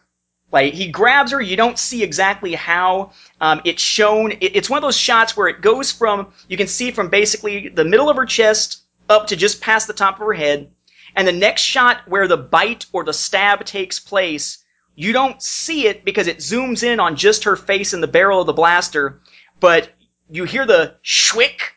Like 0.51 0.75
he 0.75 0.89
grabs 0.89 1.31
her, 1.31 1.41
you 1.41 1.57
don't 1.57 1.79
see 1.79 2.03
exactly 2.03 2.55
how. 2.55 3.13
Um, 3.41 3.61
it's 3.65 3.81
shown. 3.81 4.33
It, 4.33 4.57
it's 4.57 4.69
one 4.69 4.79
of 4.79 4.83
those 4.83 4.97
shots 4.97 5.37
where 5.37 5.47
it 5.47 5.61
goes 5.61 5.93
from 5.93 6.33
you 6.49 6.57
can 6.57 6.67
see 6.67 6.91
from 6.91 7.09
basically 7.09 7.69
the 7.69 7.85
middle 7.85 8.11
of 8.11 8.17
her 8.17 8.27
chest 8.27 8.83
up 9.09 9.29
to 9.29 9.37
just 9.37 9.61
past 9.61 9.87
the 9.87 9.93
top 9.93 10.15
of 10.15 10.27
her 10.27 10.33
head, 10.33 10.73
and 11.15 11.29
the 11.29 11.33
next 11.33 11.63
shot 11.63 12.09
where 12.09 12.27
the 12.27 12.37
bite 12.37 12.87
or 12.93 13.05
the 13.05 13.13
stab 13.13 13.65
takes 13.65 14.01
place, 14.01 14.64
you 14.95 15.13
don't 15.13 15.43
see 15.43 15.87
it 15.87 16.05
because 16.05 16.27
it 16.27 16.39
zooms 16.39 16.83
in 16.83 17.01
on 17.01 17.17
just 17.17 17.45
her 17.45 17.57
face 17.57 17.93
and 17.93 18.03
the 18.03 18.09
barrel 18.09 18.41
of 18.41 18.47
the 18.47 18.53
blaster, 18.53 19.21
but 19.61 19.91
you 20.31 20.45
hear 20.45 20.67
the 20.67 20.97
shwick 21.03 21.75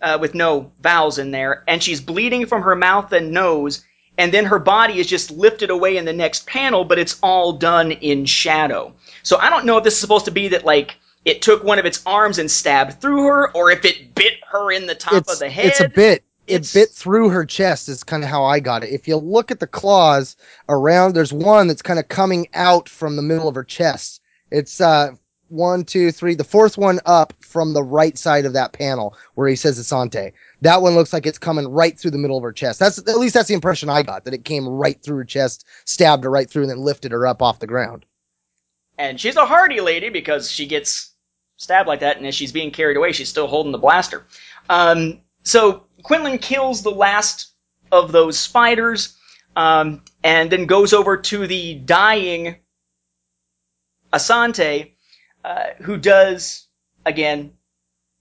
uh, 0.00 0.18
with 0.20 0.34
no 0.34 0.72
vowels 0.80 1.18
in 1.18 1.30
there, 1.30 1.64
and 1.66 1.82
she's 1.82 2.00
bleeding 2.00 2.46
from 2.46 2.62
her 2.62 2.76
mouth 2.76 3.12
and 3.12 3.32
nose, 3.32 3.84
and 4.18 4.32
then 4.32 4.44
her 4.44 4.58
body 4.58 4.98
is 4.98 5.06
just 5.06 5.30
lifted 5.30 5.70
away 5.70 5.96
in 5.96 6.04
the 6.04 6.12
next 6.12 6.46
panel, 6.46 6.84
but 6.84 6.98
it's 6.98 7.18
all 7.22 7.54
done 7.54 7.92
in 7.92 8.24
shadow. 8.24 8.94
So 9.22 9.38
I 9.38 9.50
don't 9.50 9.66
know 9.66 9.78
if 9.78 9.84
this 9.84 9.94
is 9.94 10.00
supposed 10.00 10.26
to 10.26 10.30
be 10.30 10.48
that 10.48 10.64
like 10.64 10.96
it 11.24 11.42
took 11.42 11.64
one 11.64 11.78
of 11.78 11.84
its 11.84 12.02
arms 12.06 12.38
and 12.38 12.50
stabbed 12.50 13.00
through 13.00 13.24
her, 13.24 13.50
or 13.52 13.70
if 13.70 13.84
it 13.84 14.14
bit 14.14 14.34
her 14.48 14.70
in 14.70 14.86
the 14.86 14.94
top 14.94 15.14
it's, 15.14 15.32
of 15.32 15.38
the 15.38 15.50
head. 15.50 15.66
It's 15.66 15.80
a 15.80 15.88
bit. 15.88 16.22
It 16.46 16.70
bit 16.72 16.90
through 16.90 17.30
her 17.30 17.44
chest 17.44 17.88
is 17.88 18.04
kind 18.04 18.22
of 18.22 18.30
how 18.30 18.44
I 18.44 18.60
got 18.60 18.84
it. 18.84 18.90
If 18.90 19.08
you 19.08 19.16
look 19.16 19.50
at 19.50 19.60
the 19.60 19.66
claws 19.66 20.36
around, 20.68 21.14
there's 21.14 21.32
one 21.32 21.66
that's 21.66 21.82
kind 21.82 21.98
of 21.98 22.08
coming 22.08 22.48
out 22.54 22.88
from 22.88 23.16
the 23.16 23.22
middle 23.22 23.48
of 23.48 23.54
her 23.54 23.64
chest. 23.64 24.20
It's 24.50 24.80
uh 24.80 25.12
one, 25.48 25.84
two, 25.84 26.10
three, 26.10 26.34
the 26.34 26.44
fourth 26.44 26.76
one 26.76 27.00
up 27.06 27.32
from 27.40 27.72
the 27.72 27.82
right 27.82 28.18
side 28.18 28.44
of 28.44 28.52
that 28.52 28.72
panel 28.72 29.16
where 29.34 29.48
he 29.48 29.56
says 29.56 29.78
Asante. 29.78 30.32
That 30.62 30.82
one 30.82 30.94
looks 30.94 31.12
like 31.12 31.26
it's 31.26 31.38
coming 31.38 31.68
right 31.68 31.98
through 31.98 32.10
the 32.10 32.18
middle 32.18 32.36
of 32.36 32.42
her 32.42 32.52
chest. 32.52 32.78
That's 32.80 32.98
at 32.98 33.18
least 33.18 33.34
that's 33.34 33.48
the 33.48 33.54
impression 33.54 33.88
I 33.88 34.02
got 34.02 34.24
that 34.24 34.34
it 34.34 34.44
came 34.44 34.66
right 34.66 35.00
through 35.00 35.18
her 35.18 35.24
chest, 35.24 35.64
stabbed 35.84 36.24
her 36.24 36.30
right 36.30 36.50
through, 36.50 36.62
and 36.62 36.70
then 36.70 36.78
lifted 36.78 37.12
her 37.12 37.26
up 37.26 37.42
off 37.42 37.60
the 37.60 37.66
ground. 37.66 38.04
And 38.98 39.20
she's 39.20 39.36
a 39.36 39.46
hardy 39.46 39.80
lady 39.80 40.08
because 40.08 40.50
she 40.50 40.66
gets 40.66 41.12
stabbed 41.56 41.88
like 41.88 42.00
that, 42.00 42.16
and 42.16 42.26
as 42.26 42.34
she's 42.34 42.52
being 42.52 42.70
carried 42.70 42.96
away, 42.96 43.12
she's 43.12 43.28
still 43.28 43.46
holding 43.46 43.72
the 43.72 43.78
blaster. 43.78 44.26
Um, 44.68 45.20
so 45.42 45.85
Quinlan 46.06 46.38
kills 46.38 46.84
the 46.84 46.92
last 46.92 47.50
of 47.90 48.12
those 48.12 48.38
spiders, 48.38 49.16
um, 49.56 50.02
and 50.22 50.52
then 50.52 50.66
goes 50.66 50.92
over 50.92 51.16
to 51.16 51.48
the 51.48 51.74
dying 51.74 52.54
Asante, 54.12 54.92
uh, 55.44 55.64
who 55.82 55.96
does 55.96 56.68
again. 57.04 57.54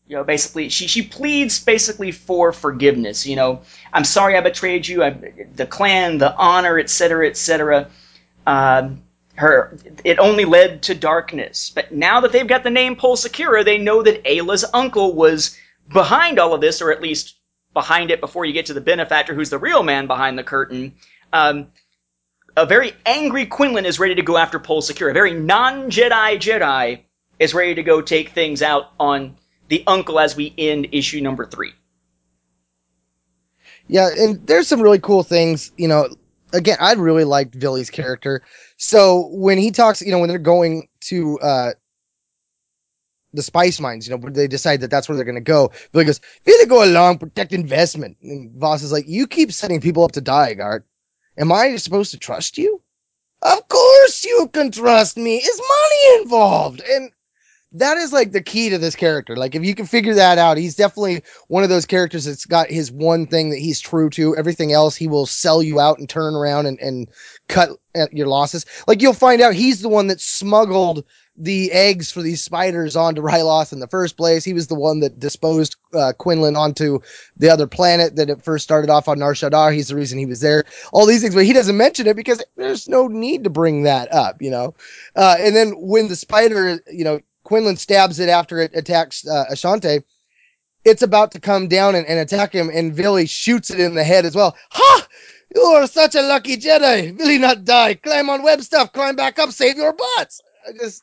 You 0.08 0.16
know, 0.16 0.24
basically, 0.24 0.70
she 0.70 0.88
she 0.88 1.04
pleads 1.04 1.64
basically 1.64 2.12
for 2.12 2.52
forgiveness. 2.52 3.28
You 3.28 3.36
know, 3.36 3.62
I'm 3.94 4.04
sorry 4.04 4.36
I 4.36 4.42
betrayed 4.42 4.88
you. 4.88 5.04
I, 5.04 5.12
the 5.54 5.68
clan, 5.68 6.18
the 6.18 6.36
honor, 6.36 6.80
etc., 6.80 7.28
etc. 7.28 7.92
Um, 8.48 9.04
her 9.36 9.78
it 10.04 10.18
only 10.18 10.46
led 10.46 10.82
to 10.84 10.96
darkness. 10.96 11.70
But 11.70 11.92
now 11.92 12.22
that 12.22 12.32
they've 12.32 12.48
got 12.48 12.64
the 12.64 12.72
name 12.72 12.96
Pol 12.96 13.16
Secura, 13.16 13.64
they 13.64 13.78
know 13.78 14.02
that 14.02 14.24
Aayla's 14.24 14.66
uncle 14.74 15.14
was 15.14 15.56
behind 15.94 16.40
all 16.40 16.56
of 16.56 16.62
this, 16.62 16.82
or 16.82 16.92
at 16.92 17.04
least 17.04 17.36
behind 17.76 18.10
it 18.10 18.20
before 18.20 18.46
you 18.46 18.54
get 18.54 18.66
to 18.68 18.74
the 18.74 18.82
benefactor, 18.82 19.36
who's 19.36 19.52
the 19.52 19.60
real 19.60 19.84
man 19.84 20.08
behind 20.08 20.40
the 20.40 20.44
curtain, 20.44 20.96
um, 21.32 21.68
a 22.58 22.66
very 22.66 22.94
angry 23.06 23.46
Quinlan 23.46 23.86
is 23.86 24.00
ready 24.00 24.16
to 24.16 24.24
go 24.24 24.38
after 24.38 24.58
Pol 24.58 24.82
Secura. 24.82 25.12
A 25.12 25.14
very 25.14 25.34
non-Jedi 25.34 26.38
Jedi 26.38 27.02
is 27.38 27.54
ready 27.54 27.76
to 27.76 27.84
go 27.84 28.02
take 28.02 28.30
things 28.30 28.64
out 28.64 28.92
on 29.00 29.36
the 29.68 29.84
uncle 29.86 30.20
as 30.20 30.36
we 30.36 30.54
end 30.58 30.88
issue 30.94 31.22
number 31.22 31.46
three. 31.46 31.74
Yeah, 33.88 34.10
and 34.18 34.48
there's 34.48 34.68
some 34.68 34.82
really 34.82 35.00
cool 35.00 35.22
things. 35.22 35.72
You 35.78 35.88
know, 35.88 36.10
again, 36.54 36.78
I 36.80 36.94
really 36.94 37.26
liked 37.26 37.54
Villie's 37.54 37.90
character. 37.90 38.42
So 38.78 39.28
when 39.32 39.58
he 39.58 39.72
talks, 39.72 40.02
you 40.02 40.12
know, 40.12 40.20
when 40.20 40.30
they're 40.30 40.40
going 40.40 40.88
to 41.02 41.38
uh 41.40 41.72
the 43.36 43.44
spice 43.44 43.80
mines, 43.80 44.08
you 44.08 44.12
know, 44.12 44.18
when 44.18 44.34
they 44.34 44.48
decide 44.48 44.82
that 44.82 44.90
that's 44.90 45.08
where 45.08 45.16
they're 45.16 45.26
going 45.26 45.36
to 45.36 45.42
go, 45.42 45.72
Villie 45.92 46.06
goes, 46.06 46.22
"Feel 46.44 46.66
go 46.68 46.84
along, 46.84 47.20
protect 47.20 47.54
investment." 47.54 48.18
And 48.22 48.52
Vos 48.60 48.84
is 48.84 48.92
like, 48.92 49.06
"You 49.08 49.28
keep 49.28 49.52
setting 49.52 49.82
people 49.82 50.04
up 50.04 50.14
to 50.14 50.22
die, 50.22 50.54
Gart. 50.54 50.86
Am 51.38 51.52
I 51.52 51.76
supposed 51.76 52.12
to 52.12 52.18
trust 52.18 52.58
you?" 52.58 52.82
Of 53.42 53.68
course 53.68 54.24
you 54.26 54.50
can 54.54 54.72
trust 54.72 55.18
me. 55.18 55.38
Is 55.38 55.62
money 55.62 56.22
involved? 56.24 56.82
And 56.82 57.12
that 57.74 57.98
is 57.98 58.14
like 58.14 58.32
the 58.32 58.42
key 58.42 58.70
to 58.70 58.78
this 58.78 58.96
character. 58.96 59.36
Like 59.36 59.54
if 59.54 59.64
you 59.64 59.76
can 59.76 59.86
figure 59.86 60.14
that 60.16 60.38
out, 60.38 60.58
he's 60.58 60.76
definitely 60.76 61.22
one 61.48 61.64
of 61.64 61.70
those 61.70 61.86
characters 61.86 62.26
that's 62.26 62.46
got 62.46 62.70
his 62.70 62.92
one 62.92 63.28
thing 63.28 63.50
that 63.50 63.60
he's 63.60 63.82
true 63.82 64.10
to. 64.12 64.36
Everything 64.36 64.72
else 64.72 64.96
he 64.96 65.08
will 65.08 65.26
sell 65.26 65.62
you 65.62 65.80
out 65.80 66.00
and 66.00 66.08
turn 66.10 66.36
around 66.36 66.68
and, 66.68 66.80
and 66.80 67.10
cut 67.50 67.70
at 67.94 68.14
your 68.14 68.28
losses. 68.28 68.66
Like 68.88 69.02
you'll 69.02 69.14
find 69.14 69.42
out 69.42 69.54
he's 69.54 69.82
the 69.82 69.90
one 69.90 70.08
that 70.08 70.22
smuggled 70.22 71.04
the 71.38 71.72
eggs 71.72 72.12
for 72.12 72.22
these 72.22 72.42
spiders 72.42 72.96
onto 72.96 73.22
Ryloth 73.22 73.74
in 73.74 73.80
the 73.80 73.88
first 73.88 74.18
place. 74.18 74.44
He 74.44 74.54
was 74.54 74.68
the 74.68 74.76
one 74.76 75.02
that 75.02 75.20
disposed 75.20 75.76
uh, 75.94 76.14
Quinlan 76.18 76.56
onto 76.56 77.00
the 77.38 77.50
other 77.50 77.68
planet 77.68 78.16
that 78.16 78.30
it 78.30 78.42
first 78.42 78.64
started 78.64 78.90
off 78.90 79.08
on 79.08 79.20
Nar 79.20 79.34
Shaddaa. 79.34 79.74
He's 79.74 79.90
the 79.90 79.96
reason 79.96 80.18
he 80.18 80.26
was 80.26 80.40
there. 80.40 80.64
All 80.94 81.06
these 81.06 81.22
things, 81.22 81.36
but 81.36 81.46
he 81.46 81.54
doesn't 81.54 81.78
mention 81.78 82.08
it 82.08 82.16
because 82.16 82.44
there's 82.56 82.88
no 82.88 83.08
need 83.08 83.44
to 83.44 83.50
bring 83.50 83.84
that 83.84 84.14
up, 84.14 84.42
you 84.42 84.50
know. 84.50 84.76
Uh, 85.16 85.36
and 85.40 85.56
then 85.56 85.72
when 85.72 86.08
the 86.08 86.16
spider, 86.16 86.80
you 86.92 87.04
know, 87.04 87.20
Quinlan 87.44 87.78
stabs 87.78 88.20
it 88.20 88.30
after 88.30 88.60
it 88.60 88.72
attacks 88.76 89.26
uh, 89.28 89.46
Ashante. 89.52 90.04
It's 90.84 91.02
about 91.02 91.32
to 91.32 91.40
come 91.40 91.68
down 91.68 91.96
and, 91.96 92.06
and 92.06 92.20
attack 92.20 92.54
him, 92.54 92.70
and 92.72 92.94
Villie 92.94 93.26
shoots 93.26 93.72
it 93.72 93.80
in 93.80 93.96
the 93.96 94.04
head 94.04 94.24
as 94.24 94.36
well. 94.36 94.56
Ha! 94.70 95.08
You 95.56 95.62
are 95.62 95.88
such 95.88 96.16
a 96.16 96.22
lucky 96.22 96.58
Jedi. 96.58 97.18
Will 97.18 97.30
he 97.30 97.38
not 97.38 97.66
die? 97.66 97.96
Climb 97.96 98.30
on 98.30 98.44
web 98.44 98.62
stuff. 98.62 98.94
Climb 98.94 99.16
back 99.16 99.40
up. 99.40 99.52
Save 99.52 99.78
your 99.78 99.94
butts. 99.94 100.42
I 100.68 100.74
just, 100.74 101.02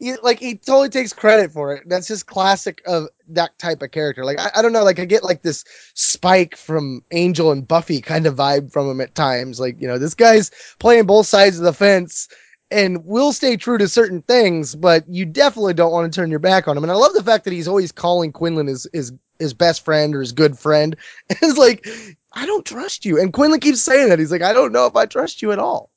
he, 0.00 0.16
like, 0.22 0.40
he 0.40 0.56
totally 0.56 0.88
takes 0.88 1.12
credit 1.12 1.52
for 1.52 1.74
it. 1.74 1.84
That's 1.86 2.08
just 2.08 2.26
classic 2.26 2.82
of 2.86 3.08
that 3.28 3.56
type 3.58 3.82
of 3.82 3.90
character. 3.90 4.24
Like, 4.24 4.40
I, 4.40 4.50
I 4.56 4.62
don't 4.62 4.72
know. 4.72 4.82
Like, 4.82 4.98
I 4.98 5.04
get 5.04 5.22
like 5.22 5.42
this 5.42 5.62
Spike 5.94 6.56
from 6.56 7.04
Angel 7.12 7.52
and 7.52 7.68
Buffy 7.68 8.00
kind 8.00 8.26
of 8.26 8.36
vibe 8.36 8.72
from 8.72 8.90
him 8.90 9.00
at 9.02 9.14
times. 9.14 9.60
Like, 9.60 9.80
you 9.80 9.86
know, 9.86 9.98
this 9.98 10.14
guy's 10.14 10.50
playing 10.78 11.04
both 11.04 11.26
sides 11.26 11.58
of 11.58 11.64
the 11.64 11.74
fence 11.74 12.28
and 12.70 13.04
will 13.04 13.32
stay 13.32 13.56
true 13.56 13.78
to 13.78 13.88
certain 13.88 14.22
things, 14.22 14.74
but 14.74 15.06
you 15.08 15.26
definitely 15.26 15.74
don't 15.74 15.92
want 15.92 16.10
to 16.10 16.16
turn 16.16 16.30
your 16.30 16.38
back 16.38 16.66
on 16.66 16.76
him. 16.76 16.84
And 16.84 16.92
I 16.92 16.96
love 16.96 17.12
the 17.12 17.22
fact 17.22 17.44
that 17.44 17.52
he's 17.52 17.68
always 17.68 17.92
calling 17.92 18.32
Quinlan 18.32 18.68
his 18.68 18.86
his 18.92 19.12
his 19.38 19.54
best 19.54 19.84
friend 19.84 20.14
or 20.14 20.20
his 20.20 20.32
good 20.32 20.58
friend. 20.58 20.96
It's 21.30 21.58
like, 21.58 21.86
I 22.32 22.46
don't 22.46 22.64
trust 22.64 23.04
you. 23.04 23.20
And 23.20 23.32
Quinlan 23.32 23.60
keeps 23.60 23.82
saying 23.82 24.08
that. 24.08 24.18
He's 24.18 24.32
like, 24.32 24.42
I 24.42 24.52
don't 24.52 24.72
know 24.72 24.86
if 24.86 24.96
I 24.96 25.06
trust 25.06 25.42
you 25.42 25.52
at 25.52 25.58
all. 25.58 25.90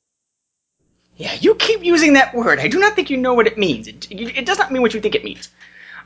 Yeah, 1.16 1.34
you 1.40 1.54
keep 1.54 1.84
using 1.84 2.14
that 2.14 2.34
word. 2.34 2.58
I 2.58 2.68
do 2.68 2.78
not 2.80 2.94
think 2.94 3.10
you 3.10 3.16
know 3.16 3.34
what 3.34 3.46
it 3.46 3.56
means. 3.56 3.86
It, 3.86 4.10
it 4.10 4.46
does 4.46 4.58
not 4.58 4.72
mean 4.72 4.82
what 4.82 4.94
you 4.94 5.00
think 5.00 5.14
it 5.14 5.24
means. 5.24 5.48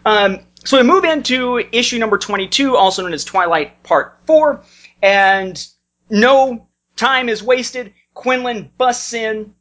Um, 0.05 0.41
so 0.65 0.77
we 0.77 0.83
move 0.83 1.05
into 1.05 1.65
issue 1.73 1.99
number 1.99 2.19
22, 2.19 2.77
also 2.77 3.03
known 3.03 3.13
as 3.15 3.25
Twilight 3.25 3.83
Part 3.83 4.19
4, 4.27 4.63
and 5.03 5.67
no 6.11 6.69
time 6.97 7.29
is 7.29 7.43
wasted. 7.43 7.95
Quinlan 8.15 8.71
busts 8.77 9.13
in, 9.13 9.55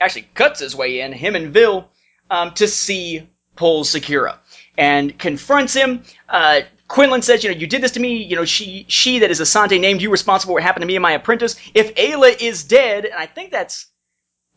actually 0.00 0.28
cuts 0.34 0.60
his 0.60 0.76
way 0.76 1.00
in, 1.00 1.12
him 1.12 1.34
and 1.34 1.52
Vil, 1.52 1.88
um, 2.30 2.52
to 2.54 2.68
see 2.68 3.28
Pol 3.56 3.84
Secura 3.84 4.36
and 4.78 5.18
confronts 5.18 5.74
him. 5.74 6.02
Uh, 6.28 6.60
Quinlan 6.88 7.22
says, 7.22 7.42
you 7.42 7.50
know, 7.50 7.56
you 7.56 7.66
did 7.66 7.82
this 7.82 7.92
to 7.92 8.00
me. 8.00 8.22
You 8.22 8.36
know, 8.36 8.44
she, 8.44 8.84
she 8.88 9.18
that 9.20 9.30
is 9.30 9.40
Asante 9.40 9.80
named 9.80 10.02
you 10.02 10.10
responsible 10.10 10.50
for 10.50 10.54
what 10.54 10.62
happened 10.62 10.82
to 10.82 10.86
me 10.86 10.96
and 10.96 11.02
my 11.02 11.12
apprentice. 11.12 11.56
If 11.74 11.94
Aayla 11.94 12.40
is 12.40 12.64
dead, 12.64 13.06
and 13.06 13.14
I 13.14 13.26
think 13.26 13.50
that's, 13.50 13.86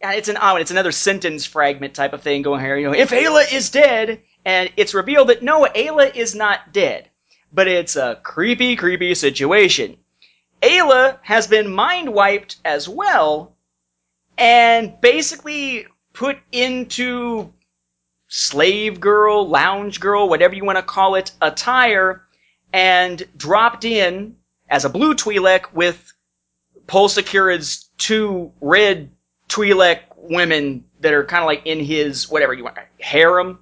it's 0.02 0.30
an 0.30 0.38
oh, 0.42 0.56
it's 0.56 0.72
another 0.72 0.92
sentence 0.92 1.46
fragment 1.46 1.94
type 1.94 2.14
of 2.14 2.22
thing 2.22 2.42
going 2.42 2.62
here. 2.62 2.78
You 2.78 2.88
know, 2.88 2.94
if 2.94 3.10
Aayla 3.10 3.52
is 3.54 3.70
dead, 3.70 4.22
and 4.46 4.72
it's 4.78 4.94
revealed 4.94 5.30
that 5.30 5.44
no, 5.44 5.66
Aayla 5.66 6.16
is 6.16 6.36
not 6.36 6.72
dead, 6.72 7.10
but 7.52 7.68
it's 7.68 7.96
a 7.96 8.20
creepy, 8.24 8.76
creepy 8.76 9.16
situation. 9.16 9.98
Aayla 10.62 11.20
has 11.22 11.48
been 11.48 11.74
mind 11.74 12.14
wiped 12.14 12.58
as 12.66 12.88
well, 12.88 13.56
and 14.38 15.00
basically 15.02 15.88
put 16.14 16.38
into 16.52 17.54
slave 18.28 19.00
girl, 19.00 19.48
lounge 19.48 20.00
girl, 20.00 20.30
whatever 20.30 20.56
you 20.56 20.64
want 20.64 20.78
to 20.78 20.84
call 20.84 21.16
it, 21.16 21.32
attire, 21.42 22.24
and 22.72 23.24
dropped 23.36 23.84
in 23.86 24.36
as 24.70 24.86
a 24.86 24.90
blue 24.90 25.16
Twi'lek 25.16 25.74
with 25.74 26.14
Pol 26.88 27.10
Secura's 27.10 27.90
two 27.98 28.52
red 28.62 29.12
Twi'lek 29.50 30.02
women 30.16 30.86
that 31.02 31.14
are 31.14 31.26
kind 31.26 31.42
of 31.42 31.48
like 31.48 31.66
in 31.66 31.80
his 31.80 32.30
whatever 32.30 32.54
you 32.54 32.64
want 32.64 32.78
harem, 33.00 33.60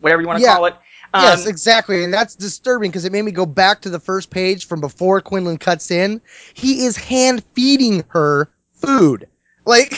whatever 0.00 0.22
you 0.22 0.28
want 0.28 0.38
to 0.38 0.44
Yeah. 0.44 0.54
call 0.54 0.66
it. 0.66 0.74
Um, 1.12 1.24
yes, 1.24 1.46
exactly. 1.46 2.04
And 2.04 2.14
that's 2.14 2.36
disturbing 2.36 2.90
because 2.90 3.04
it 3.04 3.12
made 3.12 3.22
me 3.22 3.32
go 3.32 3.46
back 3.46 3.80
to 3.82 3.90
the 3.90 3.98
first 3.98 4.30
page 4.30 4.66
from 4.66 4.80
before 4.80 5.20
Quinlan 5.20 5.58
cuts 5.58 5.90
in. 5.90 6.20
He 6.54 6.84
is 6.84 6.96
hand 6.96 7.42
feeding 7.54 8.04
her 8.08 8.48
food. 8.74 9.26
Like, 9.64 9.90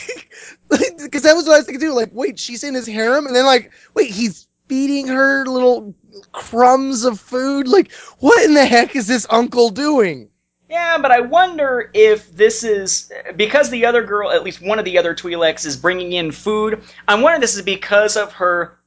because 0.71 1.23
that 1.23 1.35
was 1.35 1.45
what 1.47 1.55
I 1.55 1.59
was 1.59 1.67
thinking 1.67 1.81
too. 1.81 1.93
Like, 1.93 2.11
wait, 2.13 2.39
she's 2.39 2.65
in 2.65 2.75
his 2.75 2.87
harem, 2.87 3.27
and 3.27 3.37
then 3.37 3.45
like, 3.45 3.73
wait, 3.95 4.11
he's 4.11 4.47
feeding 4.69 5.07
her 5.09 5.45
little 5.47 5.95
crumbs 6.33 7.05
of 7.05 7.21
food. 7.21 7.69
Like, 7.69 7.93
what 8.21 8.43
in 8.45 8.55
the 8.55 8.65
heck 8.65 8.97
is 8.97 9.07
this 9.07 9.27
uncle 9.29 9.71
doing? 9.71 10.29
Yeah, 10.73 10.97
but 10.97 11.11
I 11.11 11.21
wonder 11.21 11.91
if 11.93 12.35
this 12.35 12.65
is 12.65 13.13
because 13.37 13.69
the 13.69 13.85
other 13.85 14.03
girl, 14.03 14.31
at 14.31 14.43
least 14.43 14.63
one 14.63 14.79
of 14.79 14.87
the 14.87 14.97
other 14.97 15.15
Twi'leks, 15.15 15.67
is 15.67 15.77
bringing 15.77 16.13
in 16.13 16.33
food. 16.33 16.83
I'm 17.07 17.21
wondering 17.21 17.43
if 17.43 17.49
this 17.51 17.57
is 17.57 17.63
because 17.63 18.17
of 18.17 18.33
her 18.33 18.79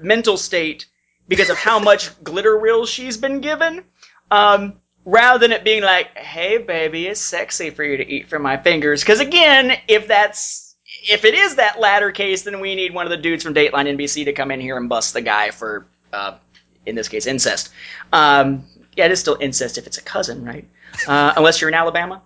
mental 0.00 0.36
state, 0.36 0.86
because 1.26 1.50
of 1.50 1.56
how 1.56 1.80
much 1.80 2.10
glitteryll 2.22 2.86
she's 2.86 3.16
been 3.16 3.40
given, 3.40 3.82
um, 4.30 4.74
rather 5.04 5.40
than 5.40 5.50
it 5.50 5.64
being 5.64 5.82
like, 5.82 6.16
"Hey, 6.16 6.58
baby, 6.58 7.08
it's 7.08 7.20
sexy 7.20 7.70
for 7.70 7.82
you 7.82 7.96
to 7.96 8.08
eat 8.08 8.28
from 8.28 8.42
my 8.42 8.56
fingers." 8.56 9.02
Because 9.02 9.18
again, 9.18 9.76
if 9.88 10.06
that's 10.06 10.76
if 11.10 11.24
it 11.24 11.34
is 11.34 11.56
that 11.56 11.80
latter 11.80 12.12
case, 12.12 12.42
then 12.42 12.60
we 12.60 12.76
need 12.76 12.94
one 12.94 13.04
of 13.04 13.10
the 13.10 13.16
dudes 13.16 13.42
from 13.42 13.52
Dateline 13.52 13.98
NBC 13.98 14.26
to 14.26 14.32
come 14.32 14.52
in 14.52 14.60
here 14.60 14.76
and 14.76 14.88
bust 14.88 15.12
the 15.12 15.22
guy 15.22 15.50
for, 15.50 15.88
uh, 16.12 16.36
in 16.86 16.94
this 16.94 17.08
case, 17.08 17.26
incest. 17.26 17.70
Um, 18.12 18.64
yeah, 18.96 19.06
it 19.06 19.10
is 19.10 19.18
still 19.18 19.36
incest 19.40 19.76
if 19.76 19.88
it's 19.88 19.98
a 19.98 20.02
cousin, 20.02 20.44
right? 20.44 20.68
Uh, 21.06 21.34
unless 21.36 21.60
you're 21.60 21.68
in 21.68 21.74
Alabama. 21.74 22.22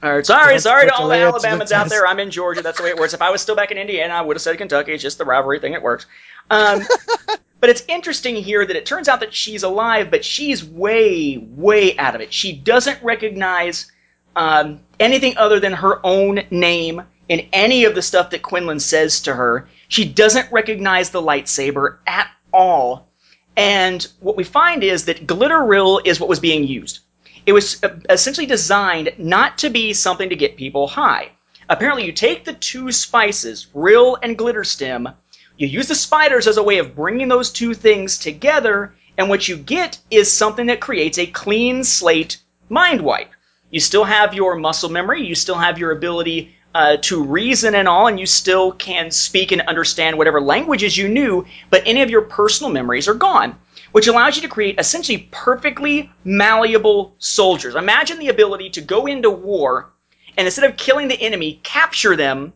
All 0.00 0.14
right, 0.14 0.24
sorry, 0.24 0.52
Don't 0.54 0.60
sorry 0.60 0.86
to 0.86 0.94
all 0.94 1.08
the 1.08 1.14
the 1.14 1.20
way 1.20 1.24
up 1.24 1.34
to 1.34 1.40
the 1.40 1.48
Alabamans 1.48 1.72
out 1.72 1.88
there. 1.88 2.06
I'm 2.06 2.20
in 2.20 2.30
Georgia. 2.30 2.62
That's 2.62 2.78
the 2.78 2.84
way 2.84 2.90
it 2.90 2.96
works. 2.96 3.14
If 3.14 3.22
I 3.22 3.30
was 3.30 3.42
still 3.42 3.56
back 3.56 3.72
in 3.72 3.78
Indiana, 3.78 4.14
I 4.14 4.20
would 4.20 4.36
have 4.36 4.42
said 4.42 4.56
Kentucky. 4.56 4.92
It's 4.92 5.02
just 5.02 5.18
the 5.18 5.24
rivalry 5.24 5.58
thing. 5.58 5.72
It 5.72 5.82
works. 5.82 6.06
Um, 6.50 6.82
but 7.60 7.68
it's 7.70 7.82
interesting 7.88 8.36
here 8.36 8.64
that 8.64 8.76
it 8.76 8.86
turns 8.86 9.08
out 9.08 9.20
that 9.20 9.34
she's 9.34 9.64
alive, 9.64 10.08
but 10.10 10.24
she's 10.24 10.64
way, 10.64 11.38
way 11.38 11.98
out 11.98 12.14
of 12.14 12.20
it. 12.20 12.32
She 12.32 12.52
doesn't 12.52 13.02
recognize 13.02 13.90
um, 14.36 14.80
anything 15.00 15.36
other 15.36 15.58
than 15.58 15.72
her 15.72 16.04
own 16.06 16.42
name 16.50 17.02
in 17.28 17.48
any 17.52 17.84
of 17.84 17.96
the 17.96 18.02
stuff 18.02 18.30
that 18.30 18.42
Quinlan 18.42 18.78
says 18.78 19.20
to 19.22 19.34
her. 19.34 19.68
She 19.88 20.04
doesn't 20.04 20.50
recognize 20.52 21.10
the 21.10 21.20
lightsaber 21.20 21.98
at 22.06 22.30
all. 22.52 23.08
And 23.56 24.06
what 24.20 24.36
we 24.36 24.44
find 24.44 24.84
is 24.84 25.06
that 25.06 25.26
glitteryll 25.26 26.06
is 26.06 26.20
what 26.20 26.28
was 26.28 26.38
being 26.38 26.62
used. 26.64 27.00
It 27.48 27.54
was 27.54 27.82
uh, 27.82 27.88
essentially 28.10 28.46
designed 28.46 29.14
not 29.16 29.56
to 29.58 29.70
be 29.70 29.94
something 29.94 30.28
to 30.28 30.36
get 30.36 30.58
people 30.58 30.86
high. 30.86 31.30
Apparently, 31.66 32.04
you 32.04 32.12
take 32.12 32.44
the 32.44 32.52
two 32.52 32.92
spices, 32.92 33.68
ryll 33.72 34.18
and 34.22 34.36
glitterstim, 34.36 35.14
you 35.56 35.66
use 35.66 35.88
the 35.88 35.94
spiders 35.94 36.46
as 36.46 36.58
a 36.58 36.62
way 36.62 36.76
of 36.76 36.94
bringing 36.94 37.28
those 37.28 37.50
two 37.50 37.72
things 37.72 38.18
together, 38.18 38.92
and 39.16 39.30
what 39.30 39.48
you 39.48 39.56
get 39.56 39.98
is 40.10 40.30
something 40.30 40.66
that 40.66 40.80
creates 40.80 41.18
a 41.18 41.24
clean 41.24 41.84
slate 41.84 42.36
mind 42.68 43.00
wipe. 43.00 43.30
You 43.70 43.80
still 43.80 44.04
have 44.04 44.34
your 44.34 44.56
muscle 44.56 44.90
memory, 44.90 45.26
you 45.26 45.34
still 45.34 45.56
have 45.56 45.78
your 45.78 45.92
ability 45.92 46.54
uh, 46.74 46.98
to 47.00 47.24
reason 47.24 47.74
and 47.74 47.88
all, 47.88 48.08
and 48.08 48.20
you 48.20 48.26
still 48.26 48.72
can 48.72 49.10
speak 49.10 49.52
and 49.52 49.62
understand 49.62 50.18
whatever 50.18 50.42
languages 50.42 50.98
you 50.98 51.08
knew, 51.08 51.46
but 51.70 51.82
any 51.86 52.02
of 52.02 52.10
your 52.10 52.22
personal 52.22 52.70
memories 52.70 53.08
are 53.08 53.14
gone, 53.14 53.58
which 53.92 54.06
allows 54.06 54.36
you 54.36 54.42
to 54.42 54.48
create 54.48 54.78
essentially 54.78 55.28
perfectly 55.30 56.10
malleable 56.24 57.14
soldiers. 57.18 57.74
Imagine 57.74 58.18
the 58.18 58.28
ability 58.28 58.70
to 58.70 58.80
go 58.80 59.06
into 59.06 59.30
war 59.30 59.92
and 60.36 60.46
instead 60.46 60.70
of 60.70 60.76
killing 60.76 61.08
the 61.08 61.20
enemy, 61.20 61.60
capture 61.62 62.14
them, 62.14 62.52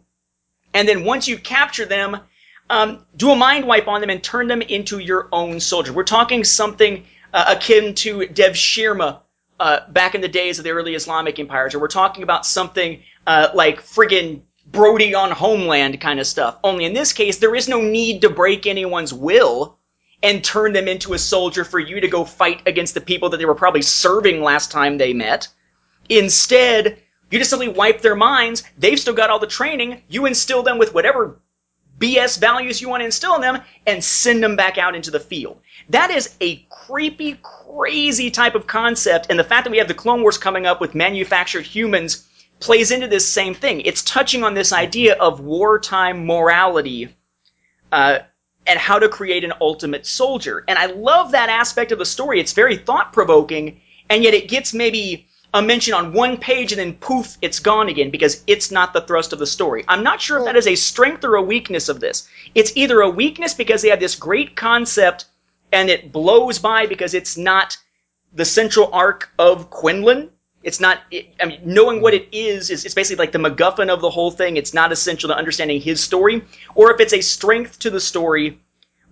and 0.73 0.89
then 0.89 1.05
once 1.05 1.27
you 1.27 1.37
capture 1.37 1.85
them, 1.85 2.19
um, 2.71 3.05
do 3.17 3.31
a 3.31 3.37
mind 3.37 3.67
wipe 3.67 3.89
on 3.89 4.01
them 4.01 4.09
and 4.09 4.23
turn 4.23 4.47
them 4.47 4.63
into 4.63 4.99
your 4.99 5.29
own 5.33 5.61
soldier. 5.61 5.93
We're 5.93 6.05
talking 6.05 6.45
something 6.45 7.05
uh, 7.35 7.57
akin 7.57 7.95
to 7.97 8.21
devshirme 8.21 9.21
uh, 9.61 9.81
back 9.91 10.15
in 10.15 10.21
the 10.21 10.29
days 10.29 10.59
of 10.59 10.65
the 10.65 10.71
early 10.71 10.95
Islamic 10.95 11.39
empires, 11.39 11.75
or 11.75 11.81
we're 11.81 11.89
talking 11.89 12.23
about 12.23 12.47
something 12.47 13.03
uh, 13.27 13.49
like 13.55 13.83
friggin' 13.83 14.43
Brody 14.67 15.15
on 15.15 15.33
Homeland 15.33 16.01
kind 16.01 16.21
of 16.21 16.27
stuff. 16.27 16.57
Only 16.65 16.85
in 16.85 16.95
this 16.95 17.13
case, 17.13 17.39
there 17.39 17.55
is 17.55 17.69
no 17.69 17.81
need 17.81 18.23
to 18.23 18.31
break 18.31 18.67
anyone's 18.67 19.13
will 19.13 19.77
and 20.23 20.45
turn 20.45 20.73
them 20.73 20.89
into 20.89 21.15
a 21.15 21.19
soldier 21.19 21.65
for 21.65 21.79
you 21.79 22.01
to 22.01 22.09
go 22.09 22.25
fight 22.25 22.63
against 22.67 22.95
the 22.95 23.01
people 23.01 23.29
that 23.31 23.39
they 23.39 23.45
were 23.45 23.55
probably 23.55 23.83
serving 23.83 24.43
last 24.43 24.71
time 24.71 24.99
they 24.99 25.13
met. 25.13 25.49
Instead, 26.09 26.99
you 27.31 27.39
just 27.39 27.51
simply 27.51 27.69
wipe 27.69 28.03
their 28.03 28.15
minds. 28.15 28.63
They've 28.79 29.01
still 29.01 29.15
got 29.15 29.31
all 29.31 29.39
the 29.39 29.47
training. 29.47 30.03
You 30.09 30.27
instill 30.27 30.63
them 30.63 30.79
with 30.79 30.95
whatever 30.95 31.41
BS 31.99 32.39
values 32.39 32.81
you 32.81 32.89
want 32.89 33.01
to 33.01 33.07
instill 33.07 33.37
in 33.37 33.41
them 33.41 33.63
and 33.87 34.03
send 34.03 34.43
them 34.43 34.57
back 34.57 34.77
out 34.77 34.95
into 34.95 35.11
the 35.11 35.21
field. 35.21 35.61
That 35.89 36.11
is 36.11 36.37
a 36.41 36.67
creepy, 36.71 37.39
crazy 37.43 38.31
type 38.31 38.55
of 38.55 38.67
concept. 38.67 39.27
And 39.31 39.39
the 39.39 39.45
fact 39.45 39.65
that 39.65 39.71
we 39.71 39.79
have 39.79 39.89
the 39.89 39.95
Clone 39.95 40.23
Wars 40.23 40.37
coming 40.39 40.67
up 40.67 40.81
with 40.81 40.95
manufactured 40.95 41.65
humans 41.65 42.29
plays 42.61 42.91
into 42.91 43.09
this 43.09 43.27
same 43.27 43.55
thing. 43.55 43.81
It's 43.83 44.03
touching 44.03 44.45
on 44.45 44.55
this 44.55 44.73
idea 44.73 45.15
of 45.15 45.41
wartime 45.41 46.27
morality 46.27 47.15
uh, 47.93 48.21
and 48.67 48.79
how 48.79 48.99
to 48.99 49.09
create 49.09 49.45
an 49.45 49.53
ultimate 49.61 50.07
soldier. 50.07 50.65
And 50.69 50.79
I 50.79 50.87
love 50.87 51.33
that 51.33 51.49
aspect 51.49 51.93
of 51.93 51.99
the 51.99 52.05
story. 52.05 52.41
It's 52.41 52.53
very 52.53 52.77
thought 52.77 53.13
provoking, 53.13 53.81
and 54.09 54.23
yet 54.23 54.35
it 54.35 54.49
gets 54.49 54.73
maybe 54.73 55.27
a 55.55 55.63
mention 55.63 55.93
on 55.93 56.13
one 56.13 56.39
page 56.39 56.73
and 56.73 56.79
then 56.79 56.95
poof, 56.95 57.37
it's 57.43 57.59
gone 57.59 57.89
again 57.89 58.11
because 58.11 58.43
it's 58.47 58.71
not 58.71 58.93
the 58.93 59.03
thrust 59.03 59.33
of 59.33 59.39
the 59.39 59.47
story. 59.47 59.85
I'm 59.87 60.03
not 60.03 60.21
sure 60.21 60.39
if 60.39 60.45
that 60.47 60.57
is 60.57 60.67
a 60.67 60.75
strength 60.75 61.25
or 61.25 61.35
a 61.35 61.43
weakness 61.43 61.89
of 61.89 62.01
this. 62.01 62.27
It's 62.55 62.73
either 62.75 63.01
a 63.01 63.11
weakness 63.11 63.53
because 63.53 63.83
they 63.83 63.91
have 63.91 64.01
this 64.01 64.15
great 64.15 64.57
concept 64.57 65.27
and 65.71 65.91
it 65.91 66.13
blows 66.13 66.59
by 66.59 66.87
because 66.87 67.13
it's 67.13 67.37
not 67.37 67.77
the 68.33 68.45
central 68.45 68.89
arc 68.93 69.31
of 69.39 69.69
Quinlan. 69.69 70.31
It's 70.63 70.81
not, 70.81 71.01
it, 71.11 71.35
I 71.41 71.47
mean, 71.47 71.61
knowing 71.65 72.01
what 72.01 72.15
it 72.15 72.29
is, 72.33 72.71
is, 72.71 72.85
it's 72.85 72.95
basically 72.95 73.25
like 73.25 73.33
the 73.33 73.39
MacGuffin 73.39 73.89
of 73.89 74.01
the 74.01 74.11
whole 74.11 74.31
thing. 74.31 74.57
It's 74.57 74.73
not 74.73 74.93
essential 74.93 75.29
to 75.29 75.37
understanding 75.37 75.81
his 75.81 76.01
story. 76.01 76.45
Or 76.75 76.93
if 76.93 77.01
it's 77.01 77.13
a 77.13 77.21
strength 77.21 77.79
to 77.81 77.91
the 77.91 78.01
story 78.01 78.61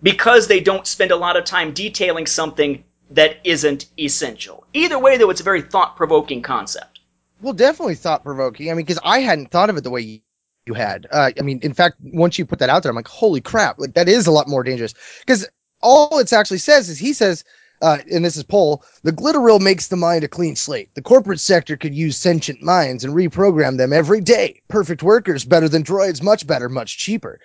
because 0.03 0.47
they 0.47 0.61
don't 0.61 0.87
spend 0.87 1.11
a 1.11 1.17
lot 1.17 1.37
of 1.37 1.45
time 1.45 1.73
detailing 1.73 2.27
something 2.27 2.85
that 3.11 3.39
isn't 3.45 3.87
essential. 3.99 4.65
Either 4.73 4.99
way, 4.99 5.17
though, 5.17 5.31
it's 5.31 5.41
a 5.41 5.45
very 5.45 5.63
thought 5.63 5.97
provoking 5.97 6.43
concept. 6.43 7.01
Well, 7.43 7.53
definitely 7.53 7.97
thought 7.97 8.23
provoking. 8.23 8.71
I 8.71 8.75
mean, 8.75 8.87
because 8.87 9.01
I 9.05 9.19
hadn't 9.21 9.51
thought 9.51 9.71
of 9.71 9.77
it 9.77 9.85
the 9.85 9.91
way 9.91 10.01
you, 10.01 10.21
you 10.67 10.75
had. 10.75 11.07
Uh, 11.11 11.33
I 11.39 11.43
mean, 11.43 11.59
in 11.63 11.75
fact, 11.75 11.97
once 12.01 12.39
you 12.39 12.47
put 12.47 12.61
that 12.61 12.69
out 12.69 12.83
there, 12.83 12.91
I'm 12.91 12.97
like, 12.97 13.09
holy 13.09 13.41
crap, 13.41 13.79
like 13.79 13.95
that 13.95 14.09
is 14.09 14.27
a 14.27 14.31
lot 14.31 14.47
more 14.47 14.63
dangerous. 14.63 14.95
Because 15.21 15.49
all 15.83 16.19
it 16.19 16.33
actually 16.33 16.59
says 16.59 16.89
is 16.89 16.99
he 16.99 17.13
says, 17.13 17.45
uh, 17.81 17.99
and 18.13 18.25
this 18.25 18.37
is 18.37 18.43
Paul, 18.43 18.85
the 19.03 19.13
glitteryll 19.13 19.61
makes 19.61 19.89
the 19.89 19.97
mind 19.97 20.25
a 20.25 20.29
clean 20.29 20.57
slate. 20.57 20.95
The 20.95 21.03
corporate 21.03 21.41
sector 21.41 21.77
could 21.77 21.95
use 21.95 22.17
sentient 22.17 22.63
minds 22.63 23.05
and 23.05 23.15
reprogram 23.15 23.79
them 23.79 23.93
every 23.93 24.21
day. 24.21 24.61
Perfect 24.69 25.03
workers, 25.03 25.45
better 25.45 25.69
than 25.69 25.83
droids, 25.83 26.23
much 26.23 26.47
better, 26.47 26.69
much 26.69 26.99
cheaper. 26.99 27.41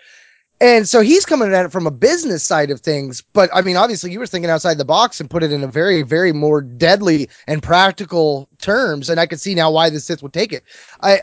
And 0.62 0.88
so 0.88 1.02
he's 1.02 1.26
coming 1.26 1.53
at 1.53 1.66
it 1.66 1.72
from 1.72 1.86
a 1.86 1.91
business 1.91 2.41
side 2.41 2.72
of 2.72 2.80
things. 2.80 3.22
But 3.34 3.49
I 3.53 3.62
mean, 3.62 3.76
obviously, 3.76 4.12
you 4.12 4.20
were 4.20 4.28
thinking 4.28 4.49
outside 4.49 4.78
the 4.78 4.86
box 4.86 5.20
and 5.20 5.30
put 5.30 5.44
it 5.44 5.52
in 5.52 5.64
a 5.64 5.68
very, 5.68 6.02
very 6.02 6.32
more 6.32 6.62
deadly 6.62 7.30
and 7.48 7.62
practical 7.62 8.48
terms. 8.60 9.10
And 9.10 9.20
I 9.20 9.26
could 9.26 9.41
see 9.41 9.53
now 9.53 9.70
why 9.70 9.90
the 9.90 9.99
Sith 9.99 10.24
would 10.24 10.34
take 10.34 10.53
it. 10.53 10.64
I, 11.02 11.22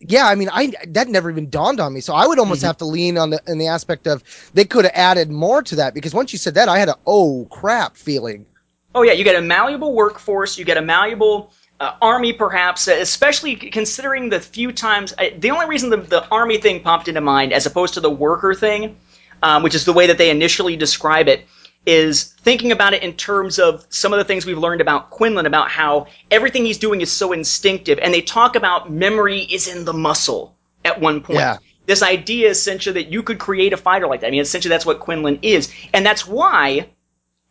yeah, 0.00 0.26
I 0.26 0.34
mean, 0.34 0.48
I 0.52 0.72
that 0.88 1.08
never 1.08 1.30
even 1.30 1.50
dawned 1.50 1.80
on 1.80 1.92
me. 1.92 2.00
So 2.00 2.14
I 2.14 2.26
would 2.26 2.38
almost 2.38 2.62
Mm-hmm. 2.62 2.64
have 2.64 2.76
to 2.78 2.84
lean 2.84 3.18
on 3.18 3.30
the 3.30 3.40
in 3.46 3.58
the 3.58 3.68
aspect 3.68 4.06
of 4.06 4.22
they 4.54 4.64
could 4.64 4.84
have 4.84 4.94
added 4.94 5.30
more 5.30 5.62
to 5.64 5.76
that 5.76 5.94
because 5.94 6.14
once 6.14 6.32
you 6.32 6.38
said 6.38 6.54
that, 6.54 6.68
I 6.68 6.78
had 6.78 6.88
a 6.88 6.96
oh 7.06 7.46
crap 7.50 7.96
feeling. 7.96 8.46
Oh 8.94 9.02
yeah, 9.02 9.12
you 9.12 9.24
get 9.24 9.36
a 9.36 9.42
malleable 9.42 9.94
workforce, 9.94 10.58
you 10.58 10.64
get 10.64 10.76
a 10.78 10.82
malleable 10.82 11.52
uh, 11.80 11.92
army, 12.00 12.32
perhaps, 12.32 12.88
uh, 12.88 12.92
especially 12.98 13.54
considering 13.56 14.30
the 14.30 14.40
few 14.40 14.72
times. 14.72 15.12
Uh, 15.18 15.26
the 15.38 15.50
only 15.50 15.66
reason 15.66 15.90
the, 15.90 15.98
the 15.98 16.26
army 16.30 16.58
thing 16.58 16.82
popped 16.82 17.08
into 17.08 17.20
mind, 17.20 17.52
as 17.52 17.66
opposed 17.66 17.94
to 17.94 18.00
the 18.00 18.10
worker 18.10 18.54
thing, 18.54 18.96
um, 19.42 19.62
which 19.62 19.74
is 19.74 19.84
the 19.84 19.92
way 19.92 20.06
that 20.06 20.18
they 20.18 20.30
initially 20.30 20.76
describe 20.76 21.28
it, 21.28 21.44
is 21.86 22.24
thinking 22.40 22.72
about 22.72 22.92
it 22.92 23.02
in 23.02 23.12
terms 23.14 23.58
of 23.60 23.86
some 23.90 24.12
of 24.12 24.18
the 24.18 24.24
things 24.24 24.44
we've 24.44 24.58
learned 24.58 24.80
about 24.80 25.10
Quinlan, 25.10 25.46
about 25.46 25.70
how 25.70 26.08
everything 26.32 26.64
he's 26.64 26.78
doing 26.78 27.00
is 27.00 27.10
so 27.10 27.32
instinctive, 27.32 27.98
and 28.00 28.12
they 28.12 28.20
talk 28.20 28.56
about 28.56 28.90
memory 28.90 29.42
is 29.42 29.68
in 29.68 29.84
the 29.84 29.92
muscle 29.92 30.56
at 30.84 31.00
one 31.00 31.20
point. 31.20 31.38
Yeah. 31.38 31.58
This 31.86 32.02
idea 32.02 32.50
essentially 32.50 33.00
that 33.02 33.12
you 33.12 33.22
could 33.22 33.38
create 33.38 33.72
a 33.72 33.76
fighter 33.76 34.08
like 34.08 34.20
that. 34.20 34.26
I 34.26 34.30
mean, 34.30 34.40
essentially 34.40 34.70
that's 34.70 34.84
what 34.84 34.98
Quinlan 34.98 35.38
is, 35.42 35.72
and 35.94 36.04
that's 36.04 36.26
why 36.26 36.90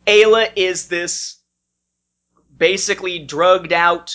Ayla 0.06 0.52
is 0.54 0.88
this 0.88 1.38
basically 2.58 3.18
drugged 3.18 3.72
out, 3.72 4.14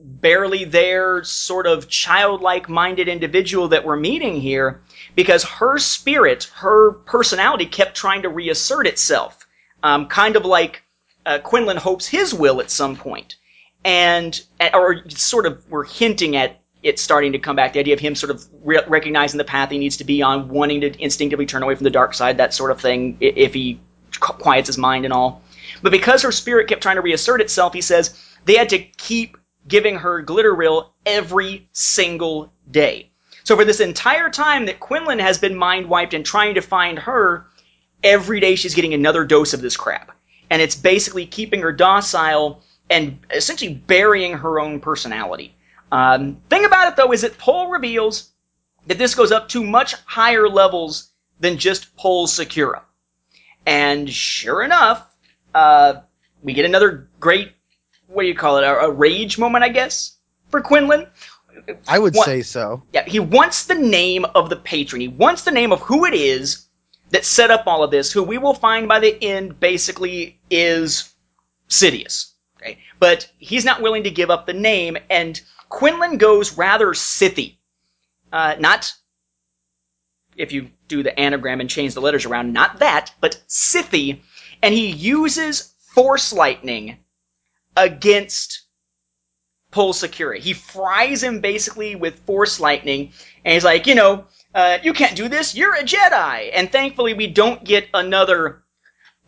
barely 0.00 0.64
there, 0.64 1.24
sort 1.24 1.66
of 1.66 1.88
childlike 1.88 2.68
minded 2.68 3.08
individual 3.08 3.68
that 3.68 3.84
we're 3.84 3.96
meeting 3.96 4.40
here 4.40 4.80
because 5.14 5.44
her 5.44 5.78
spirit, 5.78 6.44
her 6.54 6.92
personality 6.92 7.66
kept 7.66 7.96
trying 7.96 8.22
to 8.22 8.28
reassert 8.28 8.86
itself. 8.86 9.46
Um, 9.82 10.06
kind 10.06 10.36
of 10.36 10.44
like 10.44 10.82
uh, 11.26 11.38
Quinlan 11.38 11.76
hopes 11.76 12.06
his 12.06 12.32
will 12.32 12.60
at 12.60 12.70
some 12.70 12.96
point. 12.96 13.36
And, 13.84 14.40
or 14.72 15.08
sort 15.10 15.46
of, 15.46 15.68
we're 15.70 15.84
hinting 15.84 16.36
at 16.36 16.60
it 16.82 16.98
starting 16.98 17.32
to 17.32 17.38
come 17.38 17.56
back. 17.56 17.72
The 17.72 17.80
idea 17.80 17.94
of 17.94 18.00
him 18.00 18.14
sort 18.14 18.30
of 18.30 18.44
re- 18.62 18.82
recognizing 18.86 19.38
the 19.38 19.44
path 19.44 19.70
he 19.70 19.78
needs 19.78 19.96
to 19.98 20.04
be 20.04 20.22
on, 20.22 20.48
wanting 20.48 20.80
to 20.82 21.02
instinctively 21.02 21.46
turn 21.46 21.62
away 21.62 21.74
from 21.74 21.84
the 21.84 21.90
dark 21.90 22.14
side, 22.14 22.38
that 22.38 22.54
sort 22.54 22.70
of 22.70 22.80
thing, 22.80 23.16
if 23.20 23.54
he 23.54 23.80
quiets 24.20 24.68
his 24.68 24.78
mind 24.78 25.04
and 25.04 25.12
all. 25.12 25.42
But 25.82 25.92
because 25.92 26.22
her 26.22 26.32
spirit 26.32 26.68
kept 26.68 26.82
trying 26.82 26.96
to 26.96 27.02
reassert 27.02 27.40
itself, 27.40 27.72
he 27.72 27.80
says 27.80 28.18
they 28.44 28.56
had 28.56 28.68
to 28.70 28.78
keep 28.78 29.36
giving 29.66 29.96
her 29.96 30.22
glitter 30.22 30.54
glitteryll 30.54 30.90
every 31.06 31.68
single 31.72 32.52
day. 32.70 33.10
So 33.44 33.56
for 33.56 33.64
this 33.64 33.80
entire 33.80 34.30
time 34.30 34.66
that 34.66 34.80
Quinlan 34.80 35.18
has 35.18 35.38
been 35.38 35.54
mind 35.54 35.88
wiped 35.88 36.14
and 36.14 36.24
trying 36.24 36.54
to 36.54 36.62
find 36.62 36.98
her, 36.98 37.46
every 38.02 38.40
day 38.40 38.56
she's 38.56 38.74
getting 38.74 38.94
another 38.94 39.24
dose 39.24 39.52
of 39.52 39.60
this 39.60 39.76
crap. 39.76 40.10
And 40.50 40.60
it's 40.60 40.76
basically 40.76 41.26
keeping 41.26 41.60
her 41.60 41.72
docile 41.72 42.62
and 42.90 43.18
essentially 43.30 43.74
burying 43.74 44.34
her 44.38 44.58
own 44.58 44.80
personality. 44.80 45.54
Um, 45.92 46.38
thing 46.48 46.64
about 46.64 46.88
it 46.88 46.96
though 46.96 47.12
is 47.12 47.20
that 47.20 47.38
Pol 47.38 47.68
reveals 47.68 48.30
that 48.86 48.98
this 48.98 49.14
goes 49.14 49.30
up 49.30 49.48
to 49.50 49.62
much 49.62 49.94
higher 50.06 50.48
levels 50.48 51.10
than 51.38 51.58
just 51.58 51.96
Pol's 51.96 52.32
Secura. 52.32 52.82
And 53.66 54.10
sure 54.10 54.62
enough, 54.62 55.06
uh, 55.54 56.00
we 56.42 56.52
get 56.52 56.64
another 56.64 57.08
great, 57.20 57.52
what 58.06 58.22
do 58.22 58.28
you 58.28 58.34
call 58.34 58.58
it, 58.58 58.64
a, 58.64 58.80
a 58.80 58.90
rage 58.90 59.38
moment, 59.38 59.64
I 59.64 59.68
guess, 59.68 60.16
for 60.50 60.60
Quinlan. 60.60 61.06
I 61.88 61.98
would 61.98 62.14
What- 62.14 62.24
say 62.24 62.42
so. 62.42 62.82
Yeah, 62.92 63.04
he 63.06 63.20
wants 63.20 63.64
the 63.64 63.74
name 63.74 64.24
of 64.24 64.50
the 64.50 64.56
patron. 64.56 65.00
He 65.00 65.08
wants 65.08 65.42
the 65.42 65.50
name 65.50 65.72
of 65.72 65.80
who 65.80 66.04
it 66.04 66.14
is 66.14 66.66
that 67.10 67.24
set 67.24 67.50
up 67.50 67.66
all 67.66 67.82
of 67.82 67.90
this, 67.90 68.12
who 68.12 68.22
we 68.22 68.38
will 68.38 68.54
find 68.54 68.88
by 68.88 69.00
the 69.00 69.22
end 69.22 69.60
basically 69.60 70.38
is 70.50 71.12
Sidious. 71.68 72.32
Okay? 72.60 72.78
But 72.98 73.30
he's 73.38 73.64
not 73.64 73.82
willing 73.82 74.04
to 74.04 74.10
give 74.10 74.30
up 74.30 74.46
the 74.46 74.52
name, 74.52 74.96
and 75.10 75.40
Quinlan 75.68 76.18
goes 76.18 76.56
rather 76.56 76.88
Sithy. 76.88 77.56
Uh, 78.32 78.56
not, 78.58 78.92
if 80.36 80.52
you 80.52 80.70
do 80.88 81.02
the 81.02 81.18
anagram 81.18 81.60
and 81.60 81.70
change 81.70 81.94
the 81.94 82.00
letters 82.00 82.26
around, 82.26 82.52
not 82.52 82.80
that, 82.80 83.12
but 83.20 83.40
Sithy, 83.48 84.20
and 84.62 84.74
he 84.74 84.88
uses 84.90 85.74
Force 85.94 86.32
Lightning 86.32 86.98
against 87.76 88.62
Pol 89.74 89.92
Secura. 89.92 90.38
He 90.38 90.52
fries 90.52 91.20
him 91.20 91.40
basically 91.40 91.96
with 91.96 92.20
Force 92.20 92.60
Lightning, 92.60 93.10
and 93.44 93.54
he's 93.54 93.64
like, 93.64 93.88
you 93.88 93.96
know, 93.96 94.24
uh, 94.54 94.78
you 94.84 94.92
can't 94.92 95.16
do 95.16 95.28
this, 95.28 95.56
you're 95.56 95.74
a 95.74 95.82
Jedi! 95.82 96.50
And 96.54 96.70
thankfully, 96.70 97.12
we 97.12 97.26
don't 97.26 97.64
get 97.64 97.88
another, 97.92 98.62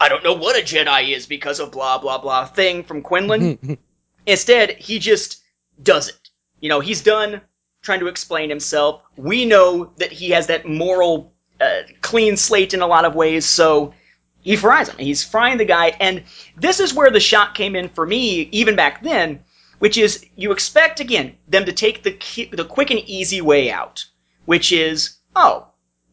I 0.00 0.08
don't 0.08 0.22
know 0.22 0.34
what 0.34 0.56
a 0.56 0.62
Jedi 0.62 1.16
is 1.16 1.26
because 1.26 1.58
of 1.58 1.72
blah 1.72 1.98
blah 1.98 2.18
blah 2.18 2.46
thing 2.46 2.84
from 2.84 3.02
Quinlan. 3.02 3.76
Instead, 4.26 4.70
he 4.78 5.00
just 5.00 5.42
does 5.82 6.10
it. 6.10 6.30
You 6.60 6.68
know, 6.68 6.78
he's 6.78 7.02
done 7.02 7.40
trying 7.82 8.00
to 8.00 8.06
explain 8.06 8.48
himself. 8.48 9.02
We 9.16 9.46
know 9.46 9.90
that 9.96 10.12
he 10.12 10.30
has 10.30 10.46
that 10.46 10.64
moral, 10.64 11.32
uh, 11.60 11.82
clean 12.02 12.36
slate 12.36 12.72
in 12.72 12.82
a 12.82 12.86
lot 12.86 13.04
of 13.04 13.16
ways, 13.16 13.46
so 13.46 13.94
he 14.42 14.54
fries 14.54 14.90
him. 14.90 14.98
He's 14.98 15.24
frying 15.24 15.58
the 15.58 15.64
guy, 15.64 15.88
and 15.98 16.22
this 16.56 16.78
is 16.78 16.94
where 16.94 17.10
the 17.10 17.18
shock 17.18 17.56
came 17.56 17.74
in 17.74 17.88
for 17.88 18.06
me, 18.06 18.48
even 18.52 18.76
back 18.76 19.02
then, 19.02 19.40
which 19.78 19.98
is 19.98 20.24
you 20.36 20.52
expect 20.52 21.00
again 21.00 21.36
them 21.48 21.64
to 21.64 21.72
take 21.72 22.02
the 22.02 22.16
the 22.52 22.64
quick 22.64 22.90
and 22.90 23.00
easy 23.00 23.40
way 23.40 23.70
out, 23.70 24.04
which 24.44 24.72
is 24.72 25.16
oh, 25.34 25.66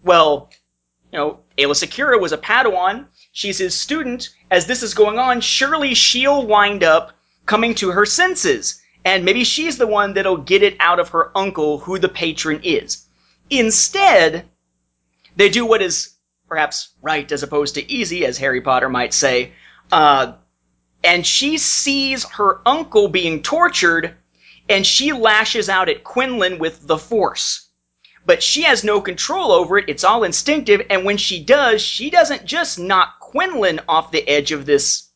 well, 0.04 0.50
you 1.12 1.20
know, 1.20 1.40
Aayla 1.58 1.76
Secura 1.76 2.20
was 2.20 2.32
a 2.32 2.38
Padawan. 2.38 3.06
She's 3.32 3.58
his 3.58 3.80
student. 3.80 4.30
As 4.52 4.66
this 4.66 4.84
is 4.84 4.94
going 4.94 5.18
on, 5.18 5.42
surely 5.42 5.94
she'll 5.94 6.46
wind 6.46 6.84
up 6.84 7.14
coming 7.46 7.76
to 7.76 7.92
her 7.92 8.06
senses, 8.06 8.82
and 9.06 9.26
maybe 9.26 9.44
she's 9.44 9.78
the 9.78 9.88
one 9.88 10.14
that'll 10.14 10.38
get 10.38 10.64
it 10.64 10.76
out 10.80 11.00
of 11.00 11.10
her 11.10 11.36
uncle 11.38 11.80
who 11.80 12.00
the 12.00 12.10
patron 12.10 12.62
is. 12.64 13.06
Instead, 13.50 14.50
they 15.36 15.50
do 15.50 15.66
what 15.66 15.82
is 15.82 16.16
perhaps 16.48 16.90
right 17.02 17.32
as 17.32 17.44
opposed 17.44 17.76
to 17.76 17.92
easy, 17.92 18.26
as 18.26 18.38
Harry 18.38 18.62
Potter 18.62 18.90
might 18.90 19.14
say. 19.14 19.52
Uh, 19.92 20.34
and 21.04 21.26
she 21.26 21.58
sees 21.58 22.24
her 22.30 22.62
uncle 22.66 23.08
being 23.08 23.42
tortured, 23.42 24.16
and 24.70 24.86
she 24.86 25.12
lashes 25.12 25.70
out 25.70 25.90
at 25.90 26.04
Quinlan 26.04 26.60
with 26.60 26.88
the 26.88 26.98
Force. 26.98 27.68
But 28.26 28.42
she 28.42 28.64
has 28.64 28.84
no 28.84 29.02
control 29.02 29.52
over 29.52 29.78
it, 29.78 29.90
it's 29.90 30.04
all 30.04 30.24
instinctive, 30.24 30.82
and 30.90 31.04
when 31.04 31.18
she 31.18 31.44
does, 31.44 31.82
she 31.82 32.10
doesn't 32.10 32.46
just 32.46 32.80
knock 32.80 33.20
Quinlan 33.20 33.82
off 33.88 34.12
the 34.12 34.28
edge 34.28 34.52
of 34.52 34.66
this 34.66 35.10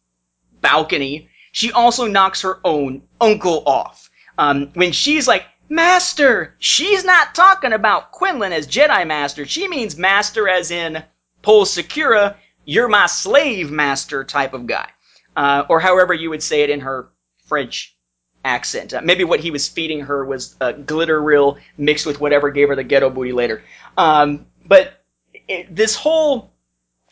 balcony, 0.61 1.29
she 1.51 1.71
also 1.71 2.05
knocks 2.05 2.41
her 2.41 2.59
own 2.63 3.01
uncle 3.21 3.63
off. 3.65 4.09
Um, 4.37 4.71
when 4.73 4.91
she's 4.91 5.27
like, 5.27 5.45
Master! 5.69 6.55
She's 6.59 7.03
not 7.03 7.35
talking 7.35 7.73
about 7.73 8.11
Quinlan 8.11 8.53
as 8.53 8.67
Jedi 8.67 9.05
Master. 9.05 9.45
She 9.45 9.67
means 9.67 9.97
Master 9.97 10.47
as 10.47 10.71
in 10.71 11.03
Pol 11.41 11.65
Secura, 11.65 12.35
you're 12.65 12.87
my 12.87 13.05
slave 13.05 13.71
master 13.71 14.23
type 14.23 14.53
of 14.53 14.67
guy. 14.67 14.89
Uh, 15.37 15.65
or 15.69 15.79
however 15.79 16.13
you 16.13 16.29
would 16.31 16.43
say 16.43 16.63
it 16.63 16.69
in 16.69 16.79
her 16.79 17.09
French 17.45 17.95
accent. 18.43 18.93
Uh, 18.93 19.01
maybe 19.03 19.23
what 19.23 19.39
he 19.39 19.51
was 19.51 19.67
feeding 19.67 19.99
her 20.01 20.25
was 20.25 20.55
uh, 20.61 20.73
Glitteryll 20.73 21.59
mixed 21.77 22.07
with 22.07 22.19
whatever 22.19 22.49
gave 22.49 22.69
her 22.69 22.75
the 22.75 22.83
ghetto 22.83 23.09
booty 23.09 23.31
later. 23.31 23.61
Um, 23.97 24.47
but 24.65 25.03
it, 25.47 25.73
this 25.73 25.95
whole 25.95 26.51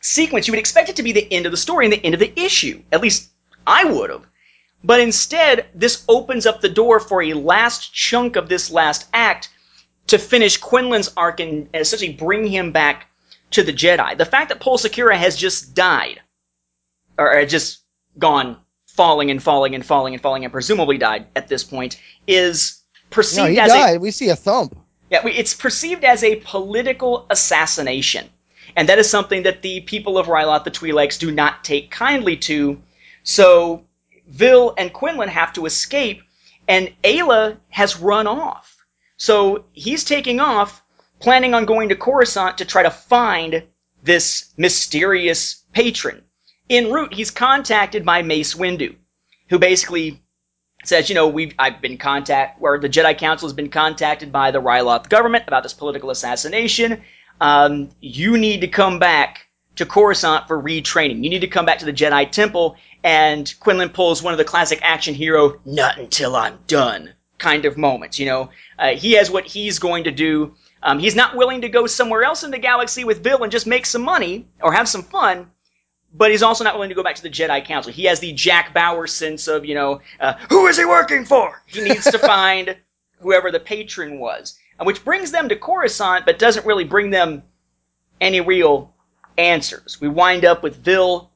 sequence, 0.01 0.47
you 0.47 0.53
would 0.53 0.59
expect 0.59 0.89
it 0.89 0.95
to 0.95 1.03
be 1.03 1.11
the 1.11 1.31
end 1.31 1.45
of 1.45 1.51
the 1.51 1.57
story 1.57 1.85
and 1.85 1.93
the 1.93 2.03
end 2.03 2.15
of 2.15 2.19
the 2.19 2.33
issue. 2.39 2.81
At 2.91 3.01
least 3.01 3.29
I 3.67 3.85
would 3.85 4.09
have. 4.09 4.25
But 4.83 4.99
instead, 4.99 5.67
this 5.75 6.03
opens 6.07 6.45
up 6.45 6.61
the 6.61 6.69
door 6.69 6.99
for 6.99 7.21
a 7.21 7.33
last 7.33 7.93
chunk 7.93 8.35
of 8.35 8.49
this 8.49 8.71
last 8.71 9.07
act 9.13 9.49
to 10.07 10.17
finish 10.17 10.59
Quinlan's 10.59 11.11
arc 11.15 11.39
and 11.39 11.67
essentially 11.73 12.13
bring 12.13 12.47
him 12.47 12.71
back 12.71 13.07
to 13.51 13.63
the 13.63 13.73
Jedi. 13.73 14.17
The 14.17 14.25
fact 14.25 14.49
that 14.49 14.59
Pol 14.59 14.77
Secura 14.77 15.15
has 15.15 15.35
just 15.35 15.73
died, 15.73 16.21
or 17.17 17.45
just 17.45 17.84
gone 18.17 18.57
falling 18.87 19.29
and 19.31 19.41
falling 19.43 19.75
and 19.75 19.85
falling 19.85 20.13
and 20.13 20.21
falling 20.21 20.43
and 20.45 20.51
presumably 20.53 20.97
died 20.97 21.27
at 21.35 21.47
this 21.47 21.63
point, 21.63 21.99
is 22.27 22.81
perceived 23.09 23.43
No, 23.45 23.51
he 23.51 23.59
as 23.59 23.71
died. 23.71 23.97
a 23.97 23.99
we 23.99 24.11
see 24.11 24.29
a 24.29 24.35
thump. 24.35 24.77
yeah, 25.09 25.25
it's 25.27 25.53
perceived 25.53 26.03
as 26.03 26.23
a 26.23 26.37
political 26.37 27.25
assassination. 27.29 28.29
And 28.75 28.89
that 28.89 28.97
is 28.99 29.09
something 29.09 29.43
that 29.43 29.61
the 29.61 29.81
people 29.81 30.17
of 30.17 30.27
Ryloth, 30.27 30.63
the 30.63 30.71
Twi'leks, 30.71 31.19
do 31.19 31.31
not 31.31 31.63
take 31.63 31.91
kindly 31.91 32.35
to. 32.37 32.81
So 33.23 33.85
Vil 34.27 34.73
and 34.77 34.91
Quinlan 34.91 35.29
have 35.29 35.53
to 35.53 35.65
escape, 35.65 36.21
and 36.67 36.91
Aayla 37.03 37.57
has 37.69 37.99
run 37.99 38.27
off. 38.27 38.85
So 39.17 39.65
he's 39.73 40.03
taking 40.03 40.39
off, 40.39 40.83
planning 41.19 41.53
on 41.53 41.65
going 41.65 41.89
to 41.89 41.95
Coruscant 41.95 42.57
to 42.57 42.65
try 42.65 42.83
to 42.83 42.89
find 42.91 43.63
this 44.03 44.51
mysterious 44.57 45.63
patron. 45.71 46.23
En 46.69 46.91
route, 46.91 47.13
he's 47.13 47.31
contacted 47.31 48.05
by 48.05 48.23
Mace 48.23 48.55
Windu, 48.55 48.95
who 49.49 49.59
basically 49.59 50.21
says, 50.83 51.09
you 51.09 51.15
know, 51.15 51.27
we've 51.27 51.53
I've 51.59 51.81
been 51.81 51.97
contact 51.97 52.59
where 52.59 52.79
the 52.79 52.89
Jedi 52.89 53.17
Council 53.17 53.47
has 53.47 53.53
been 53.53 53.69
contacted 53.69 54.31
by 54.31 54.51
the 54.51 54.61
Ryloth 54.61 55.09
government 55.09 55.45
about 55.47 55.63
this 55.63 55.73
political 55.73 56.09
assassination. 56.09 57.01
Um, 57.39 57.89
you 58.01 58.37
need 58.37 58.61
to 58.61 58.67
come 58.67 58.99
back 58.99 59.47
to 59.75 59.85
Coruscant 59.85 60.47
for 60.47 60.61
retraining. 60.61 61.23
You 61.23 61.29
need 61.29 61.41
to 61.41 61.47
come 61.47 61.65
back 61.65 61.79
to 61.79 61.85
the 61.85 61.93
Jedi 61.93 62.31
Temple. 62.31 62.77
And 63.03 63.53
Quinlan 63.59 63.89
pulls 63.89 64.23
one 64.23 64.33
of 64.33 64.37
the 64.37 64.45
classic 64.45 64.79
action 64.81 65.13
hero, 65.13 65.59
not 65.65 65.99
until 65.99 66.35
I'm 66.35 66.59
done 66.65 67.13
kind 67.37 67.65
of 67.65 67.77
moments. 67.77 68.17
You 68.17 68.25
know, 68.25 68.49
uh, 68.79 68.95
he 68.95 69.13
has 69.13 69.29
what 69.29 69.45
he's 69.45 69.79
going 69.79 70.05
to 70.05 70.11
do. 70.11 70.55
Um, 70.81 70.99
he's 70.99 71.15
not 71.15 71.35
willing 71.35 71.61
to 71.61 71.69
go 71.69 71.87
somewhere 71.87 72.23
else 72.23 72.43
in 72.43 72.51
the 72.51 72.57
galaxy 72.57 73.03
with 73.03 73.21
Bill 73.21 73.43
and 73.43 73.51
just 73.51 73.67
make 73.67 73.85
some 73.85 74.01
money 74.01 74.47
or 74.61 74.71
have 74.73 74.87
some 74.87 75.03
fun 75.03 75.51
but 76.17 76.31
he's 76.31 76.43
also 76.43 76.63
not 76.63 76.75
willing 76.75 76.89
to 76.89 76.95
go 76.95 77.03
back 77.03 77.15
to 77.15 77.21
the 77.21 77.29
Jedi 77.29 77.63
Council. 77.63 77.91
He 77.91 78.03
has 78.05 78.19
the 78.19 78.31
Jack 78.33 78.73
Bauer 78.73 79.07
sense 79.07 79.47
of, 79.47 79.65
you 79.65 79.75
know, 79.75 80.01
uh, 80.19 80.33
who 80.49 80.67
is 80.67 80.77
he 80.77 80.85
working 80.85 81.25
for? 81.25 81.61
He 81.65 81.81
needs 81.81 82.05
to 82.05 82.17
find 82.33 82.75
whoever 83.19 83.51
the 83.51 83.59
patron 83.59 84.19
was, 84.19 84.57
which 84.81 85.03
brings 85.03 85.31
them 85.31 85.49
to 85.49 85.55
Coruscant, 85.55 86.25
but 86.25 86.39
doesn't 86.39 86.65
really 86.65 86.83
bring 86.83 87.09
them 87.09 87.43
any 88.21 88.39
real 88.41 88.93
answers. 89.37 89.99
We 89.99 90.07
wind 90.07 90.45
up 90.45 90.63
with 90.63 90.77
Vil. 90.77 91.29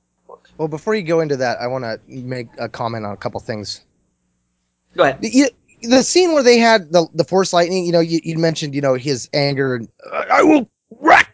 Well, 0.58 0.68
before 0.68 0.96
you 0.96 1.04
go 1.04 1.20
into 1.20 1.38
that, 1.38 1.60
I 1.60 1.68
want 1.68 1.84
to 1.84 2.00
make 2.08 2.48
a 2.58 2.70
comment 2.70 3.06
on 3.06 3.14
a 3.14 3.18
couple 3.18 3.40
things. 3.40 3.82
Go 4.96 5.04
ahead. 5.04 5.22
The, 5.22 5.52
the 5.82 6.04
scene 6.04 6.34
where 6.34 6.44
they 6.44 6.58
had 6.58 6.92
the 6.92 7.08
the 7.14 7.24
force 7.24 7.54
lightning, 7.54 7.86
you 7.86 7.92
know, 7.92 8.00
you, 8.02 8.20
you 8.24 8.38
mentioned, 8.38 8.76
you 8.76 8.82
know, 8.82 8.96
his 8.96 9.30
anger 9.34 9.76
and 9.76 9.88
"I- 10.12 10.28
I 10.32 10.44
will 10.44 10.70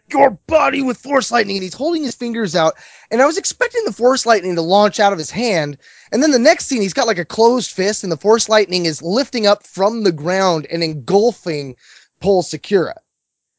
your 0.08 0.30
body 0.46 0.82
with 0.82 0.98
force 0.98 1.30
lightning, 1.30 1.56
and 1.56 1.62
he's 1.62 1.74
holding 1.74 2.02
his 2.02 2.14
fingers 2.14 2.54
out. 2.54 2.74
And 3.10 3.22
I 3.22 3.26
was 3.26 3.38
expecting 3.38 3.84
the 3.84 3.92
force 3.92 4.26
lightning 4.26 4.54
to 4.54 4.62
launch 4.62 5.00
out 5.00 5.12
of 5.12 5.18
his 5.18 5.30
hand, 5.30 5.78
and 6.12 6.22
then 6.22 6.30
the 6.30 6.38
next 6.38 6.66
scene, 6.66 6.82
he's 6.82 6.94
got 6.94 7.06
like 7.06 7.18
a 7.18 7.24
closed 7.24 7.70
fist, 7.70 8.02
and 8.02 8.12
the 8.12 8.16
force 8.16 8.48
lightning 8.48 8.86
is 8.86 9.02
lifting 9.02 9.46
up 9.46 9.66
from 9.66 10.02
the 10.04 10.12
ground 10.12 10.66
and 10.70 10.82
engulfing 10.82 11.76
Pol 12.20 12.42
Secura. 12.42 12.94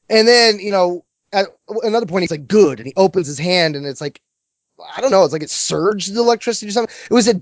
And 0.10 0.28
then, 0.28 0.60
you 0.60 0.72
know, 0.72 1.04
at 1.34 1.48
another 1.84 2.06
point, 2.06 2.24
he's 2.24 2.32
like, 2.32 2.48
"Good," 2.48 2.80
and 2.80 2.88
he 2.88 2.94
opens 2.96 3.28
his 3.28 3.40
hand, 3.40 3.76
and 3.76 3.86
it's 3.86 4.02
like 4.02 4.22
I 4.96 5.02
don't 5.02 5.12
know, 5.12 5.24
it's 5.24 5.34
like 5.34 5.44
it 5.44 5.50
surged 5.50 6.14
the 6.14 6.22
electricity 6.22 6.70
or 6.70 6.72
something. 6.72 6.96
It 7.10 7.14
was 7.14 7.28
a 7.28 7.34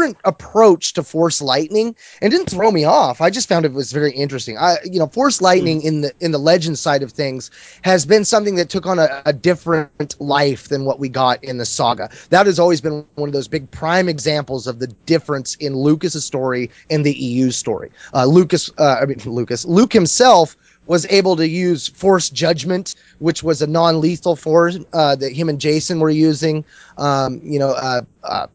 different 0.00 0.16
approach 0.24 0.94
to 0.94 1.02
force 1.02 1.42
lightning 1.42 1.94
and 2.22 2.30
didn't 2.30 2.48
throw 2.48 2.70
me 2.70 2.84
off. 2.84 3.20
I 3.20 3.28
just 3.28 3.48
found 3.48 3.66
it 3.66 3.72
was 3.74 3.92
very 3.92 4.12
interesting. 4.12 4.56
I 4.56 4.76
you 4.84 4.98
know, 4.98 5.06
force 5.06 5.42
lightning 5.42 5.82
in 5.82 6.00
the 6.00 6.12
in 6.20 6.32
the 6.32 6.38
legend 6.38 6.78
side 6.78 7.02
of 7.02 7.12
things 7.12 7.50
has 7.82 8.06
been 8.06 8.24
something 8.24 8.54
that 8.54 8.70
took 8.70 8.86
on 8.86 8.98
a, 8.98 9.22
a 9.26 9.34
different 9.34 10.18
life 10.18 10.68
than 10.68 10.86
what 10.86 10.98
we 11.00 11.10
got 11.10 11.44
in 11.44 11.58
the 11.58 11.66
saga. 11.66 12.08
That 12.30 12.46
has 12.46 12.58
always 12.58 12.80
been 12.80 13.04
one 13.16 13.28
of 13.28 13.34
those 13.34 13.48
big 13.48 13.70
prime 13.70 14.08
examples 14.08 14.66
of 14.66 14.78
the 14.78 14.86
difference 15.04 15.54
in 15.56 15.76
Lucas's 15.76 16.24
story 16.24 16.70
and 16.88 17.04
the 17.04 17.12
EU 17.12 17.50
story. 17.50 17.90
Uh, 18.14 18.24
Lucas 18.24 18.70
uh, 18.78 18.96
I 19.02 19.04
mean 19.04 19.18
Lucas, 19.26 19.66
Luke 19.66 19.92
himself 19.92 20.56
was 20.86 21.06
able 21.10 21.36
to 21.36 21.46
use 21.46 21.88
force 21.88 22.30
judgment, 22.30 22.94
which 23.18 23.42
was 23.42 23.60
a 23.60 23.66
non-lethal 23.66 24.34
force 24.34 24.78
uh, 24.94 25.14
that 25.14 25.32
him 25.32 25.50
and 25.50 25.60
Jason 25.60 26.00
were 26.00 26.10
using. 26.10 26.64
Um, 26.96 27.40
you 27.44 27.58
know, 27.58 27.72
uh, 27.72 28.00
uh, 28.24 28.46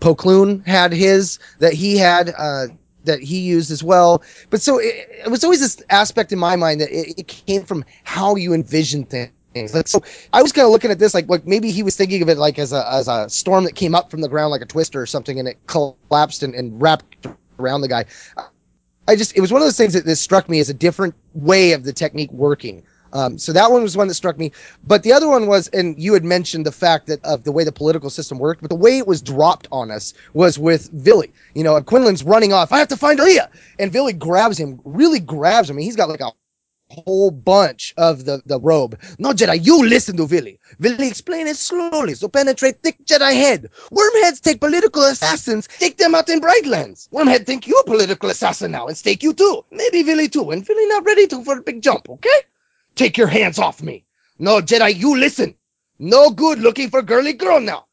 Pokloon 0.00 0.66
had 0.66 0.92
his 0.92 1.38
that 1.58 1.72
he 1.72 1.96
had 1.96 2.34
uh, 2.36 2.66
that 3.04 3.20
he 3.20 3.40
used 3.40 3.70
as 3.70 3.82
well. 3.82 4.22
But 4.50 4.60
so 4.60 4.78
it, 4.78 5.08
it 5.24 5.30
was 5.30 5.42
always 5.42 5.60
this 5.60 5.82
aspect 5.90 6.32
in 6.32 6.38
my 6.38 6.56
mind 6.56 6.80
that 6.80 6.90
it, 6.90 7.14
it 7.18 7.28
came 7.28 7.64
from 7.64 7.84
how 8.04 8.36
you 8.36 8.52
envision 8.52 9.04
things. 9.04 9.74
Like, 9.74 9.88
so 9.88 10.02
I 10.34 10.42
was 10.42 10.52
kind 10.52 10.66
of 10.66 10.72
looking 10.72 10.90
at 10.90 10.98
this 10.98 11.14
like 11.14 11.28
like 11.28 11.46
maybe 11.46 11.70
he 11.70 11.82
was 11.82 11.96
thinking 11.96 12.20
of 12.20 12.28
it 12.28 12.36
like 12.36 12.58
as 12.58 12.72
a 12.72 12.86
as 12.92 13.08
a 13.08 13.28
storm 13.30 13.64
that 13.64 13.74
came 13.74 13.94
up 13.94 14.10
from 14.10 14.20
the 14.20 14.28
ground 14.28 14.50
like 14.50 14.60
a 14.60 14.66
twister 14.66 15.00
or 15.00 15.06
something 15.06 15.38
and 15.38 15.48
it 15.48 15.58
collapsed 15.66 16.42
and, 16.42 16.54
and 16.54 16.80
wrapped 16.80 17.26
around 17.58 17.80
the 17.80 17.88
guy. 17.88 18.04
I 19.08 19.16
just 19.16 19.36
it 19.36 19.40
was 19.40 19.52
one 19.52 19.62
of 19.62 19.66
those 19.66 19.76
things 19.76 19.94
that 19.94 20.04
this 20.04 20.20
struck 20.20 20.48
me 20.48 20.60
as 20.60 20.68
a 20.68 20.74
different 20.74 21.14
way 21.32 21.72
of 21.72 21.84
the 21.84 21.92
technique 21.92 22.30
working. 22.32 22.82
Um, 23.16 23.38
so 23.38 23.50
that 23.54 23.72
one 23.72 23.82
was 23.82 23.96
one 23.96 24.08
that 24.08 24.14
struck 24.14 24.36
me. 24.36 24.52
But 24.86 25.02
the 25.02 25.12
other 25.12 25.26
one 25.26 25.46
was, 25.46 25.68
and 25.68 25.98
you 25.98 26.12
had 26.12 26.22
mentioned 26.22 26.66
the 26.66 26.72
fact 26.72 27.06
that 27.06 27.24
of 27.24 27.44
the 27.44 27.52
way 27.52 27.64
the 27.64 27.72
political 27.72 28.10
system 28.10 28.38
worked, 28.38 28.60
but 28.60 28.68
the 28.68 28.76
way 28.76 28.98
it 28.98 29.06
was 29.06 29.22
dropped 29.22 29.66
on 29.72 29.90
us 29.90 30.12
was 30.34 30.58
with 30.58 30.90
Villie. 30.92 31.32
You 31.54 31.64
know, 31.64 31.80
Quinlan's 31.80 32.22
running 32.22 32.52
off. 32.52 32.72
I 32.72 32.78
have 32.78 32.88
to 32.88 32.96
find 32.96 33.18
Leah, 33.18 33.48
and 33.78 33.90
Villie 33.90 34.12
grabs 34.12 34.58
him, 34.58 34.80
really 34.84 35.18
grabs 35.18 35.70
him. 35.70 35.78
He's 35.78 35.96
got 35.96 36.10
like 36.10 36.20
a 36.20 36.32
whole 36.90 37.30
bunch 37.30 37.94
of 37.96 38.26
the, 38.26 38.42
the 38.44 38.60
robe. 38.60 39.00
No, 39.18 39.32
Jedi, 39.32 39.64
you 39.64 39.82
listen 39.86 40.18
to 40.18 40.26
Villie. 40.26 40.60
Villie 40.78 41.08
explain 41.08 41.46
it 41.46 41.56
slowly, 41.56 42.12
so 42.12 42.28
penetrate 42.28 42.82
thick 42.82 43.02
Jedi 43.06 43.32
head. 43.32 43.70
Wormheads 43.90 44.42
take 44.42 44.60
political 44.60 45.04
assassins, 45.04 45.68
take 45.78 45.96
them 45.96 46.14
out 46.14 46.28
in 46.28 46.40
Brightlands. 46.40 47.08
Wormhead 47.08 47.46
think 47.46 47.66
you 47.66 47.76
a 47.78 47.84
political 47.84 48.28
assassin 48.28 48.72
now 48.72 48.86
and 48.86 48.96
stake 48.96 49.22
you 49.22 49.32
too. 49.32 49.64
Maybe 49.70 50.02
Villie 50.02 50.28
too, 50.28 50.50
and 50.50 50.66
Villie 50.66 50.86
not 50.86 51.06
ready 51.06 51.26
to 51.28 51.42
for 51.44 51.58
a 51.58 51.62
big 51.62 51.80
jump, 51.80 52.10
okay? 52.10 52.40
Take 52.96 53.16
your 53.16 53.28
hands 53.28 53.58
off 53.58 53.82
me. 53.82 54.04
No, 54.38 54.60
Jedi, 54.60 54.96
you 54.96 55.16
listen. 55.16 55.54
No 55.98 56.30
good 56.30 56.58
looking 56.58 56.90
for 56.90 57.02
girly 57.02 57.34
girl 57.34 57.60
now. 57.60 57.86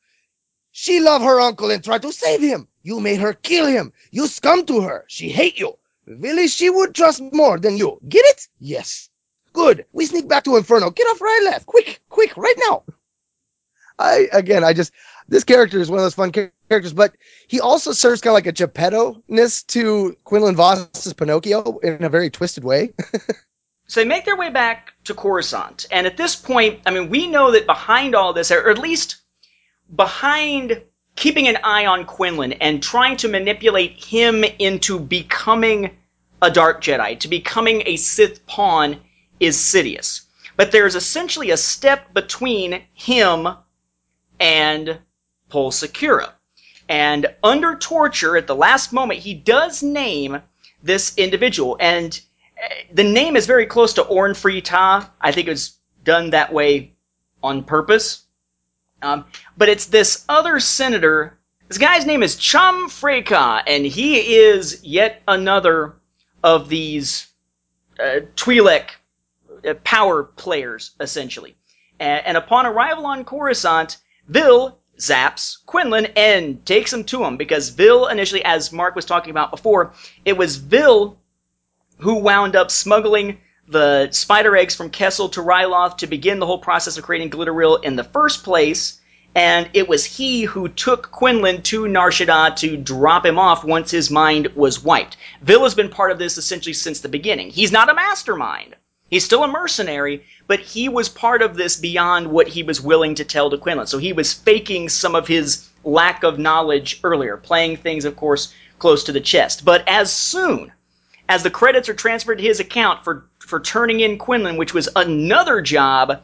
She 0.71 0.99
love 0.99 1.21
her 1.21 1.39
uncle 1.39 1.69
and 1.71 1.84
try 1.84 1.99
to 1.99 2.11
save 2.11 2.41
him. 2.41 2.67
You 2.81 2.99
made 2.99 3.19
her 3.19 3.34
kill 3.34 3.67
him. 3.67 3.93
You 4.11 4.27
scum 4.27 4.65
to 4.65 4.81
her. 4.81 5.05
She 5.07 5.30
hate 5.30 5.59
you. 5.59 5.77
Really, 6.05 6.47
she 6.47 6.69
would 6.69 6.95
trust 6.95 7.21
more 7.31 7.59
than 7.59 7.77
you. 7.77 7.99
Get 8.09 8.25
it? 8.25 8.47
Yes. 8.59 9.09
Good. 9.53 9.85
We 9.93 10.05
sneak 10.05 10.27
back 10.27 10.43
to 10.45 10.57
Inferno. 10.57 10.89
Get 10.89 11.05
off 11.07 11.21
right 11.21 11.41
left. 11.45 11.65
Quick, 11.65 12.01
quick, 12.09 12.35
right 12.35 12.55
now. 12.67 12.84
I, 13.99 14.27
again, 14.34 14.63
I 14.63 14.73
just, 14.73 14.91
this 15.30 15.43
character 15.43 15.80
is 15.80 15.89
one 15.89 15.99
of 15.99 16.03
those 16.03 16.15
fun 16.15 16.31
characters, 16.31 16.93
but 16.93 17.15
he 17.47 17.59
also 17.59 17.91
serves 17.91 18.21
kind 18.21 18.31
of 18.31 18.35
like 18.35 18.47
a 18.47 18.51
Geppetto-ness 18.51 19.63
to 19.63 20.17
Quinlan 20.23 20.55
Vos's 20.55 21.13
Pinocchio 21.13 21.77
in 21.80 22.03
a 22.03 22.09
very 22.09 22.30
twisted 22.30 22.63
way. 22.63 22.93
So 23.88 23.99
they 23.99 24.07
make 24.07 24.26
their 24.26 24.38
way 24.38 24.49
back 24.49 24.93
to 25.03 25.14
Coruscant, 25.14 25.85
and 25.91 26.07
at 26.07 26.18
this 26.18 26.35
point, 26.35 26.80
I 26.85 26.91
mean, 26.91 27.10
we 27.10 27.27
know 27.27 27.51
that 27.51 27.65
behind 27.65 28.15
all 28.15 28.34
this, 28.34 28.49
or 28.49 28.69
at 28.69 28.77
least 28.77 29.18
behind 29.95 30.81
keeping 31.15 31.47
an 31.47 31.57
eye 31.64 31.85
on 31.85 32.05
Quinlan 32.05 32.53
and 32.53 32.81
trying 32.81 33.18
to 33.18 33.27
manipulate 33.27 34.03
him 34.03 34.43
into 34.43 34.99
becoming 34.99 35.97
a 36.41 36.49
Dark 36.49 36.81
Jedi, 36.81 37.19
to 37.19 37.27
becoming 37.27 37.84
a 37.85 37.97
Sith 37.97 38.45
pawn, 38.47 38.99
is 39.39 39.57
Sidious. 39.57 40.22
But 40.55 40.72
there's 40.72 40.95
essentially 40.95 41.51
a 41.51 41.57
step 41.57 42.14
between 42.14 42.84
him 42.93 43.47
and 44.39 44.99
Pol 45.49 45.72
Secura. 45.72 46.34
And 46.89 47.34
under 47.43 47.76
torture, 47.76 48.38
at 48.38 48.47
the 48.47 48.55
last 48.55 48.91
moment, 48.91 49.19
he 49.19 49.34
does 49.34 49.81
name 49.81 50.41
this 50.81 51.18
individual. 51.18 51.77
And 51.80 52.19
the 52.94 53.03
name 53.03 53.35
is 53.35 53.45
very 53.45 53.65
close 53.65 53.94
to 53.94 54.03
Orn 54.03 54.34
Free 54.34 54.61
Ta. 54.61 55.11
I 55.22 55.31
think 55.31 55.48
it 55.48 55.52
was 55.52 55.77
done 56.03 56.31
that 56.31 56.53
way 56.53 56.94
on 57.41 57.64
purpose. 57.64 58.26
Um, 59.02 59.26
but 59.57 59.69
it's 59.69 59.88
this 59.88 60.23
other 60.30 60.60
senator. 60.60 61.38
This 61.68 61.77
guy's 61.77 62.06
name 62.06 62.23
is 62.23 62.38
Chom 62.38 62.90
Frey 62.90 63.22
Kaa, 63.22 63.64
and 63.68 63.85
he 63.85 64.35
is 64.35 64.84
yet 64.84 65.22
another 65.27 65.95
of 66.44 66.69
these 66.69 67.27
uh, 67.99 68.22
Twi'lek 68.35 68.90
uh, 69.68 69.73
power 69.84 70.23
players, 70.23 70.91
essentially. 70.99 71.56
And, 71.99 72.26
and 72.26 72.38
upon 72.38 72.65
arrival 72.65 73.06
on 73.06 73.26
Coruscant, 73.26 73.98
Vil 74.27 74.77
zaps 74.98 75.57
Quinlan 75.65 76.06
and 76.15 76.65
takes 76.65 76.94
him 76.94 77.03
to 77.03 77.23
him 77.23 77.35
because 77.35 77.69
Vil 77.69 78.07
initially, 78.07 78.44
as 78.45 78.72
Mark 78.72 78.95
was 78.95 79.06
talking 79.06 79.31
about 79.31 79.52
before, 79.52 79.94
it 80.23 80.38
was 80.38 80.57
Vil 80.57 81.18
who 82.03 82.15
wound 82.15 82.55
up 82.55 82.69
smuggling 82.69 83.39
the 83.67 84.11
spider 84.11 84.57
eggs 84.57 84.75
from 84.75 84.89
Kessel 84.89 85.30
to 85.30 85.41
Ryloth 85.41 85.97
to 85.99 86.07
begin 86.07 86.39
the 86.39 86.45
whole 86.45 86.57
process 86.57 86.97
of 86.97 87.03
creating 87.05 87.30
Glitteryll 87.30 87.81
in 87.84 87.95
the 87.95 88.03
first 88.03 88.43
place. 88.43 88.99
And 89.35 89.69
it 89.73 89.88
was 89.88 90.03
he 90.03 90.43
who 90.43 90.67
took 90.67 91.11
Quinlan 91.11 91.61
to 91.63 91.88
Nar 91.88 92.11
Shaddaa 92.11 92.57
to 92.57 92.75
drop 92.75 93.25
him 93.25 93.39
off 93.39 93.63
once 93.63 93.89
his 93.89 94.11
mind 94.11 94.47
was 94.53 94.84
wiped. 94.84 95.15
Vil 95.41 95.63
has 95.63 95.73
been 95.75 95.89
part 95.89 96.11
of 96.11 96.19
this 96.19 96.38
essentially 96.38 96.73
since 96.73 96.99
the 96.99 97.07
beginning. 97.07 97.49
He's 97.49 97.71
not 97.71 97.89
a 97.89 97.95
mastermind. 97.95 98.75
He's 99.09 99.23
still 99.23 99.43
a 99.43 99.47
mercenary, 99.47 100.25
but 100.45 100.59
he 100.59 100.89
was 100.89 101.07
part 101.07 101.41
of 101.41 101.55
this 101.55 101.77
beyond 101.77 102.27
what 102.27 102.49
he 102.49 102.63
was 102.63 102.81
willing 102.81 103.15
to 103.15 103.23
tell 103.23 103.49
to 103.49 103.57
Quinlan. 103.57 103.88
So 103.88 103.97
he 103.97 104.11
was 104.11 104.34
faking 104.34 104.89
some 104.89 105.15
of 105.15 105.27
his 105.27 105.69
lack 105.85 106.23
of 106.23 106.38
knowledge 106.38 106.99
earlier, 107.03 107.38
playing 107.38 107.77
things, 107.77 108.03
of 108.03 108.17
course, 108.17 108.53
close 108.77 109.05
to 109.05 109.13
the 109.13 109.21
chest. 109.21 109.63
But 109.63 109.88
as 109.88 110.11
soon 110.11 110.73
as 111.29 111.43
the 111.43 111.49
credits 111.49 111.89
are 111.89 111.93
transferred 111.93 112.37
to 112.37 112.43
his 112.43 112.59
account 112.59 113.03
for, 113.03 113.25
for 113.39 113.59
turning 113.59 113.99
in 114.01 114.17
Quinlan, 114.17 114.57
which 114.57 114.73
was 114.73 114.89
another 114.95 115.61
job, 115.61 116.21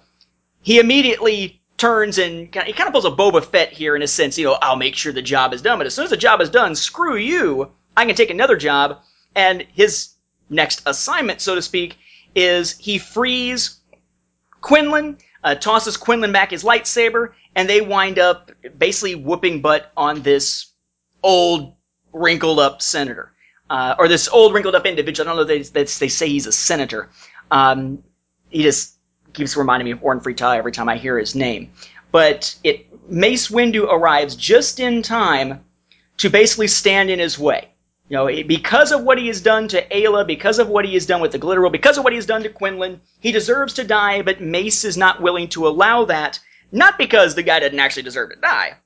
he 0.62 0.80
immediately 0.80 1.62
turns 1.78 2.18
and 2.18 2.54
he 2.54 2.74
kind 2.74 2.88
of 2.88 2.92
pulls 2.92 3.06
a 3.06 3.12
Boba 3.12 3.44
Fett 3.44 3.72
here 3.72 3.96
in 3.96 4.02
a 4.02 4.08
sense. 4.08 4.38
You 4.38 4.46
know, 4.46 4.58
I'll 4.62 4.76
make 4.76 4.96
sure 4.96 5.12
the 5.12 5.22
job 5.22 5.54
is 5.54 5.62
done, 5.62 5.78
but 5.78 5.88
as 5.88 5.96
soon 5.96 6.04
as 6.04 6.10
the 6.10 6.18
job 6.18 6.42
is 6.42 6.50
done, 6.50 6.76
screw 6.76 7.16
you. 7.16 7.72
I 7.96 8.06
can 8.06 8.16
take 8.16 8.30
another 8.30 8.58
job. 8.58 9.00
And 9.36 9.66
his 9.74 10.10
next 10.50 10.82
assignment, 10.86 11.42
so 11.42 11.56
to 11.56 11.62
speak, 11.62 11.98
is 12.36 12.78
he 12.78 12.98
frees 12.98 13.80
Quinlan, 14.62 15.18
uh, 15.44 15.56
tosses 15.56 15.98
Quinlan 15.98 16.32
back 16.32 16.52
his 16.52 16.64
lightsaber, 16.64 17.32
and 17.56 17.70
they 17.70 17.82
wind 17.82 18.20
up 18.20 18.52
basically 18.78 19.16
whooping 19.16 19.62
butt 19.62 19.92
on 19.96 20.22
this 20.22 20.68
old, 21.24 21.76
wrinkled 22.14 22.60
up 22.60 22.82
senator. 22.82 23.32
Uh, 23.70 23.96
or 24.00 24.08
this 24.08 24.28
old, 24.28 24.54
wrinkled 24.54 24.76
up 24.76 24.86
individual. 24.86 25.30
I 25.30 25.36
don't 25.36 25.38
know 25.38 25.44
they, 25.44 25.62
they, 25.62 25.86
say 25.86 26.28
he's 26.28 26.48
a 26.48 26.52
senator. 26.52 27.10
Um, 27.52 28.04
he 28.50 28.64
just 28.64 28.96
keeps 29.34 29.56
reminding 29.56 29.86
me 29.86 29.92
of 29.92 30.04
Orn 30.04 30.20
Free 30.20 30.34
Ta 30.34 30.54
every 30.54 30.72
time 30.72 30.90
I 30.90 30.98
hear 30.98 31.20
his 31.20 31.36
name. 31.36 31.72
But 32.12 32.56
it 32.64 32.88
Mace 33.12 33.50
Windu 33.50 33.92
arrives 33.92 34.36
just 34.36 34.80
in 34.80 35.02
time 35.04 35.64
to 36.18 36.30
basically 36.30 36.68
stand 36.68 37.10
in 37.10 37.20
his 37.20 37.38
way. 37.38 37.70
You 38.10 38.18
know, 38.18 38.44
because 38.44 38.92
of 38.92 39.04
what 39.04 39.20
he 39.20 39.28
has 39.28 39.40
done 39.40 39.68
to 39.68 39.88
Aayla, 39.90 40.26
because 40.26 40.58
of 40.58 40.68
what 40.68 40.84
he 40.84 40.96
has 40.96 41.06
done 41.06 41.22
with 41.22 41.32
the 41.32 41.38
Glitteryll, 41.38 41.72
because 41.72 41.98
of 41.98 42.04
what 42.04 42.12
he 42.12 42.18
has 42.18 42.26
done 42.26 42.42
to 42.42 42.50
Quinlan, 42.50 43.02
he 43.20 43.32
deserves 43.32 43.76
to 43.76 43.84
die, 43.84 44.24
but 44.24 44.42
Mace 44.42 44.84
is 44.84 44.98
not 44.98 45.22
willing 45.22 45.48
to 45.50 45.68
allow 45.68 46.06
that. 46.06 46.40
Not 46.72 46.98
because 46.98 47.36
the 47.36 47.44
guy 47.44 47.60
didn't 47.60 47.80
actually 47.80 48.04
deserve 48.04 48.32
to 48.32 48.36
die, 48.36 48.78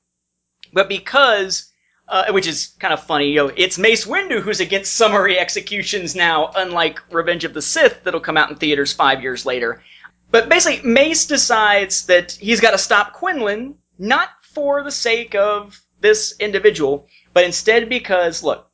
but 0.74 0.90
because, 0.90 1.72
uh, 2.08 2.32
which 2.32 2.46
is 2.46 2.74
kind 2.78 2.92
of 2.92 3.02
funny, 3.02 3.30
you 3.30 3.36
know, 3.36 3.52
it's 3.56 3.78
Mace 3.78 4.06
Windu 4.06 4.40
who's 4.40 4.60
against 4.60 4.94
summary 4.94 5.38
executions 5.38 6.14
now, 6.14 6.50
unlike 6.56 7.00
Revenge 7.10 7.44
of 7.44 7.54
the 7.54 7.62
Sith 7.62 8.04
that'll 8.04 8.20
come 8.20 8.36
out 8.36 8.50
in 8.50 8.56
theaters 8.56 8.92
five 8.92 9.22
years 9.22 9.46
later. 9.46 9.82
But 10.30 10.48
basically, 10.48 10.88
Mace 10.88 11.26
decides 11.26 12.06
that 12.06 12.32
he's 12.32 12.60
got 12.60 12.72
to 12.72 12.78
stop 12.78 13.12
Quinlan, 13.12 13.76
not 13.98 14.30
for 14.42 14.82
the 14.82 14.90
sake 14.90 15.34
of 15.34 15.80
this 16.00 16.34
individual, 16.40 17.06
but 17.32 17.44
instead 17.44 17.88
because, 17.88 18.42
look, 18.42 18.68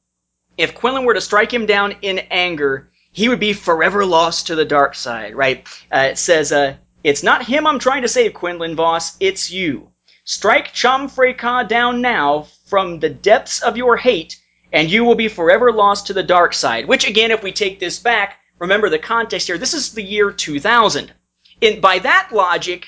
if 0.57 0.75
Quinlan 0.75 1.05
were 1.05 1.15
to 1.15 1.21
strike 1.21 1.53
him 1.53 1.67
down 1.67 1.97
in 2.03 2.19
anger, 2.31 2.91
he 3.13 3.29
would 3.29 3.41
be 3.41 3.53
forever 3.53 4.05
lost 4.05 4.47
to 4.47 4.55
the 4.55 4.65
dark 4.65 4.95
side, 4.95 5.35
right? 5.35 5.67
Uh, 5.93 6.09
it 6.11 6.19
says, 6.19 6.53
uh, 6.53 6.75
it's 7.05 7.23
not 7.23 7.47
him 7.47 7.67
I'm 7.67 7.79
trying 7.79 8.03
to 8.03 8.09
save, 8.09 8.35
Quinlan 8.35 8.77
Vos, 8.77 9.17
it's 9.21 9.51
you. 9.51 9.91
Strike 10.25 10.75
Chom 10.75 11.11
Frey 11.11 11.33
Kaa 11.35 11.63
down 11.63 12.01
now 12.01 12.47
from 12.71 13.01
the 13.01 13.11
depths 13.11 13.61
of 13.61 13.77
your 13.77 13.97
hate, 13.97 14.41
and 14.73 14.91
you 14.91 15.05
will 15.05 15.17
be 15.17 15.29
forever 15.29 15.73
lost 15.73 16.07
to 16.07 16.13
the 16.15 16.23
dark 16.23 16.55
side. 16.55 16.87
Which, 16.87 17.07
again, 17.07 17.33
if 17.33 17.43
we 17.43 17.53
take 17.53 17.81
this 17.81 17.99
back, 17.99 18.39
remember 18.61 18.89
the 18.89 18.99
context 18.99 19.49
here, 19.49 19.59
this 19.59 19.75
is 19.75 19.93
the 19.93 20.03
year 20.03 20.31
2000. 20.31 21.13
In, 21.61 21.81
by 21.81 21.99
that 21.99 22.31
logic, 22.33 22.87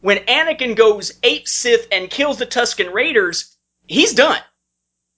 when 0.00 0.18
Anakin 0.26 0.74
goes 0.74 1.12
ape 1.22 1.46
Sith 1.46 1.86
and 1.92 2.10
kills 2.10 2.38
the 2.38 2.46
Tusken 2.46 2.92
Raiders, 2.92 3.56
he's 3.86 4.14
done. 4.14 4.40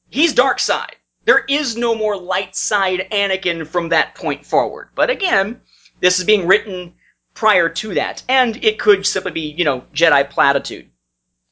He's 0.09 0.35
dark 0.35 0.59
side. 0.59 0.97
There 1.25 1.45
is 1.49 1.77
no 1.77 1.95
more 1.95 2.17
light 2.17 2.57
side 2.57 3.07
Anakin 3.13 3.67
from 3.67 3.91
that 3.91 4.17
point 4.17 4.45
forward. 4.45 4.89
But 4.95 5.11
again, 5.11 5.61
this 6.01 6.19
is 6.19 6.25
being 6.25 6.47
written 6.47 6.95
prior 7.35 7.69
to 7.69 7.95
that, 7.95 8.23
and 8.29 8.63
it 8.65 8.79
could 8.79 9.07
simply 9.07 9.33
be, 9.33 9.55
you 9.57 9.65
know, 9.65 9.85
Jedi 9.95 10.29
platitude. 10.29 10.91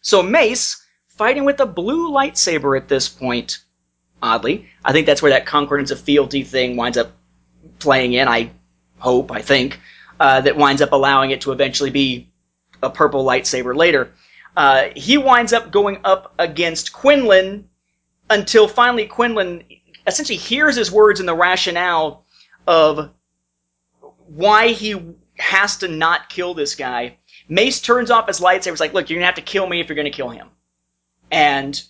So 0.02 0.22
Mace, 0.22 0.84
fighting 1.18 1.44
with 1.44 1.60
a 1.60 1.66
blue 1.66 2.10
lightsaber 2.10 2.76
at 2.76 2.88
this 2.88 3.08
point, 3.08 3.58
oddly, 4.22 4.68
I 4.84 4.92
think 4.92 5.06
that's 5.06 5.20
where 5.20 5.32
that 5.32 5.46
concordance 5.46 5.90
of 5.90 6.00
fealty 6.00 6.44
thing 6.44 6.76
winds 6.76 6.96
up 6.96 7.12
playing 7.80 8.12
in, 8.14 8.28
I 8.28 8.52
hope, 8.98 9.30
I 9.32 9.42
think, 9.42 9.80
uh, 10.18 10.40
that 10.40 10.56
winds 10.56 10.80
up 10.80 10.92
allowing 10.92 11.32
it 11.32 11.42
to 11.42 11.52
eventually 11.52 11.90
be 11.90 12.30
a 12.82 12.88
purple 12.88 13.24
lightsaber 13.24 13.74
later. 13.76 14.12
Uh, 14.56 14.88
he 14.94 15.18
winds 15.18 15.52
up 15.52 15.70
going 15.70 15.98
up 16.04 16.34
against 16.38 16.92
Quinlan 16.92 17.68
until 18.30 18.68
finally 18.68 19.06
Quinlan 19.06 19.64
essentially 20.06 20.38
hears 20.38 20.76
his 20.76 20.90
words 20.90 21.20
and 21.20 21.28
the 21.28 21.34
rationale 21.34 22.24
of 22.66 23.10
why 24.26 24.68
he 24.68 25.14
has 25.38 25.78
to 25.78 25.88
not 25.88 26.28
kill 26.28 26.54
this 26.54 26.74
guy. 26.74 27.16
Mace 27.48 27.80
turns 27.80 28.10
off 28.10 28.26
his 28.26 28.40
lightsaber. 28.40 28.72
It's 28.72 28.80
like, 28.80 28.94
look, 28.94 29.10
you're 29.10 29.18
gonna 29.18 29.26
have 29.26 29.36
to 29.36 29.42
kill 29.42 29.66
me 29.66 29.80
if 29.80 29.88
you're 29.88 29.96
gonna 29.96 30.10
kill 30.10 30.30
him. 30.30 30.48
And 31.30 31.80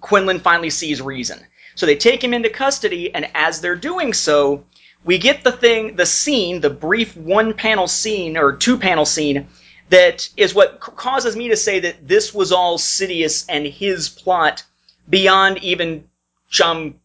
Quinlan 0.00 0.40
finally 0.40 0.70
sees 0.70 1.02
reason. 1.02 1.40
So 1.74 1.86
they 1.86 1.96
take 1.96 2.22
him 2.22 2.32
into 2.32 2.48
custody, 2.48 3.14
and 3.14 3.28
as 3.34 3.60
they're 3.60 3.76
doing 3.76 4.12
so, 4.12 4.64
we 5.04 5.18
get 5.18 5.44
the 5.44 5.52
thing, 5.52 5.96
the 5.96 6.06
scene, 6.06 6.60
the 6.60 6.70
brief 6.70 7.16
one 7.16 7.54
panel 7.54 7.86
scene 7.86 8.36
or 8.36 8.56
two 8.56 8.78
panel 8.78 9.04
scene 9.04 9.48
that 9.90 10.28
is 10.36 10.54
what 10.54 10.80
causes 10.80 11.36
me 11.36 11.48
to 11.48 11.56
say 11.56 11.80
that 11.80 12.08
this 12.08 12.34
was 12.34 12.50
all 12.50 12.78
Sidious 12.78 13.44
and 13.48 13.66
his 13.66 14.08
plot 14.08 14.64
beyond 15.08 15.58
even 15.62 16.08
Chum 16.50 16.96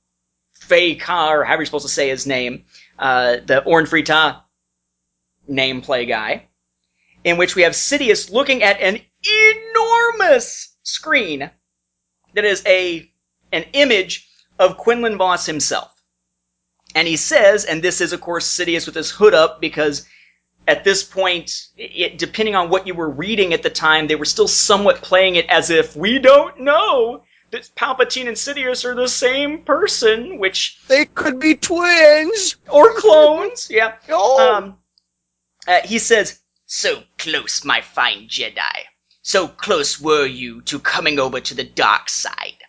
Fei 0.53 0.95
Ka, 0.95 1.31
or 1.31 1.43
however 1.43 1.61
you're 1.61 1.65
supposed 1.67 1.85
to 1.85 1.93
say 1.93 2.09
his 2.09 2.25
name, 2.25 2.65
uh, 2.97 3.37
the 3.45 3.63
Orn 3.63 3.85
Free 3.85 4.03
Ta 4.03 4.43
name 5.47 5.81
play 5.81 6.05
guy, 6.05 6.47
in 7.23 7.37
which 7.37 7.55
we 7.55 7.63
have 7.63 7.73
Sidious 7.73 8.31
looking 8.31 8.63
at 8.63 8.79
an 8.79 8.99
enormous 9.23 10.70
screen 10.83 11.49
that 12.33 12.45
is 12.45 12.63
a 12.65 13.09
an 13.51 13.65
image 13.73 14.27
of 14.59 14.77
Quinlan 14.77 15.17
Vos 15.17 15.45
himself. 15.45 15.91
And 16.95 17.07
he 17.07 17.17
says, 17.17 17.65
and 17.65 17.81
this 17.81 18.01
is 18.01 18.13
of 18.13 18.21
course 18.21 18.47
Sidious 18.47 18.85
with 18.85 18.95
his 18.95 19.11
hood 19.11 19.33
up 19.33 19.59
because 19.61 20.05
at 20.67 20.83
this 20.83 21.03
point, 21.03 21.67
it, 21.75 22.17
depending 22.17 22.55
on 22.55 22.69
what 22.69 22.85
you 22.85 22.93
were 22.93 23.09
reading 23.09 23.53
at 23.53 23.63
the 23.63 23.69
time, 23.69 24.07
they 24.07 24.15
were 24.15 24.25
still 24.25 24.47
somewhat 24.47 25.01
playing 25.01 25.35
it 25.35 25.45
as 25.49 25.69
if 25.69 25.95
we 25.95 26.19
don't 26.19 26.59
know 26.59 27.23
that 27.49 27.69
Palpatine 27.75 28.27
and 28.27 28.37
Sidious 28.37 28.85
are 28.85 28.95
the 28.95 29.07
same 29.07 29.63
person, 29.63 30.37
which 30.39 30.79
They 30.87 31.05
could 31.05 31.39
be 31.39 31.55
twins. 31.55 32.55
or 32.69 32.93
clones, 32.93 33.69
yeah. 33.69 33.95
Oh. 34.09 34.55
Um, 34.55 34.77
uh, 35.67 35.81
he 35.83 35.99
says, 35.99 36.39
"So 36.65 37.03
close, 37.17 37.65
my 37.65 37.81
fine 37.81 38.27
Jedi. 38.29 38.85
So 39.23 39.47
close 39.47 39.99
were 40.01 40.25
you 40.25 40.61
to 40.63 40.79
coming 40.79 41.19
over 41.19 41.39
to 41.39 41.53
the 41.53 41.63
dark 41.63 42.09
side. 42.09 42.63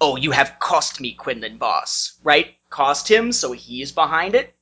Oh, 0.00 0.16
you 0.16 0.32
have 0.32 0.58
cost 0.58 1.00
me, 1.00 1.14
Quinlan 1.14 1.56
Vos, 1.56 2.18
right? 2.22 2.56
Cost 2.68 3.10
him, 3.10 3.32
so 3.32 3.52
he 3.52 3.80
is 3.80 3.90
behind 3.90 4.34
it. 4.34 4.54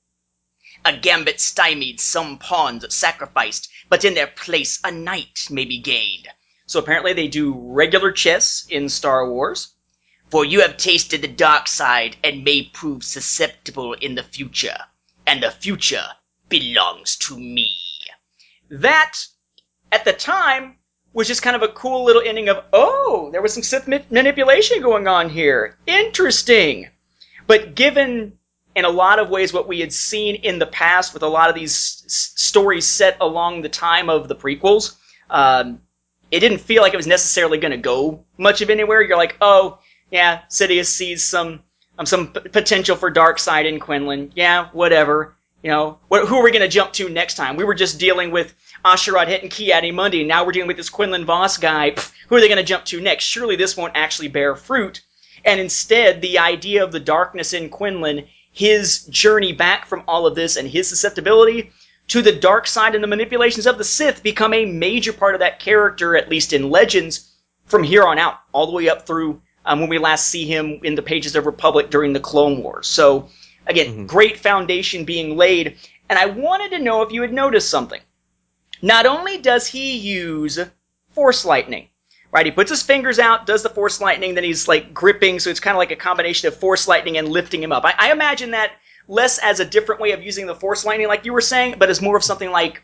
A 0.84 0.96
gambit 0.96 1.40
stymied, 1.40 2.00
some 2.00 2.38
pawns 2.38 2.94
sacrificed, 2.94 3.68
but 3.88 4.04
in 4.04 4.14
their 4.14 4.28
place 4.28 4.78
a 4.84 4.92
knight 4.92 5.48
may 5.50 5.64
be 5.64 5.78
gained." 5.78 6.28
So 6.66 6.78
apparently 6.78 7.12
they 7.12 7.26
do 7.26 7.52
regular 7.52 8.12
chess 8.12 8.64
in 8.68 8.88
Star 8.88 9.28
Wars. 9.28 9.74
For 10.30 10.44
you 10.44 10.60
have 10.60 10.76
tasted 10.76 11.22
the 11.22 11.28
dark 11.28 11.66
side 11.66 12.16
and 12.22 12.44
may 12.44 12.62
prove 12.62 13.02
susceptible 13.02 13.94
in 13.94 14.14
the 14.14 14.22
future. 14.22 14.78
And 15.26 15.42
the 15.42 15.50
future 15.50 16.06
belongs 16.48 17.16
to 17.16 17.36
me. 17.36 17.78
That, 18.70 19.26
at 19.90 20.04
the 20.04 20.12
time, 20.12 20.78
was 21.12 21.28
just 21.28 21.42
kind 21.42 21.56
of 21.56 21.62
a 21.62 21.68
cool 21.68 22.04
little 22.04 22.22
ending 22.24 22.48
of, 22.48 22.64
oh, 22.72 23.28
there 23.32 23.42
was 23.42 23.52
some 23.52 23.62
Sith 23.62 23.86
ma- 23.86 23.98
manipulation 24.10 24.80
going 24.80 25.06
on 25.06 25.28
here. 25.28 25.76
Interesting. 25.86 26.88
But 27.46 27.74
given 27.74 28.38
in 28.74 28.84
a 28.84 28.90
lot 28.90 29.18
of 29.18 29.28
ways 29.28 29.52
what 29.52 29.68
we 29.68 29.80
had 29.80 29.92
seen 29.92 30.36
in 30.36 30.58
the 30.58 30.66
past 30.66 31.12
with 31.12 31.22
a 31.22 31.28
lot 31.28 31.50
of 31.50 31.54
these 31.54 31.72
s- 32.06 32.32
stories 32.36 32.86
set 32.86 33.16
along 33.20 33.62
the 33.62 33.68
time 33.68 34.08
of 34.08 34.28
the 34.28 34.36
prequels, 34.36 34.96
um, 35.28 35.80
it 36.30 36.40
didn't 36.40 36.58
feel 36.58 36.82
like 36.82 36.94
it 36.94 36.96
was 36.96 37.06
necessarily 37.06 37.58
going 37.58 37.72
to 37.72 37.76
go 37.76 38.24
much 38.38 38.62
of 38.62 38.70
anywhere. 38.70 39.02
You're 39.02 39.18
like, 39.18 39.36
oh, 39.42 39.78
yeah, 40.10 40.42
Sidious 40.48 40.86
sees 40.86 41.22
some 41.22 41.62
um, 41.98 42.06
some 42.06 42.32
p- 42.32 42.48
potential 42.48 42.96
for 42.96 43.10
dark 43.10 43.38
side 43.38 43.66
in 43.66 43.78
Quinlan. 43.78 44.32
Yeah, 44.34 44.68
whatever. 44.72 45.36
You 45.62 45.70
know, 45.70 45.98
what, 46.08 46.26
who 46.26 46.36
are 46.36 46.42
we 46.42 46.50
going 46.50 46.62
to 46.62 46.68
jump 46.68 46.92
to 46.94 47.08
next 47.08 47.34
time? 47.34 47.56
We 47.56 47.64
were 47.64 47.74
just 47.74 48.00
dealing 48.00 48.30
with 48.30 48.54
Asherad 48.84 49.28
hitting 49.28 49.48
Ki-Adi-Mundi. 49.48 50.24
Now 50.24 50.44
we're 50.44 50.52
dealing 50.52 50.68
with 50.68 50.76
this 50.76 50.90
Quinlan 50.90 51.24
Vos 51.24 51.56
guy. 51.56 51.92
Pff, 51.92 52.12
who 52.28 52.36
are 52.36 52.40
they 52.40 52.48
going 52.48 52.58
to 52.58 52.64
jump 52.64 52.84
to 52.86 53.00
next? 53.00 53.24
Surely 53.24 53.56
this 53.56 53.76
won't 53.76 53.96
actually 53.96 54.28
bear 54.28 54.56
fruit. 54.56 55.02
And 55.44 55.60
instead, 55.60 56.20
the 56.20 56.38
idea 56.38 56.82
of 56.82 56.92
the 56.92 57.00
darkness 57.00 57.52
in 57.52 57.68
Quinlan, 57.68 58.26
his 58.52 59.04
journey 59.06 59.52
back 59.52 59.86
from 59.86 60.02
all 60.06 60.26
of 60.26 60.34
this 60.34 60.56
and 60.56 60.68
his 60.68 60.88
susceptibility 60.88 61.70
to 62.08 62.22
the 62.22 62.32
dark 62.32 62.66
side 62.66 62.94
and 62.94 63.02
the 63.02 63.08
manipulations 63.08 63.66
of 63.66 63.78
the 63.78 63.84
Sith 63.84 64.22
become 64.22 64.52
a 64.52 64.66
major 64.66 65.12
part 65.12 65.34
of 65.34 65.40
that 65.40 65.60
character, 65.60 66.16
at 66.16 66.28
least 66.28 66.52
in 66.52 66.70
Legends, 66.70 67.30
from 67.66 67.82
here 67.82 68.04
on 68.04 68.18
out, 68.18 68.40
all 68.52 68.66
the 68.66 68.72
way 68.72 68.88
up 68.88 69.06
through 69.06 69.40
um, 69.64 69.80
when 69.80 69.88
we 69.88 69.98
last 69.98 70.28
see 70.28 70.44
him 70.44 70.80
in 70.82 70.94
the 70.94 71.02
pages 71.02 71.36
of 71.36 71.46
Republic 71.46 71.90
during 71.90 72.12
the 72.12 72.20
Clone 72.20 72.62
Wars. 72.62 72.88
So, 72.88 73.28
again, 73.66 74.06
great 74.06 74.38
foundation 74.38 75.04
being 75.04 75.36
laid. 75.36 75.76
And 76.08 76.18
I 76.18 76.26
wanted 76.26 76.70
to 76.76 76.82
know 76.82 77.02
if 77.02 77.12
you 77.12 77.22
had 77.22 77.32
noticed 77.32 77.70
something. 77.70 78.00
Not 78.82 79.06
only 79.06 79.38
does 79.38 79.66
he 79.66 79.96
use 79.96 80.58
Force 81.12 81.44
Lightning, 81.44 81.88
right? 82.32 82.46
He 82.46 82.52
puts 82.52 82.70
his 82.70 82.82
fingers 82.82 83.18
out, 83.18 83.46
does 83.46 83.62
the 83.62 83.70
Force 83.70 84.00
Lightning, 84.00 84.34
then 84.34 84.44
he's 84.44 84.66
like 84.66 84.92
gripping, 84.92 85.38
so 85.38 85.50
it's 85.50 85.60
kind 85.60 85.76
of 85.76 85.78
like 85.78 85.92
a 85.92 85.96
combination 85.96 86.48
of 86.48 86.56
Force 86.56 86.88
Lightning 86.88 87.16
and 87.16 87.28
lifting 87.28 87.62
him 87.62 87.72
up. 87.72 87.84
I, 87.84 87.94
I 87.98 88.12
imagine 88.12 88.50
that 88.50 88.72
less 89.08 89.38
as 89.38 89.60
a 89.60 89.64
different 89.64 90.00
way 90.00 90.12
of 90.12 90.22
using 90.22 90.46
the 90.46 90.54
Force 90.54 90.84
Lightning, 90.84 91.06
like 91.06 91.24
you 91.24 91.32
were 91.32 91.40
saying, 91.40 91.76
but 91.78 91.90
as 91.90 92.02
more 92.02 92.16
of 92.16 92.24
something 92.24 92.50
like 92.50 92.82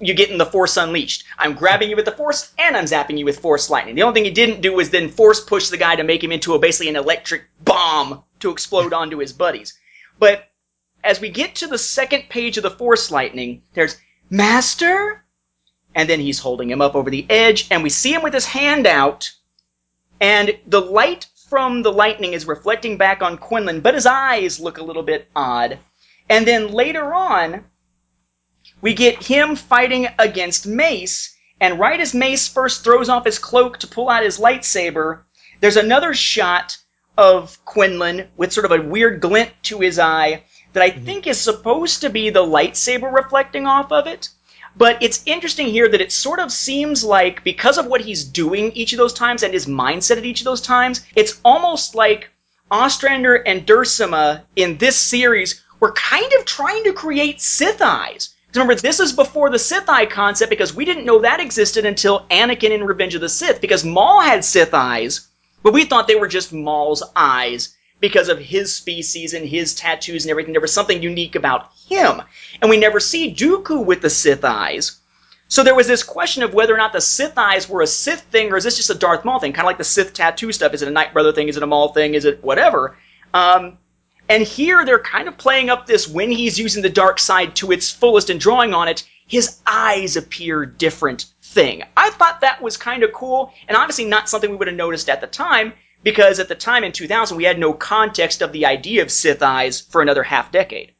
you 0.00 0.14
getting 0.14 0.38
the 0.38 0.46
Force 0.46 0.76
Unleashed. 0.76 1.24
I'm 1.38 1.54
grabbing 1.54 1.88
you 1.88 1.96
with 1.96 2.04
the 2.04 2.12
Force 2.12 2.52
and 2.58 2.76
I'm 2.76 2.84
zapping 2.84 3.18
you 3.18 3.24
with 3.24 3.38
Force 3.38 3.70
Lightning. 3.70 3.94
The 3.94 4.02
only 4.02 4.14
thing 4.14 4.24
he 4.24 4.30
didn't 4.30 4.60
do 4.60 4.74
was 4.74 4.90
then 4.90 5.08
Force 5.08 5.40
push 5.40 5.68
the 5.68 5.78
guy 5.78 5.96
to 5.96 6.04
make 6.04 6.22
him 6.22 6.32
into 6.32 6.54
a 6.54 6.58
basically 6.58 6.88
an 6.88 6.96
electric 6.96 7.44
bomb 7.64 8.22
to 8.40 8.50
explode 8.50 8.92
onto 9.00 9.18
his 9.18 9.32
buddies. 9.32 9.78
But 10.18 10.50
as 11.02 11.20
we 11.20 11.30
get 11.30 11.54
to 11.56 11.66
the 11.66 11.78
second 11.78 12.24
page 12.28 12.56
of 12.56 12.62
the 12.62 12.70
Force 12.70 13.10
Lightning, 13.10 13.62
there's 13.74 13.96
Master, 14.28 15.24
and 15.96 16.10
then 16.10 16.20
he's 16.20 16.38
holding 16.38 16.70
him 16.70 16.82
up 16.82 16.94
over 16.94 17.10
the 17.10 17.26
edge, 17.30 17.66
and 17.70 17.82
we 17.82 17.88
see 17.88 18.12
him 18.12 18.22
with 18.22 18.34
his 18.34 18.44
hand 18.44 18.86
out, 18.86 19.32
and 20.20 20.56
the 20.66 20.80
light 20.80 21.26
from 21.48 21.82
the 21.82 21.90
lightning 21.90 22.34
is 22.34 22.46
reflecting 22.46 22.98
back 22.98 23.22
on 23.22 23.38
Quinlan, 23.38 23.80
but 23.80 23.94
his 23.94 24.04
eyes 24.04 24.60
look 24.60 24.76
a 24.76 24.84
little 24.84 25.02
bit 25.02 25.28
odd. 25.34 25.78
And 26.28 26.46
then 26.46 26.70
later 26.72 27.14
on, 27.14 27.64
we 28.82 28.92
get 28.92 29.22
him 29.22 29.56
fighting 29.56 30.06
against 30.18 30.66
Mace, 30.66 31.34
and 31.60 31.80
right 31.80 31.98
as 31.98 32.12
Mace 32.12 32.46
first 32.46 32.84
throws 32.84 33.08
off 33.08 33.24
his 33.24 33.38
cloak 33.38 33.78
to 33.78 33.86
pull 33.86 34.10
out 34.10 34.22
his 34.22 34.38
lightsaber, 34.38 35.22
there's 35.60 35.78
another 35.78 36.12
shot 36.12 36.76
of 37.16 37.64
Quinlan 37.64 38.28
with 38.36 38.52
sort 38.52 38.66
of 38.66 38.72
a 38.72 38.82
weird 38.82 39.20
glint 39.22 39.50
to 39.62 39.78
his 39.78 39.98
eye 39.98 40.42
that 40.74 40.82
I 40.82 40.90
mm-hmm. 40.90 41.04
think 41.06 41.26
is 41.26 41.40
supposed 41.40 42.02
to 42.02 42.10
be 42.10 42.28
the 42.28 42.44
lightsaber 42.44 43.10
reflecting 43.10 43.66
off 43.66 43.90
of 43.92 44.06
it. 44.06 44.28
But 44.78 45.02
it's 45.02 45.22
interesting 45.24 45.68
here 45.68 45.88
that 45.88 46.02
it 46.02 46.12
sort 46.12 46.38
of 46.38 46.52
seems 46.52 47.02
like 47.02 47.42
because 47.44 47.78
of 47.78 47.86
what 47.86 48.02
he's 48.02 48.24
doing 48.24 48.72
each 48.72 48.92
of 48.92 48.98
those 48.98 49.14
times 49.14 49.42
and 49.42 49.54
his 49.54 49.66
mindset 49.66 50.18
at 50.18 50.26
each 50.26 50.40
of 50.40 50.44
those 50.44 50.60
times, 50.60 51.00
it's 51.14 51.40
almost 51.44 51.94
like 51.94 52.28
Ostrander 52.70 53.36
and 53.36 53.66
Duursema 53.66 54.42
in 54.54 54.76
this 54.76 54.96
series 54.96 55.62
were 55.80 55.92
kind 55.92 56.30
of 56.34 56.44
trying 56.44 56.84
to 56.84 56.92
create 56.92 57.40
Sith 57.40 57.80
eyes. 57.80 58.28
'Cause 58.28 58.56
Remember, 58.56 58.74
this 58.74 59.00
is 59.00 59.12
before 59.12 59.48
the 59.48 59.58
Sith 59.58 59.88
eye 59.88 60.04
concept 60.04 60.50
because 60.50 60.74
we 60.74 60.84
didn't 60.84 61.06
know 61.06 61.20
that 61.20 61.40
existed 61.40 61.86
until 61.86 62.26
Anakin 62.30 62.70
in 62.70 62.84
Revenge 62.84 63.14
of 63.14 63.22
the 63.22 63.28
Sith 63.30 63.62
because 63.62 63.84
Maul 63.84 64.20
had 64.20 64.44
Sith 64.44 64.74
eyes, 64.74 65.28
but 65.62 65.72
we 65.72 65.84
thought 65.84 66.06
they 66.06 66.16
were 66.16 66.28
just 66.28 66.52
Maul's 66.52 67.02
eyes 67.14 67.74
because 68.00 68.28
of 68.28 68.38
his 68.38 68.74
species 68.74 69.32
and 69.32 69.46
his 69.46 69.74
tattoos 69.74 70.24
and 70.24 70.30
everything. 70.30 70.52
There 70.52 70.60
was 70.60 70.72
something 70.72 71.02
unique 71.02 71.34
about 71.34 71.70
him. 71.88 72.22
And 72.60 72.70
we 72.70 72.76
never 72.76 73.00
see 73.00 73.34
Dooku 73.34 73.84
with 73.84 74.02
the 74.02 74.10
Sith 74.10 74.44
eyes. 74.44 75.00
So 75.48 75.62
there 75.62 75.74
was 75.74 75.86
this 75.86 76.02
question 76.02 76.42
of 76.42 76.54
whether 76.54 76.74
or 76.74 76.78
not 76.78 76.92
the 76.92 77.00
Sith 77.00 77.38
eyes 77.38 77.68
were 77.68 77.82
a 77.82 77.86
Sith 77.86 78.22
thing 78.22 78.52
or 78.52 78.56
is 78.56 78.64
this 78.64 78.76
just 78.76 78.90
a 78.90 78.94
Darth 78.94 79.24
Maul 79.24 79.38
thing? 79.38 79.52
Kind 79.52 79.64
of 79.64 79.70
like 79.70 79.78
the 79.78 79.84
Sith 79.84 80.12
tattoo 80.12 80.52
stuff. 80.52 80.74
Is 80.74 80.82
it 80.82 80.88
a 80.88 80.92
Knight 80.92 81.12
Brother 81.12 81.32
thing? 81.32 81.48
Is 81.48 81.56
it 81.56 81.62
a 81.62 81.66
Maul 81.66 81.92
thing? 81.92 82.14
Is 82.14 82.24
it 82.24 82.42
whatever? 82.42 82.98
Um, 83.32 83.78
and 84.28 84.42
here 84.42 84.84
they're 84.84 84.98
kind 84.98 85.28
of 85.28 85.38
playing 85.38 85.70
up 85.70 85.86
this 85.86 86.08
when 86.08 86.30
he's 86.30 86.58
using 86.58 86.82
the 86.82 86.90
dark 86.90 87.20
side 87.20 87.54
to 87.56 87.70
its 87.70 87.90
fullest 87.90 88.28
and 88.28 88.40
drawing 88.40 88.74
on 88.74 88.88
it, 88.88 89.04
his 89.26 89.60
eyes 89.66 90.16
appear 90.16 90.66
different 90.66 91.26
thing. 91.42 91.84
I 91.96 92.10
thought 92.10 92.40
that 92.40 92.60
was 92.60 92.76
kind 92.76 93.02
of 93.02 93.12
cool, 93.12 93.52
and 93.68 93.76
obviously 93.76 94.04
not 94.04 94.28
something 94.28 94.50
we 94.50 94.56
would 94.56 94.68
have 94.68 94.76
noticed 94.76 95.08
at 95.08 95.20
the 95.20 95.26
time, 95.26 95.72
because 96.02 96.38
at 96.38 96.48
the 96.48 96.54
time 96.54 96.84
in 96.84 96.92
2000 96.92 97.36
we 97.36 97.44
had 97.44 97.58
no 97.58 97.72
context 97.72 98.42
of 98.42 98.52
the 98.52 98.66
idea 98.66 99.02
of 99.02 99.10
Sith 99.10 99.42
eyes 99.42 99.80
for 99.80 100.02
another 100.02 100.22
half 100.22 100.52
decade. 100.52 100.92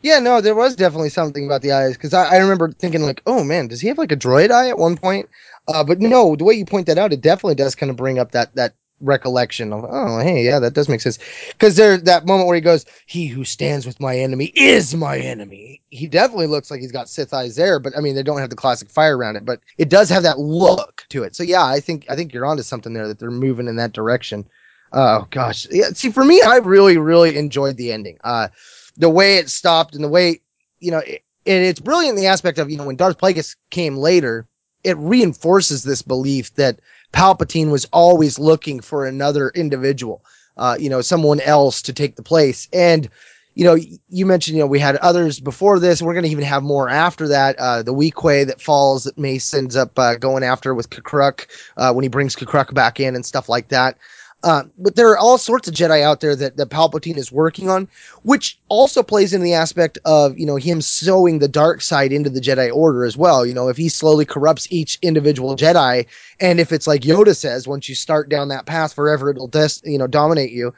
Yeah, 0.00 0.20
no, 0.20 0.40
there 0.40 0.54
was 0.54 0.76
definitely 0.76 1.10
something 1.10 1.44
about 1.44 1.62
the 1.62 1.72
eyes 1.72 1.96
because 1.96 2.14
I, 2.14 2.34
I 2.34 2.36
remember 2.38 2.70
thinking 2.70 3.02
like, 3.02 3.22
oh 3.26 3.42
man, 3.42 3.68
does 3.68 3.80
he 3.80 3.88
have 3.88 3.98
like 3.98 4.12
a 4.12 4.16
droid 4.16 4.50
eye 4.50 4.68
at 4.68 4.78
one 4.78 4.96
point? 4.96 5.28
Uh, 5.66 5.84
but 5.84 6.00
no, 6.00 6.36
the 6.36 6.44
way 6.44 6.54
you 6.54 6.64
point 6.64 6.86
that 6.86 6.98
out, 6.98 7.12
it 7.12 7.20
definitely 7.20 7.56
does 7.56 7.74
kind 7.74 7.90
of 7.90 7.96
bring 7.96 8.18
up 8.18 8.32
that 8.32 8.54
that 8.54 8.74
recollection 9.00 9.72
of, 9.72 9.84
oh 9.88 10.18
hey, 10.18 10.44
yeah, 10.44 10.58
that 10.58 10.74
does 10.74 10.88
make 10.88 11.00
sense. 11.00 11.18
Because 11.52 11.76
there's 11.76 12.02
that 12.02 12.26
moment 12.26 12.46
where 12.46 12.56
he 12.56 12.60
goes, 12.60 12.84
"He 13.06 13.26
who 13.26 13.44
stands 13.44 13.86
with 13.86 14.00
my 14.00 14.16
enemy 14.16 14.46
is 14.54 14.94
my 14.94 15.18
enemy." 15.18 15.80
He 15.90 16.06
definitely 16.06 16.46
looks 16.46 16.70
like 16.70 16.80
he's 16.80 16.92
got 16.92 17.08
Sith 17.08 17.32
eyes 17.32 17.56
there, 17.56 17.78
but 17.78 17.96
I 17.96 18.00
mean, 18.00 18.14
they 18.14 18.22
don't 18.22 18.38
have 18.38 18.50
the 18.50 18.56
classic 18.56 18.90
fire 18.90 19.16
around 19.16 19.36
it, 19.36 19.44
but 19.44 19.60
it 19.78 19.88
does 19.88 20.08
have 20.10 20.22
that 20.22 20.38
look 20.38 21.04
to 21.10 21.22
it. 21.22 21.36
So 21.36 21.42
yeah, 21.42 21.64
I 21.64 21.80
think 21.80 22.06
I 22.08 22.16
think 22.16 22.32
you're 22.32 22.46
onto 22.46 22.62
something 22.62 22.92
there 22.92 23.08
that 23.08 23.18
they're 23.18 23.30
moving 23.30 23.68
in 23.68 23.76
that 23.76 23.92
direction. 23.92 24.48
Oh 24.92 25.26
gosh, 25.30 25.66
yeah. 25.70 25.88
See, 25.92 26.10
for 26.10 26.24
me, 26.24 26.40
I 26.42 26.56
really 26.56 26.98
really 26.98 27.36
enjoyed 27.36 27.76
the 27.76 27.92
ending. 27.92 28.18
Uh, 28.24 28.48
the 28.96 29.10
way 29.10 29.36
it 29.36 29.50
stopped 29.50 29.94
and 29.94 30.02
the 30.02 30.08
way 30.08 30.40
you 30.80 30.90
know 30.90 30.98
it, 30.98 31.22
and 31.46 31.64
it's 31.64 31.80
brilliant 31.80 32.16
in 32.16 32.22
the 32.22 32.28
aspect 32.28 32.58
of 32.58 32.70
you 32.70 32.76
know 32.76 32.86
when 32.86 32.96
Darth 32.96 33.18
Plagueis 33.18 33.56
came 33.70 33.96
later, 33.96 34.46
it 34.84 34.96
reinforces 34.98 35.82
this 35.82 36.02
belief 36.02 36.54
that 36.54 36.80
Palpatine 37.12 37.70
was 37.70 37.86
always 37.86 38.38
looking 38.38 38.80
for 38.80 39.06
another 39.06 39.50
individual, 39.50 40.24
uh, 40.56 40.76
you 40.78 40.88
know, 40.88 41.00
someone 41.00 41.40
else 41.40 41.82
to 41.82 41.92
take 41.92 42.16
the 42.16 42.22
place. 42.22 42.68
And 42.72 43.08
you 43.54 43.64
know, 43.64 43.76
you 44.08 44.24
mentioned 44.24 44.56
you 44.56 44.62
know 44.62 44.68
we 44.68 44.78
had 44.78 44.96
others 44.96 45.40
before 45.40 45.80
this, 45.80 46.00
we're 46.00 46.12
going 46.12 46.24
to 46.24 46.30
even 46.30 46.44
have 46.44 46.62
more 46.62 46.88
after 46.88 47.26
that. 47.26 47.56
Uh, 47.58 47.82
the 47.82 47.92
Weequay 47.92 48.46
that 48.46 48.60
falls 48.60 49.02
that 49.02 49.18
Mace 49.18 49.52
ends 49.52 49.74
up 49.74 49.98
uh, 49.98 50.14
going 50.14 50.44
after 50.44 50.74
with 50.74 50.90
Kakruk 50.90 51.46
uh, 51.76 51.92
when 51.92 52.04
he 52.04 52.08
brings 52.08 52.36
Kakruk 52.36 52.72
back 52.72 53.00
in 53.00 53.16
and 53.16 53.26
stuff 53.26 53.48
like 53.48 53.68
that. 53.68 53.98
Uh, 54.44 54.62
but 54.78 54.94
there 54.94 55.10
are 55.10 55.18
all 55.18 55.36
sorts 55.36 55.66
of 55.66 55.74
Jedi 55.74 56.00
out 56.00 56.20
there 56.20 56.36
that, 56.36 56.56
that 56.56 56.68
Palpatine 56.68 57.16
is 57.16 57.32
working 57.32 57.68
on, 57.68 57.88
which 58.22 58.56
also 58.68 59.02
plays 59.02 59.32
in 59.32 59.42
the 59.42 59.52
aspect 59.52 59.98
of, 60.04 60.38
you 60.38 60.46
know, 60.46 60.54
him 60.54 60.80
sowing 60.80 61.40
the 61.40 61.48
dark 61.48 61.80
side 61.80 62.12
into 62.12 62.30
the 62.30 62.40
Jedi 62.40 62.72
Order 62.72 63.04
as 63.04 63.16
well. 63.16 63.44
You 63.44 63.52
know, 63.52 63.68
if 63.68 63.76
he 63.76 63.88
slowly 63.88 64.24
corrupts 64.24 64.68
each 64.70 64.96
individual 65.02 65.56
Jedi, 65.56 66.06
and 66.38 66.60
if 66.60 66.70
it's 66.70 66.86
like 66.86 67.02
Yoda 67.02 67.34
says, 67.34 67.66
once 67.66 67.88
you 67.88 67.96
start 67.96 68.28
down 68.28 68.46
that 68.48 68.66
path 68.66 68.94
forever, 68.94 69.30
it'll 69.30 69.48
des- 69.48 69.80
you 69.82 69.98
know, 69.98 70.06
dominate 70.06 70.52
you. 70.52 70.72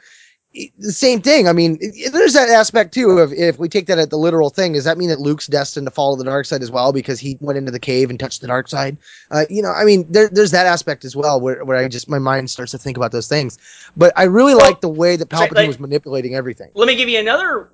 The 0.53 0.91
same 0.91 1.21
thing. 1.21 1.47
I 1.47 1.53
mean, 1.53 1.79
there's 2.11 2.33
that 2.33 2.49
aspect 2.49 2.93
too 2.93 3.19
of 3.19 3.31
if 3.31 3.57
we 3.57 3.69
take 3.69 3.87
that 3.87 3.99
at 3.99 4.09
the 4.09 4.17
literal 4.17 4.49
thing, 4.49 4.73
does 4.73 4.83
that 4.83 4.97
mean 4.97 5.07
that 5.07 5.19
Luke's 5.21 5.47
destined 5.47 5.87
to 5.87 5.91
follow 5.91 6.17
the 6.17 6.25
dark 6.25 6.45
side 6.45 6.61
as 6.61 6.69
well 6.69 6.91
because 6.91 7.21
he 7.21 7.37
went 7.39 7.57
into 7.57 7.71
the 7.71 7.79
cave 7.79 8.09
and 8.09 8.19
touched 8.19 8.41
the 8.41 8.47
dark 8.47 8.67
side? 8.67 8.97
Uh, 9.29 9.45
you 9.49 9.61
know, 9.61 9.71
I 9.71 9.85
mean, 9.85 10.05
there, 10.11 10.27
there's 10.27 10.51
that 10.51 10.65
aspect 10.65 11.05
as 11.05 11.15
well 11.15 11.39
where, 11.39 11.63
where 11.63 11.77
I 11.77 11.87
just 11.87 12.09
my 12.09 12.19
mind 12.19 12.49
starts 12.49 12.71
to 12.71 12.77
think 12.77 12.97
about 12.97 13.13
those 13.13 13.29
things. 13.29 13.57
But 13.95 14.11
I 14.17 14.23
really 14.23 14.53
Well, 14.53 14.65
like 14.65 14.81
the 14.81 14.89
way 14.89 15.15
that 15.15 15.29
Palpatine 15.29 15.55
like- 15.55 15.67
was 15.67 15.79
manipulating 15.79 16.35
everything. 16.35 16.69
Let 16.73 16.87
me 16.87 16.97
give 16.97 17.07
you 17.07 17.19
another 17.19 17.69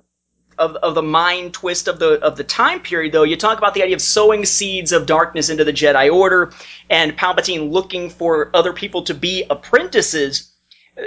of, 0.58 0.76
of 0.76 0.94
the 0.94 1.02
mind 1.02 1.54
twist 1.54 1.88
of 1.88 1.98
the 1.98 2.20
of 2.20 2.36
the 2.36 2.44
time 2.44 2.80
period 2.80 3.12
though. 3.12 3.22
You 3.24 3.36
talk 3.36 3.58
about 3.58 3.74
the 3.74 3.82
idea 3.82 3.96
of 3.96 4.02
sowing 4.02 4.44
seeds 4.44 4.92
of 4.92 5.06
darkness 5.06 5.50
into 5.50 5.64
the 5.64 5.72
Jedi 5.72 6.12
Order 6.12 6.52
and 6.90 7.16
Palpatine 7.16 7.70
looking 7.72 8.10
for 8.10 8.50
other 8.54 8.72
people 8.72 9.02
to 9.02 9.14
be 9.14 9.44
apprentices. 9.50 10.52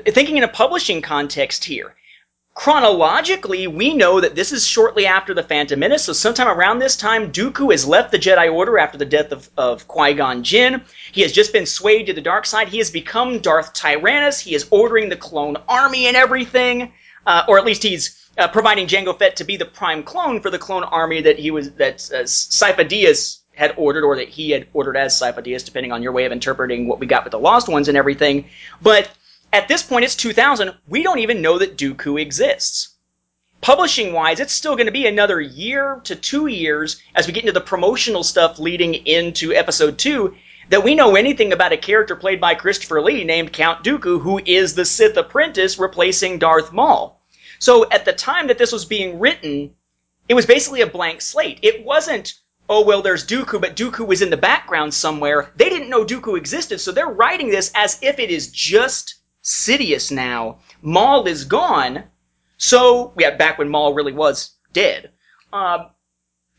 Thinking 0.08 0.38
in 0.38 0.44
a 0.44 0.48
publishing 0.48 1.02
context 1.02 1.64
here. 1.64 1.96
Chronologically, 2.54 3.68
we 3.68 3.94
know 3.94 4.20
that 4.20 4.36
this 4.36 4.52
is 4.52 4.68
shortly 4.68 5.06
after 5.06 5.34
the 5.34 5.42
Phantom 5.42 5.80
Menace, 5.80 6.04
so 6.04 6.14
sometime 6.14 6.50
around 6.50 6.80
this 6.80 6.98
time, 6.98 7.32
Dooku 7.32 7.72
has 7.72 7.88
left 7.88 8.12
the 8.12 8.20
Jedi 8.20 8.54
Order 8.54 8.78
after 8.78 8.98
the 8.98 9.06
death 9.06 9.32
of, 9.32 9.50
of 9.58 9.88
Qui-Gon 9.88 10.44
Jinn. 10.44 10.82
He 11.14 11.22
has 11.22 11.32
just 11.32 11.54
been 11.54 11.66
swayed 11.66 12.08
to 12.08 12.14
the 12.14 12.22
dark 12.22 12.46
side. 12.46 12.68
He 12.68 12.80
has 12.80 12.92
become 12.92 13.40
Darth 13.40 13.74
Tyrannus. 13.74 14.40
He 14.42 14.54
is 14.54 14.68
ordering 14.70 15.08
the 15.08 15.16
clone 15.16 15.58
army 15.70 16.08
and 16.08 16.18
everything, 16.18 16.92
uh, 17.26 17.44
or 17.48 17.58
at 17.58 17.66
least 17.66 17.84
he's 17.84 18.30
uh, 18.38 18.50
providing 18.50 18.86
Jango 18.86 19.18
Fett 19.18 19.38
to 19.38 19.46
be 19.46 19.56
the 19.56 19.66
prime 19.66 20.04
clone 20.04 20.42
for 20.42 20.50
the 20.50 20.60
clone 20.60 20.84
army 20.84 21.22
that 21.22 21.40
he 21.40 21.52
was 21.52 21.72
that 21.72 22.12
uh, 22.14 22.26
had 23.54 23.74
ordered 23.78 24.04
or 24.04 24.16
that 24.16 24.30
he 24.30 24.52
had 24.52 24.68
ordered 24.74 24.98
as 24.98 25.14
Sifo-Dyas, 25.20 25.64
depending 25.64 25.92
on 25.92 26.02
your 26.02 26.12
way 26.12 26.26
of 26.26 26.32
interpreting 26.32 26.88
what 26.88 27.00
we 27.00 27.06
got 27.06 27.24
with 27.24 27.32
the 27.32 27.40
Lost 27.40 27.70
Ones 27.70 27.88
and 27.88 27.98
everything. 27.98 28.50
But 28.82 29.10
at 29.54 29.68
this 29.68 29.84
point, 29.84 30.06
it's 30.06 30.16
2000. 30.16 30.74
We 30.88 31.04
don't 31.04 31.20
even 31.20 31.42
know 31.42 31.58
that 31.58 31.78
Dooku 31.78 32.22
exists. 32.22 32.96
Publishing 33.62 34.14
wise, 34.14 34.40
it's 34.40 34.54
still 34.54 34.76
going 34.76 34.88
to 34.88 34.92
be 34.92 35.06
another 35.06 35.40
year 35.40 36.02
to 36.06 36.16
two 36.16 36.48
years 36.48 37.02
as 37.14 37.28
we 37.28 37.34
get 37.34 37.44
into 37.44 37.52
the 37.52 37.62
promotional 37.62 38.24
stuff 38.24 38.58
leading 38.58 38.96
into 38.96 39.54
episode 39.54 40.00
two 40.00 40.36
that 40.70 40.84
we 40.84 40.96
know 40.96 41.16
anything 41.16 41.52
about 41.52 41.74
a 41.74 41.78
character 41.78 42.16
played 42.16 42.40
by 42.40 42.56
Christopher 42.56 43.02
Lee 43.02 43.24
named 43.24 43.52
Count 43.52 43.84
Dooku, 43.84 44.22
who 44.22 44.40
is 44.46 44.74
the 44.74 44.86
Sith 44.86 45.18
apprentice 45.18 45.78
replacing 45.78 46.40
Darth 46.40 46.72
Maul. 46.72 47.22
So 47.60 47.90
at 47.92 48.06
the 48.06 48.14
time 48.14 48.48
that 48.48 48.58
this 48.58 48.72
was 48.72 48.86
being 48.86 49.20
written, 49.20 49.76
it 50.30 50.34
was 50.34 50.46
basically 50.46 50.82
a 50.82 50.88
blank 50.88 51.22
slate. 51.22 51.60
It 51.62 51.84
wasn't, 51.84 52.36
oh, 52.70 52.86
well, 52.86 53.02
there's 53.02 53.28
Dooku, 53.28 53.60
but 53.60 53.76
Dooku 53.76 54.08
was 54.08 54.22
in 54.22 54.30
the 54.30 54.38
background 54.38 54.94
somewhere. 54.94 55.52
They 55.58 55.70
didn't 55.70 55.90
know 55.90 56.06
Dooku 56.06 56.38
existed, 56.38 56.80
so 56.80 56.92
they're 56.92 57.06
writing 57.06 57.50
this 57.50 57.72
as 57.76 58.00
if 58.02 58.18
it 58.18 58.32
is 58.32 58.50
just 58.50 59.16
Sidious 59.44 60.12
now. 60.12 60.60
Maul 60.82 61.28
is 61.28 61.46
gone. 61.46 62.04
So, 62.58 63.14
yeah, 63.18 63.36
back 63.36 63.58
when 63.58 63.70
Maul 63.70 63.94
really 63.94 64.14
was 64.14 64.52
dead. 64.74 65.12
Uh, 65.52 65.86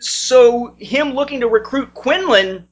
so, 0.01 0.75
him 0.79 1.13
looking 1.15 1.41
to 1.41 1.49
recruit 1.49 1.95
Quinlan, 1.95 2.67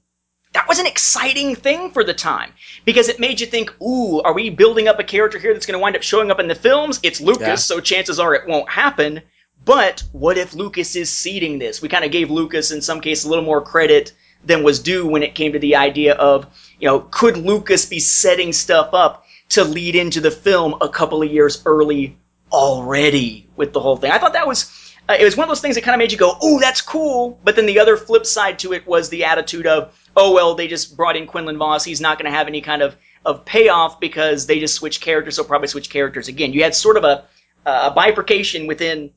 that 0.53 0.67
was 0.69 0.81
an 0.81 0.87
exciting 0.87 1.55
thing 1.55 1.93
for 1.93 2.03
the 2.03 2.13
time 2.15 2.53
because 2.85 3.09
it 3.09 3.21
made 3.21 3.41
you 3.41 3.47
think, 3.47 3.73
ooh, 3.81 4.21
are 4.23 4.33
we 4.35 4.51
building 4.51 4.89
up 4.89 4.99
a 4.99 5.05
character 5.05 5.39
here 5.39 5.53
that's 5.53 5.65
going 5.67 5.79
to 5.79 5.83
wind 5.83 5.95
up 5.95 6.03
showing 6.03 6.31
up 6.33 6.41
in 6.41 6.49
the 6.49 6.57
films? 6.57 6.99
It's 7.05 7.21
Lucas, 7.21 7.47
Yeah. 7.47 7.55
so 7.55 7.81
chances 7.81 8.19
are 8.19 8.35
it 8.35 8.49
won't 8.49 8.69
happen. 8.69 9.23
But 9.65 10.03
what 10.13 10.39
if 10.39 10.55
Lucas 10.55 10.97
is 10.97 11.09
seeding 11.11 11.59
this? 11.61 11.81
We 11.81 11.89
kind 11.89 12.05
of 12.05 12.11
gave 12.11 12.31
Lucas, 12.31 12.73
in 12.73 12.83
some 12.83 13.01
cases, 13.01 13.27
a 13.27 13.29
little 13.29 13.45
more 13.45 13.61
credit 13.63 14.13
than 14.45 14.65
was 14.65 14.81
due 14.81 15.07
when 15.07 15.23
it 15.23 15.35
came 15.35 15.53
to 15.53 15.59
the 15.59 15.77
idea 15.77 16.15
of, 16.15 16.47
you 16.81 16.89
know, 16.89 17.01
could 17.11 17.37
Lucas 17.37 17.85
be 17.87 18.01
setting 18.01 18.53
stuff 18.53 18.89
up 18.95 19.25
to 19.51 19.65
lead 19.65 19.97
into 19.97 20.21
the 20.21 20.31
film 20.31 20.77
a 20.81 20.89
couple 20.89 21.23
of 21.23 21.31
years 21.31 21.63
early 21.67 22.17
already 22.53 23.49
with 23.57 23.73
the 23.73 23.81
whole 23.81 23.97
thing? 23.97 24.11
I 24.11 24.19
thought 24.19 24.33
that 24.33 24.47
was. 24.47 24.77
Uh, 25.09 25.17
it 25.19 25.25
was 25.25 25.37
one 25.37 25.45
of 25.45 25.49
those 25.49 25.61
things 25.61 25.75
that 25.75 25.83
kind 25.83 25.95
of 25.95 25.99
made 25.99 26.13
you 26.13 26.19
go, 26.19 26.37
"Oh, 26.41 26.61
that's 26.61 26.81
cool," 26.81 27.39
but 27.43 27.57
then 27.57 27.67
the 27.67 27.81
other 27.81 27.97
flip 27.97 28.27
side 28.27 28.59
to 28.61 28.73
it 28.73 28.87
was 28.87 29.09
the 29.09 29.25
attitude 29.25 29.67
of, 29.67 29.93
"Oh 30.17 30.33
well, 30.33 30.55
they 30.55 30.69
just 30.69 30.97
brought 30.97 31.17
in 31.17 31.27
Quinlan 31.27 31.59
Vos. 31.59 31.85
He's 31.85 32.01
not 32.01 32.19
going 32.19 32.31
to 32.31 32.37
have 32.37 32.47
any 32.47 32.61
kind 32.61 32.83
of 32.83 32.97
of 33.27 33.45
payoff 33.45 34.01
because 34.01 34.47
they 34.47 34.61
just 34.61 34.75
switched 34.75 35.01
characters. 35.01 35.37
So 35.37 35.45
probably 35.45 35.69
switch 35.69 35.91
characters 35.91 36.29
again." 36.29 36.53
You 36.53 36.63
had 36.63 36.75
sort 36.75 36.97
of 36.97 37.05
a 37.05 37.25
a 37.67 37.91
bifurcation 37.91 38.67
within 38.67 39.11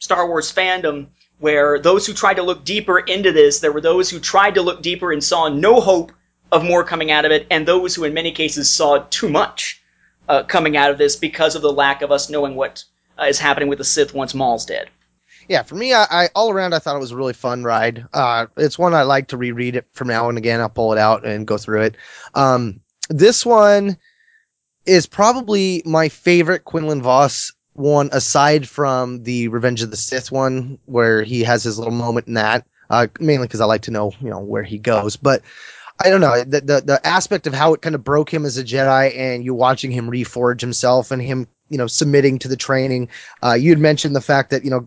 Star 0.00 0.26
Wars 0.26 0.52
fandom 0.52 1.08
where 1.38 1.78
those 1.78 2.06
who 2.06 2.12
tried 2.12 2.34
to 2.34 2.42
look 2.42 2.64
deeper 2.64 2.98
into 2.98 3.32
this, 3.32 3.60
there 3.60 3.72
were 3.72 3.80
those 3.80 4.08
who 4.10 4.18
tried 4.18 4.54
to 4.54 4.62
look 4.62 4.82
deeper 4.82 5.12
and 5.12 5.22
saw 5.22 5.48
no 5.48 5.80
hope 5.80 6.12
of 6.52 6.64
more 6.64 6.84
coming 6.84 7.10
out 7.10 7.24
of 7.24 7.32
it, 7.32 7.46
and 7.50 7.66
those 7.66 7.94
who 7.94 8.04
in 8.04 8.14
many 8.14 8.32
cases 8.32 8.70
saw 8.70 8.98
too 9.10 9.28
much 9.28 9.82
uh, 10.28 10.42
coming 10.44 10.76
out 10.76 10.90
of 10.90 10.98
this 10.98 11.16
because 11.16 11.54
of 11.54 11.62
the 11.62 11.72
lack 11.72 12.02
of 12.02 12.10
us 12.12 12.30
knowing 12.30 12.54
what 12.54 12.84
uh, 13.18 13.24
is 13.24 13.38
happening 13.38 13.68
with 13.68 13.78
the 13.78 13.84
Sith 13.84 14.14
once 14.14 14.34
Maul's 14.34 14.66
dead. 14.66 14.88
yeah, 15.48 15.62
for 15.62 15.74
me, 15.74 15.92
I, 15.92 16.06
I 16.10 16.28
all 16.34 16.50
around 16.50 16.74
I 16.74 16.78
thought 16.78 16.96
it 16.96 17.00
was 17.00 17.12
a 17.12 17.16
really 17.16 17.32
fun 17.32 17.64
ride. 17.64 18.04
Uh, 18.12 18.46
it's 18.56 18.78
one 18.78 18.94
I 18.94 19.02
like 19.02 19.28
to 19.28 19.36
reread 19.36 19.76
it 19.76 19.86
from 19.92 20.08
now 20.08 20.28
and 20.28 20.38
again. 20.38 20.60
I'll 20.60 20.68
pull 20.68 20.92
it 20.92 20.98
out 20.98 21.24
and 21.24 21.46
go 21.46 21.56
through 21.58 21.82
it. 21.82 21.96
Um, 22.34 22.80
this 23.08 23.46
one 23.46 23.96
is 24.84 25.06
probably 25.06 25.82
my 25.84 26.08
favorite 26.08 26.64
Quinlan 26.64 27.02
Vos 27.02 27.52
one, 27.74 28.08
aside 28.12 28.68
from 28.68 29.22
the 29.22 29.48
Revenge 29.48 29.82
of 29.82 29.90
the 29.90 29.96
Sith 29.96 30.32
one, 30.32 30.78
where 30.86 31.22
he 31.22 31.42
has 31.42 31.62
his 31.62 31.78
little 31.78 31.92
moment 31.92 32.26
in 32.26 32.34
that. 32.34 32.66
Uh, 32.88 33.08
mainly 33.18 33.46
because 33.46 33.60
I 33.60 33.64
like 33.64 33.82
to 33.82 33.90
know, 33.90 34.12
you 34.20 34.30
know, 34.30 34.38
where 34.38 34.62
he 34.62 34.78
goes. 34.78 35.16
But 35.16 35.42
I 36.04 36.10
don't 36.10 36.20
know 36.20 36.44
the, 36.44 36.60
the 36.60 36.82
the 36.84 37.06
aspect 37.06 37.46
of 37.46 37.54
how 37.54 37.72
it 37.72 37.82
kind 37.82 37.94
of 37.94 38.04
broke 38.04 38.32
him 38.32 38.44
as 38.44 38.58
a 38.58 38.64
Jedi, 38.64 39.16
and 39.16 39.44
you 39.44 39.54
watching 39.54 39.90
him 39.90 40.10
reforge 40.10 40.60
himself 40.60 41.10
and 41.10 41.22
him, 41.22 41.46
you 41.68 41.78
know, 41.78 41.86
submitting 41.86 42.38
to 42.40 42.48
the 42.48 42.56
training. 42.56 43.08
Uh, 43.42 43.54
you'd 43.54 43.78
mentioned 43.78 44.14
the 44.14 44.20
fact 44.20 44.50
that 44.50 44.64
you 44.64 44.70
know 44.70 44.86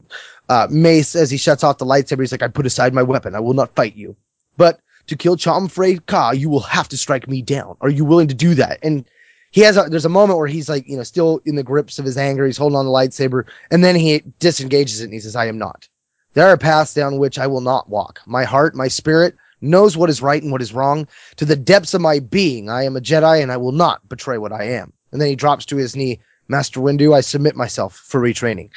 uh, 0.50 0.68
Mace, 0.70 1.16
as 1.16 1.32
he 1.32 1.38
shuts 1.38 1.64
off 1.64 1.78
the 1.78 1.86
lightsaber, 1.86 2.22
he's 2.22 2.32
like, 2.32 2.44
I 2.44 2.48
put 2.48 2.66
aside 2.66 2.94
my 2.94 3.04
weapon. 3.04 3.36
I 3.36 3.40
will 3.40 3.54
not 3.54 3.76
fight 3.76 3.96
you. 3.96 4.16
But 4.58 4.82
to 5.08 5.16
kill 5.16 5.38
Chom 5.38 5.70
Frey 5.70 5.98
Kaa, 5.98 6.32
you 6.32 6.50
will 6.50 6.60
have 6.62 6.90
to 6.90 6.98
strike 6.98 7.28
me 7.28 7.42
down. 7.42 7.78
Are 7.82 7.90
you 7.90 8.06
willing 8.06 8.28
to 8.28 8.36
do 8.36 8.56
that? 8.56 8.80
And 8.84 9.06
he 9.52 9.62
has 9.62 9.78
a, 9.78 9.84
there's 9.84 10.06
a 10.06 10.10
moment 10.10 10.38
where 10.38 10.48
he's 10.48 10.70
like, 10.70 10.88
you 10.88 10.98
know, 10.98 11.04
still 11.04 11.42
in 11.46 11.56
the 11.56 11.64
grips 11.64 11.98
of 11.98 12.06
his 12.06 12.18
anger. 12.18 12.46
He's 12.46 12.58
holding 12.58 12.78
on 12.78 12.86
the 12.86 12.92
lightsaber 12.92 13.46
and 13.72 13.84
then 13.84 13.96
he 13.96 14.24
disengages 14.40 15.02
it 15.02 15.06
and 15.06 15.14
he 15.14 15.20
says, 15.20 15.36
I 15.36 15.48
am 15.48 15.58
not. 15.58 15.88
There 16.34 16.48
are 16.48 16.58
paths 16.58 16.94
down 16.94 17.18
which 17.18 17.40
I 17.40 17.48
will 17.48 17.62
not 17.62 17.90
walk. 17.90 18.22
My 18.28 18.44
heart, 18.44 18.76
my 18.76 18.88
spirit 18.88 19.36
knows 19.62 19.98
what 19.98 20.10
is 20.10 20.22
right 20.22 20.42
and 20.42 20.52
what 20.52 20.62
is 20.62 20.74
wrong. 20.74 21.08
To 21.38 21.46
the 21.46 21.56
depths 21.56 21.94
of 21.94 22.02
my 22.02 22.20
being, 22.20 22.70
I 22.70 22.84
am 22.84 22.96
a 22.96 23.02
Jedi 23.02 23.42
and 23.42 23.52
I 23.52 23.58
will 23.58 23.72
not 23.72 24.08
betray 24.10 24.38
what 24.38 24.52
I 24.52 24.64
am. 24.64 24.94
And 25.12 25.22
then 25.22 25.30
he 25.30 25.36
drops 25.36 25.66
to 25.66 25.78
his 25.78 25.96
knee. 25.96 26.20
Master 26.48 26.80
Windu, 26.80 27.16
I 27.16 27.22
submit 27.22 27.56
myself 27.56 27.96
for 27.96 28.20
retraining. 28.20 28.70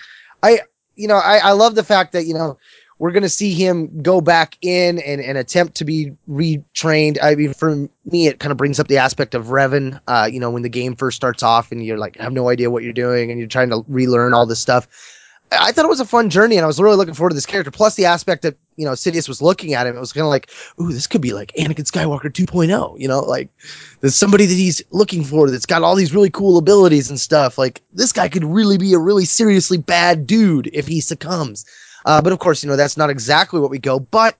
I, 0.43 0.61
you 0.97 1.09
know, 1.09 1.17
I, 1.17 1.39
I 1.39 1.53
love 1.53 1.75
the 1.75 1.85
fact 1.85 2.13
that, 2.13 2.27
you 2.27 2.35
know, 2.35 2.59
we're 2.99 3.11
going 3.11 3.23
to 3.25 3.29
see 3.29 3.53
him 3.53 4.01
go 4.03 4.21
back 4.21 4.57
in 4.61 5.01
and, 5.01 5.21
and 5.21 5.37
attempt 5.37 5.75
to 5.77 5.85
be 5.85 6.13
retrained. 6.29 7.19
I 7.21 7.35
mean, 7.35 7.53
for 7.53 7.89
me, 8.05 8.29
it 8.29 8.39
kind 8.39 8.53
of 8.53 8.59
brings 8.59 8.79
up 8.79 8.87
the 8.87 8.99
aspect 8.99 9.35
of 9.35 9.47
Revan, 9.47 10.01
uh, 10.07 10.29
you 10.31 10.39
know, 10.39 10.51
when 10.51 10.63
the 10.63 10.69
game 10.69 10.95
first 10.95 11.17
starts 11.17 11.43
off 11.43 11.73
and 11.73 11.85
you're 11.85 11.99
like, 11.99 12.17
have 12.19 12.33
no 12.33 12.49
idea 12.49 12.71
what 12.71 12.85
you're 12.85 12.93
doing 12.93 13.31
and 13.31 13.41
you're 13.41 13.49
trying 13.49 13.71
to 13.71 13.85
relearn 13.89 14.35
all 14.35 14.47
this 14.47 14.61
stuff. 14.61 14.87
I 15.61 15.73
thought 15.73 15.85
it 15.85 15.89
was 15.89 16.01
a 16.01 16.05
fun 16.05 16.31
journey 16.31 16.57
and 16.57 16.65
I 16.65 16.67
was 16.67 16.81
really 16.81 16.97
looking 16.97 17.15
forward 17.15 17.31
to 17.31 17.35
this 17.35 17.47
character. 17.47 17.71
Plus 17.71 17.95
the 17.95 18.07
aspect 18.07 18.43
that, 18.43 18.57
you 18.77 18.85
know, 18.85 18.93
Sidious 18.93 19.29
was 19.29 19.43
looking 19.43 19.75
at 19.75 19.87
him. 19.87 19.97
It 19.97 20.01
was 20.01 20.13
kind 20.13 20.25
of 20.25 20.31
like, 20.31 20.51
ooh, 20.81 20.93
this 20.93 21.07
could 21.07 21.21
be 21.21 21.33
like 21.33 21.53
Anakin 21.59 21.91
Skywalker 21.91 22.31
2.0, 22.31 22.99
you 22.99 23.09
know, 23.09 23.21
like 23.21 23.49
there's 24.01 24.15
somebody 24.15 24.47
that 24.47 24.55
he's 24.55 24.83
looking 24.91 25.25
for 25.25 25.51
that's 25.51 25.67
got 25.67 25.83
all 25.83 25.95
these 25.95 26.15
really 26.15 26.31
cool 26.31 26.59
abilities 26.59 27.11
and 27.11 27.21
stuff. 27.21 27.59
Like 27.59 27.83
this 27.93 28.13
guy 28.13 28.29
could 28.29 28.45
really 28.45 28.79
be 28.79 28.95
a 28.95 28.99
really 28.99 29.25
seriously 29.25 29.79
bad 29.79 30.27
dude 30.27 30.71
if 30.73 30.87
he 30.87 31.01
succumbs. 31.01 31.65
Uh, 32.05 32.21
but 32.21 32.33
of 32.33 32.39
course, 32.39 32.63
you 32.63 32.69
know, 32.69 32.77
that's 32.77 32.97
not 32.97 33.11
exactly 33.11 33.61
what 33.61 33.71
we 33.71 33.79
go, 33.79 34.01
but 34.01 34.37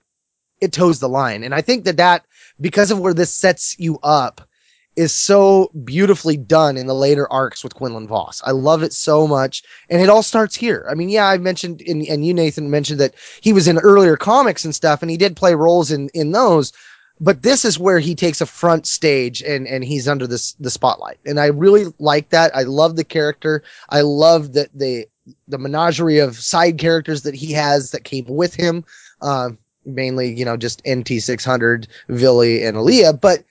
it 0.61 0.73
toes 0.73 0.99
the 0.99 1.09
line. 1.09 1.43
And 1.43 1.53
I 1.53 1.61
think 1.61 1.85
that 1.85 1.97
that, 1.97 2.25
because 2.59 2.91
of 2.91 2.99
where 2.99 3.13
this 3.13 3.33
sets 3.33 3.77
you 3.79 3.99
up, 4.03 4.47
is 4.95 5.13
so 5.13 5.71
beautifully 5.83 6.37
done 6.37 6.77
in 6.77 6.87
the 6.87 6.93
later 6.93 7.31
arcs 7.31 7.63
with 7.63 7.75
Quinlan 7.75 8.07
Vos. 8.07 8.41
I 8.45 8.51
love 8.51 8.83
it 8.83 8.93
so 8.93 9.27
much. 9.27 9.63
And 9.89 10.01
it 10.01 10.09
all 10.09 10.23
starts 10.23 10.55
here. 10.55 10.85
I 10.89 10.93
mean, 10.93 11.09
yeah, 11.09 11.27
I 11.27 11.37
mentioned, 11.37 11.81
and, 11.87 12.05
and 12.07 12.25
you, 12.25 12.33
Nathan, 12.33 12.69
mentioned 12.69 12.99
that 12.99 13.15
he 13.41 13.53
was 13.53 13.67
in 13.67 13.79
earlier 13.79 14.15
comics 14.17 14.63
and 14.63 14.75
stuff, 14.75 15.01
and 15.01 15.09
he 15.09 15.17
did 15.17 15.35
play 15.35 15.55
roles 15.55 15.91
in, 15.91 16.09
in 16.09 16.31
those. 16.31 16.73
But 17.19 17.41
this 17.43 17.63
is 17.63 17.79
where 17.79 17.99
he 17.99 18.15
takes 18.15 18.41
a 18.41 18.45
front 18.45 18.85
stage 18.85 19.41
and, 19.41 19.67
and 19.67 19.83
he's 19.83 20.07
under 20.07 20.27
this 20.27 20.53
the 20.53 20.71
spotlight. 20.71 21.19
And 21.25 21.39
I 21.39 21.45
really 21.47 21.85
like 21.99 22.29
that. 22.29 22.55
I 22.55 22.63
love 22.63 22.95
the 22.95 23.03
character. 23.03 23.63
I 23.89 24.01
love 24.01 24.53
that 24.53 24.69
the 24.73 25.07
the 25.47 25.57
menagerie 25.57 26.19
of 26.19 26.37
side 26.37 26.79
characters 26.79 27.21
that 27.21 27.35
he 27.35 27.53
has 27.53 27.91
that 27.91 28.03
came 28.03 28.25
with 28.27 28.55
him. 28.55 28.83
Uh, 29.21 29.51
mainly, 29.85 30.33
you 30.33 30.43
know, 30.45 30.57
just 30.57 30.83
NT600, 30.85 31.87
Villie, 32.09 32.63
and 32.63 32.77
Aayla. 32.77 33.19
But 33.19 33.43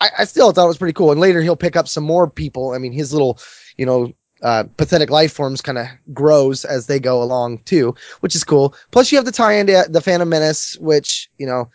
I, 0.00 0.10
I 0.20 0.24
still 0.24 0.52
thought 0.52 0.64
it 0.64 0.68
was 0.68 0.78
pretty 0.78 0.92
cool. 0.92 1.12
And 1.12 1.20
later 1.20 1.42
he'll 1.42 1.56
pick 1.56 1.76
up 1.76 1.88
some 1.88 2.04
more 2.04 2.28
people. 2.28 2.72
I 2.72 2.78
mean, 2.78 2.92
his 2.92 3.12
little, 3.12 3.38
you 3.76 3.86
know, 3.86 4.12
uh, 4.42 4.64
pathetic 4.76 5.10
life 5.10 5.32
forms 5.32 5.60
kind 5.60 5.78
of 5.78 5.86
grows 6.12 6.64
as 6.64 6.86
they 6.86 6.98
go 6.98 7.22
along 7.22 7.58
too, 7.64 7.94
which 8.20 8.34
is 8.34 8.44
cool. 8.44 8.74
Plus, 8.90 9.12
you 9.12 9.18
have 9.18 9.26
the 9.26 9.32
tie 9.32 9.52
into 9.52 9.84
the 9.88 10.00
Phantom 10.00 10.28
Menace, 10.28 10.76
which 10.78 11.30
you 11.38 11.46
know, 11.46 11.70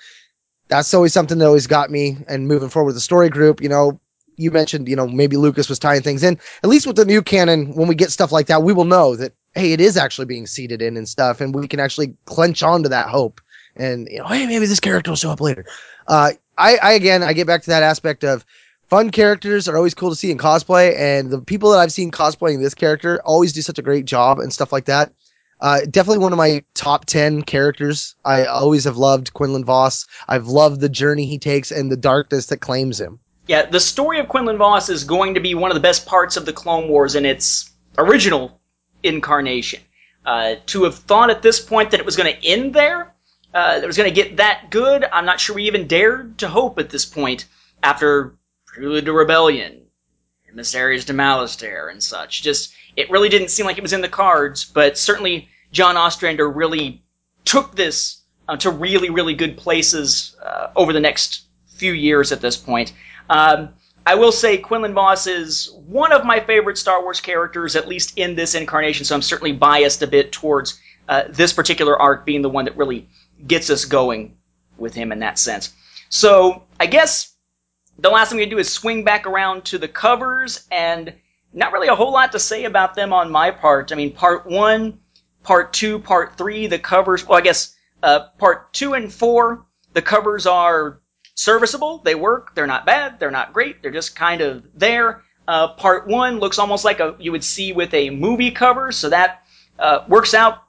that's 0.68 0.94
always 0.94 1.14
something 1.14 1.38
that 1.38 1.46
always 1.46 1.68
got 1.68 1.92
me. 1.92 2.18
And 2.28 2.48
moving 2.48 2.70
forward 2.70 2.88
with 2.88 2.96
the 2.96 3.02
story 3.02 3.30
group, 3.30 3.62
you 3.62 3.70
know, 3.70 4.00
you 4.38 4.52
mentioned, 4.52 4.88
you 4.88 4.96
know, 4.96 5.08
maybe 5.08 5.38
Lucas 5.38 5.70
was 5.70 5.80
tying 5.80 6.02
things 6.02 6.24
in. 6.24 6.40
At 6.64 6.70
least 6.70 6.88
with 6.88 6.96
the 6.96 7.06
new 7.06 7.22
canon, 7.22 7.74
when 7.76 7.88
we 7.88 7.96
get 7.96 8.12
stuff 8.12 8.32
like 8.32 8.48
that, 8.48 8.64
we 8.64 8.74
will 8.74 8.86
know 8.86 9.16
that 9.16 9.34
hey, 9.54 9.72
it 9.72 9.80
is 9.80 9.96
actually 9.96 10.26
being 10.26 10.48
seeded 10.48 10.82
in 10.82 10.98
and 10.98 11.08
stuff, 11.08 11.40
and 11.40 11.56
we 11.56 11.68
can 11.68 11.80
actually 11.80 12.14
clench 12.26 12.62
onto 12.62 12.90
that 12.90 13.08
hope. 13.08 13.40
And 13.76 14.08
you 14.10 14.20
know, 14.20 14.28
hey, 14.28 14.46
maybe 14.48 14.66
this 14.66 14.80
character 14.80 15.12
will 15.12 15.16
show 15.16 15.32
up 15.32 15.42
later. 15.42 15.66
Uh, 16.08 16.32
I, 16.58 16.78
I 16.78 16.94
again, 16.94 17.24
I 17.24 17.34
get 17.34 17.48
back 17.48 17.64
to 17.64 17.70
that 17.70 17.84
aspect 17.84 18.24
of 18.24 18.46
fun 18.90 19.10
characters 19.10 19.68
are 19.68 19.76
always 19.76 19.94
cool 19.94 20.10
to 20.10 20.16
see 20.16 20.32
in 20.32 20.38
cosplay, 20.38 20.98
and 20.98 21.30
the 21.30 21.42
people 21.42 21.72
that 21.72 21.80
I've 21.80 21.92
seen 21.92 22.12
cosplaying 22.12 22.62
this 22.62 22.74
character 22.74 23.22
always 23.24 23.54
do 23.54 23.62
such 23.62 23.80
a 23.80 23.82
great 23.82 24.06
job 24.06 24.40
and 24.40 24.54
stuff 24.54 24.72
like 24.72 24.86
that. 24.86 25.14
Uh, 25.62 25.82
definitely 25.90 26.22
one 26.22 26.34
of 26.34 26.38
my 26.38 26.64
top 26.74 27.06
10 27.06 27.44
characters. 27.44 28.16
I 28.26 28.46
always 28.46 28.84
have 28.84 28.98
loved 28.98 29.34
Quinlan 29.34 29.64
Vos. 29.64 30.06
I've 30.28 30.48
loved 30.48 30.82
the 30.82 30.90
journey 30.90 31.26
he 31.26 31.38
takes 31.38 31.72
and 31.72 31.92
the 31.92 31.98
darkness 31.98 32.48
that 32.48 32.58
claims 32.58 33.00
him. 33.00 33.20
Yeah, 33.48 33.66
the 33.66 33.80
story 33.80 34.20
of 34.20 34.28
Quinlan 34.28 34.58
Vos 34.58 34.90
is 34.90 35.04
going 35.04 35.34
to 35.36 35.40
be 35.40 35.56
one 35.56 35.72
of 35.72 35.76
the 35.76 35.82
best 35.82 36.06
parts 36.06 36.36
of 36.36 36.46
the 36.46 36.54
Clone 36.54 36.90
Wars 36.90 37.16
in 37.16 37.26
its 37.26 37.72
original 37.98 38.60
incarnation. 39.04 39.82
Uh, 40.26 40.56
to 40.66 40.84
have 40.84 40.96
thought 40.96 41.30
at 41.30 41.44
this 41.44 41.60
point 41.60 41.92
that 41.92 42.00
it 42.00 42.06
was 42.06 42.16
going 42.16 42.34
to 42.34 42.46
end 42.46 42.74
there, 42.74 43.15
uh, 43.56 43.80
that 43.80 43.88
was 43.88 43.96
going 43.96 44.14
to 44.14 44.22
get 44.24 44.36
that 44.38 44.70
good, 44.70 45.06
I'm 45.06 45.26
not 45.26 45.40
sure 45.40 45.56
we 45.56 45.64
even 45.64 45.88
dared 45.88 46.40
to 46.40 46.50
hope 46.50 46.78
at 46.78 46.90
this 46.90 47.06
point 47.06 47.46
after 47.82 48.36
Prelude 48.66 49.06
to 49.06 49.14
Rebellion, 49.14 49.84
Emissaries 50.52 51.06
to 51.06 51.14
Malastare, 51.14 51.90
and 51.90 52.04
such. 52.04 52.44
Just, 52.44 52.74
it 52.98 53.10
really 53.10 53.30
didn't 53.30 53.48
seem 53.48 53.66
like 53.66 53.78
it 53.78 53.82
was 53.82 53.94
in 53.94 54.02
the 54.02 54.10
cards, 54.10 54.66
but 54.66 54.98
certainly 54.98 55.48
John 55.72 55.96
Ostrander 55.96 56.50
really 56.50 57.02
took 57.46 57.74
this 57.76 58.24
uh, 58.50 58.58
to 58.58 58.72
really, 58.72 59.10
really 59.10 59.34
good 59.34 59.56
places 59.56 60.36
uh, 60.44 60.72
over 60.76 60.92
the 60.92 61.00
next 61.00 61.46
few 61.68 61.94
years 61.94 62.34
at 62.34 62.42
this 62.42 62.58
point. 62.58 62.92
Um, 63.30 63.70
I 64.06 64.16
will 64.16 64.34
say 64.34 64.58
Quinlan 64.58 64.94
Vos 64.94 65.28
is 65.28 65.72
one 65.88 66.12
of 66.12 66.26
my 66.26 66.42
favorite 66.42 66.78
Star 66.78 67.02
Wars 67.02 67.22
characters, 67.22 67.78
at 67.78 67.88
least 67.88 68.18
in 68.18 68.36
this 68.36 68.54
incarnation, 68.54 69.06
so 69.06 69.16
I'm 69.16 69.22
certainly 69.22 69.54
biased 69.54 70.02
a 70.02 70.08
bit 70.08 70.34
towards 70.34 70.78
uh, 71.08 71.24
this 71.30 71.54
particular 71.54 72.00
arc 72.00 72.26
being 72.26 72.42
the 72.42 72.50
one 72.50 72.66
that 72.66 72.76
really 72.76 73.08
gets 73.46 73.70
us 73.70 73.86
going 73.86 74.38
with 74.78 74.94
him 74.94 75.12
in 75.12 75.20
that 75.20 75.40
sense. 75.40 75.74
So 76.10 76.64
I 76.80 76.86
guess 76.86 77.34
the 77.98 78.10
last 78.10 78.30
thing 78.30 78.38
we 78.38 78.46
do 78.46 78.58
is 78.58 78.72
swing 78.72 79.04
back 79.04 79.26
around 79.26 79.66
to 79.66 79.78
the 79.78 79.88
covers, 79.88 80.68
and 80.72 81.14
not 81.54 81.72
really 81.72 81.88
a 81.88 81.96
whole 81.96 82.12
lot 82.12 82.34
to 82.34 82.40
say 82.40 82.66
about 82.66 82.96
them 82.96 83.14
on 83.14 83.32
my 83.32 83.52
part. 83.52 83.92
I 83.92 83.96
mean, 83.96 84.12
part 84.12 84.46
one, 84.46 85.00
part 85.44 85.74
two, 85.74 86.00
part 86.00 86.38
three, 86.38 86.68
the 86.68 86.80
covers, 86.80 87.26
well, 87.26 87.38
I 87.38 87.42
guess 87.42 87.76
uh, 88.04 88.28
part 88.38 88.74
two 88.74 88.94
and 88.94 89.12
four, 89.12 89.66
the 89.94 90.02
covers 90.02 90.46
are 90.46 91.00
serviceable. 91.36 92.00
They 92.00 92.16
work. 92.16 92.54
They're 92.56 92.68
not 92.68 92.86
bad. 92.86 93.20
They're 93.20 93.32
not 93.32 93.54
great. 93.54 93.82
They're 93.82 93.92
just 93.92 94.16
kind 94.16 94.42
of 94.42 94.66
there. 94.76 95.22
Uh, 95.48 95.70
part 95.70 96.08
one 96.08 96.40
looks 96.40 96.60
almost 96.60 96.84
like 96.84 97.00
a 97.00 97.16
you 97.20 97.32
would 97.32 97.44
see 97.44 97.72
with 97.72 97.94
a 97.94 98.10
movie 98.10 98.52
cover, 98.52 98.92
so 98.92 99.10
that 99.10 99.46
uh, 99.80 100.04
works 100.08 100.34
out 100.34 100.64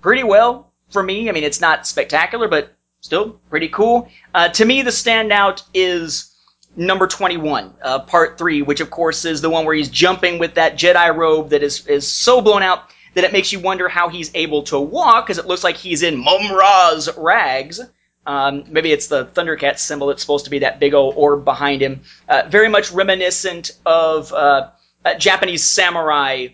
pretty 0.00 0.22
well 0.22 0.71
for 0.92 1.02
me. 1.02 1.28
I 1.28 1.32
mean, 1.32 1.44
it's 1.44 1.60
not 1.60 1.86
spectacular, 1.86 2.48
but 2.48 2.74
still 3.00 3.40
pretty 3.50 3.68
cool. 3.68 4.08
Uh, 4.34 4.48
to 4.50 4.64
me, 4.64 4.82
the 4.82 4.90
standout 4.90 5.62
is 5.74 6.34
number 6.76 7.06
21, 7.06 7.74
uh, 7.82 7.98
part 8.00 8.38
three, 8.38 8.62
which 8.62 8.80
of 8.80 8.90
course 8.90 9.24
is 9.24 9.40
the 9.40 9.50
one 9.50 9.64
where 9.66 9.74
he's 9.74 9.88
jumping 9.88 10.38
with 10.38 10.54
that 10.54 10.76
Jedi 10.76 11.14
robe 11.14 11.50
that 11.50 11.62
is, 11.62 11.86
is 11.86 12.06
so 12.06 12.40
blown 12.40 12.62
out 12.62 12.84
that 13.14 13.24
it 13.24 13.32
makes 13.32 13.52
you 13.52 13.60
wonder 13.60 13.88
how 13.88 14.08
he's 14.08 14.30
able 14.34 14.62
to 14.62 14.80
walk, 14.80 15.26
because 15.26 15.38
it 15.38 15.46
looks 15.46 15.62
like 15.62 15.76
he's 15.76 16.02
in 16.02 16.16
Mumm-Ra's 16.16 17.10
rags. 17.16 17.80
Um, 18.24 18.64
maybe 18.68 18.92
it's 18.92 19.08
the 19.08 19.26
Thundercat 19.26 19.78
symbol 19.78 20.06
that's 20.06 20.22
supposed 20.22 20.44
to 20.44 20.50
be 20.50 20.60
that 20.60 20.80
big 20.80 20.94
old 20.94 21.14
orb 21.16 21.44
behind 21.44 21.82
him. 21.82 22.02
Uh, 22.28 22.44
very 22.48 22.68
much 22.68 22.90
reminiscent 22.92 23.72
of 23.84 24.32
uh, 24.32 24.70
Japanese 25.18 25.64
samurai 25.64 26.48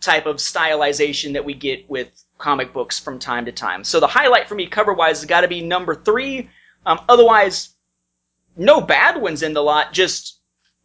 type 0.00 0.26
of 0.26 0.36
stylization 0.36 1.34
that 1.34 1.44
we 1.44 1.54
get 1.54 1.88
with 1.88 2.08
comic 2.40 2.72
books 2.72 2.98
from 2.98 3.18
time 3.18 3.44
to 3.44 3.52
time. 3.52 3.84
So 3.84 4.00
the 4.00 4.06
highlight 4.06 4.48
for 4.48 4.54
me 4.54 4.66
cover 4.66 4.92
wise 4.92 5.20
has 5.20 5.26
got 5.26 5.42
to 5.42 5.48
be 5.48 5.60
number 5.60 5.94
three. 5.94 6.50
Um, 6.86 7.00
otherwise, 7.08 7.70
no 8.56 8.80
bad 8.80 9.20
ones 9.20 9.42
in 9.42 9.52
the 9.54 9.62
lot, 9.62 9.92
just 9.92 10.38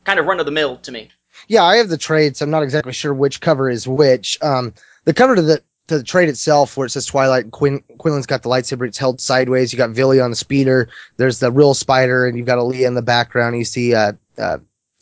kind 0.03 0.19
of 0.19 0.25
run 0.25 0.39
of 0.39 0.45
the 0.45 0.51
mill 0.51 0.77
to 0.77 0.91
me. 0.91 1.09
Yeah, 1.47 1.63
I 1.63 1.77
have 1.77 1.89
the 1.89 1.97
trade, 1.97 2.37
so 2.37 2.45
I'm 2.45 2.51
not 2.51 2.63
exactly 2.63 2.93
sure 2.93 3.13
which 3.13 3.41
cover 3.41 3.69
is 3.69 3.87
which. 3.87 4.37
Um, 4.41 4.73
the 5.05 5.13
cover 5.13 5.35
to 5.35 5.41
the 5.41 5.63
to 5.87 5.97
the 5.97 6.03
trade 6.03 6.29
itself, 6.29 6.77
where 6.77 6.87
it 6.87 6.89
says 6.89 7.05
Twilight, 7.05 7.51
Quin- 7.51 7.83
Quinlan's 7.99 8.25
got 8.25 8.41
the 8.41 8.49
lightsaber. 8.49 8.87
It's 8.87 8.97
held 8.97 9.21
sideways. 9.21 9.71
You 9.71 9.77
got 9.77 9.91
Villie 9.91 10.19
on 10.19 10.31
the 10.31 10.35
speeder. 10.35 10.89
There's 11.17 11.39
the 11.39 11.51
real 11.51 11.75
spider, 11.75 12.25
and 12.25 12.37
you've 12.37 12.47
got 12.47 12.57
Aayla 12.57 12.87
in 12.87 12.95
the 12.95 13.03
background. 13.03 13.55
You 13.57 13.65
see 13.65 13.93
uh, 13.93 14.13
uh, 14.37 14.57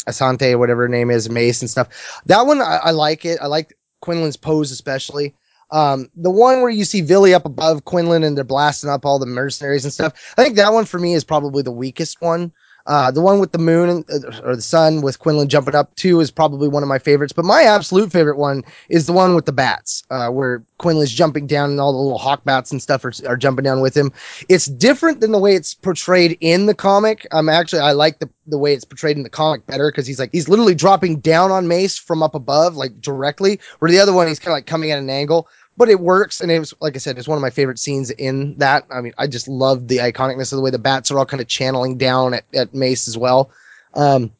Asante, 0.07 0.57
whatever 0.59 0.81
her 0.81 0.89
name 0.89 1.09
is, 1.09 1.29
Mace 1.29 1.61
and 1.61 1.69
stuff. 1.69 2.21
That 2.25 2.45
one, 2.45 2.61
I, 2.61 2.79
I 2.83 2.91
like 2.91 3.23
it. 3.23 3.39
I 3.41 3.47
like 3.47 3.77
Quinlan's 4.01 4.35
pose 4.35 4.71
especially. 4.71 5.33
Um, 5.73 6.09
the 6.15 6.29
one 6.29 6.61
where 6.61 6.69
you 6.69 6.85
see 6.85 7.01
Villie 7.01 7.33
up 7.33 7.45
above 7.45 7.83
Quinlan 7.83 8.23
and 8.23 8.37
they're 8.37 8.43
blasting 8.43 8.91
up 8.91 9.07
all 9.07 9.17
the 9.17 9.25
mercenaries 9.25 9.83
and 9.83 9.91
stuff. 9.91 10.33
I 10.37 10.43
think 10.43 10.55
that 10.57 10.71
one 10.71 10.85
for 10.85 10.99
me 10.99 11.15
is 11.15 11.23
probably 11.23 11.63
the 11.63 11.71
weakest 11.71 12.21
one. 12.21 12.53
Uh, 12.85 13.11
the 13.11 13.21
one 13.21 13.39
with 13.39 13.53
the 13.53 13.57
moon 13.57 14.03
uh, 14.09 14.41
or 14.43 14.55
the 14.55 14.61
sun 14.61 15.01
with 15.01 15.17
Quinlan 15.19 15.47
jumping 15.47 15.73
up 15.73 15.95
too 15.95 16.19
is 16.19 16.29
probably 16.29 16.67
one 16.67 16.83
of 16.83 16.89
my 16.89 16.99
favorites. 16.99 17.33
But 17.33 17.45
my 17.45 17.63
absolute 17.63 18.11
favorite 18.11 18.37
one 18.37 18.63
is 18.89 19.05
the 19.07 19.13
one 19.13 19.35
with 19.35 19.45
the 19.45 19.53
bats, 19.53 20.03
uh, 20.11 20.27
where 20.29 20.63
Quinlan's 20.79 21.11
jumping 21.11 21.47
down 21.47 21.71
and 21.71 21.79
all 21.79 21.93
the 21.93 21.97
little 21.97 22.17
hawk 22.17 22.43
bats 22.43 22.71
and 22.71 22.81
stuff 22.81 23.05
are, 23.05 23.13
are 23.25 23.37
jumping 23.37 23.63
down 23.63 23.81
with 23.81 23.95
him. 23.95 24.11
It's 24.49 24.65
different 24.65 25.21
than 25.21 25.31
the 25.31 25.39
way 25.39 25.55
it's 25.55 25.73
portrayed 25.73 26.37
in 26.41 26.65
the 26.65 26.75
comic. 26.75 27.25
Um, 27.31 27.47
actually, 27.47 27.79
I 27.79 27.93
like 27.93 28.19
the, 28.19 28.29
the 28.47 28.57
way 28.57 28.73
it's 28.73 28.85
portrayed 28.85 29.15
in 29.15 29.23
the 29.23 29.29
comic 29.29 29.65
better 29.65 29.89
because 29.89 30.05
he's 30.05 30.19
like, 30.19 30.31
he's 30.33 30.49
literally 30.49 30.75
dropping 30.75 31.21
down 31.21 31.51
on 31.51 31.69
Mace 31.69 31.97
from 31.97 32.21
up 32.21 32.35
above, 32.35 32.75
like 32.75 32.99
directly, 32.99 33.61
where 33.79 33.89
the 33.89 33.99
other 33.99 34.13
one, 34.13 34.27
he's 34.27 34.39
kind 34.39 34.51
of 34.51 34.57
like 34.57 34.65
coming 34.65 34.91
at 34.91 34.99
an 34.99 35.09
angle 35.09 35.47
but 35.77 35.89
it 35.89 35.99
works. 35.99 36.41
And 36.41 36.51
it 36.51 36.59
was, 36.59 36.73
like 36.81 36.95
I 36.95 36.99
said, 36.99 37.17
it's 37.17 37.27
one 37.27 37.37
of 37.37 37.41
my 37.41 37.49
favorite 37.49 37.79
scenes 37.79 38.11
in 38.11 38.57
that. 38.57 38.85
I 38.91 39.01
mean, 39.01 39.13
I 39.17 39.27
just 39.27 39.47
love 39.47 39.87
the 39.87 39.97
iconicness 39.97 40.51
of 40.51 40.57
the 40.57 40.61
way 40.61 40.71
the 40.71 40.79
bats 40.79 41.11
are 41.11 41.19
all 41.19 41.25
kind 41.25 41.41
of 41.41 41.47
channeling 41.47 41.97
down 41.97 42.33
at, 42.33 42.45
at 42.53 42.73
Mace 42.73 43.07
as 43.07 43.17
well. 43.17 43.51
Um, 43.93 44.31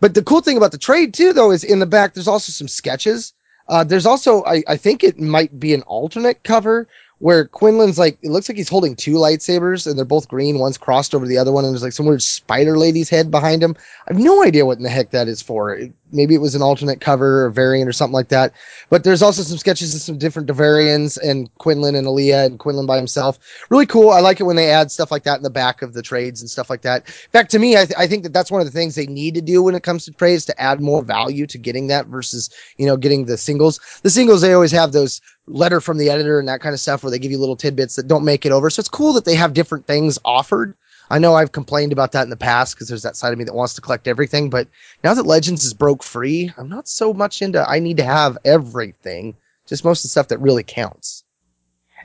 but 0.00 0.14
the 0.14 0.22
cool 0.22 0.40
thing 0.40 0.56
about 0.56 0.72
the 0.72 0.78
trade 0.78 1.14
too, 1.14 1.32
though, 1.32 1.50
is 1.50 1.64
in 1.64 1.78
the 1.78 1.86
back, 1.86 2.14
there's 2.14 2.28
also 2.28 2.52
some 2.52 2.68
sketches. 2.68 3.32
Uh, 3.68 3.84
there's 3.84 4.06
also, 4.06 4.44
I, 4.44 4.62
I 4.68 4.76
think 4.76 5.04
it 5.04 5.18
might 5.18 5.58
be 5.58 5.72
an 5.72 5.82
alternate 5.82 6.42
cover 6.42 6.88
where 7.20 7.46
Quinlan's 7.46 8.00
like, 8.00 8.18
it 8.22 8.30
looks 8.30 8.48
like 8.48 8.58
he's 8.58 8.68
holding 8.68 8.96
two 8.96 9.14
lightsabers 9.14 9.86
and 9.86 9.96
they're 9.96 10.04
both 10.04 10.26
green. 10.26 10.58
One's 10.58 10.76
crossed 10.76 11.14
over 11.14 11.26
the 11.26 11.38
other 11.38 11.52
one, 11.52 11.64
and 11.64 11.72
there's 11.72 11.84
like 11.84 11.92
some 11.92 12.06
weird 12.06 12.22
spider 12.22 12.76
lady's 12.76 13.08
head 13.08 13.30
behind 13.30 13.62
him. 13.62 13.76
I 14.08 14.12
have 14.12 14.20
no 14.20 14.42
idea 14.42 14.66
what 14.66 14.78
in 14.78 14.82
the 14.82 14.90
heck 14.90 15.12
that 15.12 15.28
is 15.28 15.40
for. 15.40 15.78
Maybe 16.12 16.34
it 16.34 16.40
was 16.40 16.54
an 16.54 16.62
alternate 16.62 17.00
cover 17.00 17.44
or 17.44 17.50
variant 17.50 17.88
or 17.88 17.92
something 17.92 18.12
like 18.14 18.28
that. 18.28 18.52
But 18.90 19.04
there's 19.04 19.22
also 19.22 19.42
some 19.42 19.58
sketches 19.58 19.94
of 19.94 20.00
some 20.00 20.18
different 20.18 20.48
Devaronians 20.48 21.18
and 21.22 21.52
Quinlan 21.58 21.94
and 21.94 22.06
Aayla 22.06 22.46
and 22.46 22.58
Quinlan 22.58 22.86
by 22.86 22.96
himself. 22.96 23.38
Really 23.70 23.86
cool. 23.86 24.10
I 24.10 24.20
like 24.20 24.40
it 24.40 24.44
when 24.44 24.56
they 24.56 24.70
add 24.70 24.90
stuff 24.90 25.10
like 25.10 25.24
that 25.24 25.38
in 25.38 25.42
the 25.42 25.50
back 25.50 25.82
of 25.82 25.94
the 25.94 26.02
trades 26.02 26.40
and 26.40 26.50
stuff 26.50 26.70
like 26.70 26.82
that. 26.82 27.06
In 27.06 27.30
fact, 27.32 27.50
to 27.52 27.58
me, 27.58 27.76
I, 27.76 27.84
th- 27.86 27.98
I 27.98 28.06
think 28.06 28.22
that 28.24 28.32
that's 28.32 28.50
one 28.50 28.60
of 28.60 28.66
the 28.66 28.72
things 28.72 28.94
they 28.94 29.06
need 29.06 29.34
to 29.34 29.40
do 29.40 29.62
when 29.62 29.74
it 29.74 29.82
comes 29.82 30.04
to 30.04 30.12
trades 30.12 30.44
to 30.46 30.60
add 30.60 30.80
more 30.80 31.02
value 31.02 31.46
to 31.46 31.58
getting 31.58 31.86
that 31.88 32.06
versus, 32.06 32.50
you 32.76 32.86
know, 32.86 32.96
getting 32.96 33.24
the 33.24 33.38
singles. 33.38 33.80
The 34.02 34.10
singles, 34.10 34.40
they 34.40 34.52
always 34.52 34.72
have 34.72 34.92
those 34.92 35.20
letter 35.46 35.80
from 35.80 35.98
the 35.98 36.10
editor 36.10 36.38
and 36.38 36.48
that 36.48 36.60
kind 36.60 36.72
of 36.72 36.80
stuff 36.80 37.02
where 37.02 37.10
they 37.10 37.18
give 37.18 37.30
you 37.30 37.38
little 37.38 37.56
tidbits 37.56 37.96
that 37.96 38.08
don't 38.08 38.24
make 38.24 38.46
it 38.46 38.52
over. 38.52 38.70
So 38.70 38.80
it's 38.80 38.88
cool 38.88 39.12
that 39.14 39.24
they 39.24 39.34
have 39.34 39.54
different 39.54 39.86
things 39.86 40.18
offered. 40.24 40.76
I 41.12 41.18
know 41.18 41.34
I've 41.34 41.52
complained 41.52 41.92
about 41.92 42.12
that 42.12 42.22
in 42.22 42.30
the 42.30 42.36
past 42.36 42.74
because 42.74 42.88
there's 42.88 43.02
that 43.02 43.16
side 43.16 43.34
of 43.34 43.38
me 43.38 43.44
that 43.44 43.54
wants 43.54 43.74
to 43.74 43.82
collect 43.82 44.08
everything, 44.08 44.48
but 44.48 44.66
now 45.04 45.12
that 45.12 45.26
Legends 45.26 45.62
is 45.62 45.74
broke 45.74 46.02
free, 46.02 46.50
I'm 46.56 46.70
not 46.70 46.88
so 46.88 47.12
much 47.12 47.42
into 47.42 47.62
I 47.68 47.80
need 47.80 47.98
to 47.98 48.04
have 48.04 48.38
everything, 48.46 49.36
just 49.66 49.84
most 49.84 50.00
of 50.00 50.04
the 50.04 50.08
stuff 50.08 50.28
that 50.28 50.38
really 50.38 50.62
counts. 50.62 51.22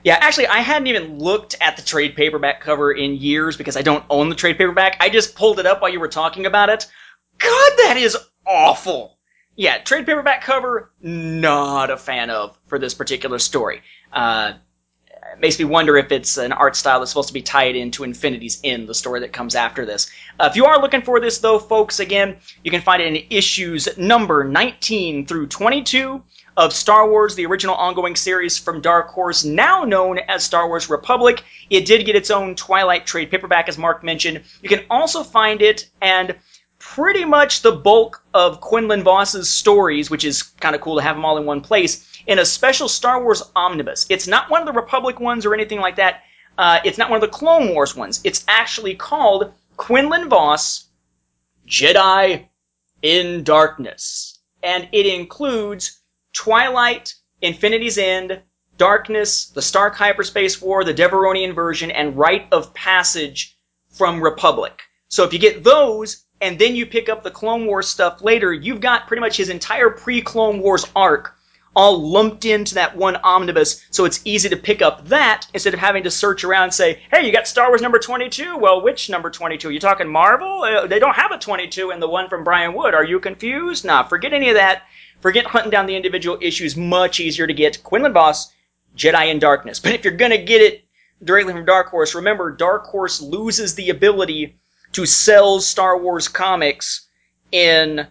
Yeah, 0.04 0.18
actually, 0.20 0.48
I 0.48 0.60
hadn't 0.60 0.88
even 0.88 1.20
looked 1.20 1.56
at 1.62 1.78
the 1.78 1.84
trade 1.84 2.18
paperback 2.18 2.60
cover 2.60 2.92
in 2.92 3.16
years 3.16 3.56
because 3.56 3.78
I 3.78 3.82
don't 3.82 4.04
own 4.10 4.28
the 4.28 4.36
trade 4.36 4.58
paperback. 4.58 4.98
I 5.00 5.08
just 5.08 5.36
pulled 5.36 5.60
it 5.60 5.66
up 5.66 5.82
while 5.82 5.92
you 5.92 6.02
were 6.02 6.10
talking 6.10 6.46
about 6.46 6.70
it. 6.70 6.86
God, 7.40 7.72
that 7.78 7.96
is 7.98 8.18
awful 8.46 9.18
yeah, 9.58 9.80
trade 9.80 10.06
paperback 10.06 10.44
cover, 10.44 10.92
not 11.02 11.90
a 11.90 11.98
fan 11.98 12.30
of 12.30 12.58
for 12.68 12.78
this 12.78 12.94
particular 12.94 13.40
story. 13.40 13.82
Uh, 14.14 14.54
it 15.38 15.42
makes 15.42 15.60
me 15.60 15.66
wonder 15.66 15.96
if 15.98 16.12
it's 16.12 16.38
an 16.38 16.52
art 16.52 16.76
style 16.76 16.98
that's 16.98 17.12
supposed 17.12 17.28
to 17.28 17.34
be 17.34 17.44
tied 17.44 17.76
into 17.76 18.04
Infinity's 18.04 18.60
End, 18.64 18.90
the 18.90 18.96
story 18.96 19.20
that 19.20 19.34
comes 19.34 19.54
after 19.54 19.86
this. 19.86 20.10
Uh, 20.40 20.48
if 20.50 20.56
you 20.56 20.66
are 20.66 20.82
looking 20.82 21.04
for 21.04 21.20
this, 21.20 21.38
though, 21.38 21.60
folks, 21.60 22.00
again, 22.00 22.38
you 22.64 22.72
can 22.72 22.82
find 22.82 23.04
it 23.04 23.14
in 23.14 23.24
issues 23.30 23.88
number 24.00 24.44
19 24.44 25.28
through 25.28 25.46
22 25.46 26.24
of 26.58 26.74
Star 26.74 27.08
Wars, 27.08 27.36
the 27.36 27.46
original 27.46 27.76
ongoing 27.76 28.16
series 28.16 28.58
from 28.58 28.82
Dark 28.82 29.10
Horse, 29.10 29.46
now 29.46 29.84
known 29.84 30.18
as 30.28 30.44
Star 30.44 30.68
Wars 30.68 30.90
Republic. 30.90 31.44
It 31.70 31.86
did 31.86 32.08
get 32.08 32.16
its 32.16 32.32
own 32.32 32.56
Twilight 32.56 33.06
trade 33.06 33.30
paperback, 33.30 33.70
as 33.70 33.78
Mark 33.78 34.04
mentioned. 34.04 34.42
You 34.64 34.70
can 34.70 34.86
also 34.90 35.24
find 35.24 35.62
it 35.62 35.88
and 36.02 36.36
pretty 36.80 37.26
much 37.26 37.62
the 37.62 37.72
bulk 37.72 38.24
of 38.34 38.60
Quinlan 38.62 39.04
Vos's 39.04 39.50
stories, 39.50 40.10
which 40.10 40.24
is 40.24 40.42
kind 40.42 40.76
of 40.76 40.82
cool 40.82 40.96
to 40.96 41.02
have 41.04 41.16
them 41.16 41.26
all 41.26 41.38
in 41.38 41.46
one 41.46 41.62
place, 41.62 42.07
in 42.28 42.40
a 42.40 42.46
special 42.46 42.88
Star 42.88 43.24
Wars 43.24 43.42
omnibus. 43.56 44.06
It's 44.10 44.28
not 44.28 44.50
one 44.50 44.62
of 44.62 44.68
the 44.68 44.80
Republic 44.80 45.20
ones 45.20 45.46
or 45.46 45.54
anything 45.54 45.80
like 45.80 45.96
that. 45.96 46.24
Uh, 46.58 46.80
it's 46.84 46.98
not 46.98 47.10
one 47.10 47.18
of 47.18 47.22
the 47.22 47.36
Clone 47.36 47.74
Wars 47.74 47.96
ones. 47.96 48.22
It's 48.24 48.44
actually 48.48 48.96
called 48.96 49.54
Quinlan 49.78 50.30
Vos 50.30 50.86
Jedi 51.68 52.46
in 53.02 53.44
Darkness. 53.44 54.40
And 54.64 54.90
it 54.92 55.06
includes 55.06 56.02
Twilight, 56.34 57.14
Infinity's 57.42 57.98
End, 57.98 58.42
Darkness, 58.78 59.48
the 59.50 59.62
Stark 59.62 59.96
Hyperspace 59.96 60.62
War, 60.62 60.84
the 60.84 60.94
Devaronian 60.94 61.56
version, 61.56 61.92
and 61.92 62.18
Rite 62.18 62.48
of 62.52 62.74
Passage 62.74 63.58
from 63.90 64.22
Republic. 64.22 64.82
So 65.08 65.24
if 65.24 65.34
you 65.34 65.40
get 65.40 65.64
those, 65.64 66.26
and 66.42 66.60
then 66.60 66.76
you 66.76 66.86
pick 66.86 67.10
up 67.10 67.24
the 67.24 67.32
Clone 67.32 67.66
Wars 67.66 67.88
stuff 67.88 68.22
later, 68.22 68.54
you've 68.54 68.82
got 68.82 69.08
pretty 69.08 69.22
much 69.22 69.38
his 69.38 69.50
entire 69.50 69.90
pre-Clone 69.90 70.60
Wars 70.60 70.86
arc 70.96 71.37
all 71.78 72.02
lumped 72.02 72.44
into 72.44 72.74
that 72.74 72.98
one 72.98 73.16
omnibus, 73.18 73.86
so 73.92 74.04
it's 74.04 74.20
easy 74.26 74.50
to 74.50 74.58
pick 74.58 74.82
up 74.82 75.08
that 75.10 75.46
instead 75.54 75.76
of 75.76 75.80
having 75.80 76.02
to 76.04 76.10
search 76.10 76.44
around 76.44 76.64
and 76.64 76.74
say, 76.74 77.00
hey, 77.12 77.24
you 77.24 77.32
got 77.32 77.48
Star 77.48 77.68
Wars 77.68 77.84
number 77.84 78.00
22? 78.00 78.58
Well, 78.58 78.82
which 78.82 79.12
number 79.12 79.30
22? 79.30 79.70
You 79.70 79.80
talking 79.80 80.10
Marvel? 80.10 80.64
Uh, 80.64 80.88
they 80.88 80.98
don't 80.98 81.16
have 81.16 81.32
a 81.32 81.38
22 81.38 81.92
in 81.92 82.00
the 82.00 82.10
one 82.10 82.30
from 82.30 82.44
Brian 82.44 82.74
Wood. 82.74 82.96
Are 82.96 83.04
you 83.04 83.20
confused? 83.20 83.86
Nah, 83.86 84.02
forget 84.02 84.34
any 84.34 84.50
of 84.50 84.56
that. 84.56 84.88
Forget 85.22 85.46
hunting 85.46 85.70
down 85.70 85.86
the 85.86 85.96
individual 85.96 86.40
issues. 86.42 86.76
Much 86.76 87.20
easier 87.20 87.46
to 87.46 87.54
get. 87.54 87.84
Quinlan 87.84 88.14
Vos, 88.14 88.52
Jedi 88.98 89.30
in 89.30 89.38
Darkness. 89.38 89.80
But 89.80 89.94
if 89.94 90.04
you're 90.04 90.16
gonna 90.16 90.44
get 90.44 90.64
it 90.64 90.84
directly 91.24 91.54
from 91.54 91.66
Dark 91.66 91.90
Horse, 91.90 92.16
remember, 92.16 92.52
Dark 92.52 92.88
Horse 92.88 93.22
loses 93.22 93.76
the 93.76 93.92
ability 93.92 94.58
to 94.94 95.06
sell 95.06 95.60
Star 95.60 95.96
Wars 95.96 96.28
comics 96.28 97.08
in 97.52 98.08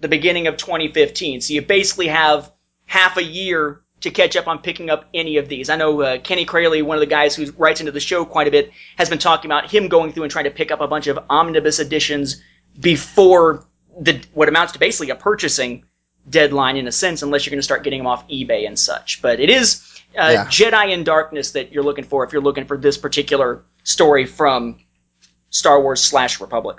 the 0.00 0.08
beginning 0.08 0.48
of 0.48 0.58
2015. 0.58 1.40
So 1.40 1.54
you 1.54 1.62
basically 1.62 2.08
have 2.08 2.52
half 2.86 3.16
a 3.16 3.22
year 3.22 3.82
to 4.00 4.10
catch 4.10 4.36
up 4.36 4.46
on 4.46 4.58
picking 4.58 4.90
up 4.90 5.06
any 5.14 5.36
of 5.36 5.48
these. 5.48 5.70
I 5.70 5.76
know 5.76 6.00
uh, 6.02 6.18
Kenny 6.18 6.44
Crayley, 6.44 6.82
one 6.82 6.96
of 6.96 7.00
the 7.00 7.06
guys 7.06 7.34
who 7.34 7.50
writes 7.52 7.80
into 7.80 7.92
the 7.92 8.00
show 8.00 8.24
quite 8.24 8.46
a 8.46 8.50
bit, 8.50 8.70
has 8.96 9.08
been 9.08 9.18
talking 9.18 9.50
about 9.50 9.70
him 9.70 9.88
going 9.88 10.12
through 10.12 10.24
and 10.24 10.32
trying 10.32 10.44
to 10.44 10.50
pick 10.50 10.70
up 10.70 10.80
a 10.80 10.86
bunch 10.86 11.06
of 11.06 11.18
omnibus 11.30 11.78
editions 11.78 12.42
before 12.78 13.64
the 14.00 14.20
what 14.34 14.48
amounts 14.48 14.74
to 14.74 14.78
basically 14.78 15.10
a 15.10 15.14
purchasing 15.14 15.84
deadline 16.28 16.76
in 16.76 16.86
a 16.86 16.92
sense, 16.92 17.22
unless 17.22 17.46
you're 17.46 17.52
going 17.52 17.58
to 17.58 17.64
start 17.64 17.84
getting 17.84 18.00
them 18.00 18.06
off 18.06 18.26
eBay 18.28 18.66
and 18.66 18.78
such. 18.78 19.22
But 19.22 19.40
it 19.40 19.48
is 19.48 19.82
uh, 20.18 20.30
Yeah. 20.32 20.44
Jedi 20.46 20.92
in 20.92 21.04
Darkness 21.04 21.52
that 21.52 21.72
you're 21.72 21.84
looking 21.84 22.04
for 22.04 22.24
if 22.24 22.32
you're 22.32 22.42
looking 22.42 22.66
for 22.66 22.76
this 22.76 22.98
particular 22.98 23.62
story 23.84 24.26
from 24.26 24.78
Star 25.50 25.80
Wars 25.80 26.02
slash 26.02 26.40
Republic. 26.40 26.78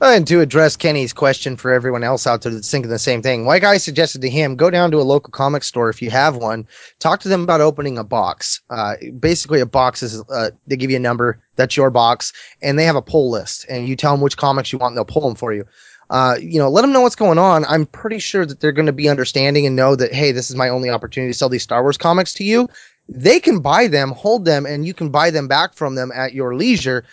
And 0.00 0.26
to 0.26 0.40
address 0.40 0.76
Kenny's 0.76 1.14
question 1.14 1.56
for 1.56 1.72
everyone 1.72 2.04
else 2.04 2.26
out 2.26 2.42
there 2.42 2.52
that's 2.52 2.70
thinking 2.70 2.90
the 2.90 2.98
same 2.98 3.22
thing, 3.22 3.46
like 3.46 3.64
I 3.64 3.78
suggested 3.78 4.20
to 4.22 4.28
him, 4.28 4.54
go 4.54 4.68
down 4.68 4.90
to 4.90 4.98
a 4.98 5.02
local 5.02 5.30
comic 5.30 5.64
store 5.64 5.88
if 5.88 6.02
you 6.02 6.10
have 6.10 6.36
one. 6.36 6.66
Talk 6.98 7.20
to 7.20 7.30
them 7.30 7.42
about 7.42 7.62
opening 7.62 7.96
a 7.96 8.04
box. 8.04 8.60
Uh, 8.68 8.96
basically, 9.18 9.60
a 9.60 9.66
box 9.66 10.02
is 10.02 10.22
uh, 10.28 10.50
they 10.66 10.76
give 10.76 10.90
you 10.90 10.96
a 10.96 11.00
number 11.00 11.40
that's 11.56 11.78
your 11.78 11.90
box, 11.90 12.34
and 12.60 12.78
they 12.78 12.84
have 12.84 12.96
a 12.96 13.02
pull 13.02 13.30
list, 13.30 13.64
and 13.70 13.88
you 13.88 13.96
tell 13.96 14.12
them 14.12 14.20
which 14.20 14.36
comics 14.36 14.70
you 14.70 14.78
want, 14.78 14.92
and 14.92 14.98
they'll 14.98 15.04
pull 15.06 15.26
them 15.26 15.34
for 15.34 15.54
you. 15.54 15.64
Uh, 16.10 16.36
you 16.40 16.58
know, 16.58 16.68
let 16.68 16.82
them 16.82 16.92
know 16.92 17.00
what's 17.00 17.16
going 17.16 17.38
on. 17.38 17.64
I'm 17.64 17.86
pretty 17.86 18.18
sure 18.18 18.46
that 18.46 18.60
they're 18.60 18.72
going 18.72 18.86
to 18.86 18.92
be 18.92 19.08
understanding 19.08 19.66
and 19.66 19.74
know 19.74 19.96
that 19.96 20.12
hey, 20.12 20.30
this 20.30 20.50
is 20.50 20.56
my 20.56 20.68
only 20.68 20.90
opportunity 20.90 21.32
to 21.32 21.38
sell 21.38 21.48
these 21.48 21.62
Star 21.62 21.82
Wars 21.82 21.96
comics 21.96 22.34
to 22.34 22.44
you. 22.44 22.68
They 23.08 23.40
can 23.40 23.60
buy 23.60 23.86
them, 23.86 24.10
hold 24.10 24.44
them, 24.44 24.66
and 24.66 24.86
you 24.86 24.92
can 24.92 25.10
buy 25.10 25.30
them 25.30 25.48
back 25.48 25.74
from 25.74 25.94
them 25.94 26.10
at 26.12 26.34
your 26.34 26.54
leisure 26.54 27.04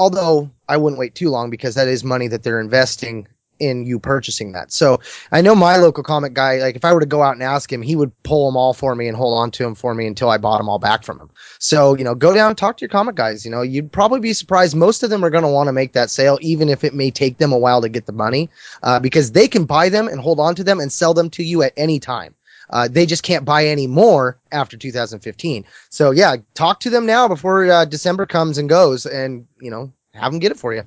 although 0.00 0.50
I 0.66 0.78
wouldn't 0.78 0.98
wait 0.98 1.14
too 1.14 1.28
long 1.28 1.50
because 1.50 1.74
that 1.74 1.86
is 1.86 2.02
money 2.02 2.26
that 2.28 2.42
they're 2.42 2.58
investing 2.58 3.28
in 3.58 3.84
you 3.84 3.98
purchasing 3.98 4.52
that. 4.52 4.72
So 4.72 5.00
I 5.30 5.42
know 5.42 5.54
my 5.54 5.76
local 5.76 6.02
comic 6.02 6.32
guy, 6.32 6.56
like 6.56 6.74
if 6.74 6.86
I 6.86 6.94
were 6.94 7.00
to 7.00 7.06
go 7.06 7.22
out 7.22 7.34
and 7.34 7.42
ask 7.42 7.70
him, 7.70 7.82
he 7.82 7.94
would 7.94 8.10
pull 8.22 8.46
them 8.46 8.56
all 8.56 8.72
for 8.72 8.94
me 8.94 9.08
and 9.08 9.14
hold 9.14 9.36
on 9.36 9.50
to 9.50 9.62
them 9.62 9.74
for 9.74 9.94
me 9.94 10.06
until 10.06 10.30
I 10.30 10.38
bought 10.38 10.56
them 10.56 10.70
all 10.70 10.78
back 10.78 11.04
from 11.04 11.20
him. 11.20 11.28
So, 11.58 11.94
you 11.94 12.04
know, 12.04 12.14
go 12.14 12.32
down 12.32 12.48
and 12.48 12.56
talk 12.56 12.78
to 12.78 12.80
your 12.80 12.88
comic 12.88 13.14
guys. 13.14 13.44
You 13.44 13.50
know, 13.50 13.60
you'd 13.60 13.92
probably 13.92 14.20
be 14.20 14.32
surprised. 14.32 14.74
Most 14.74 15.02
of 15.02 15.10
them 15.10 15.22
are 15.22 15.28
going 15.28 15.44
to 15.44 15.50
want 15.50 15.68
to 15.68 15.74
make 15.74 15.92
that 15.92 16.08
sale, 16.08 16.38
even 16.40 16.70
if 16.70 16.82
it 16.82 16.94
may 16.94 17.10
take 17.10 17.36
them 17.36 17.52
a 17.52 17.58
while 17.58 17.82
to 17.82 17.90
get 17.90 18.06
the 18.06 18.12
money, 18.12 18.48
uh, 18.82 18.98
because 18.98 19.32
they 19.32 19.46
can 19.46 19.66
buy 19.66 19.90
them 19.90 20.08
and 20.08 20.18
hold 20.18 20.40
on 20.40 20.54
to 20.54 20.64
them 20.64 20.80
and 20.80 20.90
sell 20.90 21.12
them 21.12 21.28
to 21.28 21.44
you 21.44 21.62
at 21.62 21.74
any 21.76 22.00
time. 22.00 22.34
Uh, 22.70 22.88
they 22.88 23.04
just 23.04 23.22
can't 23.22 23.44
buy 23.44 23.66
any 23.66 23.86
more 23.86 24.38
after 24.52 24.76
2015. 24.76 25.64
So 25.90 26.12
yeah, 26.12 26.36
talk 26.54 26.80
to 26.80 26.90
them 26.90 27.04
now 27.04 27.28
before 27.28 27.70
uh, 27.70 27.84
December 27.84 28.26
comes 28.26 28.58
and 28.58 28.68
goes, 28.68 29.06
and 29.06 29.46
you 29.60 29.70
know 29.70 29.92
have 30.14 30.32
them 30.32 30.40
get 30.40 30.52
it 30.52 30.58
for 30.58 30.72
you. 30.74 30.84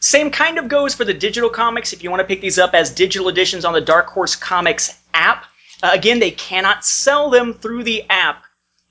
Same 0.00 0.30
kind 0.30 0.58
of 0.58 0.68
goes 0.68 0.94
for 0.94 1.04
the 1.04 1.14
digital 1.14 1.50
comics. 1.50 1.92
If 1.92 2.04
you 2.04 2.10
want 2.10 2.20
to 2.20 2.26
pick 2.26 2.40
these 2.40 2.58
up 2.58 2.72
as 2.74 2.94
digital 2.94 3.28
editions 3.28 3.64
on 3.64 3.72
the 3.72 3.80
Dark 3.80 4.06
Horse 4.06 4.36
Comics 4.36 4.96
app, 5.12 5.46
uh, 5.82 5.90
again, 5.92 6.20
they 6.20 6.30
cannot 6.30 6.84
sell 6.84 7.30
them 7.30 7.54
through 7.54 7.82
the 7.82 8.04
app 8.08 8.44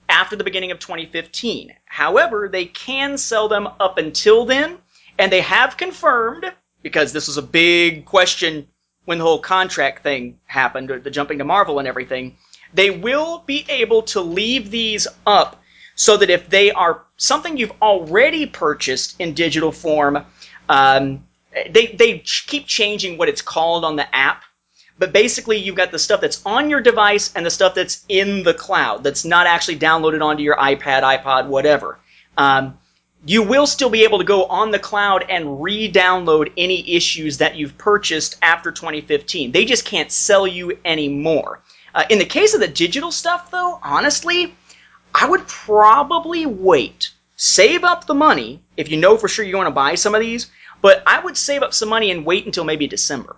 after 0.10 0.36
the 0.36 0.44
beginning 0.44 0.72
of 0.72 0.80
2015. 0.80 1.74
However, 1.86 2.50
they 2.50 2.66
can 2.66 3.18
sell 3.18 3.48
them 3.48 3.68
up 3.80 3.98
until 3.98 4.46
then, 4.46 4.78
and 5.18 5.32
they 5.32 5.42
have 5.42 5.78
confirmed, 5.78 6.52
because 6.82 7.14
this 7.14 7.28
was 7.28 7.38
a 7.38 7.42
big 7.42 8.06
question 8.06 8.68
when 9.08 9.20
the 9.20 9.24
whole 9.24 9.40
contract 9.40 10.04
thing 10.04 10.38
happened, 10.48 10.90
the 10.90 11.10
jumping 11.10 11.38
to 11.38 11.46
Marvel 11.46 11.80
and 11.80 11.88
everything, 11.88 12.36
they 12.74 12.90
will 12.90 13.42
be 13.46 13.66
able 13.70 14.02
to 14.02 14.20
leave 14.20 14.70
these 14.70 15.08
up 15.26 15.64
so 15.96 16.18
that 16.18 16.30
if 16.30 16.50
they 16.50 16.72
are 16.72 17.06
something 17.16 17.56
you've 17.56 17.72
already 17.82 18.46
purchased 18.46 19.16
in 19.22 19.34
digital 19.34 19.72
form, 19.72 20.26
um, 20.68 21.26
they 21.70 21.88
they 21.88 22.20
keep 22.20 22.68
changing 22.68 23.18
what 23.18 23.30
it's 23.30 23.42
called 23.42 23.86
on 23.86 23.96
the 23.96 24.14
app. 24.14 24.44
But 25.00 25.14
basically, 25.14 25.56
you've 25.56 25.78
got 25.78 25.92
the 25.92 26.00
stuff 26.00 26.20
that's 26.20 26.46
on 26.46 26.70
your 26.70 26.82
device 26.82 27.32
and 27.34 27.46
the 27.46 27.50
stuff 27.50 27.76
that's 27.76 28.04
in 28.10 28.44
the 28.44 28.54
cloud 28.54 29.06
that's 29.06 29.24
not 29.24 29.48
actually 29.48 29.80
downloaded 29.80 30.22
onto 30.22 30.44
your 30.44 30.58
iPad, 30.58 31.04
iPod, 31.04 31.48
whatever. 31.48 31.98
Um, 32.36 32.78
you 33.26 33.44
will 33.44 33.68
still 33.68 33.90
be 33.90 34.04
able 34.04 34.20
to 34.20 34.24
go 34.24 34.46
on 34.46 34.72
the 34.72 34.80
cloud 34.80 35.26
and 35.30 35.62
re-download 35.62 36.52
any 36.58 36.96
issues 36.96 37.38
that 37.40 37.56
you've 37.56 37.78
purchased 37.78 38.38
after 38.42 38.72
2015. 38.72 39.52
They 39.52 39.66
just 39.66 39.86
can't 39.86 40.12
sell 40.12 40.46
you 40.46 40.78
anymore. 40.86 41.62
Uh, 41.96 42.04
in 42.10 42.20
the 42.20 42.26
case 42.26 42.54
of 42.54 42.60
the 42.60 42.68
digital 42.68 43.12
stuff, 43.12 43.50
though, 43.50 43.80
honestly, 43.82 44.56
I 45.14 45.28
would 45.28 45.48
probably 45.48 46.46
wait. 46.46 47.12
Save 47.36 47.84
up 47.84 48.06
the 48.06 48.14
money 48.14 48.62
if 48.78 48.90
you 48.90 48.98
know 48.98 49.18
for 49.18 49.28
sure 49.28 49.46
you 49.46 49.58
want 49.58 49.68
to 49.68 49.72
buy 49.72 49.96
some 49.96 50.14
of 50.14 50.22
these, 50.22 50.50
but 50.82 51.04
I 51.08 51.20
would 51.20 51.38
save 51.38 51.64
up 51.64 51.74
some 51.74 51.90
money 51.90 52.12
and 52.12 52.26
wait 52.26 52.46
until 52.46 52.64
maybe 52.64 52.88
December. 52.88 53.36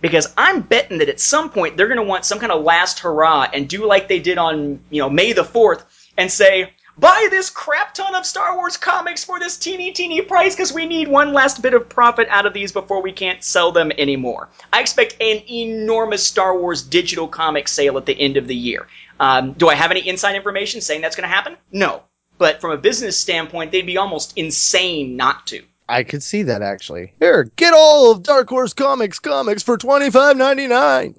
Because 0.00 0.32
I'm 0.38 0.62
betting 0.62 0.98
that 0.98 1.10
at 1.10 1.20
some 1.20 1.50
point 1.50 1.76
they're 1.76 1.88
going 1.88 1.98
to 1.98 2.02
want 2.02 2.24
some 2.24 2.38
kind 2.38 2.52
of 2.52 2.64
last 2.64 3.00
hurrah 3.00 3.48
and 3.52 3.68
do 3.68 3.84
like 3.84 4.08
they 4.08 4.18
did 4.18 4.38
on, 4.38 4.80
you 4.88 5.02
know, 5.02 5.10
May 5.10 5.34
the 5.34 5.42
4th 5.42 5.84
and 6.16 6.32
say, 6.32 6.72
buy 7.00 7.28
this 7.30 7.48
crap 7.48 7.94
ton 7.94 8.14
of 8.14 8.26
Star 8.26 8.56
Wars 8.56 8.76
comics 8.76 9.24
for 9.24 9.40
this 9.40 9.56
teeny 9.56 9.90
teeny 9.90 10.20
price 10.20 10.54
because 10.54 10.72
we 10.72 10.86
need 10.86 11.08
one 11.08 11.32
last 11.32 11.62
bit 11.62 11.74
of 11.74 11.88
profit 11.88 12.28
out 12.30 12.46
of 12.46 12.52
these 12.52 12.70
before 12.70 13.02
we 13.02 13.10
can't 13.10 13.42
sell 13.42 13.72
them 13.72 13.90
anymore. 13.96 14.50
I 14.72 14.80
expect 14.80 15.16
an 15.20 15.42
enormous 15.50 16.24
Star 16.24 16.56
Wars 16.56 16.82
digital 16.82 17.26
comic 17.26 17.66
sale 17.66 17.96
at 17.96 18.06
the 18.06 18.18
end 18.20 18.36
of 18.36 18.46
the 18.46 18.54
year. 18.54 18.86
Um, 19.18 19.54
do 19.54 19.68
I 19.68 19.74
have 19.74 19.90
any 19.90 20.06
inside 20.06 20.36
information 20.36 20.80
saying 20.80 21.00
that's 21.00 21.16
going 21.16 21.28
to 21.28 21.34
happen? 21.34 21.56
No. 21.72 22.02
But 22.38 22.60
from 22.60 22.70
a 22.70 22.76
business 22.76 23.18
standpoint, 23.18 23.72
they'd 23.72 23.86
be 23.86 23.96
almost 23.96 24.36
insane 24.36 25.16
not 25.16 25.46
to. 25.48 25.62
I 25.88 26.04
could 26.04 26.22
see 26.22 26.44
that 26.44 26.62
actually. 26.62 27.14
Here, 27.18 27.50
get 27.56 27.74
all 27.74 28.12
of 28.12 28.22
Dark 28.22 28.48
Horse 28.48 28.72
Comics 28.72 29.18
comics 29.18 29.62
for 29.64 29.76
twenty 29.76 30.08
five 30.08 30.36
ninety 30.36 30.68
nine. 30.68 31.16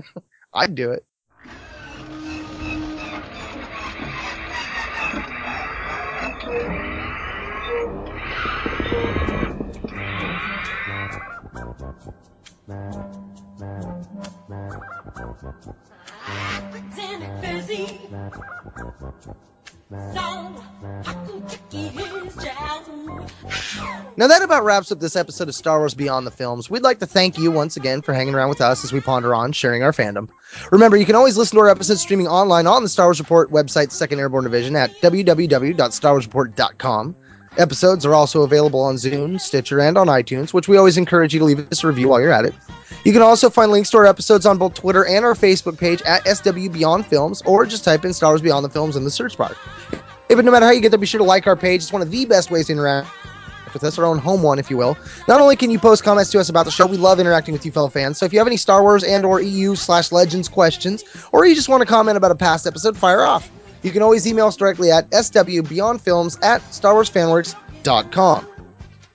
I'd 0.54 0.74
do 0.74 0.92
it. 0.92 1.04
Now 12.68 13.12
that 24.26 24.42
about 24.42 24.64
wraps 24.64 24.90
up 24.90 24.98
this 24.98 25.14
episode 25.14 25.48
of 25.48 25.54
Star 25.54 25.78
Wars 25.78 25.94
Beyond 25.94 26.26
the 26.26 26.32
Films. 26.32 26.68
We'd 26.68 26.82
like 26.82 26.98
to 26.98 27.06
thank 27.06 27.38
you 27.38 27.52
once 27.52 27.76
again 27.76 28.02
for 28.02 28.12
hanging 28.12 28.34
around 28.34 28.48
with 28.48 28.60
us 28.60 28.82
as 28.82 28.92
we 28.92 29.00
ponder 29.00 29.32
on 29.32 29.52
sharing 29.52 29.84
our 29.84 29.92
fandom. 29.92 30.28
Remember, 30.72 30.96
you 30.96 31.06
can 31.06 31.14
always 31.14 31.36
listen 31.36 31.54
to 31.56 31.60
our 31.60 31.68
episodes 31.68 32.00
streaming 32.00 32.26
online 32.26 32.66
on 32.66 32.82
the 32.82 32.88
Star 32.88 33.06
Wars 33.06 33.20
Report 33.20 33.52
website, 33.52 33.92
Second 33.92 34.18
Airborne 34.18 34.42
Division, 34.42 34.74
at 34.74 34.90
www.starwarsreport.com. 35.02 37.16
Episodes 37.58 38.04
are 38.04 38.14
also 38.14 38.42
available 38.42 38.80
on 38.80 38.96
Zune, 38.96 39.40
Stitcher, 39.40 39.80
and 39.80 39.96
on 39.96 40.08
iTunes, 40.08 40.52
which 40.52 40.68
we 40.68 40.76
always 40.76 40.96
encourage 40.96 41.32
you 41.32 41.38
to 41.38 41.44
leave 41.44 41.60
us 41.72 41.82
a 41.82 41.86
review 41.86 42.08
while 42.08 42.20
you're 42.20 42.32
at 42.32 42.44
it. 42.44 42.54
You 43.04 43.12
can 43.12 43.22
also 43.22 43.48
find 43.48 43.72
links 43.72 43.90
to 43.90 43.98
our 43.98 44.06
episodes 44.06 44.46
on 44.46 44.58
both 44.58 44.74
Twitter 44.74 45.06
and 45.06 45.24
our 45.24 45.34
Facebook 45.34 45.78
page 45.78 46.02
at 46.02 46.26
SW 46.26 46.68
Beyond 46.70 47.06
Films, 47.06 47.42
or 47.46 47.64
just 47.64 47.84
type 47.84 48.04
in 48.04 48.12
Star 48.12 48.30
Wars 48.30 48.42
Beyond 48.42 48.64
the 48.64 48.70
Films 48.70 48.96
in 48.96 49.04
the 49.04 49.10
search 49.10 49.38
bar. 49.38 49.56
Hey, 50.28 50.34
but 50.34 50.44
no 50.44 50.50
matter 50.50 50.66
how 50.66 50.72
you 50.72 50.80
get 50.80 50.90
there, 50.90 50.98
be 50.98 51.06
sure 51.06 51.18
to 51.18 51.24
like 51.24 51.46
our 51.46 51.56
page. 51.56 51.82
It's 51.82 51.92
one 51.92 52.02
of 52.02 52.10
the 52.10 52.24
best 52.24 52.50
ways 52.50 52.66
to 52.66 52.72
interact 52.72 53.08
with 53.72 53.84
us, 53.84 53.98
our 53.98 54.04
own 54.04 54.18
home 54.18 54.42
one, 54.42 54.58
if 54.58 54.70
you 54.70 54.76
will. 54.76 54.98
Not 55.28 55.40
only 55.40 55.54
can 55.54 55.70
you 55.70 55.78
post 55.78 56.02
comments 56.02 56.30
to 56.32 56.40
us 56.40 56.48
about 56.48 56.64
the 56.64 56.70
show, 56.70 56.86
we 56.86 56.96
love 56.96 57.20
interacting 57.20 57.52
with 57.52 57.64
you 57.64 57.72
fellow 57.72 57.88
fans. 57.88 58.18
So 58.18 58.26
if 58.26 58.32
you 58.32 58.38
have 58.38 58.46
any 58.46 58.56
Star 58.56 58.82
Wars 58.82 59.04
and 59.04 59.24
or 59.24 59.40
EU 59.40 59.76
slash 59.76 60.12
Legends 60.12 60.48
questions, 60.48 61.04
or 61.32 61.46
you 61.46 61.54
just 61.54 61.68
want 61.68 61.82
to 61.82 61.86
comment 61.86 62.16
about 62.16 62.30
a 62.30 62.34
past 62.34 62.66
episode, 62.66 62.96
fire 62.96 63.22
off. 63.22 63.50
You 63.86 63.92
can 63.92 64.02
always 64.02 64.26
email 64.26 64.48
us 64.48 64.56
directly 64.56 64.90
at 64.90 65.08
swbeyondfilms 65.10 66.42
at 66.42 66.60
starwarsfanworks.com. 66.60 68.48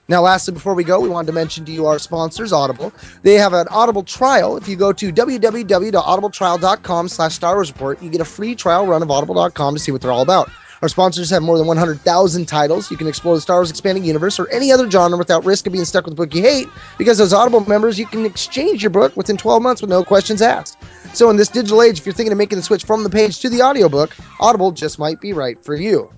Now, 0.08 0.22
lastly, 0.22 0.54
before 0.54 0.72
we 0.72 0.82
go, 0.82 0.98
we 0.98 1.10
wanted 1.10 1.26
to 1.26 1.34
mention 1.34 1.66
to 1.66 1.72
you 1.72 1.84
our 1.84 1.98
sponsors, 1.98 2.54
Audible. 2.54 2.90
They 3.22 3.34
have 3.34 3.52
an 3.52 3.68
Audible 3.68 4.02
trial. 4.02 4.56
If 4.56 4.68
you 4.68 4.76
go 4.76 4.94
to 4.94 5.12
www.audibletrial.com 5.12 7.08
slash 7.08 7.34
Star 7.34 7.54
Wars 7.54 7.70
Report, 7.70 8.02
you 8.02 8.08
get 8.08 8.22
a 8.22 8.24
free 8.24 8.54
trial 8.54 8.86
run 8.86 9.02
of 9.02 9.10
audible.com 9.10 9.74
to 9.74 9.78
see 9.78 9.92
what 9.92 10.00
they're 10.00 10.10
all 10.10 10.22
about. 10.22 10.50
Our 10.82 10.88
sponsors 10.88 11.30
have 11.30 11.44
more 11.44 11.58
than 11.58 11.68
100,000 11.68 12.46
titles. 12.46 12.90
You 12.90 12.96
can 12.96 13.06
explore 13.06 13.36
the 13.36 13.40
Star 13.40 13.58
Wars 13.58 13.70
expanding 13.70 14.04
universe 14.04 14.40
or 14.40 14.48
any 14.48 14.72
other 14.72 14.90
genre 14.90 15.16
without 15.16 15.44
risk 15.44 15.64
of 15.68 15.72
being 15.72 15.84
stuck 15.84 16.04
with 16.06 16.14
a 16.14 16.16
book 16.16 16.34
you 16.34 16.42
hate. 16.42 16.68
Because 16.98 17.20
as 17.20 17.32
Audible 17.32 17.60
members, 17.68 18.00
you 18.00 18.06
can 18.06 18.26
exchange 18.26 18.82
your 18.82 18.90
book 18.90 19.16
within 19.16 19.36
12 19.36 19.62
months 19.62 19.80
with 19.80 19.90
no 19.90 20.02
questions 20.02 20.42
asked. 20.42 20.76
So 21.14 21.30
in 21.30 21.36
this 21.36 21.48
digital 21.48 21.82
age, 21.82 22.00
if 22.00 22.06
you're 22.06 22.12
thinking 22.12 22.32
of 22.32 22.38
making 22.38 22.58
the 22.58 22.64
switch 22.64 22.84
from 22.84 23.04
the 23.04 23.10
page 23.10 23.38
to 23.40 23.48
the 23.48 23.62
audiobook, 23.62 24.16
Audible 24.40 24.72
just 24.72 24.98
might 24.98 25.20
be 25.20 25.32
right 25.32 25.62
for 25.64 25.76
you. 25.76 26.10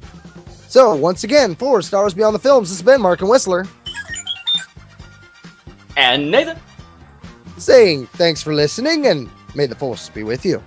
So 0.69 0.95
once 0.95 1.24
again, 1.24 1.55
for 1.57 1.82
Star 1.82 2.03
Wars 2.03 2.15
Beyond 2.15 2.35
the 2.35 2.39
Films, 2.39 2.70
this 2.70 2.78
has 2.78 2.85
been 2.85 3.03
Mark 3.03 3.20
and 3.20 3.28
Whistler 3.28 3.66
And 5.97 6.31
Nathan, 6.31 6.59
saying 7.59 8.07
thanks 8.15 8.43
for 8.43 8.55
listening 8.55 9.07
and 9.07 9.31
may 9.55 9.66
the 9.66 9.77
force 9.77 10.09
be 10.09 10.23
with 10.23 10.45
you. 10.47 10.62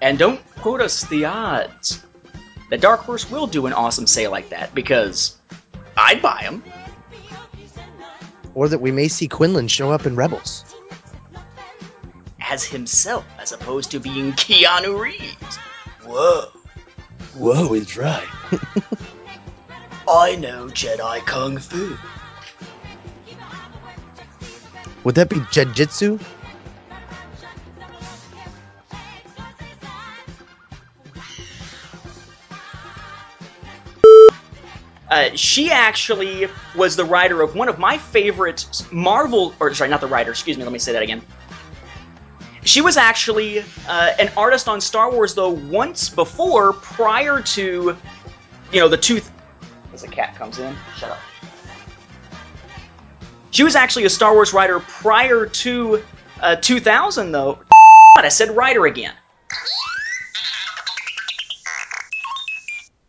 and 0.00 0.18
don't 0.18 0.40
quote 0.56 0.80
us 0.80 1.04
the 1.04 1.24
odds 1.24 2.04
that 2.72 2.80
Dark 2.80 3.00
Horse 3.00 3.30
will 3.30 3.46
do 3.46 3.66
an 3.66 3.74
awesome 3.74 4.06
sale 4.06 4.30
like 4.30 4.48
that 4.48 4.74
because 4.74 5.36
I'd 5.94 6.22
buy 6.22 6.38
them. 6.40 6.64
Or 8.54 8.66
that 8.66 8.78
we 8.78 8.90
may 8.90 9.08
see 9.08 9.28
Quinlan 9.28 9.68
show 9.68 9.90
up 9.90 10.06
in 10.06 10.16
Rebels. 10.16 10.64
as 12.40 12.64
himself 12.64 13.26
as 13.38 13.52
opposed 13.52 13.90
to 13.90 14.00
being 14.00 14.32
Keanu 14.40 14.98
Reeves. 14.98 15.56
Whoa. 16.06 16.46
Whoa 17.34 17.74
is 17.74 17.98
right. 17.98 18.26
I 20.08 20.36
know 20.36 20.68
Jedi 20.68 21.18
Kung 21.26 21.58
Fu. 21.58 21.94
Would 25.04 25.14
that 25.16 25.28
be 25.28 25.36
Jujitsu? 25.36 26.18
Uh, 35.12 35.28
she 35.34 35.70
actually 35.70 36.48
was 36.74 36.96
the 36.96 37.04
writer 37.04 37.42
of 37.42 37.54
one 37.54 37.68
of 37.68 37.78
my 37.78 37.98
favorite 37.98 38.64
Marvel, 38.90 39.54
or 39.60 39.74
sorry, 39.74 39.90
not 39.90 40.00
the 40.00 40.06
writer, 40.06 40.30
excuse 40.30 40.56
me, 40.56 40.64
let 40.64 40.72
me 40.72 40.78
say 40.78 40.90
that 40.90 41.02
again. 41.02 41.20
She 42.64 42.80
was 42.80 42.96
actually 42.96 43.58
uh, 43.86 44.14
an 44.18 44.30
artist 44.38 44.68
on 44.68 44.80
Star 44.80 45.12
Wars, 45.12 45.34
though, 45.34 45.50
once 45.50 46.08
before, 46.08 46.72
prior 46.72 47.42
to, 47.42 47.94
you 48.72 48.80
know, 48.80 48.88
the 48.88 48.96
two. 48.96 49.20
As 49.92 50.02
a 50.02 50.08
cat 50.08 50.34
comes 50.34 50.58
in, 50.58 50.74
shut 50.96 51.10
up. 51.10 51.18
She 53.50 53.64
was 53.64 53.76
actually 53.76 54.06
a 54.06 54.10
Star 54.10 54.32
Wars 54.32 54.54
writer 54.54 54.80
prior 54.80 55.44
to 55.44 56.02
uh, 56.40 56.56
2000, 56.56 57.32
though. 57.32 57.58
I 58.16 58.30
said 58.30 58.56
writer 58.56 58.86
again. 58.86 59.12